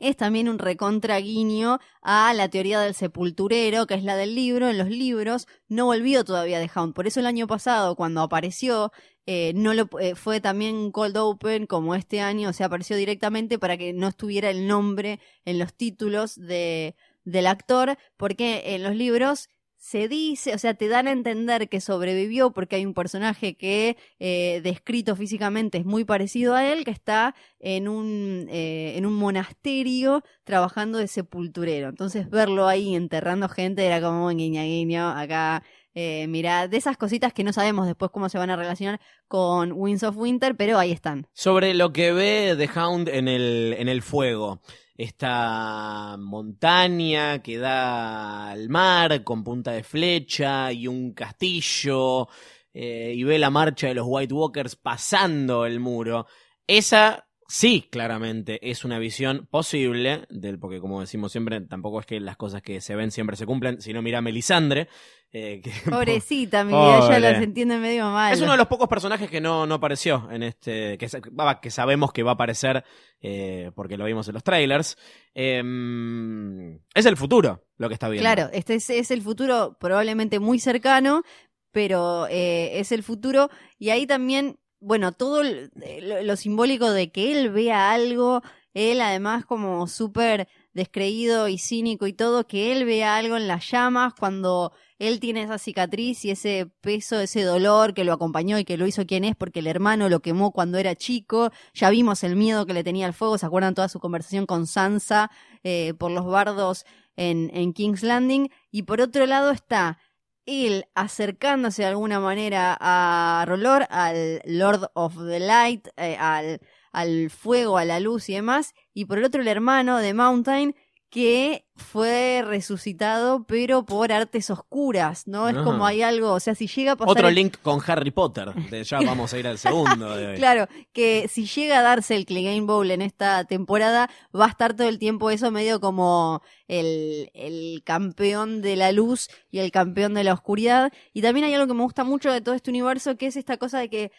es 0.00 0.16
también 0.16 0.48
un 0.48 0.58
recontra 0.58 1.18
guiño 1.18 1.78
a 2.02 2.34
la 2.34 2.48
teoría 2.48 2.80
del 2.80 2.94
sepulturero, 2.94 3.86
que 3.86 3.94
es 3.94 4.02
la 4.02 4.16
del 4.16 4.34
libro. 4.34 4.68
En 4.68 4.78
los 4.78 4.88
libros 4.88 5.46
no 5.68 5.86
volvió 5.86 6.24
todavía 6.24 6.58
de 6.58 6.70
Hound. 6.74 6.94
Por 6.94 7.06
eso 7.06 7.20
el 7.20 7.26
año 7.26 7.46
pasado, 7.46 7.94
cuando 7.94 8.22
apareció, 8.22 8.92
eh, 9.26 9.52
no 9.54 9.74
lo, 9.74 9.88
eh, 10.00 10.14
fue 10.14 10.40
también 10.40 10.90
cold 10.90 11.16
open 11.16 11.66
como 11.66 11.94
este 11.94 12.20
año, 12.20 12.48
o 12.48 12.52
sea, 12.52 12.66
apareció 12.66 12.96
directamente 12.96 13.58
para 13.58 13.76
que 13.76 13.92
no 13.92 14.08
estuviera 14.08 14.50
el 14.50 14.66
nombre 14.66 15.20
en 15.44 15.58
los 15.58 15.74
títulos 15.74 16.34
de, 16.34 16.96
del 17.24 17.46
actor, 17.46 17.96
porque 18.16 18.74
en 18.74 18.82
los 18.82 18.96
libros 18.96 19.48
se 19.80 20.08
dice, 20.08 20.54
o 20.54 20.58
sea, 20.58 20.74
te 20.74 20.88
dan 20.88 21.08
a 21.08 21.10
entender 21.10 21.70
que 21.70 21.80
sobrevivió 21.80 22.50
porque 22.52 22.76
hay 22.76 22.84
un 22.84 22.92
personaje 22.92 23.56
que 23.56 23.96
eh, 24.18 24.60
descrito 24.62 25.16
físicamente 25.16 25.78
es 25.78 25.86
muy 25.86 26.04
parecido 26.04 26.54
a 26.54 26.70
él, 26.70 26.84
que 26.84 26.90
está 26.90 27.34
en 27.58 27.88
un, 27.88 28.46
eh, 28.50 28.92
en 28.98 29.06
un 29.06 29.14
monasterio 29.14 30.22
trabajando 30.44 30.98
de 30.98 31.08
sepulturero. 31.08 31.88
Entonces 31.88 32.28
verlo 32.28 32.68
ahí 32.68 32.94
enterrando 32.94 33.48
gente 33.48 33.86
era 33.86 34.02
como 34.02 34.28
guiña 34.28 34.64
guiño, 34.64 35.08
acá, 35.08 35.62
eh, 35.94 36.26
mira, 36.28 36.68
de 36.68 36.76
esas 36.76 36.98
cositas 36.98 37.32
que 37.32 37.42
no 37.42 37.54
sabemos 37.54 37.86
después 37.86 38.10
cómo 38.10 38.28
se 38.28 38.36
van 38.36 38.50
a 38.50 38.56
relacionar 38.56 39.00
con 39.28 39.72
Winds 39.72 40.02
of 40.02 40.14
Winter, 40.18 40.56
pero 40.56 40.78
ahí 40.78 40.92
están. 40.92 41.26
Sobre 41.32 41.72
lo 41.72 41.90
que 41.90 42.12
ve 42.12 42.54
The 42.54 42.78
Hound 42.78 43.08
en 43.08 43.28
el, 43.28 43.74
en 43.78 43.88
el 43.88 44.02
fuego. 44.02 44.60
Esta 45.00 46.18
montaña 46.18 47.40
que 47.42 47.56
da 47.56 48.50
al 48.50 48.68
mar 48.68 49.24
con 49.24 49.42
punta 49.42 49.72
de 49.72 49.82
flecha 49.82 50.70
y 50.72 50.86
un 50.86 51.14
castillo 51.14 52.28
eh, 52.74 53.14
y 53.16 53.24
ve 53.24 53.38
la 53.38 53.48
marcha 53.48 53.86
de 53.86 53.94
los 53.94 54.04
White 54.06 54.34
Walkers 54.34 54.76
pasando 54.76 55.64
el 55.64 55.80
muro. 55.80 56.26
Esa 56.66 57.29
sí, 57.50 57.88
claramente, 57.90 58.70
es 58.70 58.84
una 58.84 58.98
visión 58.98 59.46
posible 59.50 60.24
del, 60.30 60.58
porque 60.58 60.80
como 60.80 61.00
decimos 61.00 61.32
siempre, 61.32 61.60
tampoco 61.62 62.00
es 62.00 62.06
que 62.06 62.20
las 62.20 62.36
cosas 62.36 62.62
que 62.62 62.80
se 62.80 62.94
ven 62.94 63.10
siempre 63.10 63.36
se 63.36 63.44
cumplen, 63.46 63.80
sino 63.80 64.00
mira 64.02 64.18
a 64.18 64.22
Melisandre. 64.22 64.88
eh, 65.32 65.60
que- 65.62 65.70
Pobrecita, 65.90 66.64
mi 66.64 66.72
vida, 66.72 66.98
ella 67.08 67.18
las 67.32 67.42
entiende 67.42 67.78
medio 67.78 68.04
mal. 68.10 68.32
es 68.32 68.40
uno 68.40 68.52
de 68.52 68.58
los 68.58 68.66
pocos 68.68 68.88
personajes 68.88 69.28
que 69.30 69.40
no, 69.40 69.66
no 69.66 69.74
apareció 69.76 70.28
en 70.30 70.42
este. 70.44 70.96
Que 70.98 71.70
sabemos 71.70 72.12
que 72.12 72.22
va 72.22 72.30
a 72.32 72.34
aparecer 72.34 72.84
eh, 73.20 73.70
porque 73.74 73.96
lo 73.96 74.04
vimos 74.06 74.26
en 74.28 74.34
los 74.34 74.42
trailers. 74.44 74.96
Em, 75.34 76.74
es 76.94 77.06
el 77.06 77.16
futuro 77.16 77.64
lo 77.76 77.88
que 77.88 77.94
está 77.94 78.08
viendo. 78.08 78.22
Claro, 78.28 78.50
este 78.52 78.74
es, 78.74 78.90
es 78.90 79.10
el 79.10 79.22
futuro 79.22 79.76
probablemente 79.80 80.38
muy 80.38 80.58
cercano, 80.58 81.22
pero 81.70 82.26
eh, 82.28 82.78
es 82.80 82.92
el 82.92 83.02
futuro 83.02 83.50
y 83.78 83.90
ahí 83.90 84.06
también, 84.06 84.58
bueno, 84.80 85.12
todo 85.12 85.42
lo, 85.42 86.36
simbólico 86.36 86.90
de 86.90 87.10
que 87.10 87.32
él 87.32 87.50
vea 87.50 87.92
algo, 87.92 88.42
él 88.74 89.00
además 89.00 89.44
como 89.44 89.86
súper 89.86 90.48
descreído 90.72 91.48
y 91.48 91.58
cínico 91.58 92.06
y 92.06 92.12
todo, 92.12 92.46
que 92.46 92.72
él 92.72 92.84
vea 92.84 93.16
algo 93.16 93.36
en 93.36 93.46
las 93.46 93.70
llamas 93.70 94.14
cuando 94.18 94.72
él 94.98 95.20
tiene 95.20 95.42
esa 95.42 95.58
cicatriz 95.58 96.24
y 96.24 96.30
ese 96.30 96.70
peso, 96.80 97.20
ese 97.20 97.42
dolor 97.42 97.94
que 97.94 98.04
lo 98.04 98.12
acompañó 98.12 98.58
y 98.58 98.64
que 98.64 98.76
lo 98.76 98.86
hizo 98.86 99.06
quien 99.06 99.24
es 99.24 99.36
porque 99.36 99.60
el 99.60 99.66
hermano 99.66 100.08
lo 100.08 100.20
quemó 100.20 100.52
cuando 100.52 100.78
era 100.78 100.94
chico, 100.94 101.50
ya 101.74 101.90
vimos 101.90 102.24
el 102.24 102.36
miedo 102.36 102.66
que 102.66 102.74
le 102.74 102.84
tenía 102.84 103.06
al 103.06 103.14
fuego, 103.14 103.36
¿se 103.38 103.46
acuerdan 103.46 103.74
toda 103.74 103.88
su 103.88 104.00
conversación 104.00 104.46
con 104.46 104.66
Sansa 104.66 105.30
eh, 105.62 105.94
por 105.98 106.10
los 106.10 106.24
bardos 106.26 106.84
en 107.16 107.72
King's 107.74 108.02
Landing? 108.02 108.50
Y 108.70 108.84
por 108.84 109.02
otro 109.02 109.26
lado 109.26 109.50
está 109.50 109.98
él 110.46 110.86
acercándose 110.94 111.82
de 111.82 111.88
alguna 111.88 112.20
manera 112.20 112.76
a 112.80 113.44
Rolor, 113.46 113.86
al 113.90 114.42
Lord 114.44 114.90
of 114.94 115.16
the 115.16 115.40
Light, 115.40 115.88
eh, 115.96 116.16
al, 116.18 116.60
al 116.92 117.30
fuego, 117.30 117.78
a 117.78 117.84
la 117.84 118.00
luz 118.00 118.28
y 118.28 118.34
demás, 118.34 118.74
y 118.94 119.04
por 119.04 119.18
el 119.18 119.24
otro 119.24 119.40
el 119.42 119.48
hermano 119.48 119.98
de 119.98 120.14
Mountain 120.14 120.74
que 121.10 121.66
fue 121.80 122.42
resucitado 122.46 123.44
pero 123.44 123.84
por 123.84 124.12
artes 124.12 124.50
oscuras, 124.50 125.26
¿no? 125.26 125.48
Es 125.48 125.56
Ah. 125.56 125.64
como 125.64 125.84
hay 125.86 126.02
algo, 126.02 126.32
o 126.32 126.40
sea, 126.40 126.54
si 126.54 126.66
llega 126.68 126.92
a 126.92 126.96
pasar 126.96 127.10
Otro 127.12 127.28
el- 127.28 127.34
link 127.34 127.56
con 127.62 127.80
Harry 127.86 128.10
Potter. 128.10 128.54
De 128.70 128.84
ya 128.84 129.00
vamos 129.00 129.32
a 129.34 129.38
ir 129.38 129.46
al 129.48 129.58
segundo 129.58 130.14
de. 130.16 130.34
Claro, 130.40 130.68
que 130.92 131.28
si 131.28 131.46
llega 131.46 131.78
a 131.78 131.82
darse 131.82 132.14
el 132.16 132.26
Clegane 132.26 132.60
Bowl 132.60 132.90
en 132.90 133.02
esta 133.02 133.44
temporada, 133.44 134.08
va 134.38 134.46
a 134.46 134.50
estar 134.50 134.74
todo 134.74 134.88
el 134.88 134.98
tiempo 134.98 135.30
eso 135.30 135.50
medio 135.50 135.80
como 135.80 136.42
el, 136.68 137.30
el 137.34 137.82
campeón 137.84 138.62
de 138.62 138.76
la 138.76 138.92
luz 138.92 139.28
y 139.50 139.58
el 139.58 139.70
campeón 139.72 140.14
de 140.14 140.24
la 140.24 140.34
oscuridad. 140.34 140.92
Y 141.12 141.22
también 141.22 141.44
hay 141.46 141.54
algo 141.54 141.66
que 141.66 141.74
me 141.74 141.82
gusta 141.82 142.04
mucho 142.04 142.30
de 142.32 142.40
todo 142.40 142.54
este 142.54 142.70
universo, 142.70 143.16
que 143.16 143.26
es 143.26 143.36
esta 143.36 143.56
cosa 143.56 143.78
de 143.80 143.88
que 143.88 144.12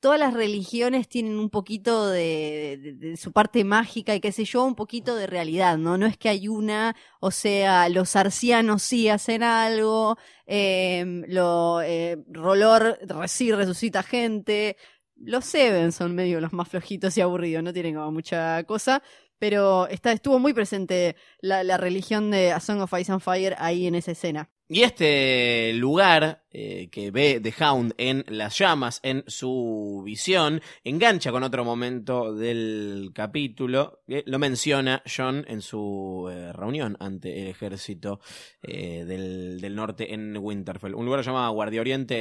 todas 0.00 0.20
las 0.20 0.34
religiones 0.34 1.08
tienen 1.08 1.38
un 1.38 1.50
poquito 1.50 2.08
de, 2.08 3.14
su 3.18 3.32
parte 3.32 3.64
mágica 3.64 4.14
y 4.14 4.20
qué 4.20 4.32
sé 4.32 4.44
yo, 4.44 4.64
un 4.64 4.74
poquito 4.74 5.16
de 5.16 5.26
realidad, 5.26 5.78
¿no? 5.78 5.98
No 5.98 6.06
es 6.06 6.16
que 6.18 6.28
hay 6.28 6.48
una, 6.48 6.96
o 7.20 7.30
sea, 7.30 7.88
los 7.88 8.16
arcianos 8.16 8.82
sí 8.82 9.08
hacen 9.08 9.42
algo, 9.42 10.16
eh, 10.46 11.24
lo, 11.28 11.80
eh, 11.82 12.18
Rolor 12.28 12.98
sí 13.26 13.52
resucita 13.52 14.02
gente, 14.02 14.76
los 15.16 15.44
Seven 15.44 15.92
son 15.92 16.14
medio 16.14 16.40
los 16.40 16.52
más 16.52 16.68
flojitos 16.68 17.16
y 17.16 17.20
aburridos, 17.22 17.62
no 17.62 17.72
tienen 17.72 17.96
mucha 18.12 18.62
cosa, 18.64 19.02
Pero 19.38 19.86
está, 19.88 20.12
estuvo 20.12 20.38
muy 20.38 20.52
presente 20.54 21.16
la, 21.40 21.64
la 21.64 21.76
religión 21.76 22.30
de 22.30 22.52
A 22.52 22.60
Song 22.60 22.80
of 22.80 22.92
Ice 22.98 23.12
and 23.12 23.20
Fire 23.20 23.54
ahí 23.58 23.86
en 23.86 23.94
esa 23.94 24.12
escena. 24.12 24.50
Y 24.68 24.82
este 24.82 25.72
lugar 25.74 26.42
eh, 26.50 26.88
que 26.90 27.12
ve 27.12 27.38
The 27.40 27.54
Hound 27.64 27.94
en 27.98 28.24
las 28.26 28.58
llamas, 28.58 28.98
en 29.04 29.22
su 29.28 30.02
visión, 30.04 30.60
engancha 30.82 31.30
con 31.30 31.44
otro 31.44 31.64
momento 31.64 32.34
del 32.34 33.10
capítulo. 33.14 34.00
eh, 34.08 34.24
lo 34.26 34.40
menciona 34.40 35.02
John 35.06 35.44
en 35.46 35.62
su 35.62 36.28
eh, 36.32 36.52
reunión 36.52 36.96
ante 36.98 37.42
el 37.42 37.46
ejército 37.48 38.18
eh, 38.60 39.04
del, 39.06 39.60
del 39.60 39.76
norte 39.76 40.12
en 40.12 40.36
Winterfell. 40.36 40.94
Un 40.96 41.04
lugar 41.06 41.22
llamado 41.24 41.52
Guardia 41.52 41.80
Oriente 41.80 42.14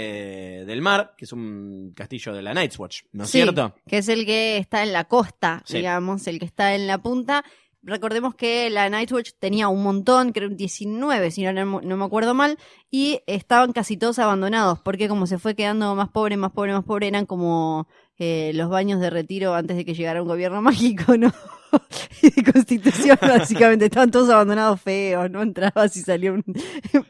del 0.67 0.81
Mar, 0.83 1.13
que 1.17 1.25
es 1.25 1.33
un 1.33 1.93
castillo 1.95 2.31
de 2.33 2.43
la 2.43 2.53
Night's 2.53 2.77
Watch, 2.77 3.03
¿no 3.13 3.23
es 3.23 3.29
Sí, 3.31 3.41
cierto? 3.41 3.73
Que 3.87 3.97
es 3.97 4.07
el 4.07 4.23
que 4.25 4.57
está 4.57 4.83
en 4.83 4.93
la 4.93 5.05
costa, 5.05 5.63
Sí. 5.65 5.77
digamos, 5.77 6.27
el 6.27 6.37
que 6.37 6.45
está 6.45 6.75
en 6.75 6.85
la 6.85 6.99
punta. 7.01 7.43
Recordemos 7.87 8.33
que 8.33 8.69
la 8.71 8.89
Nightwatch 8.89 9.33
tenía 9.37 9.67
un 9.67 9.83
montón, 9.83 10.31
creo 10.31 10.49
19, 10.49 11.29
si 11.29 11.43
no, 11.43 11.53
no, 11.53 11.97
me 11.97 12.03
acuerdo 12.05 12.33
mal, 12.33 12.57
y 12.89 13.21
estaban 13.27 13.73
casi 13.73 13.95
todos 13.95 14.17
abandonados, 14.17 14.79
porque 14.79 15.07
como 15.07 15.27
se 15.27 15.37
fue 15.37 15.53
quedando 15.55 15.93
más 15.93 16.09
pobre, 16.09 16.35
más 16.35 16.51
pobre, 16.51 16.73
más 16.73 16.83
pobre, 16.83 17.07
eran 17.07 17.27
como 17.27 17.87
eh, 18.17 18.51
los 18.55 18.69
baños 18.69 18.99
de 19.01 19.11
retiro 19.11 19.53
antes 19.53 19.77
de 19.77 19.85
que 19.85 19.93
llegara 19.93 20.21
un 20.23 20.27
gobierno 20.27 20.61
mágico, 20.63 21.15
¿no? 21.15 21.31
y 22.23 22.29
de 22.31 22.51
constitución, 22.51 23.17
básicamente, 23.21 23.85
estaban 23.85 24.09
todos 24.09 24.29
abandonados 24.31 24.81
feos, 24.81 25.29
no 25.29 25.43
entrabas 25.43 25.95
y 25.95 26.29
un... 26.29 26.43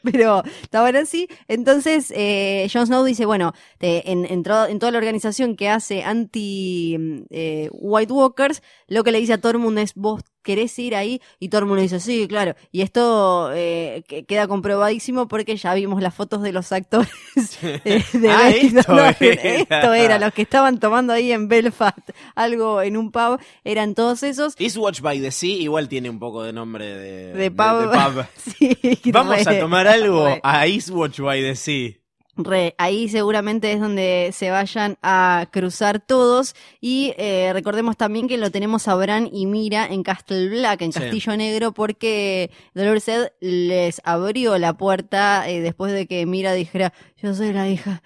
Pero 0.04 0.44
estaban 0.62 0.96
así. 0.98 1.28
Entonces, 1.48 2.12
eh, 2.16 2.68
Jon 2.74 2.88
Snow 2.88 3.04
dice, 3.06 3.26
bueno, 3.26 3.54
te- 3.78 4.12
en, 4.12 4.26
en, 4.26 4.44
tro- 4.44 4.70
en 4.70 4.80
toda 4.80 4.92
la 4.92 4.98
organización 4.98 5.56
que 5.56 5.70
hace 5.70 6.04
anti 6.04 6.98
eh, 7.30 7.70
White 7.72 8.12
Walkers, 8.12 8.62
lo 8.88 9.04
que 9.04 9.12
le 9.12 9.20
dice 9.20 9.34
a 9.34 9.38
todo 9.42 9.52
el 9.54 9.60
mundo 9.60 9.82
es, 9.82 9.94
vos 9.96 10.22
querés 10.46 10.80
ir 10.80 10.96
ahí, 10.96 11.20
y 11.40 11.50
todo 11.50 11.60
el 11.60 11.66
mundo 11.66 11.82
dice, 11.82 12.00
sí, 12.00 12.26
claro. 12.30 12.56
Y 12.72 12.82
esto 12.84 13.52
eh, 13.54 14.04
que- 14.08 14.24
queda 14.24 14.48
comprobadísimo 14.48 15.28
porque 15.28 15.58
ya 15.58 15.74
vimos 15.74 16.02
las 16.02 16.14
fotos 16.16 16.42
de 16.42 16.54
los 16.54 16.72
actores 16.72 17.10
eh, 17.64 18.04
de 18.14 18.30
Ah, 18.30 18.50
esto 18.52 18.94
era. 18.98 19.10
Esto 19.20 19.94
era, 19.94 20.20
los 20.20 20.34
que 20.34 20.44
estaban 20.44 20.80
tomando 20.80 21.12
ahí 21.12 21.32
en 21.34 21.48
Belfast 21.50 22.12
algo 22.36 22.82
en 22.82 22.96
un 22.96 23.12
pub, 23.12 23.40
eran 23.64 23.96
todos 23.96 24.24
esos. 24.24 24.54
Eastwatch 24.60 25.02
by 25.02 25.20
the 25.20 25.32
Sea 25.32 25.58
igual 25.58 25.90
tiene 25.90 26.10
un 26.10 26.20
poco 26.20 26.44
de 26.44 26.54
nombre 26.54 26.86
de, 26.86 27.34
De 27.34 27.52
pub. 27.52 27.90
de 27.92 27.98
pub. 27.98 28.26
Sí, 28.58 29.12
Vamos 29.12 29.46
a 29.48 29.60
tomar 29.60 29.88
algo 29.88 30.26
re. 30.28 30.40
a 30.44 30.68
Eastwatch 30.68 31.20
by 31.20 31.42
the 31.42 31.56
Sea. 31.56 31.98
Re, 32.38 32.76
ahí 32.78 33.08
seguramente 33.08 33.72
es 33.72 33.80
donde 33.80 34.32
se 34.34 34.52
vayan 34.52 34.98
a 35.02 35.48
cruzar 35.52 36.06
todos. 36.06 36.54
Y 36.82 37.14
eh, 37.18 37.52
recordemos 37.54 37.96
también 37.96 38.28
que 38.28 38.38
lo 38.38 38.52
tenemos 38.52 38.88
a 38.90 38.96
Bran 38.96 39.30
y 39.32 39.46
Mira 39.46 39.86
en 39.88 40.04
Castle 40.04 40.50
Black, 40.50 40.82
en 40.82 40.92
Sí. 40.92 41.00
Castillo 41.00 41.38
Negro, 41.38 41.74
porque 41.74 42.52
Dolores 42.74 43.08
Ed 43.08 43.30
les 43.40 44.02
abrió 44.04 44.58
la 44.58 44.74
puerta 44.74 45.50
eh, 45.50 45.62
después 45.62 45.94
de 45.94 46.08
que 46.08 46.26
Mira 46.26 46.54
dijera: 46.54 46.92
Yo 47.16 47.34
soy 47.34 47.54
la 47.54 47.70
hija 47.70 48.04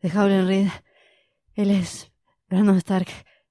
de 0.00 0.08
Howland 0.08 0.46
Reed. 0.48 0.68
Él 1.56 1.70
es 1.72 2.12
Brandon 2.48 2.76
Stark, 2.76 3.08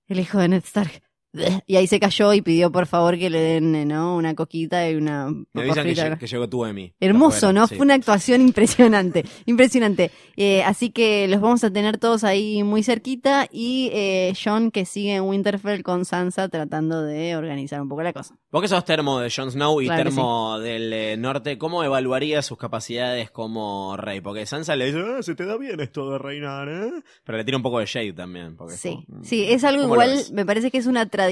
el 0.07 0.19
hijo 0.21 0.39
de 0.39 0.47
Ned 0.47 0.63
Stark. 0.63 1.03
Y 1.67 1.75
ahí 1.75 1.88
se 1.88 1.99
cayó 1.99 2.34
y 2.34 2.41
pidió 2.41 2.71
por 2.71 2.86
favor 2.86 3.17
que 3.17 3.29
le 3.29 3.39
den 3.39 3.88
¿no? 3.88 4.15
una 4.15 4.36
coquita 4.36 4.89
y 4.89 4.95
una 4.95 5.29
Me 5.53 5.61
avisan 5.61 5.86
que, 5.86 6.17
que 6.19 6.27
llegó 6.27 6.47
tu 6.47 6.65
Emi. 6.65 6.93
Hermoso, 6.99 7.53
¿no? 7.53 7.67
sí. 7.67 7.75
Fue 7.75 7.86
una 7.86 7.95
actuación 7.95 8.41
impresionante, 8.41 9.25
impresionante. 9.45 10.11
Eh, 10.38 10.63
así 10.63 10.91
que 10.91 11.27
los 11.27 11.41
vamos 11.41 11.63
a 11.63 11.71
tener 11.71 11.97
todos 11.97 12.23
ahí 12.23 12.63
muy 12.63 12.84
cerquita 12.84 13.47
y 13.51 13.89
eh, 13.93 14.34
John 14.41 14.71
que 14.71 14.86
sigue 14.86 15.15
en 15.15 15.23
Winterfell 15.23 15.84
con 15.84 16.05
Sansa 16.05 16.49
tratando 16.49 17.01
de 17.01 17.36
organizar 17.36 17.81
un 17.81 17.89
poco 17.89 18.03
la 18.03 18.13
cosa. 18.13 18.36
Vos 18.51 18.61
que 18.61 18.67
sos 18.67 18.86
termo 18.86 19.19
de 19.19 19.31
Jon 19.36 19.51
Snow 19.51 19.81
y 19.81 19.86
Claro 19.86 20.03
termo 20.03 20.59
del 20.59 20.93
eh, 20.93 21.17
norte, 21.17 21.57
¿cómo 21.57 21.84
evaluarías 21.84 22.45
sus 22.45 22.57
capacidades 22.57 23.31
como 23.31 23.97
rey? 23.97 24.21
Porque 24.21 24.45
Sansa 24.45 24.75
le 24.75 24.88
dice, 24.88 24.99
"Ah, 24.99 25.21
se 25.23 25.36
te 25.36 25.45
da 25.45 25.57
bien 25.57 25.79
esto 25.79 26.11
de 26.11 26.17
reinar, 26.19 26.69
¿eh? 26.69 26.91
Pero 27.23 27.38
le 27.38 27.43
tira 27.43 27.57
un 27.57 27.63
poco 27.63 27.79
de 27.79 27.86
shade 27.86 28.13
también. 28.13 28.55
Porque 28.55 28.75
Sí, 28.75 29.03
como, 29.07 29.21
mm, 29.21 29.23
sí, 29.23 29.45
es 29.45 29.63
algo 29.63 29.84
¿cómo 29.84 29.95
lo 29.95 30.03
igual, 30.03 30.25
me 30.34 30.45
parece 30.45 30.69
que 30.69 30.77
es 30.77 30.86
una 30.86 31.07
tradición 31.07 31.22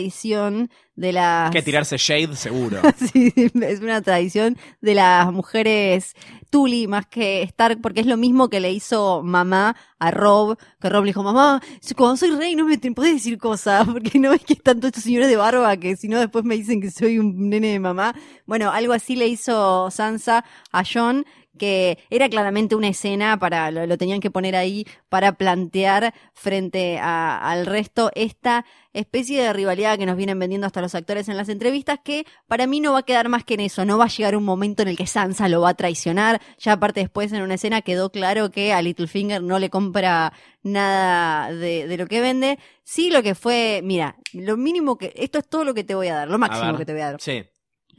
de 0.95 1.13
las... 1.13 1.51
Que 1.51 1.61
tirarse 1.61 1.97
shade 1.97 2.35
seguro. 2.35 2.81
Sí, 3.11 3.33
es 3.35 3.79
una 3.79 4.01
tradición 4.01 4.57
de 4.81 4.93
las 4.93 5.31
mujeres 5.31 6.15
Tully 6.49 6.87
más 6.87 7.07
que 7.07 7.41
Stark, 7.43 7.79
porque 7.81 8.01
es 8.01 8.05
lo 8.05 8.17
mismo 8.17 8.49
que 8.49 8.59
le 8.59 8.71
hizo 8.71 9.23
mamá 9.23 9.75
a 9.99 10.11
Rob, 10.11 10.57
que 10.79 10.89
Rob 10.89 11.03
le 11.03 11.09
dijo, 11.09 11.23
mamá, 11.23 11.61
cuando 11.95 12.17
soy 12.17 12.31
rey 12.31 12.55
no 12.55 12.65
me 12.65 12.77
te 12.77 12.91
podés 12.91 13.13
decir 13.13 13.37
cosas, 13.37 13.87
porque 13.91 14.19
no 14.19 14.31
ves 14.31 14.43
que 14.43 14.53
están 14.53 14.79
todos 14.79 14.89
estos 14.89 15.03
señores 15.03 15.29
de 15.29 15.35
barba 15.37 15.75
que 15.77 15.95
si 15.95 16.07
no 16.07 16.19
después 16.19 16.43
me 16.43 16.55
dicen 16.55 16.81
que 16.81 16.91
soy 16.91 17.19
un 17.19 17.49
nene 17.49 17.69
de 17.69 17.79
mamá. 17.79 18.13
Bueno, 18.45 18.71
algo 18.71 18.93
así 18.93 19.15
le 19.15 19.27
hizo 19.27 19.89
Sansa 19.89 20.45
a 20.71 20.83
John, 20.83 21.25
que 21.57 21.97
era 22.09 22.29
claramente 22.29 22.75
una 22.75 22.87
escena 22.87 23.37
para, 23.37 23.71
lo, 23.71 23.85
lo 23.85 23.97
tenían 23.97 24.19
que 24.21 24.31
poner 24.31 24.55
ahí 24.55 24.85
para 25.09 25.33
plantear 25.33 26.13
frente 26.33 26.97
a- 26.99 27.37
al 27.37 27.65
resto 27.65 28.09
esta 28.15 28.65
especie 28.93 29.41
de 29.41 29.53
rivalidad 29.53 29.97
que 29.97 30.05
nos 30.05 30.17
vienen 30.17 30.39
vendiendo 30.39 30.65
hasta 30.67 30.81
los 30.81 30.95
actores 30.95 31.27
en 31.29 31.37
las 31.37 31.49
entrevistas, 31.49 31.99
que 32.03 32.25
para 32.47 32.67
mí 32.67 32.79
no 32.79 32.93
va 32.93 32.99
a 32.99 33.03
quedar 33.03 33.29
más 33.29 33.43
que 33.43 33.53
en 33.55 33.61
eso, 33.61 33.85
no 33.85 33.97
va 33.97 34.05
a 34.05 34.09
llegar 34.09 34.35
un 34.35 34.43
momento 34.43 34.81
en 34.81 34.89
el 34.89 34.97
que 34.97 35.07
Sansa 35.07 35.47
lo 35.49 35.61
va 35.61 35.69
a 35.69 35.73
traicionar, 35.75 36.41
ya 36.57 36.73
aparte 36.73 36.99
después 37.01 37.31
en 37.33 37.41
una 37.41 37.53
escena 37.55 37.81
quedó 37.81 38.11
claro 38.11 38.51
que 38.51 38.73
a 38.73 38.81
Littlefinger 38.81 39.41
no 39.43 39.59
le 39.59 39.69
compra 39.69 40.33
nada 40.63 41.51
de, 41.53 41.87
de 41.87 41.97
lo 41.97 42.07
que 42.07 42.21
vende, 42.21 42.59
sí 42.83 43.09
lo 43.09 43.23
que 43.23 43.35
fue, 43.35 43.81
mira, 43.83 44.15
lo 44.33 44.57
mínimo 44.57 44.97
que, 44.97 45.13
esto 45.15 45.37
es 45.39 45.47
todo 45.47 45.63
lo 45.65 45.73
que 45.73 45.83
te 45.83 45.95
voy 45.95 46.07
a 46.07 46.15
dar, 46.15 46.27
lo 46.29 46.37
máximo 46.37 46.67
ver. 46.67 46.77
que 46.77 46.85
te 46.85 46.93
voy 46.93 47.01
a 47.01 47.11
dar. 47.11 47.21
Sí. 47.21 47.43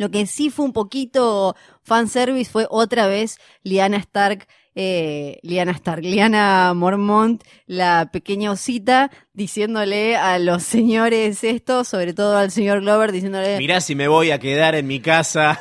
Lo 0.03 0.11
que 0.11 0.27
sí 0.27 0.51
fue 0.51 0.65
un 0.65 0.73
poquito 0.73 1.55
fanservice 1.85 2.51
fue 2.51 2.67
otra 2.69 3.07
vez 3.07 3.39
Liana 3.63 3.99
Stark, 3.99 4.49
eh, 4.75 5.39
Liana 5.43 5.71
Stark, 5.71 6.03
Liana 6.03 6.75
Mormont, 6.75 7.41
la 7.69 8.11
pequeña 8.13 8.51
osita, 8.51 9.13
diciéndole 9.33 10.17
a 10.17 10.41
los 10.41 10.65
señores 10.65 11.45
esto, 11.45 11.85
sobre 11.85 12.15
todo 12.15 12.37
al 12.37 12.51
señor 12.51 12.81
Glover, 12.81 13.13
diciéndole, 13.13 13.59
Mirá 13.59 13.81
si 13.81 13.95
me 13.95 14.09
voy 14.09 14.33
a 14.33 14.41
quedar 14.41 14.75
en 14.75 14.89
mi 14.89 14.99
casa. 14.99 15.61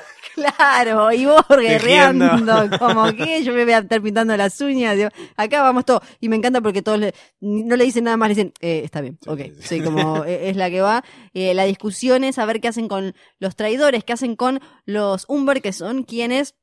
Claro, 0.58 1.12
y 1.12 1.26
vos 1.26 1.44
guerreando, 1.50 2.26
como 2.80 3.06
que 3.14 3.44
yo 3.44 3.54
me 3.54 3.64
voy 3.64 3.74
a 3.74 3.80
estar 3.80 4.02
pintando 4.02 4.36
las 4.38 4.60
uñas, 4.62 4.96
digo, 4.98 5.10
acá 5.36 5.62
vamos 5.62 5.86
todos, 5.86 6.02
y 6.20 6.30
me 6.30 6.36
encanta 6.36 6.62
porque 6.62 6.82
todos 6.82 7.00
le- 7.00 7.14
no 7.40 7.76
le 7.76 7.84
dicen 7.86 8.04
nada 8.06 8.18
más, 8.18 8.30
le 8.30 8.36
dicen, 8.36 8.54
eh, 8.62 8.82
está 8.84 9.02
bien, 9.02 9.18
ok, 9.28 9.40
sí, 9.62 9.82
como 9.82 10.24
eh, 10.26 10.50
es 10.50 10.56
la 10.56 10.70
que 10.70 10.82
va. 10.82 11.04
Eh, 11.34 11.54
la 11.54 11.64
discusión 11.66 12.24
es 12.24 12.38
a 12.40 12.46
ver 12.46 12.62
qué 12.62 12.68
hacen 12.70 12.88
con 12.88 13.14
los 13.40 13.56
traidores, 13.56 14.04
qué 14.04 14.14
hacen 14.14 14.36
con 14.36 14.60
los 14.86 15.26
Umber, 15.28 15.62
que 15.62 15.74
son 15.74 16.04
quienes 16.04 16.56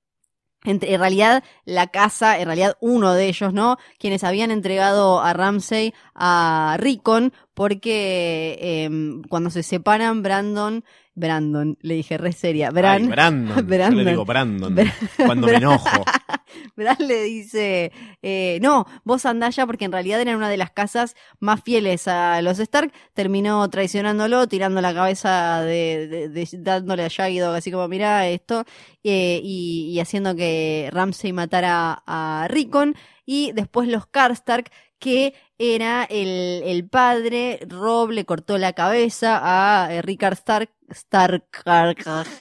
en, 0.64 0.80
en 0.82 0.98
realidad 0.98 1.44
la 1.64 1.86
casa, 1.86 2.38
en 2.40 2.46
realidad 2.46 2.76
uno 2.80 3.14
de 3.14 3.28
ellos, 3.28 3.52
¿no? 3.54 3.76
Quienes 4.00 4.24
habían 4.24 4.50
entregado 4.50 5.20
a 5.20 5.32
Ramsey 5.32 5.94
a 6.16 6.76
Rickon 6.80 7.32
porque 7.54 8.58
em, 8.60 9.22
cuando 9.28 9.50
se 9.50 9.62
separan 9.62 10.22
Brandon, 10.24 10.84
Brandon, 11.18 11.76
le 11.80 11.94
dije 11.94 12.16
re 12.18 12.32
seria, 12.32 12.70
Bran, 12.70 13.02
Ay, 13.02 13.08
Brandon. 13.08 13.68
Yo 13.68 13.90
le 13.90 14.10
digo 14.10 14.24
Brandon. 14.24 14.74
Bra- 14.74 14.92
cuando 15.26 15.46
me 15.46 15.56
enojo. 15.56 16.04
Bran 16.76 16.96
le 17.00 17.22
dice, 17.24 17.92
eh, 18.22 18.58
no, 18.62 18.86
vos 19.04 19.26
andá 19.26 19.50
ya 19.50 19.66
porque 19.66 19.84
en 19.84 19.92
realidad 19.92 20.20
eran 20.20 20.36
una 20.36 20.48
de 20.48 20.56
las 20.56 20.70
casas 20.70 21.14
más 21.40 21.62
fieles 21.62 22.08
a 22.08 22.40
los 22.42 22.58
Stark, 22.58 22.92
terminó 23.14 23.68
traicionándolo, 23.68 24.46
tirando 24.48 24.80
la 24.80 24.94
cabeza 24.94 25.60
de, 25.62 26.06
de- 26.08 26.28
de- 26.28 26.48
dándole 26.58 27.04
a 27.04 27.08
Shaggy 27.08 27.38
Dog, 27.38 27.54
así 27.56 27.70
como 27.70 27.86
mirá 27.88 28.26
esto, 28.28 28.64
eh, 29.04 29.40
y, 29.42 29.90
y 29.92 30.00
haciendo 30.00 30.34
que 30.34 30.88
Ramsey 30.92 31.32
matara 31.32 32.02
a 32.06 32.46
Rickon, 32.48 32.94
y 33.26 33.52
después 33.52 33.88
los 33.88 34.06
Karstark, 34.06 34.70
que 34.98 35.34
era 35.58 36.04
el, 36.04 36.62
el 36.64 36.88
padre, 36.88 37.60
Rob 37.68 38.10
le 38.10 38.24
cortó 38.24 38.56
la 38.58 38.72
cabeza 38.72 39.40
a 39.84 39.92
eh, 39.94 40.02
Rickard 40.02 40.34
Stark, 40.34 40.70
Stark, 40.90 41.44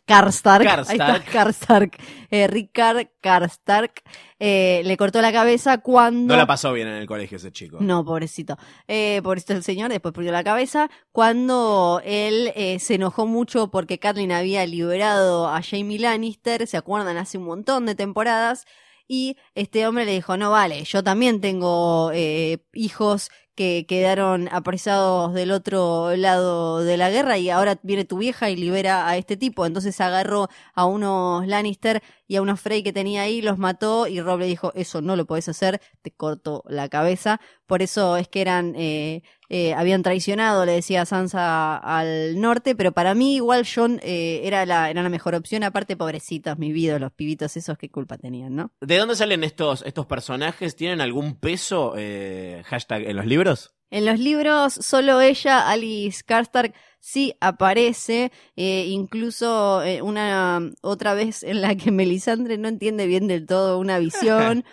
Karstark, 0.06 0.66
Karstark. 0.66 1.26
Karstark, 1.32 1.98
eh, 2.30 2.48
Rickard 2.48 3.08
Karstark, 3.22 4.04
eh, 4.40 4.82
le 4.86 4.98
cortó 4.98 5.22
la 5.22 5.32
cabeza 5.32 5.80
cuando... 5.80 6.34
No 6.34 6.38
la 6.38 6.48
pasó 6.48 6.74
bien 6.74 6.88
en 6.88 6.96
el 6.96 7.08
colegio 7.08 7.38
ese 7.38 7.52
chico. 7.52 7.78
No, 7.80 8.06
pobrecito. 8.06 8.58
Eh, 8.88 9.22
pobrecito 9.24 9.54
el 9.54 9.64
señor, 9.64 9.90
después 9.90 10.14
perdió 10.14 10.32
la 10.32 10.44
cabeza. 10.44 10.90
Cuando 11.12 12.02
él 12.04 12.52
eh, 12.56 12.80
se 12.80 12.96
enojó 12.96 13.26
mucho 13.26 13.70
porque 13.70 14.00
Kathleen 14.00 14.32
había 14.32 14.66
liberado 14.66 15.48
a 15.48 15.62
Jamie 15.62 16.00
Lannister, 16.00 16.68
¿se 16.68 16.78
acuerdan? 16.78 17.18
Hace 17.18 17.38
un 17.38 17.46
montón 17.46 17.86
de 17.86 17.96
temporadas. 17.96 18.66
Y 19.10 19.38
este 19.56 19.88
hombre 19.88 20.04
le 20.04 20.12
dijo, 20.12 20.36
no 20.36 20.52
vale, 20.52 20.84
yo 20.84 21.02
también 21.02 21.40
tengo 21.40 22.12
eh, 22.14 22.60
hijos 22.74 23.30
que 23.58 23.88
quedaron 23.88 24.48
apresados 24.52 25.34
del 25.34 25.52
otro 25.52 26.16
lado 26.16 26.84
de 26.84 26.96
la 26.96 27.10
guerra 27.10 27.40
y 27.40 27.50
ahora 27.50 27.80
viene 27.82 28.06
tu 28.06 28.20
vieja 28.20 28.52
y 28.52 28.56
libera 28.56 29.10
a 29.10 29.18
este 29.18 29.36
tipo. 29.36 29.66
Entonces 29.66 30.00
agarró 30.00 30.48
a 30.76 30.86
unos 30.86 31.48
Lannister 31.48 32.04
y 32.28 32.36
a 32.36 32.44
unos 32.44 32.62
Frey 32.62 32.84
que 32.84 32.94
tenía 32.94 33.24
ahí, 33.24 33.42
los 33.42 33.58
mató 33.58 34.06
y 34.06 34.22
Rob 34.22 34.40
le 34.42 34.46
dijo, 34.46 34.72
eso 34.76 35.02
no 35.02 35.16
lo 35.16 35.26
podés 35.26 35.50
hacer, 35.50 35.82
te 36.04 36.12
corto 36.12 36.64
la 36.68 36.88
cabeza. 36.88 37.42
Por 37.66 37.82
eso 37.82 38.16
es 38.16 38.28
que 38.28 38.42
eran 38.42 38.76
eh, 38.78 39.24
eh, 39.50 39.74
habían 39.74 40.04
traicionado, 40.04 40.66
le 40.66 40.74
decía 40.74 41.06
Sansa 41.06 41.78
al 41.78 42.40
norte, 42.40 42.76
pero 42.76 42.92
para 42.92 43.14
mí 43.14 43.36
igual 43.36 43.66
John 43.66 44.00
eh, 44.04 44.42
era, 44.44 44.66
la, 44.66 44.90
era 44.90 45.04
la 45.04 45.10
mejor 45.10 45.36
opción, 45.36 45.64
aparte 45.64 45.96
pobrecitos, 45.96 46.58
mi 46.58 46.72
vida, 46.72 47.00
los 47.00 47.12
pibitos 47.12 47.56
esos, 47.58 47.78
qué 47.78 47.90
culpa 47.90 48.18
tenían, 48.18 48.56
¿no? 48.56 48.72
¿De 48.82 48.98
dónde 48.98 49.16
salen 49.16 49.44
estos, 49.44 49.84
estos 49.86 50.06
personajes? 50.06 50.76
¿Tienen 50.76 51.02
algún 51.02 51.36
peso, 51.36 51.94
eh, 51.98 52.64
hashtag, 52.66 53.04
en 53.04 53.16
los 53.16 53.26
libros? 53.26 53.74
En 53.90 54.06
los 54.06 54.20
libros, 54.20 54.74
solo 54.74 55.22
ella, 55.22 55.70
Alice 55.70 56.22
Karstark, 56.26 56.76
sí 57.00 57.34
aparece, 57.40 58.34
eh, 58.58 58.86
incluso 58.88 59.82
eh, 59.82 60.02
una 60.02 60.60
otra 60.82 61.14
vez 61.14 61.44
en 61.44 61.62
la 61.62 61.76
que 61.76 61.92
Melisandre 61.92 62.58
no 62.58 62.68
entiende 62.68 63.08
bien 63.08 63.28
del 63.28 63.46
todo 63.46 63.80
una 63.80 63.98
visión. 64.00 64.66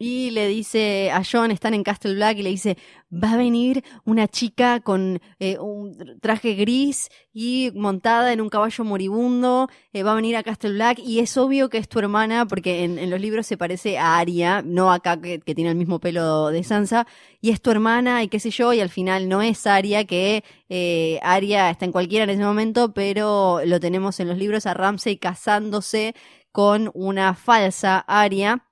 Y 0.00 0.30
le 0.30 0.46
dice 0.46 1.10
a 1.10 1.22
John, 1.24 1.50
están 1.50 1.74
en 1.74 1.82
Castle 1.82 2.14
Black, 2.14 2.38
y 2.38 2.42
le 2.42 2.50
dice, 2.50 2.78
va 3.12 3.32
a 3.32 3.36
venir 3.36 3.82
una 4.04 4.28
chica 4.28 4.78
con 4.78 5.20
eh, 5.40 5.58
un 5.58 6.20
traje 6.20 6.54
gris 6.54 7.08
y 7.32 7.72
montada 7.74 8.32
en 8.32 8.40
un 8.40 8.48
caballo 8.48 8.84
moribundo, 8.84 9.68
eh, 9.92 10.04
va 10.04 10.12
a 10.12 10.14
venir 10.14 10.36
a 10.36 10.44
Castle 10.44 10.70
Black, 10.70 11.00
y 11.00 11.18
es 11.18 11.36
obvio 11.36 11.68
que 11.68 11.78
es 11.78 11.88
tu 11.88 11.98
hermana, 11.98 12.46
porque 12.46 12.84
en, 12.84 13.10
los 13.10 13.20
libros 13.20 13.48
se 13.48 13.56
parece 13.56 13.98
a 13.98 14.18
Arya, 14.18 14.62
no 14.62 14.92
acá 14.92 15.20
que, 15.20 15.40
que 15.40 15.54
tiene 15.56 15.70
el 15.70 15.76
mismo 15.76 15.98
pelo 15.98 16.50
de 16.50 16.62
Sansa, 16.62 17.08
y 17.40 17.50
es 17.50 17.60
tu 17.60 17.72
hermana, 17.72 18.22
y 18.22 18.28
qué 18.28 18.38
sé 18.38 18.50
yo, 18.50 18.72
y 18.72 18.78
al 18.78 18.90
final 18.90 19.28
no 19.28 19.42
es 19.42 19.66
Arya, 19.66 20.04
que 20.04 20.44
eh, 20.68 21.18
Arya 21.24 21.70
está 21.70 21.86
en 21.86 21.92
cualquiera 21.92 22.22
en 22.22 22.30
ese 22.30 22.44
momento, 22.44 22.94
pero 22.94 23.62
lo 23.64 23.80
tenemos 23.80 24.20
en 24.20 24.28
los 24.28 24.38
libros 24.38 24.64
a 24.66 24.74
Ramsay 24.74 25.16
casándose 25.16 26.14
con 26.52 26.92
una 26.94 27.34
falsa 27.34 27.98
Arya 28.06 28.67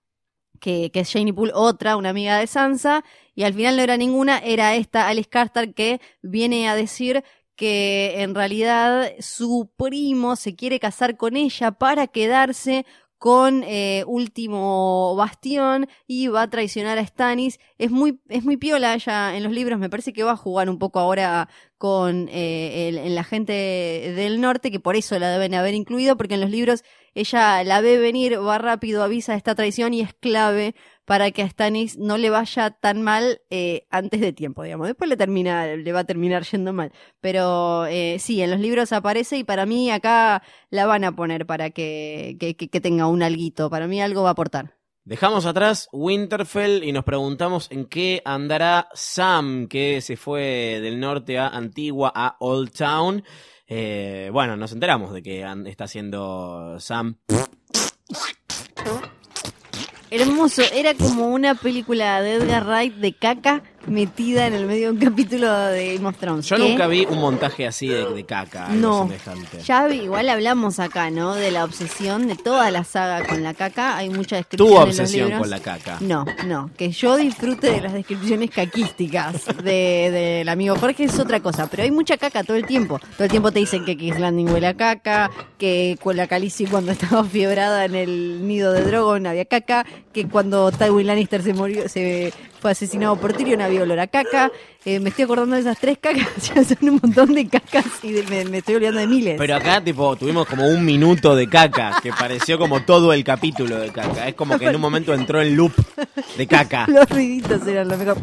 que, 0.61 0.91
que 0.91 1.01
es 1.01 1.13
Janie 1.13 1.33
Poole, 1.33 1.53
otra, 1.55 1.97
una 1.97 2.11
amiga 2.11 2.39
de 2.39 2.47
Sansa, 2.47 3.05
y 3.35 3.45
al 3.45 3.55
final 3.55 3.77
no 3.77 3.83
era 3.83 3.97
ninguna, 3.97 4.39
era 4.39 4.75
esta 4.75 5.09
Alice 5.09 5.29
Carter 5.29 5.75
que 5.75 6.01
viene 6.23 6.69
a 6.69 6.75
decir 6.75 7.25
que 7.57 8.23
en 8.23 8.35
realidad 8.35 9.13
su 9.19 9.71
primo 9.77 10.37
se 10.37 10.55
quiere 10.55 10.79
casar 10.79 11.17
con 11.17 11.37
ella 11.37 11.73
para 11.73 12.07
quedarse 12.07 12.85
con 13.19 13.63
eh, 13.65 14.05
último 14.07 15.17
bastión 15.17 15.89
y 16.07 16.29
va 16.29 16.43
a 16.43 16.51
traicionar 16.51 16.99
a 16.99 17.07
Stannis. 17.07 17.59
Es 17.79 17.91
muy, 17.91 18.21
es 18.29 18.45
muy 18.45 18.57
piola 18.57 18.95
ella 18.95 19.37
en 19.37 19.43
los 19.43 19.53
libros, 19.53 19.79
me 19.79 19.91
parece 19.91 20.13
que 20.13 20.23
va 20.23 20.33
a 20.33 20.37
jugar 20.37 20.69
un 20.69 20.79
poco 20.79 21.01
ahora 21.01 21.49
con 21.79 22.29
eh, 22.31 22.89
en 22.89 23.15
la 23.15 23.25
gente 23.25 23.53
del 23.53 24.41
norte, 24.41 24.71
que 24.71 24.81
por 24.81 24.97
eso 24.97 25.19
la 25.19 25.31
deben 25.31 25.55
haber 25.55 25.75
incluido, 25.75 26.17
porque 26.17 26.35
en 26.35 26.41
los 26.41 26.51
libros 26.51 26.83
ella 27.15 27.63
la 27.65 27.81
ve 27.81 27.99
venir, 27.99 28.39
va 28.45 28.59
rápido, 28.59 29.03
avisa 29.03 29.35
esta 29.35 29.55
traición 29.55 29.95
y 29.95 30.01
es 30.03 30.15
clave 30.15 30.75
para 31.05 31.31
que 31.31 31.43
a 31.43 31.49
Stannis 31.49 31.97
no 31.99 32.19
le 32.19 32.31
vaya 32.31 32.71
tan 32.71 33.03
mal 33.03 33.41
eh, 33.51 33.87
antes 33.91 34.21
de 34.21 34.33
tiempo, 34.33 34.63
digamos. 34.65 34.87
Después 34.89 35.09
le 35.09 35.17
termina, 35.17 35.67
le 35.77 35.93
va 35.93 36.01
a 36.01 36.05
terminar 36.05 36.45
yendo 36.45 36.73
mal. 36.73 36.93
Pero 37.21 37.87
eh, 37.87 38.17
sí, 38.19 38.43
en 38.43 38.51
los 38.51 38.61
libros 38.61 38.93
aparece 38.93 39.39
y 39.39 39.45
para 39.45 39.67
mí 39.67 39.91
acá 39.91 40.43
la 40.71 40.87
van 40.87 41.05
a 41.05 41.13
poner 41.15 41.47
para 41.47 41.71
que, 41.71 42.37
que- 42.41 42.57
que 42.57 42.81
tenga 42.81 43.07
un 43.07 43.23
alguito. 43.23 43.71
Para 43.71 43.87
mí 43.87 44.01
algo 44.03 44.23
va 44.23 44.31
a 44.31 44.33
aportar. 44.33 44.75
Dejamos 45.07 45.47
atrás 45.47 45.89
Winterfell 45.93 46.83
y 46.83 46.91
nos 46.91 47.05
preguntamos 47.05 47.69
en 47.71 47.87
qué 47.87 48.23
andará 48.25 48.89
Sam, 48.93 49.69
que 49.69 50.01
se 50.01 50.17
fue 50.17 50.81
del 50.83 50.99
norte 50.99 51.39
a 51.39 51.47
Antigua, 51.47 52.11
a 52.13 52.37
Old 52.41 52.73
Town. 52.73 53.23
Eh, 53.69 54.31
bueno, 54.33 54.57
nos 54.57 54.73
enteramos 54.73 55.13
de 55.13 55.23
que 55.23 55.47
está 55.67 55.85
haciendo 55.85 56.81
Sam. 56.81 57.19
Hermoso, 60.11 60.63
era 60.75 60.93
como 60.95 61.29
una 61.29 61.55
película 61.55 62.21
de 62.21 62.35
Edgar 62.35 62.67
Wright 62.67 62.95
de 62.97 63.13
caca 63.13 63.63
metida 63.87 64.47
en 64.47 64.55
el 64.55 64.67
medio 64.67 64.93
de 64.93 64.99
un 64.99 65.11
capítulo 65.11 65.55
de 65.69 65.95
Game 65.97 66.09
of 66.09 66.17
Thrones. 66.19 66.47
Yo 66.47 66.57
¿Qué? 66.57 66.69
nunca 66.69 66.87
vi 66.87 67.05
un 67.07 67.19
montaje 67.19 67.67
así 67.67 67.87
de, 67.89 68.05
de 68.13 68.25
caca, 68.25 68.67
algo 68.67 68.81
No. 68.81 69.03
semejante. 69.07 69.61
Ya 69.63 69.87
vi- 69.87 70.03
igual 70.03 70.29
hablamos 70.29 70.79
acá, 70.79 71.11
¿no? 71.11 71.35
De 71.35 71.51
la 71.51 71.65
obsesión 71.65 72.27
de 72.29 72.37
toda 72.37 72.71
la 72.71 72.85
saga 72.85 73.27
con 73.27 73.43
la 73.43 73.55
caca. 73.55 73.97
Hay 73.97 74.09
mucha 74.11 74.37
descripción 74.37 74.69
Tu 74.69 74.75
en 74.75 74.81
los 74.81 74.89
obsesión 75.01 75.25
libros. 75.29 75.41
con 75.43 75.51
la 75.51 75.61
caca. 75.61 75.99
No, 76.01 76.25
no, 76.47 76.71
que 76.77 76.91
yo 76.91 77.17
disfrute 77.17 77.71
de 77.71 77.81
las 77.81 77.93
descripciones 77.93 78.51
caquísticas 78.51 79.45
de- 79.63 80.11
del 80.11 80.49
amigo 80.49 80.77
Jorge 80.77 81.05
es 81.05 81.19
otra 81.19 81.41
cosa, 81.41 81.67
pero 81.69 81.83
hay 81.83 81.91
mucha 81.91 82.17
caca 82.17 82.45
todo 82.45 82.57
el 82.57 82.67
tiempo. 82.67 82.99
Todo 83.17 83.25
el 83.25 83.31
tiempo 83.31 83.51
te 83.53 83.59
dicen 83.61 83.85
que 83.85 83.97
King's 83.97 84.19
Landing 84.21 84.49
huele 84.51 84.67
a 84.67 84.75
caca, 84.75 85.31
que 85.59 85.99
con 86.03 86.17
la 86.17 86.27
Khaleesi 86.27 86.67
cuando 86.67 86.93
estaba 87.21 87.25
fiebrada 87.25 87.85
en 87.85 87.95
el 87.95 88.47
nido 88.47 88.73
de 88.73 88.83
Drogon 88.83 89.27
había 89.27 89.45
caca, 89.45 89.87
que 90.13 90.27
cuando 90.29 90.71
Tywin 90.73 91.07
Lannister 91.07 91.43
se 91.43 91.53
murió, 91.55 91.89
se 91.89 92.33
fue 92.67 92.73
asesinado 92.73 93.15
por 93.15 93.33
Tyrion 93.33 93.61
había 93.61 93.83
olor 93.83 94.01
a 94.01 94.09
caca. 94.09 94.51
Eh, 94.85 94.99
me 94.99 95.11
estoy 95.11 95.25
acordando 95.25 95.55
de 95.55 95.61
esas 95.61 95.79
tres 95.79 95.99
cacas, 96.01 96.27
ya 96.55 96.65
son 96.65 96.79
un 96.89 96.99
montón 97.01 97.33
de 97.33 97.47
cacas 97.47 97.85
y 98.03 98.11
de- 98.11 98.25
me, 98.25 98.45
me 98.47 98.59
estoy 98.59 98.75
olvidando 98.75 98.99
de 98.99 99.07
miles. 99.07 99.37
Pero 99.39 99.55
acá, 99.55 99.81
tipo, 99.85 100.17
tuvimos 100.17 100.49
como 100.49 100.67
un 100.67 100.85
minuto 100.85 101.37
de 101.37 101.49
caca, 101.49 102.01
que 102.03 102.11
pareció 102.13 102.59
como 102.59 102.83
todo 102.83 103.13
el 103.13 103.23
capítulo 103.23 103.77
de 103.79 103.91
caca. 103.91 104.27
Es 104.27 104.35
como 104.35 104.59
que 104.59 104.65
en 104.67 104.75
un 104.75 104.81
momento 104.81 105.15
entró 105.15 105.41
en 105.41 105.55
loop 105.57 105.73
de 106.37 106.47
caca. 106.49 106.87
Los 106.89 107.09
ruiditos 107.09 107.65
eran 107.69 107.87
lo 107.87 107.97
mejor. 107.97 108.17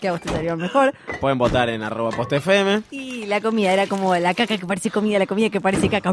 Que 0.00 0.08
a 0.08 0.12
vos 0.12 0.20
te 0.20 0.28
salieron 0.28 0.60
mejor. 0.60 0.94
Pueden 1.20 1.38
votar 1.38 1.68
en 1.70 1.82
arroba 1.82 2.10
postfm. 2.10 2.82
Y 2.92 3.26
la 3.26 3.40
comida 3.40 3.72
era 3.72 3.88
como 3.88 4.14
la 4.16 4.32
caca 4.32 4.56
que 4.56 4.64
parece 4.64 4.90
comida, 4.92 5.18
la 5.18 5.26
comida 5.26 5.50
que 5.50 5.60
parece 5.60 5.88
caca. 5.88 6.12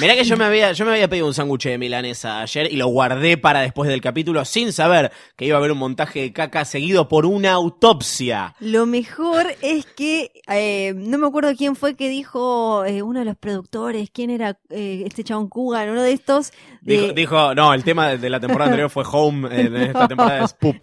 Mirá 0.00 0.14
que 0.14 0.24
yo 0.24 0.36
me 0.38 0.44
había, 0.46 0.72
yo 0.72 0.86
me 0.86 0.92
había 0.92 1.08
pedido 1.08 1.26
un 1.26 1.34
sándwich 1.34 1.64
de 1.64 1.76
milanesa 1.76 2.40
ayer 2.40 2.72
y 2.72 2.76
lo 2.76 2.86
guardé 2.86 3.36
para 3.36 3.60
después 3.60 3.90
del 3.90 4.00
capítulo 4.00 4.44
sin 4.46 4.72
saber 4.72 5.12
que 5.36 5.44
iba 5.44 5.56
a 5.56 5.58
haber 5.58 5.72
un 5.72 5.78
montaje 5.78 6.20
de 6.22 6.32
caca 6.32 6.64
seguido 6.64 7.08
por 7.08 7.26
una 7.26 7.52
autopsia. 7.52 8.54
Lo 8.60 8.86
mejor 8.86 9.46
es 9.60 9.84
que 9.84 10.30
eh, 10.48 10.94
no 10.96 11.18
me 11.18 11.26
acuerdo 11.26 11.54
quién 11.54 11.76
fue 11.76 11.96
que 11.96 12.08
dijo 12.08 12.84
eh, 12.86 13.02
uno 13.02 13.18
de 13.20 13.26
los 13.26 13.36
productores, 13.36 14.08
quién 14.10 14.30
era 14.30 14.58
eh, 14.70 15.02
este 15.06 15.22
chabón 15.22 15.48
Kugan, 15.48 15.90
uno 15.90 16.02
de 16.02 16.12
estos. 16.12 16.52
de- 16.80 16.94
Dijo, 16.98 17.12
dijo, 17.12 17.54
no, 17.54 17.74
el 17.74 17.84
tema 17.84 18.08
de- 18.08 18.18
de 18.18 18.30
la 18.30 18.40
temporada 18.40 18.70
anterior 18.70 18.88
fue 18.90 19.04
Home, 19.10 19.48
de 19.48 19.84
esta 19.86 20.08
temporada 20.08 20.44
es 20.44 20.54
Poop. 20.54 20.76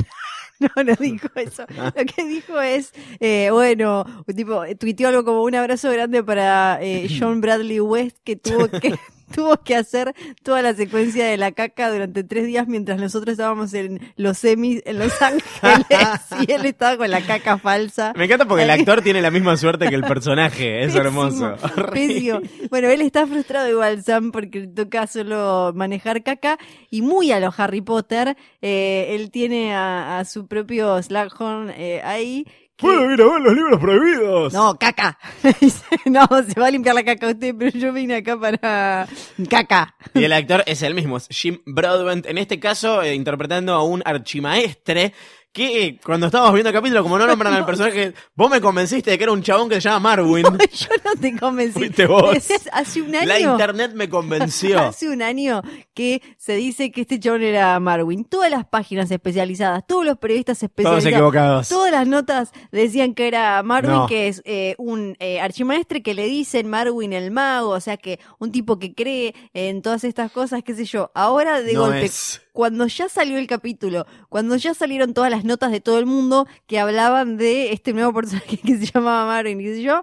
No, 0.75 0.83
no 0.83 0.95
dijo 0.95 1.27
eso. 1.35 1.65
Lo 1.69 2.05
que 2.05 2.25
dijo 2.25 2.59
es, 2.61 2.93
eh, 3.19 3.49
bueno, 3.51 4.05
tipo, 4.35 4.63
tuiteó 4.79 5.09
algo 5.09 5.25
como 5.25 5.43
un 5.43 5.55
abrazo 5.55 5.91
grande 5.91 6.23
para 6.23 6.79
eh, 6.81 7.07
John 7.19 7.41
Bradley 7.41 7.79
West 7.79 8.17
que 8.23 8.35
tuvo 8.35 8.69
que 8.69 8.95
tuvo 9.33 9.57
que 9.57 9.75
hacer 9.75 10.13
toda 10.43 10.61
la 10.61 10.73
secuencia 10.73 11.25
de 11.25 11.37
la 11.37 11.51
caca 11.51 11.91
durante 11.91 12.23
tres 12.23 12.45
días 12.45 12.67
mientras 12.67 12.99
nosotros 12.99 13.33
estábamos 13.33 13.73
en 13.73 13.99
los 14.15 14.37
semis 14.37 14.81
en 14.85 14.99
Los 14.99 15.21
Ángeles 15.21 15.45
y 16.47 16.51
él 16.51 16.65
estaba 16.65 16.97
con 16.97 17.09
la 17.09 17.21
caca 17.21 17.57
falsa. 17.57 18.13
Me 18.15 18.25
encanta 18.25 18.45
porque 18.45 18.63
el 18.63 18.69
actor 18.69 19.01
tiene 19.01 19.21
la 19.21 19.31
misma 19.31 19.57
suerte 19.57 19.89
que 19.89 19.95
el 19.95 20.03
personaje, 20.07 20.83
es 20.83 20.95
hermoso. 20.95 21.55
Pésimo, 21.91 22.39
pésimo. 22.39 22.41
Bueno, 22.69 22.89
él 22.89 23.01
está 23.01 23.25
frustrado 23.27 23.69
igual, 23.69 24.03
Sam, 24.03 24.31
porque 24.31 24.67
toca 24.67 25.07
solo 25.07 25.71
manejar 25.75 26.23
caca. 26.23 26.57
Y 26.89 27.01
muy 27.01 27.31
a 27.31 27.39
los 27.39 27.59
Harry 27.59 27.81
Potter, 27.81 28.37
eh, 28.61 29.07
él 29.09 29.31
tiene 29.31 29.73
a, 29.73 30.19
a 30.19 30.25
su 30.25 30.47
propio 30.47 31.01
Slughorn 31.01 31.71
eh, 31.71 32.01
ahí. 32.03 32.45
Que- 32.77 32.87
ir 32.87 33.21
a 33.21 33.25
ver 33.25 33.41
los 33.41 33.53
libros 33.53 33.79
prohibidos. 33.79 34.53
No, 34.53 34.77
caca. 34.77 35.17
No, 36.05 36.27
se 36.47 36.59
va 36.59 36.67
a 36.67 36.71
limpiar 36.71 36.93
la 36.95 37.03
caca 37.03 37.27
usted, 37.29 37.55
pero 37.57 37.71
yo 37.77 37.91
vine 37.93 38.15
acá 38.17 38.39
para 38.39 39.07
caca. 39.49 39.95
Y 40.13 40.23
el 40.23 40.33
actor 40.33 40.63
es 40.67 40.81
el 40.83 40.93
mismo, 40.93 41.17
es 41.17 41.27
Jim 41.29 41.59
Broadbent, 41.65 42.25
en 42.27 42.37
este 42.37 42.59
caso 42.59 43.01
eh, 43.01 43.15
interpretando 43.15 43.73
a 43.73 43.83
un 43.83 44.01
archimaestre 44.05 45.13
que 45.55 45.97
cuando 46.03 46.25
estábamos 46.25 46.53
viendo 46.53 46.69
el 46.69 46.75
capítulo, 46.75 47.01
como 47.01 47.17
no 47.17 47.25
nombran 47.25 47.53
al 47.53 47.65
personaje, 47.65 48.13
vos 48.35 48.51
me 48.51 48.59
convenciste 48.59 49.11
de 49.11 49.17
que 49.17 49.23
era 49.23 49.31
un 49.31 49.41
chabón 49.41 49.69
que 49.69 49.75
se 49.75 49.81
llama 49.87 50.01
Marwin. 50.09 50.43
Yo 50.73 50.87
no 51.05 51.19
te 51.19 51.35
convencí. 51.37 51.79
Fuiste 51.79 52.05
vos. 52.05 52.35
Hace 52.73 53.01
un 53.01 53.15
año. 53.15 53.25
La 53.25 53.39
internet 53.39 53.93
me 53.95 54.09
convenció. 54.09 54.77
Hace 54.81 55.07
un 55.07 55.21
año 55.21 55.61
que 55.93 56.21
se 56.37 56.55
dice 56.57 56.91
que 56.91 57.01
este 57.01 57.19
chabón 57.21 57.41
era 57.41 57.79
Marwin. 57.79 58.25
Todas 58.25 58.51
las 58.51 58.65
páginas 58.65 59.09
especializadas, 59.09 59.87
todos 59.87 60.05
los 60.05 60.17
periodistas 60.17 60.61
especializados. 60.61 61.05
equivocados. 61.05 61.69
Todas 61.69 61.91
las 61.91 62.05
notas 62.05 62.51
decían 62.73 63.13
que 63.13 63.27
era 63.29 63.63
Marwin, 63.63 63.93
No. 63.93 64.07
que 64.07 64.27
es 64.27 64.41
eh, 64.43 64.75
un 64.77 65.15
eh, 65.19 65.39
archimaestre 65.39 66.03
que 66.03 66.13
le 66.13 66.25
dicen 66.25 66.67
Marwin 66.69 67.13
el 67.13 67.31
mago, 67.31 67.69
o 67.69 67.79
sea 67.79 67.95
que 67.95 68.19
un 68.39 68.51
tipo 68.51 68.77
que 68.77 68.93
cree 68.93 69.33
en 69.53 69.81
todas 69.81 70.03
estas 70.03 70.33
cosas, 70.33 70.63
qué 70.63 70.75
sé 70.75 70.83
yo. 70.83 71.11
Ahora 71.15 71.61
de 71.61 71.71
No 71.73 71.81
golpe, 71.83 72.03
es. 72.05 72.41
Cuando 72.55 72.87
ya 72.87 73.09
salió 73.09 73.37
el 73.37 73.47
capítulo, 73.47 74.07
cuando 74.29 74.55
ya 74.55 74.73
salieron 74.73 75.13
todas 75.13 75.29
las 75.29 75.43
notas 75.43 75.73
de 75.73 75.81
todo 75.81 75.99
el 75.99 76.05
mundo 76.05 76.47
que 76.67 76.79
hablaban 76.79 77.35
de 77.35 77.73
este 77.73 77.91
nuevo 77.91 78.13
personaje 78.13 78.57
que 78.65 78.77
se 78.77 78.85
llamaba 78.85 79.43
qué 79.43 79.75
sé 79.75 79.81
yo, 79.81 80.01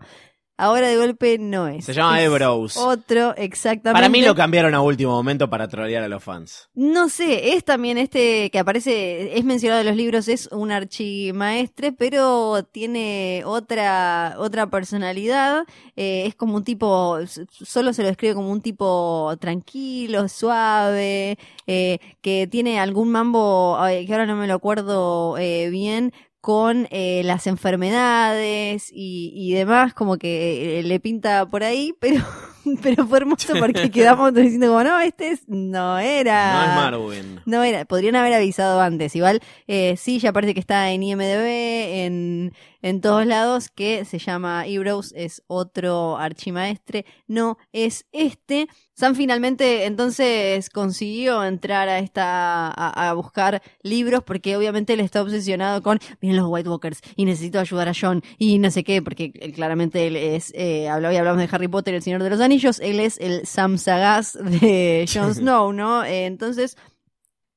ahora 0.63 0.89
de 0.89 0.97
golpe 0.97 1.39
no 1.39 1.69
es. 1.69 1.85
Se 1.85 1.93
llama 1.93 2.21
Es 2.21 2.27
Ebros. 2.27 2.77
Otro, 2.77 3.35
exactamente. 3.37 3.99
Para 3.99 4.09
mí 4.09 4.23
lo 4.23 4.35
cambiaron 4.35 4.75
a 4.75 4.81
último 4.81 5.13
momento 5.13 5.51
para 5.51 5.69
trolear 5.69 6.03
a 6.03 6.09
los 6.09 6.23
fans. 6.23 6.69
No 6.75 7.09
sé, 7.09 7.55
es 7.55 7.65
también 7.65 7.99
este 7.99 8.51
que 8.51 8.59
aparece, 8.59 9.37
es 9.37 9.45
mencionado 9.45 9.81
en 9.81 9.87
los 9.89 9.97
libros, 9.97 10.29
es 10.29 10.49
un 10.53 10.71
archimaestre, 10.71 11.93
pero 11.93 12.63
tiene 12.65 13.43
otra, 13.45 14.37
otra 14.39 14.69
personalidad. 14.69 15.65
eh, 15.97 16.25
es 16.27 16.35
como 16.35 16.57
un 16.57 16.65
tipo, 16.65 17.19
solo 17.51 17.93
se 17.93 18.03
lo 18.03 18.09
describe 18.09 18.35
como 18.35 18.51
un 18.51 18.61
tipo 18.61 19.35
tranquilo, 19.41 20.29
suave, 20.29 21.39
eh, 21.67 21.99
que 22.21 22.47
tiene 22.47 22.79
algún 22.81 23.11
mambo, 23.11 23.79
que 23.89 24.13
ahora 24.13 24.27
no 24.27 24.37
me 24.37 24.47
lo 24.47 24.55
acuerdo 24.55 25.37
eh, 25.39 25.69
bien, 25.71 26.13
con 26.43 26.88
eh, 26.90 27.22
las 27.24 27.47
enfermedades 27.47 28.90
y, 28.93 29.32
y 29.34 29.55
demás, 29.55 29.95
como 29.95 30.18
que 30.18 30.80
eh, 30.80 30.82
le 30.82 30.99
pinta 30.99 31.47
por 31.47 31.62
ahí, 31.62 31.95
pero, 32.01 32.20
pero 32.83 33.07
fue 33.07 33.19
hermoso 33.19 33.55
porque 33.59 33.91
quedamos 33.93 34.35
diciendo 34.35 34.69
como, 34.69 34.85
no, 34.85 35.01
este 35.01 35.29
es, 35.29 35.49
no 35.49 35.99
era. 35.99 36.53
No 36.53 36.63
es 36.63 36.77
Marwin. 36.77 37.41
No 37.47 37.63
era, 37.63 37.85
podrían 37.85 38.17
haber 38.17 38.35
avisado 38.35 38.81
antes. 38.81 39.15
Igual, 39.17 39.41
eh, 39.67 39.97
sí, 39.97 40.19
ya 40.19 40.33
parece 40.33 40.55
que 40.55 40.61
está 40.61 40.91
en 40.91 41.03
IMDB, 41.03 41.47
en, 42.05 42.53
en 42.83 43.01
todos 43.01 43.27
lados, 43.27 43.69
que 43.69 44.05
se 44.05 44.19
llama 44.19 44.67
Heroes, 44.67 45.13
es 45.17 45.43
otro 45.47 46.19
archimaestre, 46.19 47.05
no 47.27 47.59
es 47.73 48.07
este. 48.13 48.69
Sam 48.95 49.15
finalmente 49.15 49.87
entonces 49.87 50.69
consiguió 50.69 51.45
entrar 51.45 51.89
a 51.89 51.99
esta, 51.99 52.69
a, 52.69 53.09
a 53.09 53.13
buscar 53.15 53.63
libros, 53.83 54.23
porque 54.23 54.57
obviamente 54.57 54.93
él 54.93 55.01
está 55.01 55.23
obsesionado 55.23 55.83
con, 55.83 55.99
miren 56.21 56.37
los 56.37 56.47
White 56.49 56.69
Walkers, 56.69 57.01
y 57.17 57.25
necesito 57.25 57.59
ayudar 57.59 57.89
a 57.89 57.93
John, 57.99 58.23
y 58.39 58.59
no 58.59 58.71
sé 58.71 58.85
qué, 58.85 59.01
porque 59.01 59.33
él, 59.41 59.53
claramente 59.53 60.07
él 60.07 60.17
es, 60.17 60.53
eh, 60.55 60.89
hablaba 60.89 61.15
y 61.15 61.17
hablamos 61.17 61.41
de 61.41 61.49
Harry 61.51 61.69
Potter, 61.69 61.95
el 61.95 62.03
Señor 62.03 62.23
de 62.23 62.31
los 62.31 62.41
Anillos, 62.41 62.51
él 62.80 63.00
es 63.00 63.18
el 63.18 63.46
Sam 63.46 63.78
Sagaz 63.78 64.34
de 64.34 65.07
Jon 65.12 65.34
Snow, 65.34 65.72
¿no? 65.72 66.05
Eh, 66.05 66.26
entonces, 66.26 66.76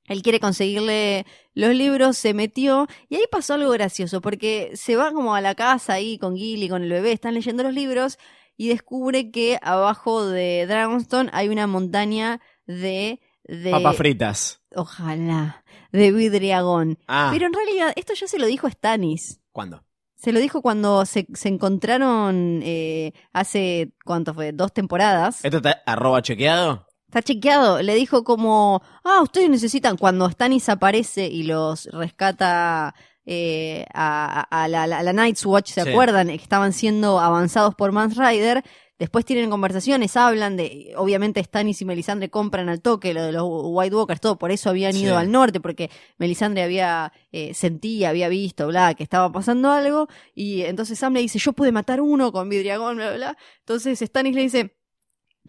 él 0.08 0.22
quiere 0.22 0.40
conseguirle 0.40 1.26
los 1.54 1.74
libros, 1.74 2.18
se 2.18 2.34
metió 2.34 2.88
y 3.10 3.16
ahí 3.16 3.24
pasó 3.32 3.56
algo 3.56 3.72
gracioso 3.72 4.22
porque 4.22 4.72
se 4.76 4.96
va 4.96 5.12
como 5.12 5.36
a 5.36 5.42
la 5.42 5.56
casa 5.56 5.94
ahí 5.94 6.18
con 6.18 6.36
Gilly, 6.36 6.70
con 6.70 6.84
el 6.84 6.90
bebé, 6.90 7.12
están 7.12 7.34
leyendo 7.34 7.64
los 7.64 7.74
libros 7.74 8.18
y 8.58 8.70
descubre 8.70 9.32
que 9.32 9.60
abajo 9.62 10.26
de 10.26 10.66
Dragonstone 10.68 11.30
hay 11.34 11.50
una 11.50 11.68
montaña 11.68 12.40
de... 12.66 13.20
de 13.44 13.72
Papas 13.72 13.98
fritas. 13.98 14.62
Ojalá, 14.76 15.64
de 15.92 16.12
vidriagón. 16.12 17.00
Ah, 17.08 17.30
Pero 17.34 17.48
en 17.48 17.54
realidad 17.54 17.94
esto 17.96 18.14
ya 18.14 18.28
se 18.28 18.40
lo 18.40 18.46
dijo 18.46 18.70
Stannis. 18.70 19.40
¿cuándo? 19.52 19.85
Se 20.26 20.32
lo 20.32 20.40
dijo 20.40 20.64
cuando 20.64 21.06
se, 21.06 21.28
se 21.36 21.50
encontraron 21.50 22.62
eh, 22.64 23.12
hace, 23.32 23.92
¿cuánto 24.04 24.34
fue? 24.34 24.54
Dos 24.54 24.74
temporadas. 24.74 25.46
¿Esto 25.46 25.58
está 25.58 25.84
arroba 25.86 26.24
chequeado? 26.24 26.88
Está 27.08 27.22
chequeado. 27.22 27.80
Le 27.84 27.94
dijo 27.94 28.24
como, 28.24 28.82
ah, 29.04 29.20
ustedes 29.22 29.52
necesitan, 29.52 29.98
cuando 29.98 30.28
Stannis 30.28 30.68
aparece 30.68 31.28
y 31.28 31.44
los 31.44 31.86
rescata 31.92 32.96
eh, 33.28 33.86
a, 33.94 34.48
a- 34.50 34.64
a 34.64 34.68
la, 34.68 34.84
a 34.86 35.04
la 35.04 35.14
Night's 35.14 35.46
Watch, 35.46 35.70
¿se 35.74 35.84
Sí. 35.84 35.90
acuerdan? 35.90 36.28
Que 36.30 36.34
estaban 36.34 36.74
siendo 36.74 37.20
avanzados 37.20 37.76
por 37.76 37.92
Mans 37.92 38.18
Rider. 38.18 38.64
Después 38.98 39.26
tienen 39.26 39.50
conversaciones, 39.50 40.16
hablan 40.16 40.56
de, 40.56 40.94
obviamente 40.96 41.44
Stannis 41.44 41.82
y 41.82 41.86
Melisandre 41.86 42.30
compran 42.30 42.70
al 42.70 42.82
toque 42.82 43.14
lo 43.14 43.24
de 43.24 43.34
los 43.34 43.44
White 43.46 43.94
Walkers, 43.94 44.22
todo, 44.22 44.38
por 44.38 44.52
eso 44.52 44.70
habían 44.70 44.96
ido 44.96 45.16
Sí. 45.16 45.22
al 45.22 45.32
norte, 45.32 45.60
porque 45.60 45.90
Melisandre 46.18 46.64
había, 46.64 47.12
eh, 47.34 47.54
sentía, 47.54 48.10
había 48.10 48.30
visto, 48.30 48.68
bla, 48.68 48.94
que 48.94 49.04
estaba 49.04 49.30
pasando 49.34 49.70
algo, 49.70 50.08
y 50.34 50.62
entonces 50.62 50.98
Sam 50.98 51.14
le 51.14 51.20
dice, 51.20 51.40
yo 51.40 51.52
pude 51.52 51.74
matar 51.74 52.00
uno 52.00 52.32
con 52.32 52.48
Vidriagón, 52.48 52.96
bla, 52.96 53.08
bla, 53.10 53.16
bla. 53.18 53.38
Entonces 53.60 54.00
Stannis 54.00 54.34
le 54.34 54.42
dice, 54.44 54.78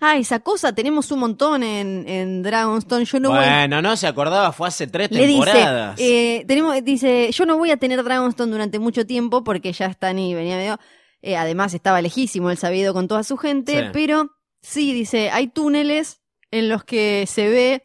ah, 0.00 0.16
esa 0.16 0.40
cosa 0.40 0.72
tenemos 0.74 1.12
un 1.12 1.20
montón 1.20 1.62
en, 1.62 2.04
en 2.08 2.42
Dragonstone, 2.42 3.04
yo 3.04 3.20
no 3.20 3.28
voy 3.30 3.38
bueno, 3.38 3.80
no 3.80 3.96
se 3.96 4.08
acordaba, 4.08 4.50
fue 4.50 4.66
hace 4.66 4.88
tres 4.88 5.08
le 5.12 5.24
dice, 5.24 5.44
temporadas. 5.52 6.00
eh, 6.00 6.44
tenemos, 6.48 6.74
dice, 6.82 7.30
yo 7.32 7.46
no 7.46 7.56
voy 7.58 7.70
a 7.70 7.76
tener 7.76 8.02
Dragonstone 8.02 8.50
durante 8.50 8.80
mucho 8.80 9.06
tiempo 9.06 9.44
porque 9.44 9.72
ya 9.72 9.92
Stannis 9.92 10.34
venía 10.34 10.56
medio, 10.56 10.80
eh, 11.26 11.36
además 11.36 11.74
estaba 11.74 12.00
lejísimo, 12.00 12.50
él 12.50 12.56
se 12.56 12.66
había 12.66 12.82
ido 12.82 12.94
con 12.94 13.08
toda 13.08 13.24
su 13.24 13.36
gente, 13.36 13.72
Sí. 13.86 13.88
pero 13.92 14.30
sí, 14.62 14.92
dice, 14.92 15.30
hay 15.30 15.48
túneles 15.48 16.20
en 16.52 16.68
los 16.68 16.84
que 16.84 17.24
se 17.26 17.48
ve 17.48 17.84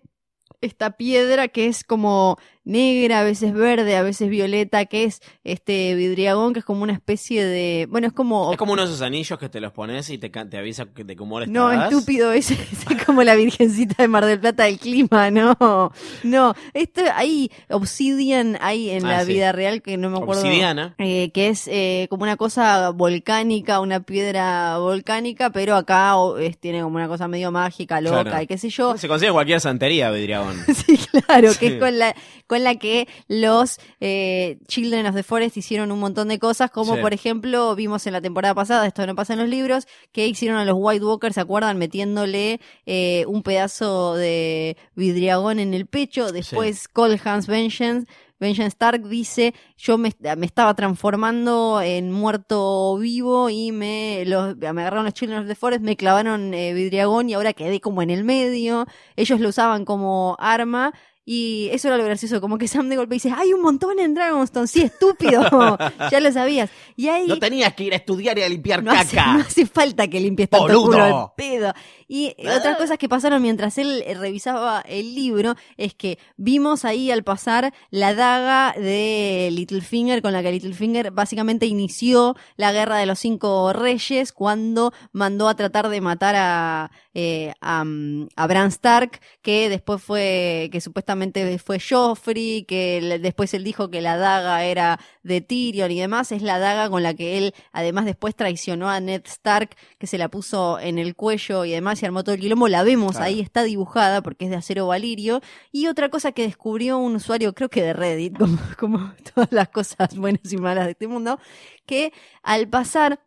esta 0.62 0.92
piedra 0.96 1.48
que 1.48 1.66
es 1.66 1.84
como 1.84 2.38
negra, 2.64 3.20
a 3.22 3.24
veces 3.24 3.54
verde, 3.54 3.96
a 3.98 4.04
veces 4.04 4.30
violeta, 4.30 4.86
que 4.86 5.04
es 5.06 5.22
este 5.44 5.96
vidriagón, 5.96 6.54
que 6.54 6.60
es 6.60 6.66
como 6.66 6.84
una 6.84 6.94
especie 6.94 7.44
de, 7.44 7.88
bueno, 7.90 8.08
es 8.08 8.14
como... 8.14 8.52
es 8.52 8.58
como 8.58 8.74
uno 8.74 8.84
de 8.84 8.88
esos 8.90 9.02
anillos 9.02 9.40
que 9.40 9.50
te 9.50 9.60
los 9.60 9.72
pones 9.72 10.10
y 10.10 10.18
te, 10.18 10.30
te 10.30 10.58
avisa 10.58 10.86
que 10.94 11.04
de 11.04 11.16
cómo. 11.16 11.40
No, 11.42 11.72
estúpido, 11.72 12.32
ese 12.32 12.54
es 12.54 13.06
como 13.06 13.24
la 13.24 13.36
virgencita 13.36 13.96
de 14.04 14.08
Mar 14.08 14.26
del 14.26 14.40
Plata 14.40 14.66
del 14.66 14.78
clima, 14.80 15.32
no, 15.32 15.92
no, 16.24 16.54
esto 16.74 17.02
hay 17.16 17.50
obsidian 17.70 18.58
hay 18.62 18.90
en 18.92 19.06
Ah, 19.06 19.10
la 19.18 19.26
sí. 19.26 19.34
vida 19.34 19.52
real 19.52 19.82
que 19.82 19.98
no 19.98 20.10
me 20.10 20.18
acuerdo. 20.20 20.42
Obsidiana. 20.44 20.96
eh, 21.00 21.32
que 21.34 21.48
es 21.50 21.68
eh, 21.68 22.08
como 22.10 22.24
una 22.24 22.38
cosa 22.38 22.90
volcánica, 22.92 23.80
una 23.80 24.02
piedra 24.02 24.78
volcánica, 24.78 25.50
pero 25.50 25.76
acá 25.76 26.14
es- 26.40 26.58
tiene 26.60 26.82
como 26.84 26.96
una 26.96 27.08
cosa 27.08 27.28
medio 27.28 27.52
mágica, 27.52 28.00
loca, 28.02 28.24
Claro. 28.24 28.42
y 28.44 28.48
qué 28.48 28.58
sé 28.58 28.70
yo. 28.70 28.98
Se 28.98 29.08
consigue 29.08 29.32
cualquier 29.32 29.60
santería, 29.60 30.12
Vidriagón. 30.12 30.56
Sí, 30.82 30.98
claro, 31.26 31.50
que 31.60 31.68
es 31.68 31.80
con 31.80 31.98
la, 32.00 32.16
con 32.52 32.66
la 32.66 32.76
que 32.76 33.08
los 33.30 33.80
eh, 34.02 34.58
Children 34.68 35.06
of 35.06 35.16
the 35.16 35.24
Forest 35.24 35.56
hicieron 35.56 35.90
un 35.90 36.00
montón 36.02 36.28
de 36.28 36.38
cosas, 36.38 36.70
como 36.70 36.96
Sí. 36.96 37.02
por 37.02 37.14
ejemplo 37.14 37.74
vimos 37.78 38.06
en 38.08 38.12
la 38.12 38.20
temporada 38.20 38.54
pasada, 38.54 38.86
esto 38.86 39.08
no 39.08 39.16
pasa 39.16 39.32
en 39.32 39.40
los 39.40 39.48
libros, 39.48 39.88
que 40.12 40.28
hicieron 40.28 40.58
a 40.58 40.66
los 40.66 40.76
White 40.78 41.06
Walkers, 41.06 41.36
¿se 41.36 41.40
acuerdan? 41.40 41.78
Metiéndole 41.78 42.60
eh, 42.86 43.24
un 43.30 43.42
pedazo 43.42 44.16
de 44.16 44.76
vidriagón 44.96 45.60
en 45.60 45.74
el 45.74 45.86
pecho, 45.86 46.34
después 46.34 46.90
Cold 46.90 47.22
Hans 47.24 47.48
Vengeance. 47.48 48.06
Vengeance 48.42 48.70
Stark 48.74 49.08
dice, 49.08 49.54
yo 49.78 50.00
me, 50.00 50.12
me 50.36 50.48
estaba 50.48 50.74
transformando 50.74 51.80
en 51.80 52.12
muerto 52.12 52.98
vivo 52.98 53.52
y 53.52 53.72
me, 53.72 54.24
los, 54.26 54.58
me 54.58 54.68
agarraron 54.68 55.06
los 55.06 55.14
Children 55.14 55.42
of 55.44 55.48
the 55.48 55.54
Forest, 55.54 55.84
me 55.84 55.96
clavaron 55.96 56.52
eh, 56.56 56.74
vidriagón 56.74 57.30
y 57.30 57.36
ahora 57.36 57.54
quedé 57.54 57.80
como 57.80 58.02
en 58.02 58.10
el 58.10 58.24
medio. 58.24 58.88
Ellos 59.16 59.40
lo 59.40 59.50
usaban 59.50 59.86
como 59.86 60.36
arma 60.40 60.92
y 61.34 61.70
eso 61.72 61.88
era 61.88 61.96
lo 61.98 62.04
gracioso, 62.04 62.42
como 62.42 62.58
que 62.58 62.68
Sam 62.68 62.90
de 62.90 62.98
golpe 62.98 63.16
dice, 63.16 63.32
hay 63.34 63.54
un 63.54 63.62
montón 63.62 64.00
en 64.00 64.14
Dragonstone, 64.14 64.68
sí, 64.68 64.82
estúpido, 64.82 65.42
ya 66.12 66.20
lo 66.20 66.30
sabías. 66.32 66.70
Y 66.98 67.08
ahí 67.08 67.26
No 67.26 67.40
tenías 67.40 67.74
que 67.74 67.86
ir 67.86 67.94
a 67.94 67.96
estudiar 67.96 68.38
y 68.38 68.42
a 68.44 68.50
limpiar 68.50 68.84
no 68.84 68.92
hace, 68.92 69.16
caca. 69.16 69.34
no 69.36 69.40
hace 69.40 69.66
falta 69.66 70.10
que 70.10 70.20
limpies 70.20 70.50
tanto 70.50 70.68
Boludo. 70.68 70.86
culo 70.88 71.04
al 71.04 71.28
pedo. 71.38 71.74
Y 72.14 72.36
otras 72.46 72.76
cosas 72.76 72.98
que 72.98 73.08
pasaron 73.08 73.42
mientras 73.42 73.78
él 73.78 74.04
eh, 74.06 74.16
revisaba 74.16 74.82
el 74.82 75.16
libro 75.16 75.56
es 75.78 75.94
que 75.94 76.20
vimos 76.36 76.84
ahí 76.84 77.10
al 77.10 77.24
pasar 77.24 77.74
la 77.90 78.14
daga 78.14 78.74
de 78.78 79.48
Littlefinger 79.50 80.22
con 80.22 80.34
la 80.34 80.44
que 80.44 80.52
Littlefinger 80.52 81.12
básicamente 81.12 81.68
inició 81.68 82.36
la 82.58 82.74
guerra 82.74 82.98
de 82.98 83.06
los 83.06 83.18
cinco 83.18 83.72
reyes 83.72 84.34
cuando 84.34 84.92
mandó 85.14 85.48
a 85.48 85.56
tratar 85.56 85.88
de 85.88 86.02
matar 86.02 86.36
a, 86.36 86.92
eh, 87.14 87.54
a, 87.62 87.86
mm, 87.86 88.28
a 88.36 88.48
Bran 88.48 88.68
Stark, 88.68 89.22
que 89.42 89.70
después 89.70 90.04
fue, 90.04 90.68
que 90.70 90.82
supuestamente 90.82 91.58
fue 91.60 91.80
Joffrey, 91.80 92.64
que 92.64 93.20
después 93.22 93.54
él 93.54 93.64
dijo 93.64 93.90
que 93.90 94.02
la 94.02 94.18
daga 94.18 94.66
era 94.66 95.00
de 95.24 95.40
Tyrion 95.40 95.90
y 95.90 96.02
demás, 96.02 96.34
es 96.34 96.42
la 96.42 96.60
daga 96.60 96.90
con 96.90 97.04
la 97.04 97.14
que 97.14 97.38
él 97.38 97.54
además 97.72 98.04
después 98.04 98.36
traicionó 98.36 98.90
a 98.90 99.00
Ned 99.00 99.22
Stark, 99.28 99.78
que 99.98 100.08
se 100.08 100.18
la 100.18 100.28
puso 100.28 100.78
en 100.78 101.00
el 101.00 101.16
cuello 101.16 101.64
y 101.64 101.72
además 101.72 102.01
se 102.02 102.06
armó 102.08 102.24
todo 102.24 102.36
el 102.36 102.42
quilombo, 102.42 102.68
la 102.68 102.84
vemos 102.84 103.12
Claro. 103.14 103.26
ahí, 103.26 103.40
está 103.40 103.64
dibujada 103.64 104.22
porque 104.22 104.46
es 104.46 104.52
de 104.52 104.58
acero 104.58 104.88
valirio. 104.88 105.40
Y 105.72 105.88
otra 105.88 106.10
cosa 106.10 106.32
que 106.34 106.42
descubrió 106.44 106.98
un 106.98 107.16
usuario, 107.16 107.54
creo 107.54 107.70
que 107.70 107.82
de 107.84 107.94
Reddit, 107.94 108.38
como, 108.40 108.58
como 108.78 109.14
todas 109.34 109.52
las 109.52 109.70
cosas 109.70 110.16
buenas 110.18 110.52
y 110.52 110.58
malas 110.58 110.86
de 110.86 110.92
este 110.92 111.08
mundo, 111.08 111.40
que 111.86 112.12
al 112.44 112.68
pasar 112.68 113.20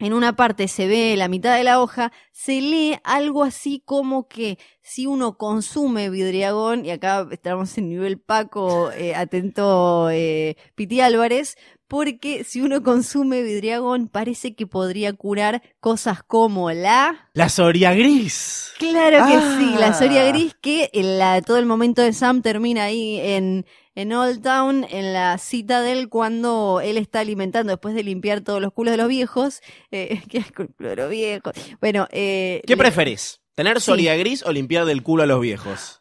en 0.00 0.12
una 0.14 0.34
parte 0.34 0.66
se 0.66 0.86
ve 0.86 1.14
la 1.16 1.28
mitad 1.28 1.54
de 1.56 1.62
la 1.62 1.80
hoja, 1.80 2.10
se 2.32 2.60
lee 2.60 2.96
algo 3.04 3.44
así 3.44 3.82
como 3.84 4.28
que 4.28 4.58
si 4.82 5.06
uno 5.06 5.36
consume 5.36 6.08
vidriagón, 6.10 6.86
y 6.86 6.90
acá 6.90 7.28
estamos 7.30 7.76
en 7.78 7.90
nivel 7.90 8.18
Paco, 8.18 8.90
eh, 8.92 9.14
atento 9.14 10.08
eh, 10.10 10.56
Piti 10.74 11.00
Álvarez, 11.02 11.56
porque 11.90 12.44
si 12.44 12.60
uno 12.60 12.84
consume 12.84 13.42
vidriagón 13.42 14.06
parece 14.06 14.54
que 14.54 14.64
podría 14.64 15.12
curar 15.12 15.60
cosas 15.80 16.22
como 16.22 16.70
la... 16.70 17.28
La 17.34 17.48
Soria 17.48 17.92
Gris. 17.94 18.70
Claro 18.78 19.26
que 19.26 19.34
Ah. 19.34 19.56
sí, 19.58 19.74
la 19.76 19.92
Soria 19.92 20.24
Gris 20.26 20.54
que 20.60 20.88
en 20.92 21.18
la, 21.18 21.42
todo 21.42 21.56
el 21.58 21.66
momento 21.66 22.00
de 22.00 22.12
Sam 22.12 22.42
termina 22.42 22.84
ahí 22.84 23.18
en, 23.20 23.66
en 23.96 24.12
Old 24.12 24.40
Town, 24.40 24.86
en 24.88 25.12
la 25.12 25.36
cita 25.38 25.82
de 25.82 25.90
él 25.90 26.08
cuando 26.08 26.80
él 26.80 26.96
está 26.96 27.18
alimentando 27.20 27.72
después 27.72 27.92
de 27.96 28.04
limpiar 28.04 28.42
todos 28.42 28.62
los 28.62 28.72
culos 28.72 28.92
de 28.92 28.96
los 28.98 29.08
viejos. 29.08 29.60
Eh, 29.90 30.22
qué 30.30 30.38
el 30.38 30.52
culo 30.52 30.90
de 30.90 30.94
los 30.96 31.10
viejos. 31.10 31.52
Bueno, 31.80 32.06
eh, 32.12 32.62
¿Qué 32.68 32.74
le- 32.74 32.78
preferís? 32.78 33.40
¿Tener 33.56 33.80
Soria 33.80 34.14
Gris 34.14 34.44
o 34.46 34.52
limpiar 34.52 34.84
del 34.84 35.02
culo 35.02 35.24
a 35.24 35.26
los 35.26 35.40
viejos? 35.40 35.99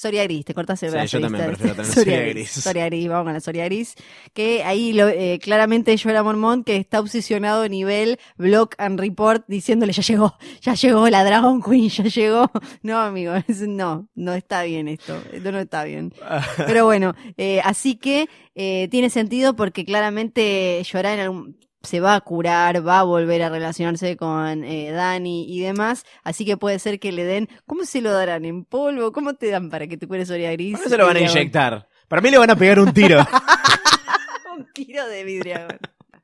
Soria 0.00 0.22
Gris, 0.22 0.44
te 0.44 0.54
cortas 0.54 0.80
el 0.84 0.90
Sí, 0.90 0.94
brazo. 0.94 1.18
yo 1.18 1.20
también 1.22 1.48
¿viste? 1.50 1.56
prefiero 1.64 1.74
tener 1.82 1.92
Soria 2.04 2.20
Gris. 2.28 2.50
Soria 2.52 2.84
Gris, 2.86 3.08
vamos 3.08 3.24
con 3.24 3.32
la 3.32 3.40
Soria 3.40 3.64
Gris. 3.64 3.96
Que 4.32 4.62
ahí 4.62 4.92
lo, 4.92 5.08
eh, 5.08 5.40
claramente 5.42 5.98
Joel 5.98 6.22
Mormont 6.22 6.64
que 6.64 6.76
está 6.76 7.00
obsesionado 7.00 7.62
a 7.64 7.68
nivel 7.68 8.20
Block 8.36 8.76
and 8.78 9.00
Report 9.00 9.44
diciéndole 9.48 9.92
ya 9.92 10.02
llegó, 10.02 10.36
ya 10.60 10.74
llegó 10.74 11.08
la 11.08 11.24
Dragon 11.24 11.60
Queen, 11.60 11.88
ya 11.88 12.04
llegó. 12.04 12.48
No, 12.82 12.98
amigo, 13.00 13.34
es- 13.48 13.62
no, 13.66 14.08
no 14.14 14.34
está 14.34 14.62
bien 14.62 14.86
esto, 14.86 15.20
esto 15.32 15.50
no 15.50 15.58
está 15.58 15.82
bien. 15.82 16.12
Pero 16.68 16.84
bueno, 16.84 17.14
eh, 17.36 17.60
así 17.64 17.96
que 17.96 18.28
eh, 18.54 18.86
tiene 18.92 19.10
sentido 19.10 19.56
porque 19.56 19.84
claramente 19.84 20.80
Llorar 20.84 21.14
en 21.14 21.20
algún 21.24 21.58
se 21.82 22.00
va 22.00 22.14
a 22.14 22.20
curar, 22.20 22.86
va 22.86 23.00
a 23.00 23.04
volver 23.04 23.42
a 23.42 23.48
relacionarse 23.48 24.16
con 24.16 24.64
eh, 24.64 24.90
Dani 24.90 25.46
y 25.48 25.60
demás, 25.60 26.04
así 26.24 26.44
que 26.44 26.56
puede 26.56 26.78
ser 26.78 26.98
que 26.98 27.12
le 27.12 27.24
den, 27.24 27.48
¿cómo 27.66 27.84
se 27.84 28.00
lo 28.00 28.12
darán? 28.12 28.44
¿En 28.44 28.64
polvo? 28.64 29.12
¿Cómo 29.12 29.34
te 29.34 29.50
dan 29.50 29.70
para 29.70 29.86
que 29.86 29.96
te 29.96 30.06
cures 30.06 30.28
Soria 30.28 30.52
Gris? 30.52 30.74
¿Por 30.74 30.84
qué 30.84 30.90
se 30.90 30.98
lo 30.98 31.06
van 31.06 31.16
a 31.16 31.20
inyectar? 31.20 31.88
Para 32.08 32.22
mí 32.22 32.30
le 32.30 32.38
van 32.38 32.50
a 32.50 32.56
pegar 32.56 32.80
un 32.80 32.92
tiro. 32.92 33.26
Un 34.56 34.66
tiro 34.72 35.06
de 35.06 35.22
vidrio. 35.22 35.68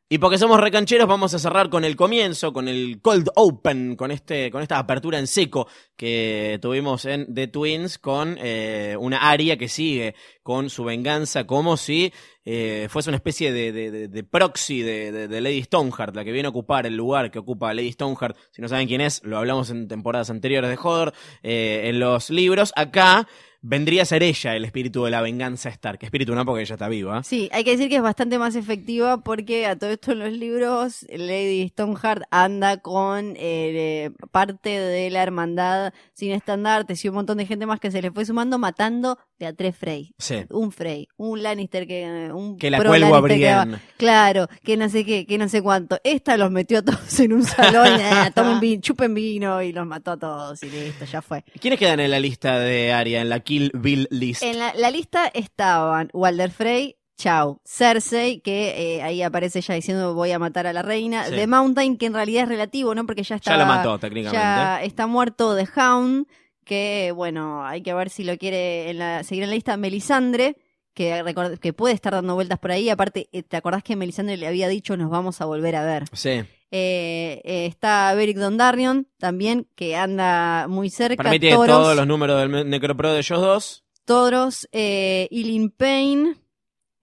Y 0.07 0.19
porque 0.19 0.37
somos 0.37 0.61
recancheros, 0.61 1.09
vamos 1.09 1.33
a 1.33 1.39
cerrar 1.39 1.71
con 1.71 1.83
el 1.83 1.97
comienzo, 1.97 2.53
con 2.53 2.69
el 2.69 3.01
cold 3.01 3.31
open, 3.37 3.97
con 3.97 4.11
este, 4.11 4.51
con 4.51 4.61
esta 4.63 4.79
apertura 4.79 5.19
en 5.19 5.27
seco 5.27 5.67
que 5.97 6.59
tuvimos 6.61 7.07
en 7.07 7.35
The 7.35 7.49
Twins, 7.49 7.99
con 7.99 8.37
eh, 8.39 8.97
una 9.01 9.31
aria 9.31 9.57
que 9.57 9.67
sigue 9.69 10.15
con 10.43 10.69
su 10.69 10.85
venganza, 10.85 11.47
como 11.47 11.79
si 11.79 12.13
eh, 12.45 12.87
fuese 12.91 13.09
una 13.09 13.17
especie 13.17 13.51
de, 13.51 13.73
de- 13.73 13.91
de- 13.91 14.09
de 14.09 14.25
proxy 14.25 14.83
de, 14.83 15.41
Lady 15.41 15.63
Stoneheart, 15.63 16.15
la 16.15 16.23
que 16.23 16.33
viene 16.33 16.49
a 16.49 16.51
ocupar 16.51 16.87
el 16.87 16.95
lugar 16.97 17.31
que 17.31 17.39
ocupa 17.39 17.73
Lady 17.73 17.93
Stoneheart. 17.93 18.37
Si 18.51 18.61
no 18.61 18.69
saben 18.69 18.87
quién 18.87 19.01
es, 19.01 19.23
lo 19.25 19.39
hablamos 19.39 19.71
en 19.71 19.89
temporadas 19.89 20.29
anteriores 20.29 20.69
de 20.69 20.77
Hodor, 20.77 21.15
eh, 21.43 21.85
en 21.87 21.99
los 21.99 22.29
libros. 22.29 22.73
Acá 22.77 23.27
vendría 23.67 24.03
a 24.03 24.05
ser 24.05 24.23
ella 24.23 24.55
el 24.55 24.67
espíritu 24.67 25.05
de 25.05 25.11
la 25.11 25.23
venganza 25.23 25.71
Stark. 25.71 25.99
Espíritu 26.03 26.35
no, 26.35 26.45
porque 26.45 26.63
ella 26.63 26.75
está 26.75 26.89
viva. 26.89 27.23
Sí, 27.25 27.49
hay 27.51 27.65
que 27.65 27.71
decir 27.73 27.89
que 27.89 27.97
es 27.97 28.03
bastante 28.03 28.39
más 28.39 28.57
efectiva 28.57 29.19
porque 29.19 29.67
a 29.67 29.77
todo 29.77 29.91
esto 29.91 30.13
en 30.13 30.19
los 30.19 30.33
libros 30.33 31.07
Lady 31.11 31.69
Stoneheart 31.69 32.25
anda 32.31 32.77
con 32.77 33.35
eh, 33.37 34.11
parte 34.31 34.69
de 34.69 35.09
la 35.09 35.23
hermandad 35.23 35.95
sin 36.13 36.33
estandartes 36.33 37.03
y 37.05 37.09
un 37.09 37.15
montón 37.15 37.39
de 37.39 37.47
gente 37.47 37.65
más 37.65 37.81
que 37.81 37.91
se 37.91 38.03
le 38.03 38.11
fue 38.11 38.27
sumando 38.27 38.59
matando 38.59 39.19
de 39.39 39.47
a 39.47 39.53
tres 39.53 39.77
Frey. 39.77 40.15
Sí. 40.19 40.45
Un 40.51 40.73
Frey, 40.73 41.09
un 41.17 41.43
Lannister 41.43 41.87
que 41.87 42.31
un 42.33 42.57
Que 42.59 42.71
la 42.71 42.83
cuelgo 42.83 43.15
a 43.17 43.27
que. 43.27 43.79
Claro, 43.97 44.49
que 44.63 44.77
no 44.77 44.89
sé 44.89 45.05
qué, 45.05 45.27
que 45.27 45.39
no 45.39 45.49
sé 45.49 45.63
cuánto. 45.63 45.99
Esta 46.05 46.37
los 46.37 46.51
metió 46.51 46.79
a 46.79 46.83
todos 46.83 47.21
en 47.21 47.33
un 47.33 47.45
salón, 47.45 47.89
eh, 48.01 48.31
tomen 48.35 48.61
vino, 48.61 48.81
chupen 48.81 49.15
vino 49.15 49.63
y 49.63 49.73
los 49.73 49.87
mató 49.87 50.13
a 50.13 50.17
todos 50.17 50.63
y 50.63 50.71
listo, 50.71 51.05
ya 51.05 51.23
fue. 51.23 51.45
¿Quiénes 51.61 51.79
quedan 51.79 52.01
en 52.01 52.11
la 52.11 52.21
lista 52.21 52.59
de 52.59 52.93
Arya, 52.93 53.21
en 53.21 53.29
la 53.29 53.41
Kill 53.41 53.71
Bill 53.75 54.09
list? 54.11 54.43
En 54.43 54.59
la, 54.59 54.73
la 54.75 54.91
lista 54.91 55.27
estaban 55.33 56.09
Walder 56.13 56.51
Frey, 56.51 56.97
Chau, 57.17 57.61
Cersei, 57.65 58.41
que 58.41 58.97
eh, 58.97 59.03
ahí 59.03 59.23
aparece 59.23 59.61
ya 59.61 59.75
diciendo 59.75 60.15
voy 60.15 60.33
a 60.33 60.39
matar 60.39 60.67
a 60.67 60.73
la 60.73 60.83
reina, 60.83 61.25
Sí. 61.25 61.33
The 61.37 61.47
Mountain, 61.47 61.97
que 61.97 62.07
en 62.07 62.15
realidad 62.15 62.43
es 62.45 62.49
relativo, 62.49 62.95
¿no? 62.95 63.07
Porque 63.07 63.23
ya 63.23 63.37
está. 63.37 63.53
ya 63.53 63.57
la 63.57 63.65
mató, 63.67 63.99
técnicamente. 63.99 64.37
Ya 64.37 64.83
está 64.83 65.07
muerto 65.07 65.57
The 65.57 65.69
Hound, 65.81 66.27
que 66.65 67.13
bueno, 67.15 67.65
hay 67.67 67.83
que 67.83 67.95
ver 67.95 68.11
si 68.11 68.25
lo 68.25 68.37
quiere 68.39 68.91
en 68.91 68.99
la, 68.99 69.23
seguir 69.25 69.45
en 69.45 69.51
la 69.51 69.55
lista. 69.55 69.77
Melisandre, 69.77 70.57
que, 70.95 71.23
record- 71.23 71.59
que 71.59 71.73
puede 71.73 71.95
estar 71.95 72.13
dando 72.13 72.35
vueltas 72.35 72.59
por 72.59 72.73
ahí. 72.73 72.89
Aparte, 72.91 73.29
eh, 73.33 73.43
¿te 73.43 73.57
acordás 73.57 73.83
que 73.83 73.97
Melisandre 73.97 74.37
le 74.37 74.47
había 74.47 74.69
dicho 74.69 74.97
nos 74.97 75.11
vamos 75.11 75.41
a 75.41 75.45
volver 75.45 75.77
a 75.77 75.85
ver? 75.85 76.05
Sí. 76.13 76.43
Eh, 76.77 77.41
eh, 77.45 77.67
está 77.67 78.13
Beric 78.15 78.37
Dondarrion, 78.39 79.07
también, 79.19 79.69
que 79.77 79.95
anda 79.95 80.67
muy 80.69 80.91
cerca. 80.91 81.23
Permite 81.23 81.51
Toros. 81.51 81.67
todos 81.69 81.97
los 81.97 82.07
números 82.07 82.41
del 82.41 82.69
Necropro 82.69 83.13
de 83.13 83.19
ellos 83.21 83.41
dos. 83.41 83.85
Toros, 84.05 84.69
eh, 84.73 85.29
Ilin 85.31 85.71
Payne, 85.71 86.35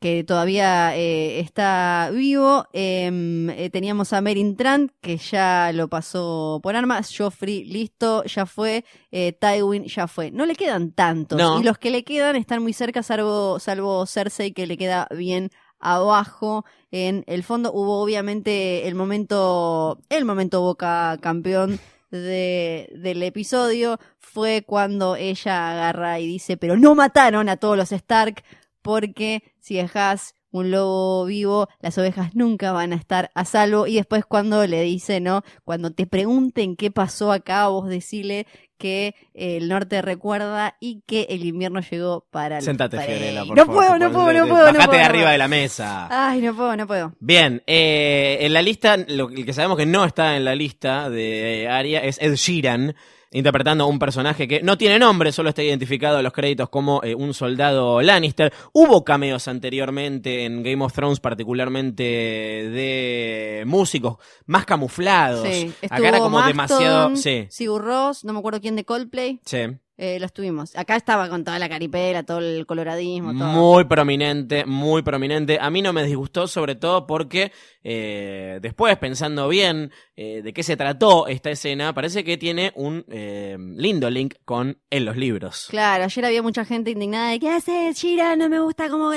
que 0.01 0.23
todavía 0.23 0.97
eh, 0.97 1.39
está 1.39 2.09
vivo. 2.11 2.65
Em, 2.73 3.51
eh, 3.51 3.69
teníamos 3.69 4.13
a 4.13 4.21
Merin 4.21 4.57
Trant, 4.57 4.91
que 4.99 5.17
ya 5.17 5.71
lo 5.73 5.89
pasó 5.89 6.59
por 6.63 6.75
armas. 6.75 7.15
Joffrey, 7.15 7.63
listo, 7.65 8.23
ya 8.23 8.47
fue. 8.47 8.83
Eh, 9.11 9.33
Tywin, 9.39 9.85
ya 9.85 10.07
fue. 10.07 10.31
No 10.31 10.47
le 10.47 10.55
quedan 10.55 10.91
tantos. 10.91 11.37
No. 11.37 11.61
Y 11.61 11.63
los 11.63 11.77
que 11.77 11.91
le 11.91 12.03
quedan 12.03 12.35
están 12.35 12.63
muy 12.63 12.73
cerca, 12.73 13.03
salvo, 13.03 13.59
salvo 13.59 14.07
Cersei, 14.07 14.53
que 14.53 14.65
le 14.65 14.75
queda 14.75 15.07
bien 15.15 15.51
abajo 15.79 16.65
en 16.91 17.23
el 17.25 17.43
fondo 17.43 17.71
hubo 17.73 18.03
obviamente 18.03 18.87
el 18.87 18.93
momento 18.93 19.99
el 20.09 20.25
momento 20.25 20.61
Boca 20.61 21.17
campeón 21.19 21.79
de, 22.11 22.87
del 22.95 23.23
episodio 23.23 23.99
fue 24.19 24.63
cuando 24.63 25.15
ella 25.15 25.71
agarra 25.71 26.19
y 26.19 26.27
dice 26.27 26.55
pero 26.55 26.77
no 26.77 26.93
mataron 26.93 27.49
a 27.49 27.57
todos 27.57 27.77
los 27.77 27.91
Stark 27.91 28.43
porque 28.82 29.43
si 29.59 29.75
dejas 29.75 30.34
un 30.53 30.69
lobo 30.69 31.25
vivo, 31.25 31.69
las 31.79 31.97
ovejas 31.97 32.36
nunca 32.36 32.73
van 32.73 32.91
a 32.91 32.97
estar 32.97 33.32
a 33.36 33.45
salvo. 33.45 33.88
Y 33.88 33.95
después 33.95 34.25
cuando 34.25 34.65
le 34.67 34.82
dice, 34.82 35.21
¿no? 35.21 35.43
Cuando 35.63 35.91
te 35.91 36.05
pregunten 36.07 36.75
qué 36.75 36.91
pasó 36.91 37.32
acá, 37.32 37.67
vos 37.67 37.88
decile 37.88 38.45
que 38.77 39.15
el 39.34 39.69
norte 39.69 40.01
recuerda 40.01 40.75
y 40.82 41.03
que 41.05 41.27
el 41.29 41.45
invierno 41.45 41.79
llegó 41.82 42.25
para 42.32 42.55
los 42.55 42.65
Sentate. 42.65 42.99
Fiorella, 42.99 43.45
por 43.45 43.55
No 43.55 43.65
favor, 43.65 43.75
puedo, 43.77 43.99
no 43.99 44.11
puedo, 44.11 44.34
no 44.34 44.47
puedo. 44.47 44.65
no 44.65 44.73
Bajate 44.73 44.88
puedo, 44.88 44.99
de 44.99 45.03
arriba 45.05 45.32
de 45.32 45.38
la 45.38 45.47
mesa. 45.47 46.07
Ay, 46.09 46.41
no 46.41 46.55
puedo, 46.55 46.75
no 46.75 46.88
puedo. 46.88 47.13
Bien, 47.19 47.61
eh, 47.67 48.39
en 48.41 48.53
la 48.53 48.61
lista, 48.61 48.97
lo 48.97 49.29
el 49.29 49.45
que 49.45 49.53
sabemos 49.53 49.77
que 49.77 49.86
no 49.86 50.03
está 50.03 50.36
en 50.36 50.43
la 50.43 50.55
lista 50.55 51.09
de 51.09 51.69
Aria 51.69 51.99
es 51.99 52.19
Ed 52.19 52.34
Sheeran, 52.36 52.95
interpretando 53.32 53.86
a 53.86 53.88
un 53.88 53.99
personaje 53.99 54.47
que 54.47 54.61
no 54.61 54.77
tiene 54.77 54.99
nombre, 54.99 55.32
solo 55.32 55.49
está 55.49 55.63
identificado 55.63 56.17
en 56.17 56.23
los 56.23 56.34
créditos 56.34 56.69
como 56.69 57.01
eh, 57.03 57.15
un 57.15 57.34
soldado 57.34 58.01
Lannister. 58.01 58.53
Hubo 58.73 59.03
cameos 59.03 59.47
anteriormente 59.47 60.45
en 60.45 60.63
Game 60.63 60.84
of 60.84 60.93
Thrones, 60.93 61.19
particularmente 61.19 62.03
de 62.03 63.63
músicos 63.65 64.17
más 64.45 64.65
camuflados. 64.65 65.47
Sí, 65.47 65.73
Acá 65.89 66.09
era 66.09 66.19
como 66.19 66.41
demasiado. 66.41 67.15
Sí, 67.15 67.47
Sigur 67.49 67.84
Rós, 67.84 68.23
no 68.25 68.34
me 68.34 68.39
acuerdo 68.39 68.59
quién 68.59 68.75
de 68.75 68.86
Coldplay, 68.86 69.39
sí. 69.45 69.59
Eh, 70.01 70.19
los 70.19 70.33
tuvimos. 70.33 70.75
Acá 70.75 70.95
estaba 70.95 71.29
con 71.29 71.43
toda 71.43 71.59
la 71.59 71.69
caripela, 71.69 72.23
todo 72.23 72.39
el 72.39 72.65
coloradismo, 72.65 73.37
todo. 73.37 73.49
Muy 73.49 73.85
prominente, 73.85 74.65
muy 74.65 75.03
prominente. 75.03 75.59
A 75.61 75.69
mí 75.69 75.83
no 75.83 75.93
me 75.93 76.03
disgustó, 76.03 76.47
sobre 76.47 76.73
todo 76.73 77.05
porque 77.05 77.51
eh, 77.83 78.57
después, 78.63 78.97
pensando 78.97 79.47
bien 79.47 79.91
eh, 80.15 80.41
de 80.43 80.53
qué 80.53 80.63
se 80.63 80.75
trató 80.75 81.27
esta 81.27 81.51
escena, 81.51 81.93
parece 81.93 82.23
que 82.23 82.35
tiene 82.37 82.71
un 82.73 83.05
eh, 83.09 83.55
lindo 83.59 84.09
link 84.09 84.37
con 84.43 84.79
en 84.89 85.05
los 85.05 85.17
libros. 85.17 85.67
Claro, 85.69 86.05
ayer 86.05 86.25
había 86.25 86.41
mucha 86.41 86.65
gente 86.65 86.89
indignada 86.89 87.29
de 87.29 87.39
¿qué 87.39 87.49
haces, 87.49 87.95
Shira? 87.95 88.35
No 88.35 88.49
me 88.49 88.59
gusta 88.59 88.89
como... 88.89 89.11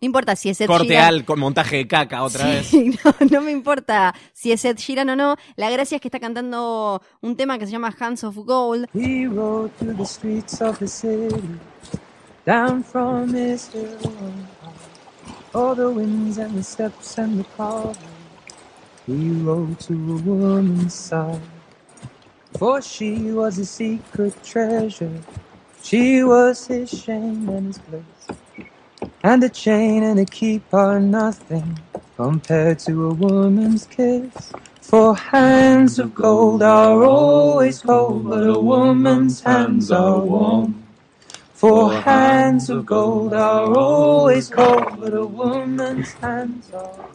No 0.00 0.06
importa 0.06 0.36
si 0.36 0.50
es 0.50 0.60
Ed 0.60 0.66
Corte 0.66 0.88
Sheeran. 0.88 1.04
al 1.06 1.24
con 1.24 1.38
montaje 1.40 1.76
de 1.76 1.86
caca 1.88 2.22
otra 2.22 2.46
vez. 2.46 2.66
Sí, 2.66 2.90
no, 3.04 3.14
no 3.30 3.40
me 3.40 3.50
importa 3.52 4.14
si 4.32 4.52
es 4.52 4.64
Ed 4.64 4.76
Sheeran 4.76 5.08
o 5.10 5.16
no. 5.16 5.36
La 5.56 5.70
gracia 5.70 5.96
es 5.96 6.00
que 6.02 6.08
está 6.08 6.20
cantando 6.20 7.00
un 7.20 7.36
tema 7.36 7.58
que 7.58 7.66
se 7.66 7.72
llama 7.72 7.94
Hands 7.98 8.22
of 8.24 8.36
Gold. 8.36 8.88
He 8.94 9.26
rode 9.26 9.70
through 9.78 9.96
the 9.96 10.04
streets 10.06 10.60
of 10.60 10.78
the 10.78 10.88
city, 10.88 11.34
down 12.46 12.82
from 12.84 13.34
hill. 13.34 13.58
All 15.54 15.74
the 15.76 15.88
winds 15.88 16.38
and 16.38 16.56
the 16.56 16.62
steps 16.64 17.16
and 17.18 17.38
the 17.38 17.44
carving. 17.56 17.96
He 19.06 19.30
rode 19.42 19.78
to 19.80 19.92
a 19.92 20.16
woman's 20.22 20.94
side, 20.94 21.40
for 22.58 22.80
she 22.82 23.30
was 23.32 23.58
a 23.58 23.64
secret 23.64 24.34
treasure. 24.42 25.20
She 25.82 26.24
was 26.24 26.66
his 26.66 26.90
shame 26.90 27.48
and 27.48 27.66
his 27.66 27.78
bliss. 27.78 28.38
And 29.22 29.42
a 29.44 29.48
chain 29.48 30.02
and 30.02 30.20
a 30.20 30.24
keep 30.24 30.72
are 30.72 31.00
nothing 31.00 31.78
compared 32.16 32.78
to 32.80 33.06
a 33.06 33.14
woman's 33.14 33.86
kiss. 33.86 34.52
For 34.80 35.16
hands 35.16 35.98
of 35.98 36.14
gold 36.14 36.62
are 36.62 37.02
always 37.04 37.80
cold, 37.80 38.28
but 38.28 38.46
a 38.46 38.58
woman's 38.58 39.40
hands 39.40 39.90
are 39.90 40.20
warm. 40.20 40.84
For 41.54 41.92
hands 41.92 42.68
of 42.68 42.84
gold 42.84 43.32
are 43.32 43.74
always 43.74 44.50
cold, 44.50 45.00
but 45.00 45.14
a 45.14 45.24
woman's 45.24 46.12
hands 46.14 46.72
are 46.72 47.08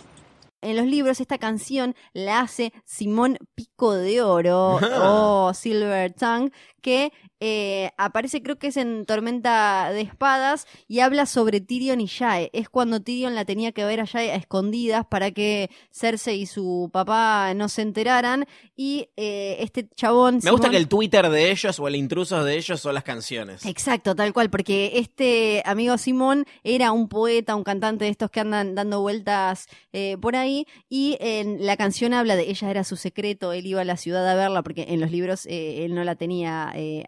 En 0.61 0.75
los 0.75 0.87
libros 0.87 1.21
esta 1.21 1.37
canción 1.37 1.95
la 2.11 2.41
hace 2.41 2.73
Simón 2.83 3.37
Pico 3.55 3.93
de 3.93 4.21
Oro 4.21 4.77
o 5.01 5.53
Silver 5.53 6.11
Tongue, 6.11 6.51
que 6.81 7.13
eh, 7.39 7.91
aparece 7.97 8.41
creo 8.41 8.57
que 8.57 8.67
es 8.67 8.77
en 8.77 9.05
Tormenta 9.05 9.91
de 9.91 10.01
Espadas 10.01 10.67
y 10.87 10.99
habla 10.99 11.25
sobre 11.25 11.61
Tyrion 11.61 12.01
y 12.01 12.07
Jae. 12.07 12.49
Es 12.53 12.69
cuando 12.69 13.01
Tyrion 13.01 13.35
la 13.35 13.45
tenía 13.45 13.71
que 13.71 13.85
ver 13.85 14.01
a 14.01 14.07
Jae 14.07 14.31
a 14.31 14.35
escondidas 14.35 15.05
para 15.05 15.31
que 15.31 15.69
Cersei 15.91 16.41
y 16.41 16.45
su 16.45 16.89
papá 16.91 17.53
no 17.53 17.69
se 17.69 17.81
enteraran 17.81 18.45
y 18.75 19.09
eh, 19.17 19.57
este 19.59 19.87
chabón... 19.95 20.39
Me 20.43 20.51
gusta 20.51 20.69
que 20.69 20.77
el 20.77 20.87
Twitter 20.87 21.29
de 21.29 21.51
ellos 21.51 21.79
o 21.79 21.87
el 21.87 21.95
intrusos 21.95 22.45
de 22.45 22.57
ellos 22.57 22.79
son 22.79 22.93
las 22.93 23.03
canciones. 23.03 23.65
Exacto, 23.65 24.15
tal 24.15 24.33
cual, 24.33 24.49
porque 24.49 24.93
este 24.95 25.61
amigo 25.65 25.97
Simón 25.97 26.45
era 26.63 26.91
un 26.91 27.07
poeta, 27.07 27.55
un 27.55 27.63
cantante 27.63 28.05
de 28.05 28.11
estos 28.11 28.31
que 28.31 28.39
andan 28.39 28.75
dando 28.75 29.01
vueltas 29.01 29.67
eh, 29.93 30.17
por 30.21 30.35
ahí, 30.35 30.65
y 30.89 31.17
en 31.19 31.65
la 31.65 31.77
canción 31.77 32.13
habla 32.13 32.35
de 32.35 32.49
ella 32.49 32.69
era 32.69 32.83
su 32.83 32.95
secreto, 32.95 33.53
él 33.53 33.65
iba 33.65 33.81
a 33.81 33.85
la 33.85 33.97
ciudad 33.97 34.27
a 34.27 34.35
verla, 34.35 34.63
porque 34.63 34.85
en 34.89 34.99
los 34.99 35.11
libros 35.11 35.45
él 35.45 35.93
no 35.93 36.03
la 36.03 36.15
tenía 36.15 36.71
eh, 36.75 37.03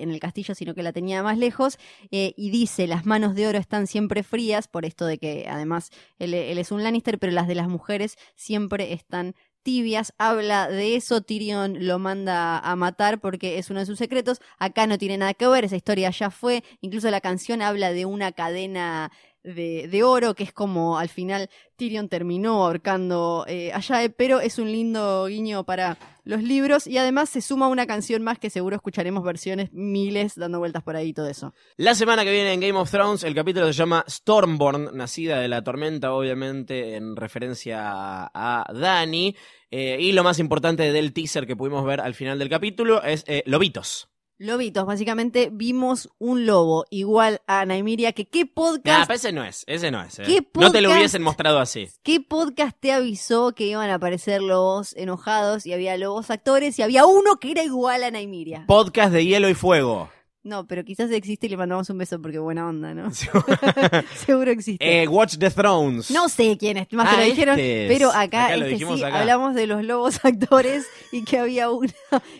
en 0.00 0.10
el 0.10 0.20
castillo, 0.20 0.54
sino 0.54 0.74
que 0.74 0.82
la 0.82 0.92
tenía 0.92 1.22
más 1.22 1.38
lejos, 1.38 1.78
eh, 2.10 2.34
y 2.36 2.50
dice, 2.50 2.86
las 2.86 3.06
manos 3.06 3.34
de 3.34 3.46
oro 3.46 3.58
están 3.58 3.86
siempre 3.86 4.22
frías, 4.22 4.68
por 4.68 4.84
esto 4.84 5.06
de 5.06 5.18
que 5.18 5.46
además 5.48 5.90
él, 6.18 6.34
él 6.34 6.58
es 6.58 6.72
un 6.72 6.82
Lannister, 6.82 7.18
pero 7.18 7.32
las 7.32 7.48
de 7.48 7.54
las 7.54 7.68
mujeres 7.68 8.16
siempre 8.34 8.92
están 8.92 9.34
tibias, 9.64 10.12
habla 10.18 10.68
de 10.68 10.94
eso, 10.94 11.22
Tyrion 11.22 11.86
lo 11.86 11.98
manda 11.98 12.58
a 12.58 12.76
matar 12.76 13.18
porque 13.20 13.58
es 13.58 13.70
uno 13.70 13.80
de 13.80 13.86
sus 13.86 13.98
secretos, 13.98 14.40
acá 14.58 14.86
no 14.86 14.98
tiene 14.98 15.18
nada 15.18 15.34
que 15.34 15.48
ver, 15.48 15.64
esa 15.64 15.74
historia 15.74 16.10
ya 16.10 16.30
fue, 16.30 16.62
incluso 16.80 17.10
la 17.10 17.20
canción 17.20 17.62
habla 17.62 17.90
de 17.90 18.04
una 18.04 18.30
cadena 18.30 19.10
de, 19.44 20.02
oro, 20.02 20.34
que 20.34 20.42
es 20.42 20.52
como 20.52 20.98
al 20.98 21.08
final 21.08 21.50
Tyrion 21.76 22.08
terminó 22.08 22.64
ahorcando 22.64 23.44
eh, 23.46 23.72
a 23.72 23.80
Jae, 23.80 24.10
pero 24.10 24.40
es 24.40 24.58
un 24.58 24.72
lindo 24.72 25.26
guiño 25.26 25.64
para 25.64 25.98
los 26.24 26.42
libros 26.42 26.86
y 26.86 26.96
además 26.96 27.28
se 27.28 27.42
suma 27.42 27.68
una 27.68 27.86
canción 27.86 28.22
más 28.22 28.38
que 28.38 28.48
seguro 28.48 28.76
escucharemos 28.76 29.22
versiones 29.22 29.70
miles 29.72 30.34
dando 30.36 30.58
vueltas 30.58 30.82
por 30.82 30.96
ahí 30.96 31.08
y 31.08 31.12
todo 31.12 31.28
eso. 31.28 31.52
La 31.76 31.94
semana 31.94 32.24
que 32.24 32.32
viene 32.32 32.54
en 32.54 32.60
Game 32.60 32.78
of 32.78 32.90
Thrones 32.90 33.22
el 33.22 33.34
capítulo 33.34 33.66
se 33.66 33.74
llama 33.74 34.04
Stormborn, 34.08 34.96
nacida 34.96 35.38
de 35.38 35.48
la 35.48 35.62
tormenta, 35.62 36.14
obviamente 36.14 36.96
en 36.96 37.14
referencia 37.14 38.30
a 38.32 38.64
Dani. 38.72 39.36
Eh, 39.70 39.98
y 40.00 40.12
lo 40.12 40.22
más 40.22 40.38
importante 40.38 40.92
del 40.92 41.12
teaser 41.12 41.46
que 41.46 41.56
pudimos 41.56 41.84
ver 41.84 42.00
al 42.00 42.14
final 42.14 42.38
del 42.38 42.48
capítulo 42.48 43.02
es 43.02 43.24
eh, 43.26 43.42
Lobitos. 43.46 44.08
Lobitos, 44.38 44.84
básicamente 44.84 45.48
vimos 45.52 46.10
un 46.18 46.44
lobo 46.44 46.86
igual 46.90 47.40
a 47.46 47.64
Naimiria, 47.66 48.12
que 48.12 48.26
qué 48.26 48.44
Nah, 48.44 48.50
podcast, 48.52 49.06
pero 49.06 49.14
ese 49.16 49.32
no 49.32 49.44
es, 49.44 49.62
ese 49.68 49.92
no 49.92 50.02
es. 50.02 50.18
eh. 50.18 50.24
¿Qué 50.26 50.46
No 50.54 50.72
te 50.72 50.80
lo 50.80 50.88
podcast? 50.88 50.98
hubiesen 50.98 51.22
mostrado 51.22 51.60
así. 51.60 51.88
qué 52.02 52.20
podcast 52.20 52.76
te 52.80 52.90
avisó 52.92 53.52
que 53.52 53.66
iban 53.68 53.90
a 53.90 53.94
aparecer 53.94 54.42
lobos 54.42 54.92
enojados 54.96 55.66
y 55.66 55.72
había 55.72 55.96
lobos 55.96 56.30
actores 56.30 56.76
y 56.78 56.82
había 56.82 57.06
uno 57.06 57.36
que 57.36 57.52
era 57.52 57.62
igual 57.62 58.02
a 58.02 58.10
Naimiria. 58.10 58.64
Podcast 58.66 59.12
de 59.12 59.24
hielo 59.24 59.48
y 59.48 59.54
fuego. 59.54 60.10
No, 60.44 60.66
pero 60.66 60.84
quizás 60.84 61.10
existe 61.10 61.46
y 61.46 61.48
le 61.48 61.56
mandamos 61.56 61.88
un 61.88 61.96
beso 61.96 62.20
porque 62.20 62.38
buena 62.38 62.68
onda, 62.68 62.92
¿no? 62.92 63.10
Seguro 64.14 64.50
existe. 64.50 65.02
Eh, 65.02 65.08
Watch 65.08 65.38
the 65.38 65.50
Thrones. 65.50 66.10
No 66.10 66.28
sé 66.28 66.58
quién 66.58 66.76
es, 66.76 66.92
más 66.92 67.08
Ah, 67.08 67.12
te 67.16 67.22
lo 67.22 67.24
dijeron, 67.24 67.58
este 67.58 67.86
es. 67.86 67.92
pero 67.92 68.10
acá, 68.12 68.54
este 68.54 68.76
sí, 68.76 69.02
acá. 69.02 69.20
hablamos 69.20 69.54
de 69.54 69.66
los 69.66 69.82
lobos 69.82 70.20
actores 70.24 70.86
y 71.12 71.24
que 71.24 71.38
había 71.38 71.70
uno, 71.70 71.90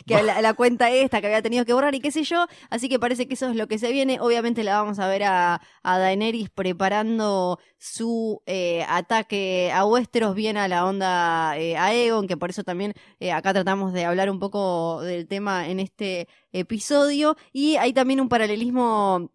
que 0.07 0.23
la, 0.23 0.43
la 0.43 0.53
cuenta 0.53 0.91
esta 0.91 1.23
que 1.23 1.29
había 1.29 1.41
tenido 1.41 1.65
que 1.65 1.73
borrar 1.73 1.95
y 1.95 2.01
qué 2.01 2.11
sé 2.11 2.25
yo, 2.25 2.47
así 2.69 2.91
que 2.91 2.99
parece 2.99 3.27
que 3.27 3.35
eso 3.35 3.49
es 3.49 3.57
lo 3.57 3.69
que 3.69 3.79
se 3.79 3.91
viene. 3.91 4.19
Obviamente 4.21 4.65
la 4.65 4.77
vamos 4.83 4.99
a 4.99 5.09
ver 5.09 5.23
a, 5.25 5.63
a 5.83 5.99
Daenerys 5.99 6.51
preparando 6.51 7.59
su 7.79 8.43
eh, 8.47 8.85
ataque 8.89 9.71
a 9.75 9.87
Westeros, 9.87 10.35
bien 10.35 10.57
a 10.59 10.69
la 10.69 10.85
onda 10.85 11.57
eh, 11.59 11.77
a 11.77 11.87
Aegon, 11.87 12.27
que 12.27 12.37
por 12.37 12.51
eso 12.51 12.65
también 12.65 12.93
eh, 13.21 13.33
acá 13.33 13.53
tratamos 13.55 13.93
de 13.95 14.05
hablar 14.05 14.29
un 14.31 14.39
poco 14.39 15.01
del 15.03 15.27
tema 15.27 15.69
en 15.69 15.81
este 15.81 16.29
episodio. 16.55 17.37
Y 17.53 17.77
hay 17.77 17.93
también 17.93 18.21
un 18.21 18.31
paralelismo 18.31 19.31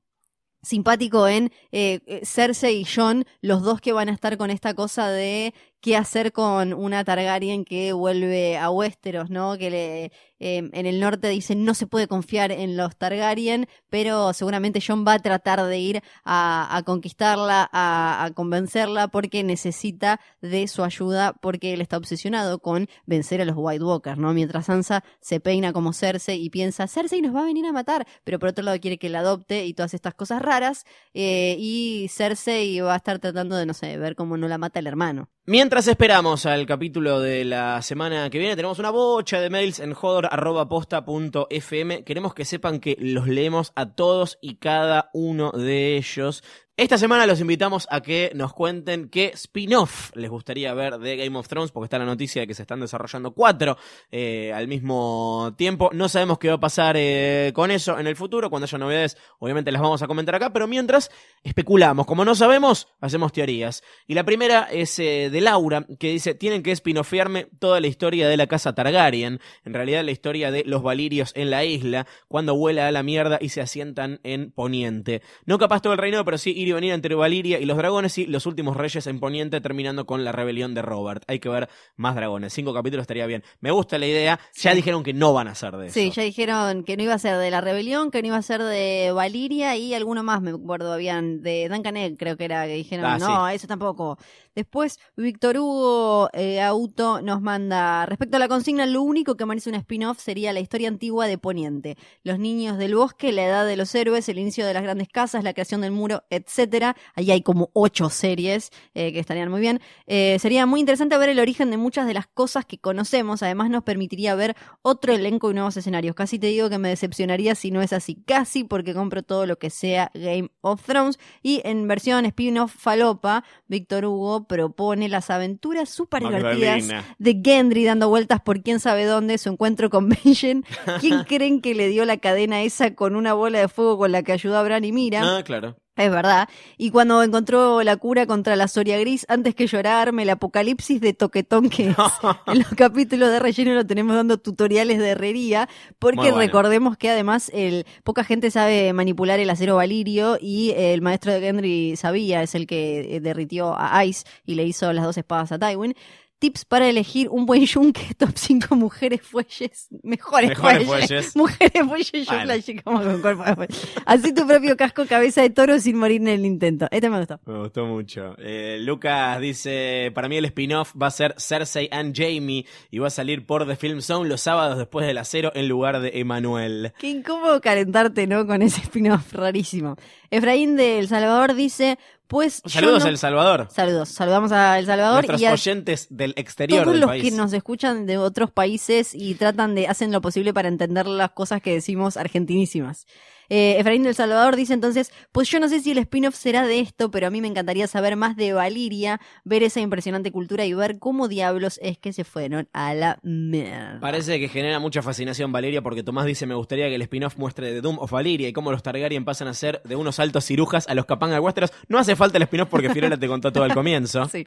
simpático 0.62 1.28
en 1.28 1.52
eh, 1.72 2.02
eh, 2.06 2.26
Cersei 2.26 2.82
y 2.82 2.86
Jon, 2.86 3.26
los 3.42 3.62
dos 3.62 3.80
que 3.82 3.94
van 3.94 4.10
a 4.10 4.14
estar 4.14 4.38
con 4.38 4.50
esta 4.50 4.74
cosa 4.74 5.10
de 5.10 5.54
qué 5.82 5.96
hacer 5.96 6.32
con 6.32 6.74
una 6.74 7.04
Targaryen 7.04 7.66
que 7.66 7.94
vuelve 7.94 8.58
a 8.58 8.70
Westeros, 8.70 9.30
¿no? 9.30 9.58
Que 9.58 9.70
le, 9.70 10.06
eh, 10.40 10.70
en 10.72 10.86
el 10.86 11.00
norte 11.00 11.30
dicen 11.30 11.66
no 11.66 11.74
se 11.74 11.88
puede 11.88 12.08
confiar 12.08 12.52
en 12.52 12.78
los 12.78 12.96
Targaryen, 12.98 13.68
pero 13.90 14.34
seguramente 14.34 14.82
Jon 14.86 15.06
va 15.08 15.14
a 15.14 15.20
tratar 15.20 15.64
de 15.64 15.80
ir 15.80 16.02
a, 16.26 16.82
conquistarla, 16.86 17.70
a, 17.72 18.26
a 18.26 18.32
convencerla, 18.32 19.08
porque 19.10 19.44
necesita 19.44 20.20
de 20.42 20.68
su 20.68 20.84
ayuda, 20.84 21.34
porque 21.34 21.74
él 21.74 21.82
está 21.82 21.98
obsesionado 21.98 22.60
con 22.60 22.88
vencer 23.06 23.42
a 23.42 23.46
los 23.46 23.56
White 23.58 23.84
Walkers, 23.84 24.18
¿no? 24.18 24.34
Mientras 24.34 24.66
Sansa 24.68 25.04
se 25.22 25.40
peina 25.40 25.74
como 25.74 25.94
Cersei 25.94 26.44
y 26.44 26.50
piensa, 26.50 26.88
Cersei 26.88 27.22
nos 27.22 27.36
va 27.36 27.42
a 27.42 27.46
venir 27.46 27.66
a 27.66 27.72
matar, 27.72 28.08
pero 28.24 28.40
por 28.40 28.50
otro 28.50 28.64
lado 28.64 28.80
quiere 28.80 28.98
que 28.98 29.10
la 29.10 29.20
adopte 29.20 29.66
y 29.66 29.74
todas 29.74 29.94
estas 29.94 30.14
cosas 30.14 30.42
raras, 30.42 30.86
eh, 31.14 31.56
y 31.60 32.08
Cersei 32.10 32.80
va 32.82 32.94
a 32.94 32.98
estar 32.98 33.20
tratando 33.20 33.56
de, 33.56 33.66
no 33.66 33.74
sé, 33.74 33.98
ver 33.98 34.16
cómo 34.16 34.38
no 34.38 34.48
la 34.48 34.58
mata 34.58 34.80
el 34.80 34.88
hermano. 34.88 35.30
Mientras 35.50 35.88
esperamos 35.88 36.46
al 36.46 36.68
capítulo 36.68 37.20
de 37.22 37.44
la 37.44 37.82
semana 37.82 38.30
que 38.30 38.38
viene, 38.38 38.56
tenemos 38.56 38.78
una 38.78 38.92
bocha 38.92 39.42
de 39.42 39.50
mails 39.50 39.80
en 39.80 39.96
jodor.posta.fm. 39.96 42.04
Queremos 42.04 42.36
que 42.36 42.46
sepan 42.46 42.80
que 42.80 42.96
los 43.00 43.28
leemos 43.28 43.72
a 43.74 43.96
todos 43.96 44.38
y 44.44 44.58
cada 44.58 45.10
uno 45.12 45.50
de 45.50 45.98
ellos. 45.98 46.44
Esta 46.80 46.98
semana 46.98 47.26
los 47.26 47.42
invitamos 47.42 47.90
a 47.92 48.00
que 48.00 48.32
nos 48.36 48.54
cuenten 48.54 49.10
qué 49.10 49.32
spin-off 49.34 50.16
les 50.16 50.30
gustaría 50.30 50.74
ver 50.74 50.98
de 50.98 51.18
Game 51.18 51.38
of 51.38 51.46
Thrones, 51.46 51.72
porque 51.72 51.88
está 51.88 52.00
la 52.00 52.06
noticia 52.06 52.42
de 52.42 52.48
que 52.48 52.54
se 52.54 52.62
están 52.62 52.80
desarrollando 52.80 53.32
cuatro 53.32 53.78
eh, 54.10 54.54
al 54.54 54.70
mismo 54.70 55.54
tiempo. 55.58 55.90
No 55.92 56.08
sabemos 56.08 56.40
qué 56.40 56.48
va 56.48 56.54
a 56.54 56.60
pasar 56.62 56.96
eh, 56.98 57.52
con 57.54 57.70
eso 57.70 58.00
en 58.00 58.08
el 58.08 58.16
futuro. 58.16 58.50
Cuando 58.50 58.64
haya 58.64 58.78
novedades, 58.78 59.18
obviamente 59.40 59.74
las 59.74 59.82
vamos 59.82 60.02
a 60.04 60.08
comentar 60.08 60.36
acá, 60.36 60.54
pero 60.54 60.70
mientras 60.70 61.12
especulamos. 61.44 62.06
Como 62.06 62.24
no 62.24 62.34
sabemos, 62.34 62.88
hacemos 63.02 63.34
teorías. 63.34 63.84
Y 64.08 64.14
la 64.14 64.24
primera 64.24 64.70
es 64.72 64.98
eh, 65.00 65.30
de 65.30 65.42
Laura, 65.42 65.86
que 66.00 66.12
dice, 66.12 66.34
tienen 66.34 66.64
que 66.64 66.72
spin-offearme 66.72 67.50
toda 67.60 67.82
la 67.82 67.88
historia 67.88 68.30
de 68.30 68.38
la 68.38 68.48
casa 68.48 68.74
Targaryen. 68.74 69.42
En 69.66 69.74
realidad 69.74 70.06
la 70.06 70.12
historia 70.12 70.50
de 70.50 70.64
los 70.64 70.82
valirios 70.82 71.34
en 71.36 71.50
la 71.50 71.66
isla, 71.66 72.08
cuando 72.30 72.56
vuela 72.56 72.88
a 72.88 72.92
la 72.94 73.04
mierda 73.04 73.38
y 73.42 73.50
se 73.50 73.60
asientan 73.60 74.22
en 74.24 74.52
Poniente. 74.52 75.22
No 75.44 75.58
capaz 75.58 75.82
todo 75.82 75.92
el 75.92 76.00
reino, 76.00 76.24
pero 76.24 76.38
sí 76.38 76.54
ir 76.56 76.69
y 76.70 76.74
venir 76.74 76.94
entre 76.94 77.16
Valiria 77.16 77.60
y 77.60 77.66
los 77.66 77.78
dragones 77.78 78.18
y 78.18 78.26
los 78.26 78.46
últimos 78.46 78.78
reyes 78.78 79.06
en 79.08 79.20
Poniente, 79.20 79.62
terminando 79.62 80.06
con 80.06 80.24
la 80.24 80.32
rebelión 80.32 80.74
de 80.74 80.82
Robert. 80.82 81.24
Hay 81.28 81.40
que 81.40 81.50
ver 81.50 81.70
más 81.96 82.16
dragones. 82.16 82.54
Cinco 82.54 82.74
capítulos 82.74 83.04
estaría 83.04 83.26
bien. 83.26 83.44
Me 83.60 83.72
gusta 83.72 83.98
la 83.98 84.06
idea. 84.08 84.40
Ya 84.56 84.74
dijeron 84.74 85.04
que 85.04 85.14
no 85.14 85.34
van 85.34 85.48
a 85.48 85.56
ser 85.56 85.76
de 85.78 85.88
eso. 85.88 85.94
Sí, 85.94 86.12
ya 86.12 86.24
dijeron 86.24 86.84
que 86.84 86.98
no 86.98 87.04
iba 87.04 87.14
a 87.14 87.20
ser 87.20 87.38
de 87.38 87.52
la 87.52 87.62
rebelión, 87.62 88.12
que 88.12 88.22
no 88.22 88.30
iba 88.30 88.38
a 88.38 88.42
ser 88.42 88.62
de 88.64 89.12
Valiria 89.14 89.76
y 89.76 89.94
alguno 89.94 90.24
más, 90.24 90.42
me 90.42 90.52
acuerdo, 90.52 90.94
habían 90.94 91.42
de 91.42 91.68
Duncan 91.70 91.98
Egg, 91.98 92.18
creo 92.18 92.38
que 92.38 92.46
era, 92.46 92.66
que 92.66 92.74
dijeron, 92.74 93.06
Ah, 93.06 93.18
no, 93.18 93.48
eso 93.50 93.68
tampoco. 93.68 94.18
Después, 94.60 95.00
Víctor 95.16 95.58
Hugo 95.58 96.30
eh, 96.34 96.60
Auto 96.60 97.22
nos 97.22 97.42
manda, 97.42 98.06
respecto 98.06 98.36
a 98.36 98.42
la 98.42 98.50
consigna, 98.50 98.86
lo 98.86 99.02
único 99.04 99.38
que 99.38 99.46
merece 99.46 99.70
un 99.70 99.76
spin-off 99.76 100.20
sería 100.20 100.52
la 100.52 100.60
historia 100.60 100.90
antigua 100.90 101.28
de 101.28 101.38
Poniente. 101.38 101.96
Los 102.24 102.40
niños 102.40 102.78
del 102.78 102.94
bosque, 102.94 103.32
la 103.32 103.46
edad 103.46 103.66
de 103.66 103.78
los 103.78 103.96
héroes, 103.96 104.28
el 104.28 104.38
inicio 104.38 104.68
de 104.68 104.74
las 104.74 104.84
grandes 104.84 105.08
casas, 105.08 105.46
la 105.46 105.54
creación 105.54 105.80
del 105.80 105.94
muro, 105.94 106.24
etcétera. 106.30 106.98
Ahí 107.16 107.32
hay 107.32 107.42
como 107.42 107.70
ocho 107.72 108.10
series 108.10 108.72
eh, 108.96 109.14
que 109.14 109.20
estarían 109.22 109.50
muy 109.50 109.62
bien. 109.62 109.80
Eh, 110.08 110.36
sería 110.42 110.66
muy 110.66 110.82
interesante 110.82 111.18
ver 111.18 111.30
el 111.30 111.40
origen 111.40 111.72
de 111.72 111.78
muchas 111.78 112.06
de 112.06 112.14
las 112.14 112.28
cosas 112.28 112.66
que 112.66 112.78
conocemos. 112.78 113.42
Además, 113.42 113.70
nos 113.70 113.84
permitiría 113.84 114.36
ver 114.36 114.58
otro 114.82 115.14
elenco 115.14 115.50
y 115.52 115.54
nuevos 115.54 115.78
escenarios. 115.78 116.16
Casi 116.16 116.38
te 116.38 116.48
digo 116.48 116.70
que 116.70 116.80
me 116.80 116.90
decepcionaría 116.90 117.56
si 117.56 117.72
no 117.72 117.82
es 117.82 117.94
así. 117.94 118.22
Casi 118.28 118.66
porque 118.66 118.94
compro 118.94 119.24
todo 119.24 119.46
lo 119.46 119.58
que 119.58 119.70
sea 119.70 120.12
Game 120.14 120.50
of 120.60 120.84
Thrones. 120.84 121.18
Y 121.42 121.62
en 121.64 121.88
versión 121.88 122.26
spin-off 122.26 122.76
falopa, 122.76 123.46
Víctor 123.70 124.04
Hugo 124.04 124.49
propone 124.50 125.08
las 125.08 125.30
aventuras 125.30 125.90
súper 125.90 126.24
divertidas 126.24 126.90
de 127.20 127.42
Gendry 127.42 127.86
dando 127.86 128.10
vueltas 128.10 128.42
por 128.42 128.62
quién 128.62 128.82
sabe 128.82 129.06
dónde, 129.06 129.38
su 129.38 129.50
encuentro 129.50 129.90
con 129.90 130.10
Benjen. 130.26 130.66
¿Quién 131.00 131.24
creen 131.28 131.62
que 131.62 131.76
le 131.76 131.88
dio 131.88 132.04
la 132.04 132.18
cadena 132.18 132.64
esa 132.64 132.96
con 132.96 133.16
una 133.16 133.34
bola 133.34 133.60
de 133.60 133.70
fuego 133.70 133.98
con 133.98 134.12
la 134.12 134.24
que 134.24 134.34
ayudó 134.34 134.58
a 134.58 134.64
Bran 134.64 134.84
y 134.84 134.92
Mira? 134.92 135.38
Ah, 135.38 135.44
claro. 135.44 135.78
Es 136.00 136.10
verdad. 136.10 136.48
Y 136.78 136.92
cuando 136.92 137.22
encontró 137.22 137.84
la 137.84 137.98
cura 137.98 138.26
contra 138.26 138.56
la 138.56 138.70
Soria 138.70 138.98
Gris, 138.98 139.26
antes 139.28 139.54
que 139.54 139.68
llorarme, 139.68 140.24
el 140.24 140.30
apocalipsis 140.30 141.02
de 141.02 141.14
toquetón 141.14 141.70
que 141.70 141.90
es. 141.90 141.96
En 142.48 142.60
los 142.60 142.70
capítulos 142.70 143.30
de 143.30 143.40
relleno 143.40 143.74
lo 143.74 143.86
tenemos 143.86 144.16
dando 144.16 144.38
tutoriales 144.38 144.98
de 144.98 145.10
herrería, 145.10 145.68
porque 146.00 146.22
bueno. 146.22 146.38
recordemos 146.38 146.96
que 146.96 147.10
además 147.10 147.52
el, 147.54 147.86
poca 148.06 148.24
gente 148.24 148.50
sabe 148.50 148.94
manipular 148.94 149.42
el 149.42 149.50
acero 149.50 149.76
valirio 149.76 150.38
y 150.40 150.72
el 150.78 151.02
maestro 151.02 151.34
de 151.34 151.42
Gendry 151.42 151.98
sabía, 151.98 152.44
es 152.44 152.56
el 152.56 152.66
que 152.66 153.18
eh, 153.18 153.20
derritió 153.20 153.76
a 153.78 154.06
Ice 154.06 154.26
y 154.46 154.56
le 154.56 154.64
hizo 154.64 154.94
las 154.94 155.04
dos 155.04 155.18
espadas 155.18 155.52
a 155.52 155.60
Tywin. 155.60 155.96
Tips 156.40 156.64
para 156.64 156.88
elegir 156.88 157.28
un 157.30 157.46
buen 157.46 157.66
yunque, 157.66 158.14
top 158.18 158.32
5 158.34 158.76
mujeres 158.78 159.22
fuelles, 159.22 159.88
mejores, 160.04 160.50
Mejores 160.50 160.86
fuelles. 160.88 161.08
fuelles. 161.08 161.36
Mujeres 161.36 161.84
fuelles, 161.86 162.66
yo 162.66 162.74
como 162.84 163.04
con 163.04 163.22
cuerpo 163.22 163.44
de 163.44 163.56
fuelle. 163.56 163.76
Así 164.06 164.34
tu 164.34 164.48
propio 164.48 164.78
casco 164.78 165.06
cabeza 165.06 165.42
de 165.42 165.50
toro 165.50 165.78
sin 165.80 165.98
morir 165.98 166.22
en 166.22 166.30
el 166.30 166.46
intento. 166.46 166.88
Este 166.92 167.10
me 167.10 167.18
gustó. 167.18 167.40
Me 167.46 167.58
gustó 167.60 167.86
mucho. 167.86 168.36
Eh, 168.38 168.78
Lucas 168.80 169.40
dice, 169.42 170.12
para 170.16 170.30
mí 170.30 170.38
el 170.38 170.46
spin-off 170.46 170.94
va 170.96 171.08
a 171.08 171.12
ser 171.12 171.36
Cersei 171.38 171.90
and 171.92 172.16
Jamie 172.16 172.66
y 172.90 173.00
va 173.00 173.08
a 173.08 173.12
salir 173.12 173.46
por 173.46 173.68
The 173.68 173.76
Film 173.76 174.00
Zone 174.02 174.30
los 174.30 174.40
sábados 174.40 174.78
después 174.78 175.06
del 175.06 175.18
acero 175.18 175.52
en 175.56 175.68
lugar 175.68 176.00
de 176.00 176.12
Emanuel. 176.20 176.94
Qué 177.00 177.10
incómodo 177.10 177.60
calentarte, 177.60 178.28
¿no? 178.28 178.48
Con 178.48 178.62
ese 178.62 178.80
spin-off 178.82 179.34
rarísimo. 179.34 179.98
Efraín 180.32 180.78
de 180.78 181.00
El 181.00 181.08
Salvador 181.10 181.54
dice, 181.56 181.98
pues 182.30 182.62
Saludos 182.68 183.04
no- 183.04 183.10
El 183.10 183.18
Salvador. 183.18 183.68
Saludos. 183.72 184.08
Saludamos 184.10 184.52
a 184.52 184.78
El 184.78 184.86
Salvador 184.86 185.16
Nuestros 185.26 185.42
y 185.42 185.46
a 185.48 185.52
oyentes 185.54 186.06
del 186.12 186.34
exterior 186.38 186.84
todos 186.84 186.94
del 186.94 187.02
los 187.02 187.10
país. 187.10 187.24
que 187.24 187.32
nos 187.32 187.52
escuchan 187.54 188.06
de 188.06 188.18
otros 188.20 188.52
países 188.52 189.14
y 189.16 189.34
tratan 189.34 189.74
de, 189.74 189.88
hacen 189.88 190.12
lo 190.12 190.22
posible 190.22 190.54
para 190.54 190.68
entender 190.68 191.08
las 191.08 191.32
cosas 191.32 191.60
que 191.62 191.74
decimos 191.74 192.18
argentinísimas. 192.18 193.08
Eh, 193.50 193.78
Efraín 193.80 194.04
del 194.04 194.16
Salvador 194.16 194.56
dice 194.56 194.74
entonces, 194.74 195.12
pues 195.32 195.50
yo 195.50 195.60
no 195.60 195.68
sé 195.70 195.80
si 195.80 195.92
el 195.92 195.98
spin-off 195.98 196.36
será 196.36 196.66
de 196.66 196.80
esto, 196.80 197.12
pero 197.12 197.28
a 197.28 197.30
mí 197.30 197.42
me 197.42 197.48
encantaría 197.48 197.88
saber 197.88 198.16
más 198.16 198.36
de 198.36 198.54
Valiria, 198.54 199.20
ver 199.44 199.64
esa 199.64 199.80
impresionante 199.80 200.32
cultura 200.32 200.66
y 200.66 200.74
ver 200.74 201.00
cómo 201.00 201.28
diablos 201.28 201.80
es 201.82 201.98
que 201.98 202.14
se 202.14 202.24
fueron 202.24 202.68
a 202.74 202.94
la 202.94 203.20
mierda. 203.24 204.00
Parece 204.00 204.40
que 204.40 204.50
genera 204.50 204.80
mucha 204.80 205.02
fascinación 205.02 205.52
Valeria 205.52 205.82
porque 205.82 206.04
Tomás 206.04 206.26
dice 206.26 206.46
me 206.46 206.56
gustaría 206.56 206.88
que 206.90 206.96
el 206.96 207.02
spin-off 207.04 207.38
muestre 207.38 207.74
de 207.74 207.82
Doom 207.82 208.00
of 208.00 208.12
Valeria 208.12 208.48
y 208.48 208.54
cómo 208.54 208.72
los 208.72 208.84
Targaryen 208.84 209.26
pasan 209.26 209.48
a 209.48 209.54
ser 209.54 209.82
de 209.84 209.96
unos 209.96 210.20
altos 210.20 210.46
cirujas 210.46 210.88
a 210.88 210.94
los 210.94 211.06
Capanga 211.06 211.40
Westeros. 211.42 211.72
No 211.88 211.98
hace 211.98 212.16
falta 212.16 212.38
el 212.38 212.44
spin-off 212.44 212.70
porque 212.70 212.90
Fiorella 212.90 213.18
te 213.18 213.28
contó 213.28 213.52
todo 213.52 213.64
al 213.64 213.74
comienzo. 213.74 214.30
Sí. 214.30 214.46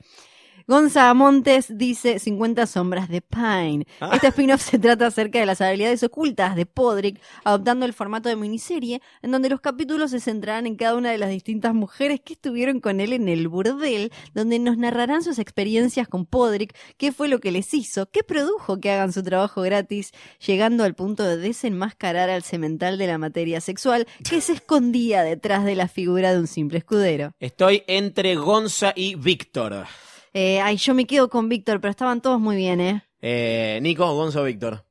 Gonza 0.67 1.13
Montes 1.15 1.77
dice 1.77 2.19
50 2.19 2.67
sombras 2.67 3.09
de 3.09 3.21
Pine. 3.21 3.87
Ah. 4.01 4.11
Este 4.15 4.29
spin-off 4.29 4.63
se 4.71 4.79
trata 4.79 5.07
acerca 5.07 5.41
de 5.41 5.47
las 5.47 5.61
habilidades 5.61 6.03
ocultas 6.03 6.57
de 6.57 6.67
Podrick, 6.67 7.21
adoptando 7.45 7.87
el 7.87 7.93
formato 7.93 8.29
de 8.29 8.37
miniserie, 8.37 9.01
en 9.23 9.33
donde 9.33 9.49
los 9.49 9.61
capítulos 9.61 10.11
se 10.11 10.21
centrarán 10.21 10.67
en 10.67 10.77
cada 10.77 10.97
una 10.97 11.11
de 11.11 11.19
las 11.19 11.31
distintas 11.31 11.75
mujeres 11.75 12.21
que 12.21 12.35
estuvieron 12.35 12.81
con 12.81 13.01
él 13.01 13.13
en 13.13 13.29
el 13.29 13.49
burdel, 13.49 14.13
donde 14.35 14.59
nos 14.59 14.79
narrarán 14.79 15.23
sus 15.23 15.39
experiencias 15.39 16.09
con 16.09 16.27
Podrick, 16.27 16.77
qué 16.97 17.13
fue 17.13 17.29
lo 17.29 17.41
que 17.41 17.53
les 17.53 17.73
hizo, 17.75 18.07
qué 18.07 18.23
produjo 18.23 18.79
que 18.81 18.91
hagan 18.91 19.13
su 19.13 19.23
trabajo 19.23 19.63
gratis, 19.63 20.13
llegando 20.45 20.85
al 20.85 20.95
punto 20.95 21.25
de 21.25 21.37
desenmascarar 21.37 22.31
al 22.31 22.43
cemental 22.43 22.99
de 22.99 23.07
la 23.07 23.19
materia 23.19 23.61
sexual 23.61 24.07
que 24.29 24.41
se 24.41 24.53
escondía 24.53 25.23
detrás 25.23 25.65
de 25.65 25.75
la 25.75 25.89
figura 25.89 26.33
de 26.33 26.41
un 26.41 26.47
simple 26.47 26.79
escudero. 26.79 27.33
Estoy 27.41 27.83
entre 27.87 28.37
Gonza 28.37 28.93
y 28.95 29.15
Víctor. 29.15 29.87
Eh, 30.35 30.61
ay, 30.61 30.76
yo 30.76 30.95
me 30.95 31.07
quedo 31.07 31.28
con 31.28 31.49
Víctor, 31.49 31.80
pero 31.80 31.91
estaban 31.91 32.20
todos 32.20 32.41
muy 32.41 32.57
bien, 32.57 32.80
¿eh? 32.80 33.05
Eh, 33.20 33.78
Nico, 33.83 34.11
Gonza 34.14 34.41
o 34.41 34.45
Víctor. 34.45 34.85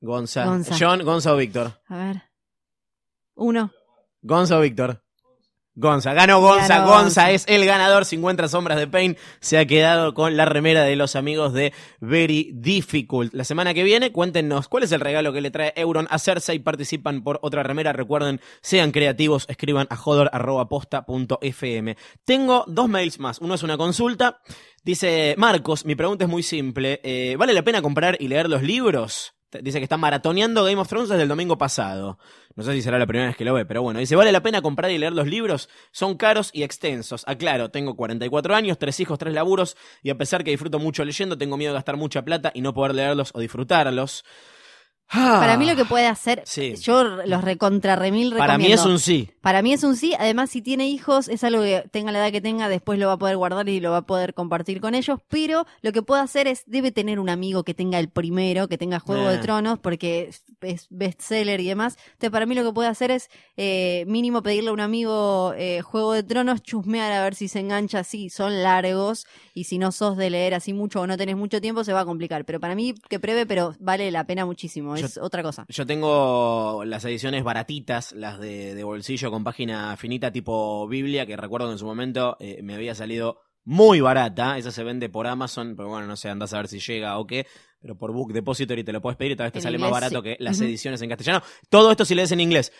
Gonza. 0.00 0.46
Gonza. 0.46 0.76
John, 0.78 1.04
Gonza 1.04 1.34
o 1.34 1.36
Víctor. 1.36 1.72
A 1.86 1.96
ver. 1.96 2.22
Uno. 3.34 3.70
Gonza 4.22 4.58
o 4.58 4.60
Víctor. 4.60 5.02
Gonza, 5.80 6.12
ganó 6.12 6.40
Gonza, 6.40 6.68
Ganó 6.68 6.86
Gonza 6.86 7.02
Gonza. 7.02 7.30
es 7.30 7.44
el 7.48 7.64
ganador, 7.64 8.04
50 8.04 8.48
sombras 8.48 8.76
de 8.78 8.86
Pain, 8.86 9.16
se 9.40 9.56
ha 9.58 9.64
quedado 9.66 10.12
con 10.14 10.36
la 10.36 10.44
remera 10.44 10.84
de 10.84 10.94
los 10.94 11.16
amigos 11.16 11.54
de 11.54 11.72
Very 12.00 12.50
Difficult. 12.52 13.32
La 13.32 13.44
semana 13.44 13.72
que 13.72 13.82
viene, 13.82 14.12
cuéntenos 14.12 14.68
cuál 14.68 14.82
es 14.84 14.92
el 14.92 15.00
regalo 15.00 15.32
que 15.32 15.40
le 15.40 15.50
trae 15.50 15.72
Euron 15.76 16.06
a 16.10 16.18
Cersei, 16.18 16.58
participan 16.58 17.22
por 17.22 17.38
otra 17.42 17.62
remera, 17.62 17.94
recuerden, 17.94 18.42
sean 18.60 18.92
creativos, 18.92 19.46
escriban 19.48 19.86
a 19.90 19.96
jodor.posta.fm. 19.96 21.96
Tengo 22.24 22.64
dos 22.66 22.88
mails 22.88 23.18
más, 23.18 23.38
uno 23.40 23.54
es 23.54 23.62
una 23.62 23.78
consulta, 23.78 24.42
dice 24.84 25.34
Marcos, 25.38 25.86
mi 25.86 25.94
pregunta 25.94 26.24
es 26.24 26.30
muy 26.30 26.42
simple, 26.42 27.00
eh, 27.02 27.36
¿vale 27.38 27.54
la 27.54 27.62
pena 27.62 27.80
comprar 27.80 28.18
y 28.20 28.28
leer 28.28 28.50
los 28.50 28.62
libros? 28.62 29.32
Dice 29.62 29.78
que 29.78 29.84
está 29.84 29.96
maratoneando 29.96 30.64
Game 30.64 30.80
of 30.80 30.88
Thrones 30.88 31.08
desde 31.08 31.24
el 31.24 31.28
domingo 31.28 31.58
pasado. 31.58 32.18
No 32.54 32.62
sé 32.62 32.72
si 32.72 32.82
será 32.82 32.98
la 32.98 33.06
primera 33.06 33.28
vez 33.28 33.36
que 33.36 33.44
lo 33.44 33.54
ve, 33.54 33.64
pero 33.64 33.82
bueno. 33.82 33.98
Dice, 33.98 34.14
¿vale 34.14 34.30
la 34.30 34.42
pena 34.42 34.62
comprar 34.62 34.90
y 34.90 34.98
leer 34.98 35.12
los 35.12 35.26
libros? 35.26 35.68
Son 35.90 36.16
caros 36.16 36.50
y 36.52 36.62
extensos. 36.62 37.24
Aclaro, 37.26 37.70
tengo 37.70 37.96
44 37.96 38.54
años, 38.54 38.78
tres 38.78 39.00
hijos, 39.00 39.18
tres 39.18 39.34
laburos, 39.34 39.76
y 40.02 40.10
a 40.10 40.18
pesar 40.18 40.44
que 40.44 40.50
disfruto 40.50 40.78
mucho 40.78 41.04
leyendo, 41.04 41.36
tengo 41.36 41.56
miedo 41.56 41.72
de 41.72 41.78
gastar 41.78 41.96
mucha 41.96 42.22
plata 42.22 42.52
y 42.54 42.60
no 42.60 42.72
poder 42.72 42.94
leerlos 42.94 43.30
o 43.34 43.40
disfrutarlos. 43.40 44.24
Ah, 45.12 45.38
Para 45.40 45.56
mí 45.56 45.66
lo 45.68 45.74
que 45.74 45.84
puede 45.84 46.06
hacer, 46.06 46.42
Sí. 46.46 46.74
yo 46.76 47.02
los 47.02 47.42
recontra 47.42 47.96
remil 47.96 48.32
Para 48.36 48.56
mí 48.58 48.66
es 48.66 48.70
recomiendo. 48.80 48.92
un 48.94 48.98
sí. 49.00 49.28
Para 49.40 49.60
mí 49.60 49.72
es 49.72 49.82
un 49.82 49.96
sí. 49.96 50.14
Además, 50.18 50.50
si 50.50 50.62
tiene 50.62 50.88
hijos, 50.88 51.28
es 51.28 51.42
algo 51.42 51.62
que 51.62 51.84
tenga 51.90 52.12
la 52.12 52.20
edad 52.20 52.30
que 52.30 52.40
tenga, 52.40 52.68
después 52.68 52.96
lo 52.98 53.08
va 53.08 53.14
a 53.14 53.18
poder 53.18 53.36
guardar 53.36 53.68
y 53.68 53.80
lo 53.80 53.90
va 53.90 53.98
a 53.98 54.02
poder 54.06 54.34
compartir 54.34 54.80
con 54.80 54.94
ellos. 54.94 55.18
Pero 55.28 55.66
lo 55.82 55.90
que 55.92 56.02
puede 56.02 56.22
hacer 56.22 56.46
es, 56.46 56.62
debe 56.66 56.92
tener 56.92 57.18
un 57.18 57.28
amigo 57.28 57.64
que 57.64 57.74
tenga 57.74 57.98
el 57.98 58.08
primero, 58.08 58.68
que 58.68 58.78
tenga 58.78 59.00
Juego 59.00 59.26
Ah. 59.26 59.32
de 59.32 59.38
Tronos, 59.38 59.78
porque 59.80 60.28
es, 60.30 60.44
es 60.60 60.86
bestseller 60.90 61.60
y 61.60 61.66
demás. 61.66 61.96
Entonces, 62.12 62.30
para 62.30 62.46
mí 62.46 62.54
lo 62.54 62.62
que 62.62 62.72
puede 62.72 62.88
hacer 62.88 63.10
es, 63.10 63.30
eh, 63.56 64.04
mínimo 64.06 64.42
pedirle 64.44 64.70
a 64.70 64.72
un 64.72 64.80
amigo 64.80 65.54
eh, 65.56 65.80
Juego 65.82 66.12
de 66.12 66.22
Tronos, 66.22 66.62
chusmear 66.62 67.10
a 67.12 67.24
ver 67.24 67.34
si 67.34 67.48
se 67.48 67.58
engancha. 67.58 68.04
Sí, 68.04 68.30
son 68.30 68.62
largos. 68.62 69.26
Y 69.54 69.64
si 69.64 69.78
no 69.78 69.90
sos 69.90 70.16
de 70.16 70.30
leer 70.30 70.54
así 70.54 70.72
mucho 70.72 71.00
o 71.00 71.06
no 71.08 71.16
tenés 71.16 71.36
mucho 71.36 71.60
tiempo, 71.60 71.82
se 71.82 71.92
va 71.92 72.00
a 72.00 72.04
complicar. 72.04 72.44
Pero 72.44 72.60
para 72.60 72.76
mí, 72.76 72.94
que 73.08 73.18
pruebe, 73.18 73.44
pero 73.44 73.74
vale 73.80 74.10
la 74.12 74.22
pena 74.24 74.46
muchísimo. 74.46 74.94
Yo- 75.00 75.06
Es 75.06 75.18
otra 75.18 75.42
cosa. 75.42 75.64
Yo 75.68 75.86
tengo 75.86 76.82
las 76.84 77.04
ediciones 77.04 77.42
baratitas, 77.44 78.12
las 78.12 78.38
de, 78.40 78.74
de 78.74 78.84
bolsillo 78.84 79.30
con 79.30 79.44
página 79.44 79.96
finita 79.96 80.30
tipo 80.32 80.86
Biblia, 80.88 81.26
que 81.26 81.36
recuerdo 81.36 81.66
que 81.68 81.72
en 81.72 81.78
su 81.78 81.86
momento 81.86 82.36
eh, 82.40 82.60
me 82.62 82.74
había 82.74 82.94
salido 82.94 83.40
muy 83.64 84.00
barata. 84.00 84.58
Esa 84.58 84.70
se 84.72 84.82
vende 84.84 85.08
por 85.08 85.26
Amazon, 85.26 85.74
pero 85.76 85.88
bueno, 85.88 86.06
no 86.06 86.16
sé, 86.16 86.28
andás 86.28 86.52
a 86.54 86.58
ver 86.58 86.68
si 86.68 86.80
llega 86.80 87.18
o 87.18 87.26
qué. 87.26 87.46
Pero 87.80 87.96
por 87.96 88.12
Book 88.12 88.32
Depository 88.32 88.84
te 88.84 88.92
lo 88.92 89.00
puedes 89.00 89.16
pedir 89.16 89.32
y 89.32 89.36
tal 89.36 89.46
vez 89.46 89.52
te 89.52 89.58
En 89.58 89.62
sale 89.62 89.78
más 89.78 89.90
barato 89.90 90.16
sí. 90.18 90.22
que 90.22 90.36
las 90.38 90.60
ediciones 90.60 91.00
en 91.02 91.08
castellano. 91.08 91.42
Todo 91.68 91.90
esto 91.90 92.04
si 92.04 92.14
lees 92.14 92.30
en 92.32 92.40
inglés. 92.40 92.72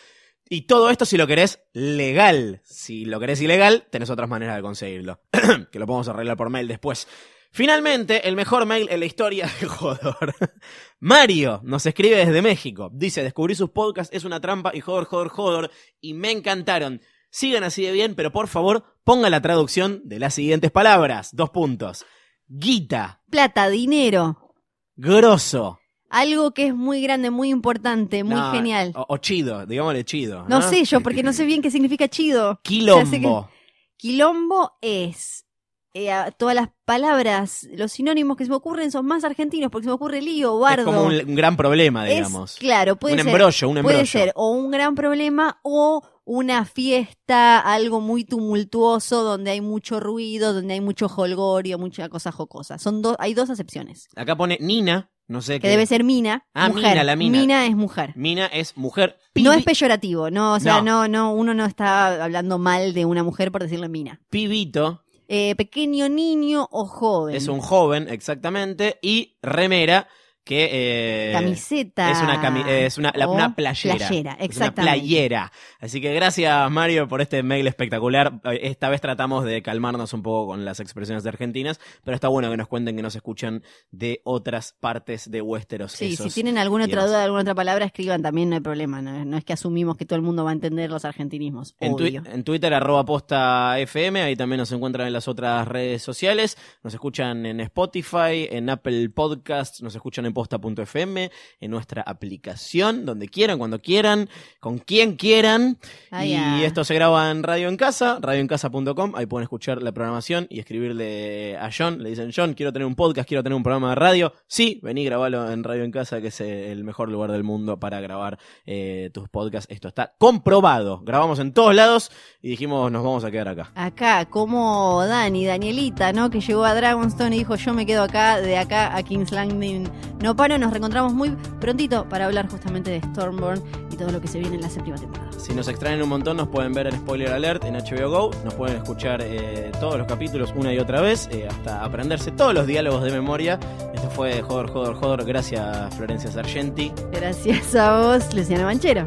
Y 0.52 0.62
todo 0.62 0.90
esto 0.90 1.04
si 1.04 1.16
lo 1.16 1.26
querés 1.26 1.60
legal. 1.72 2.60
Si 2.64 3.04
lo 3.04 3.20
querés 3.20 3.40
ilegal, 3.40 3.86
tenés 3.90 4.10
otras 4.10 4.28
maneras 4.28 4.56
de 4.56 4.62
conseguirlo. 4.62 5.20
que 5.72 5.78
lo 5.78 5.86
podemos 5.86 6.08
arreglar 6.08 6.36
por 6.36 6.50
mail 6.50 6.66
después. 6.68 7.06
Finalmente, 7.52 8.28
el 8.28 8.36
mejor 8.36 8.64
mail 8.66 8.86
en 8.90 9.00
la 9.00 9.06
historia 9.06 9.50
de 9.60 9.66
Jodor. 9.66 10.34
Mario 11.00 11.60
nos 11.64 11.84
escribe 11.86 12.16
desde 12.24 12.42
México. 12.42 12.90
Dice, 12.92 13.22
descubrí 13.22 13.54
sus 13.54 13.70
podcasts, 13.70 14.14
es 14.14 14.24
una 14.24 14.40
trampa 14.40 14.70
y 14.74 14.80
Jodor, 14.80 15.04
Jodor, 15.06 15.28
Jodor. 15.30 15.70
Y 16.00 16.14
me 16.14 16.30
encantaron. 16.30 17.00
Sigan 17.30 17.64
así 17.64 17.82
de 17.82 17.92
bien, 17.92 18.14
pero 18.14 18.32
por 18.32 18.48
favor, 18.48 18.84
ponga 19.04 19.30
la 19.30 19.40
traducción 19.40 20.00
de 20.04 20.18
las 20.18 20.34
siguientes 20.34 20.70
palabras. 20.70 21.30
Dos 21.34 21.50
puntos. 21.50 22.04
Guita, 22.48 23.22
Plata, 23.30 23.68
dinero. 23.68 24.54
grosso. 24.96 25.78
Algo 26.08 26.52
que 26.52 26.66
es 26.66 26.74
muy 26.74 27.00
grande, 27.02 27.30
muy 27.30 27.50
importante, 27.50 28.24
muy 28.24 28.34
No, 28.34 28.50
genial. 28.50 28.90
O, 28.96 29.06
o 29.10 29.16
chido, 29.18 29.64
digámosle 29.64 30.04
chido. 30.04 30.40
No 30.48 30.58
¿no? 30.58 30.68
sé 30.68 30.84
yo, 30.84 31.00
porque 31.00 31.22
no 31.22 31.32
sé 31.32 31.44
bien 31.46 31.62
qué 31.62 31.70
significa 31.70 32.08
chido. 32.08 32.60
Quilombo. 32.64 33.02
O 33.02 33.06
sea, 33.06 33.10
sé 33.10 33.20
que- 33.20 33.54
Quilombo 33.96 34.72
es. 34.80 35.46
Eh, 35.94 36.12
a- 36.12 36.30
todas 36.30 36.54
las 36.54 36.68
palabras, 36.84 37.66
los 37.72 37.92
sinónimos 37.92 38.36
que 38.36 38.44
se 38.44 38.50
me 38.50 38.56
ocurren 38.56 38.90
son 38.92 39.06
más 39.06 39.24
argentinos, 39.24 39.70
porque 39.70 39.84
se 39.84 39.88
me 39.88 39.94
ocurre 39.94 40.22
lío, 40.22 40.58
bardo. 40.58 40.82
Es 40.82 40.86
como 40.86 41.02
un, 41.04 41.14
un 41.14 41.34
gran 41.34 41.56
problema, 41.56 42.08
Es- 42.08 42.16
digamos. 42.16 42.56
claro, 42.56 42.96
puede 42.96 43.14
un 43.14 43.20
ser. 43.20 43.28
embrollo, 43.28 43.68
un 43.68 43.78
embrollo. 43.78 43.96
Puede 43.98 44.06
ser 44.06 44.32
o 44.36 44.50
un 44.50 44.70
gran 44.70 44.94
problema 44.94 45.58
o 45.64 46.02
una 46.24 46.64
fiesta, 46.64 47.58
algo 47.58 48.00
muy 48.00 48.24
tumultuoso, 48.24 49.22
donde 49.24 49.50
hay 49.52 49.60
mucho 49.60 50.00
ruido, 50.00 50.52
donde 50.52 50.74
hay 50.74 50.80
mucho 50.80 51.06
holgorio, 51.06 51.78
mucha 51.78 52.08
cosa 52.08 52.30
jocosa. 52.32 52.78
Son 52.78 53.02
dos, 53.02 53.16
hay 53.18 53.34
dos 53.34 53.50
acepciones. 53.50 54.08
Acá 54.14 54.36
pone 54.36 54.58
Nina, 54.60 55.10
no 55.26 55.42
sé 55.42 55.54
Que 55.54 55.60
qué. 55.62 55.68
debe 55.70 55.86
ser 55.86 56.04
mina, 56.04 56.46
Ah, 56.54 56.68
mujer. 56.68 56.90
mina, 56.90 57.04
la 57.04 57.16
mina. 57.16 57.66
es 57.66 57.74
mujer. 57.76 58.12
Mina 58.16 58.46
es 58.46 58.76
mujer. 58.76 59.18
No 59.34 59.52
es 59.52 59.64
peyorativo, 59.64 60.30
no, 60.30 60.54
o 60.54 60.60
sea, 60.60 60.80
No. 60.82 61.06
no, 61.06 61.08
no, 61.08 61.34
uno 61.34 61.54
no 61.54 61.64
está 61.64 62.22
hablando 62.22 62.58
mal 62.58 62.92
de 62.94 63.04
una 63.06 63.22
mujer 63.24 63.50
por 63.50 63.62
decirle 63.62 63.88
mina. 63.88 64.20
Pibito 64.30 65.02
Eh, 65.32 65.54
pequeño 65.54 66.08
niño 66.08 66.66
o 66.72 66.86
joven. 66.86 67.36
es 67.36 67.46
un 67.46 67.60
joven, 67.60 68.08
exactamente. 68.08 68.98
Y 69.00 69.36
remera, 69.42 70.08
que. 70.50 71.30
eh, 71.30 71.32
camiseta. 71.32 72.10
Es 72.10 72.20
una, 72.20 72.42
cami- 72.42 72.66
es 72.68 72.98
una, 72.98 73.12
la- 73.14 73.28
o 73.28 73.32
una 73.34 73.54
playera. 73.54 73.96
Playera, 74.08 74.36
Es 74.40 74.56
una 74.56 74.74
playera. 74.74 75.52
Así 75.80 76.00
que 76.00 76.12
gracias, 76.12 76.70
Mario, 76.70 77.06
por 77.08 77.20
este 77.20 77.42
mail 77.42 77.66
espectacular. 77.66 78.40
Esta 78.60 78.88
vez 78.88 79.00
tratamos 79.00 79.44
de 79.44 79.62
calmarnos 79.62 80.12
un 80.12 80.22
poco 80.22 80.48
con 80.48 80.64
las 80.64 80.80
expresiones 80.80 81.24
argentinas, 81.26 81.80
pero 82.04 82.14
está 82.14 82.28
bueno 82.28 82.50
que 82.50 82.56
nos 82.56 82.68
cuenten 82.68 82.96
que 82.96 83.02
nos 83.02 83.14
escuchan 83.14 83.62
de 83.90 84.20
otras 84.24 84.74
partes 84.80 85.30
de 85.30 85.40
Westeros. 85.40 85.92
Sí, 85.92 86.14
esos 86.14 86.26
si 86.26 86.42
tienen 86.42 86.58
alguna 86.58 86.86
otra 86.86 87.06
duda 87.06 87.18
de 87.18 87.24
alguna 87.24 87.42
otra 87.42 87.54
palabra, 87.54 87.84
escriban 87.84 88.22
también, 88.22 88.48
no 88.50 88.56
hay 88.56 88.60
problema. 88.60 89.00
No, 89.00 89.24
no 89.24 89.36
es 89.36 89.44
que 89.44 89.52
asumimos 89.52 89.96
que 89.96 90.04
todo 90.04 90.16
el 90.16 90.22
mundo 90.22 90.44
va 90.44 90.50
a 90.50 90.54
entender 90.54 90.90
los 90.90 91.04
argentinismos. 91.04 91.74
En 91.80 92.44
Twitter, 92.44 92.74
arroba 92.74 93.04
posta 93.04 93.78
FM, 93.78 94.22
ahí 94.22 94.36
también 94.36 94.58
nos 94.58 94.72
encuentran 94.72 95.06
en 95.06 95.12
las 95.12 95.28
otras 95.28 95.66
redes 95.68 96.02
sociales. 96.02 96.56
Nos 96.82 96.92
escuchan 96.94 97.46
en 97.46 97.60
Spotify, 97.60 98.48
en 98.50 98.68
Apple 98.70 99.08
Podcasts, 99.10 99.82
nos 99.82 99.94
escuchan 99.94 100.26
en 100.26 100.32
posta.fm, 100.40 101.30
en 101.60 101.70
nuestra 101.70 102.00
aplicación, 102.00 103.04
donde 103.04 103.28
quieran, 103.28 103.58
cuando 103.58 103.78
quieran, 103.78 104.30
con 104.58 104.78
quien 104.78 105.16
quieran. 105.16 105.76
Ah, 106.10 106.24
y 106.24 106.64
esto 106.64 106.82
se 106.82 106.94
graba 106.94 107.30
en 107.30 107.42
Radio 107.42 107.68
en 107.68 107.76
Casa, 107.76 108.18
radioencasa.com, 108.22 109.12
ahí 109.16 109.26
pueden 109.26 109.42
escuchar 109.42 109.82
la 109.82 109.92
programación 109.92 110.46
y 110.48 110.58
escribirle 110.58 111.58
a 111.58 111.68
John. 111.76 112.02
Le 112.02 112.08
dicen, 112.08 112.30
John, 112.34 112.54
quiero 112.54 112.72
tener 112.72 112.86
un 112.86 112.94
podcast, 112.94 113.28
quiero 113.28 113.42
tener 113.42 113.54
un 113.54 113.62
programa 113.62 113.90
de 113.90 113.96
radio. 113.96 114.32
Sí, 114.46 114.80
vení, 114.82 115.04
grabalo 115.04 115.50
en 115.52 115.62
Radio 115.62 115.84
en 115.84 115.90
Casa, 115.90 116.22
que 116.22 116.28
es 116.28 116.40
eh, 116.40 116.72
el 116.72 116.84
mejor 116.84 117.10
lugar 117.10 117.30
del 117.32 117.44
mundo 117.44 117.78
para 117.78 118.00
grabar 118.00 118.38
eh, 118.64 119.10
tus 119.12 119.28
podcasts. 119.28 119.70
Esto 119.70 119.88
está 119.88 120.14
comprobado. 120.16 121.00
Grabamos 121.04 121.38
en 121.38 121.52
todos 121.52 121.74
lados 121.74 122.10
y 122.40 122.48
dijimos, 122.48 122.90
nos 122.90 123.04
vamos 123.04 123.24
a 123.24 123.30
quedar 123.30 123.48
acá. 123.48 123.72
Acá, 123.74 124.24
como 124.24 125.04
Dani, 125.04 125.44
Danielita, 125.44 126.14
¿no? 126.14 126.30
Que 126.30 126.40
llegó 126.40 126.64
a 126.64 126.74
Dragonstone 126.74 127.36
y 127.36 127.40
dijo, 127.40 127.56
yo 127.56 127.74
me 127.74 127.84
quedo 127.84 128.04
acá, 128.04 128.40
de 128.40 128.56
acá 128.56 128.96
a 128.96 129.02
King's 129.02 129.32
Landing. 129.32 129.86
No 130.22 130.29
paro, 130.34 130.58
nos 130.58 130.70
reencontramos 130.70 131.12
muy 131.12 131.30
prontito 131.60 132.08
para 132.08 132.26
hablar 132.26 132.48
justamente 132.48 132.90
de 132.90 133.00
Stormborn 133.00 133.62
y 133.90 133.96
todo 133.96 134.10
lo 134.10 134.20
que 134.20 134.28
se 134.28 134.38
viene 134.38 134.56
en 134.56 134.62
la 134.62 134.70
séptima 134.70 134.96
temporada. 134.96 135.30
Si 135.38 135.54
nos 135.54 135.68
extraen 135.68 136.02
un 136.02 136.08
montón, 136.08 136.36
nos 136.36 136.48
pueden 136.48 136.72
ver 136.72 136.86
en 136.86 136.96
Spoiler 136.96 137.32
Alert 137.32 137.64
en 137.64 137.74
HBO 137.74 138.10
Go. 138.10 138.30
Nos 138.44 138.54
pueden 138.54 138.76
escuchar 138.76 139.20
eh, 139.22 139.72
todos 139.80 139.96
los 139.98 140.06
capítulos 140.06 140.52
una 140.54 140.72
y 140.72 140.78
otra 140.78 141.00
vez, 141.00 141.28
eh, 141.32 141.48
hasta 141.48 141.84
aprenderse 141.84 142.30
todos 142.30 142.54
los 142.54 142.66
diálogos 142.66 143.02
de 143.02 143.10
memoria. 143.10 143.58
Esto 143.94 144.10
fue 144.10 144.42
Jodor, 144.42 144.70
Jodor, 144.70 144.94
Jodor. 144.94 145.24
Gracias, 145.24 145.94
Florencia 145.94 146.30
Sargenti. 146.30 146.92
Gracias 147.12 147.74
a 147.74 148.00
vos, 148.00 148.34
Luciana 148.34 148.64
Manchero. 148.64 149.06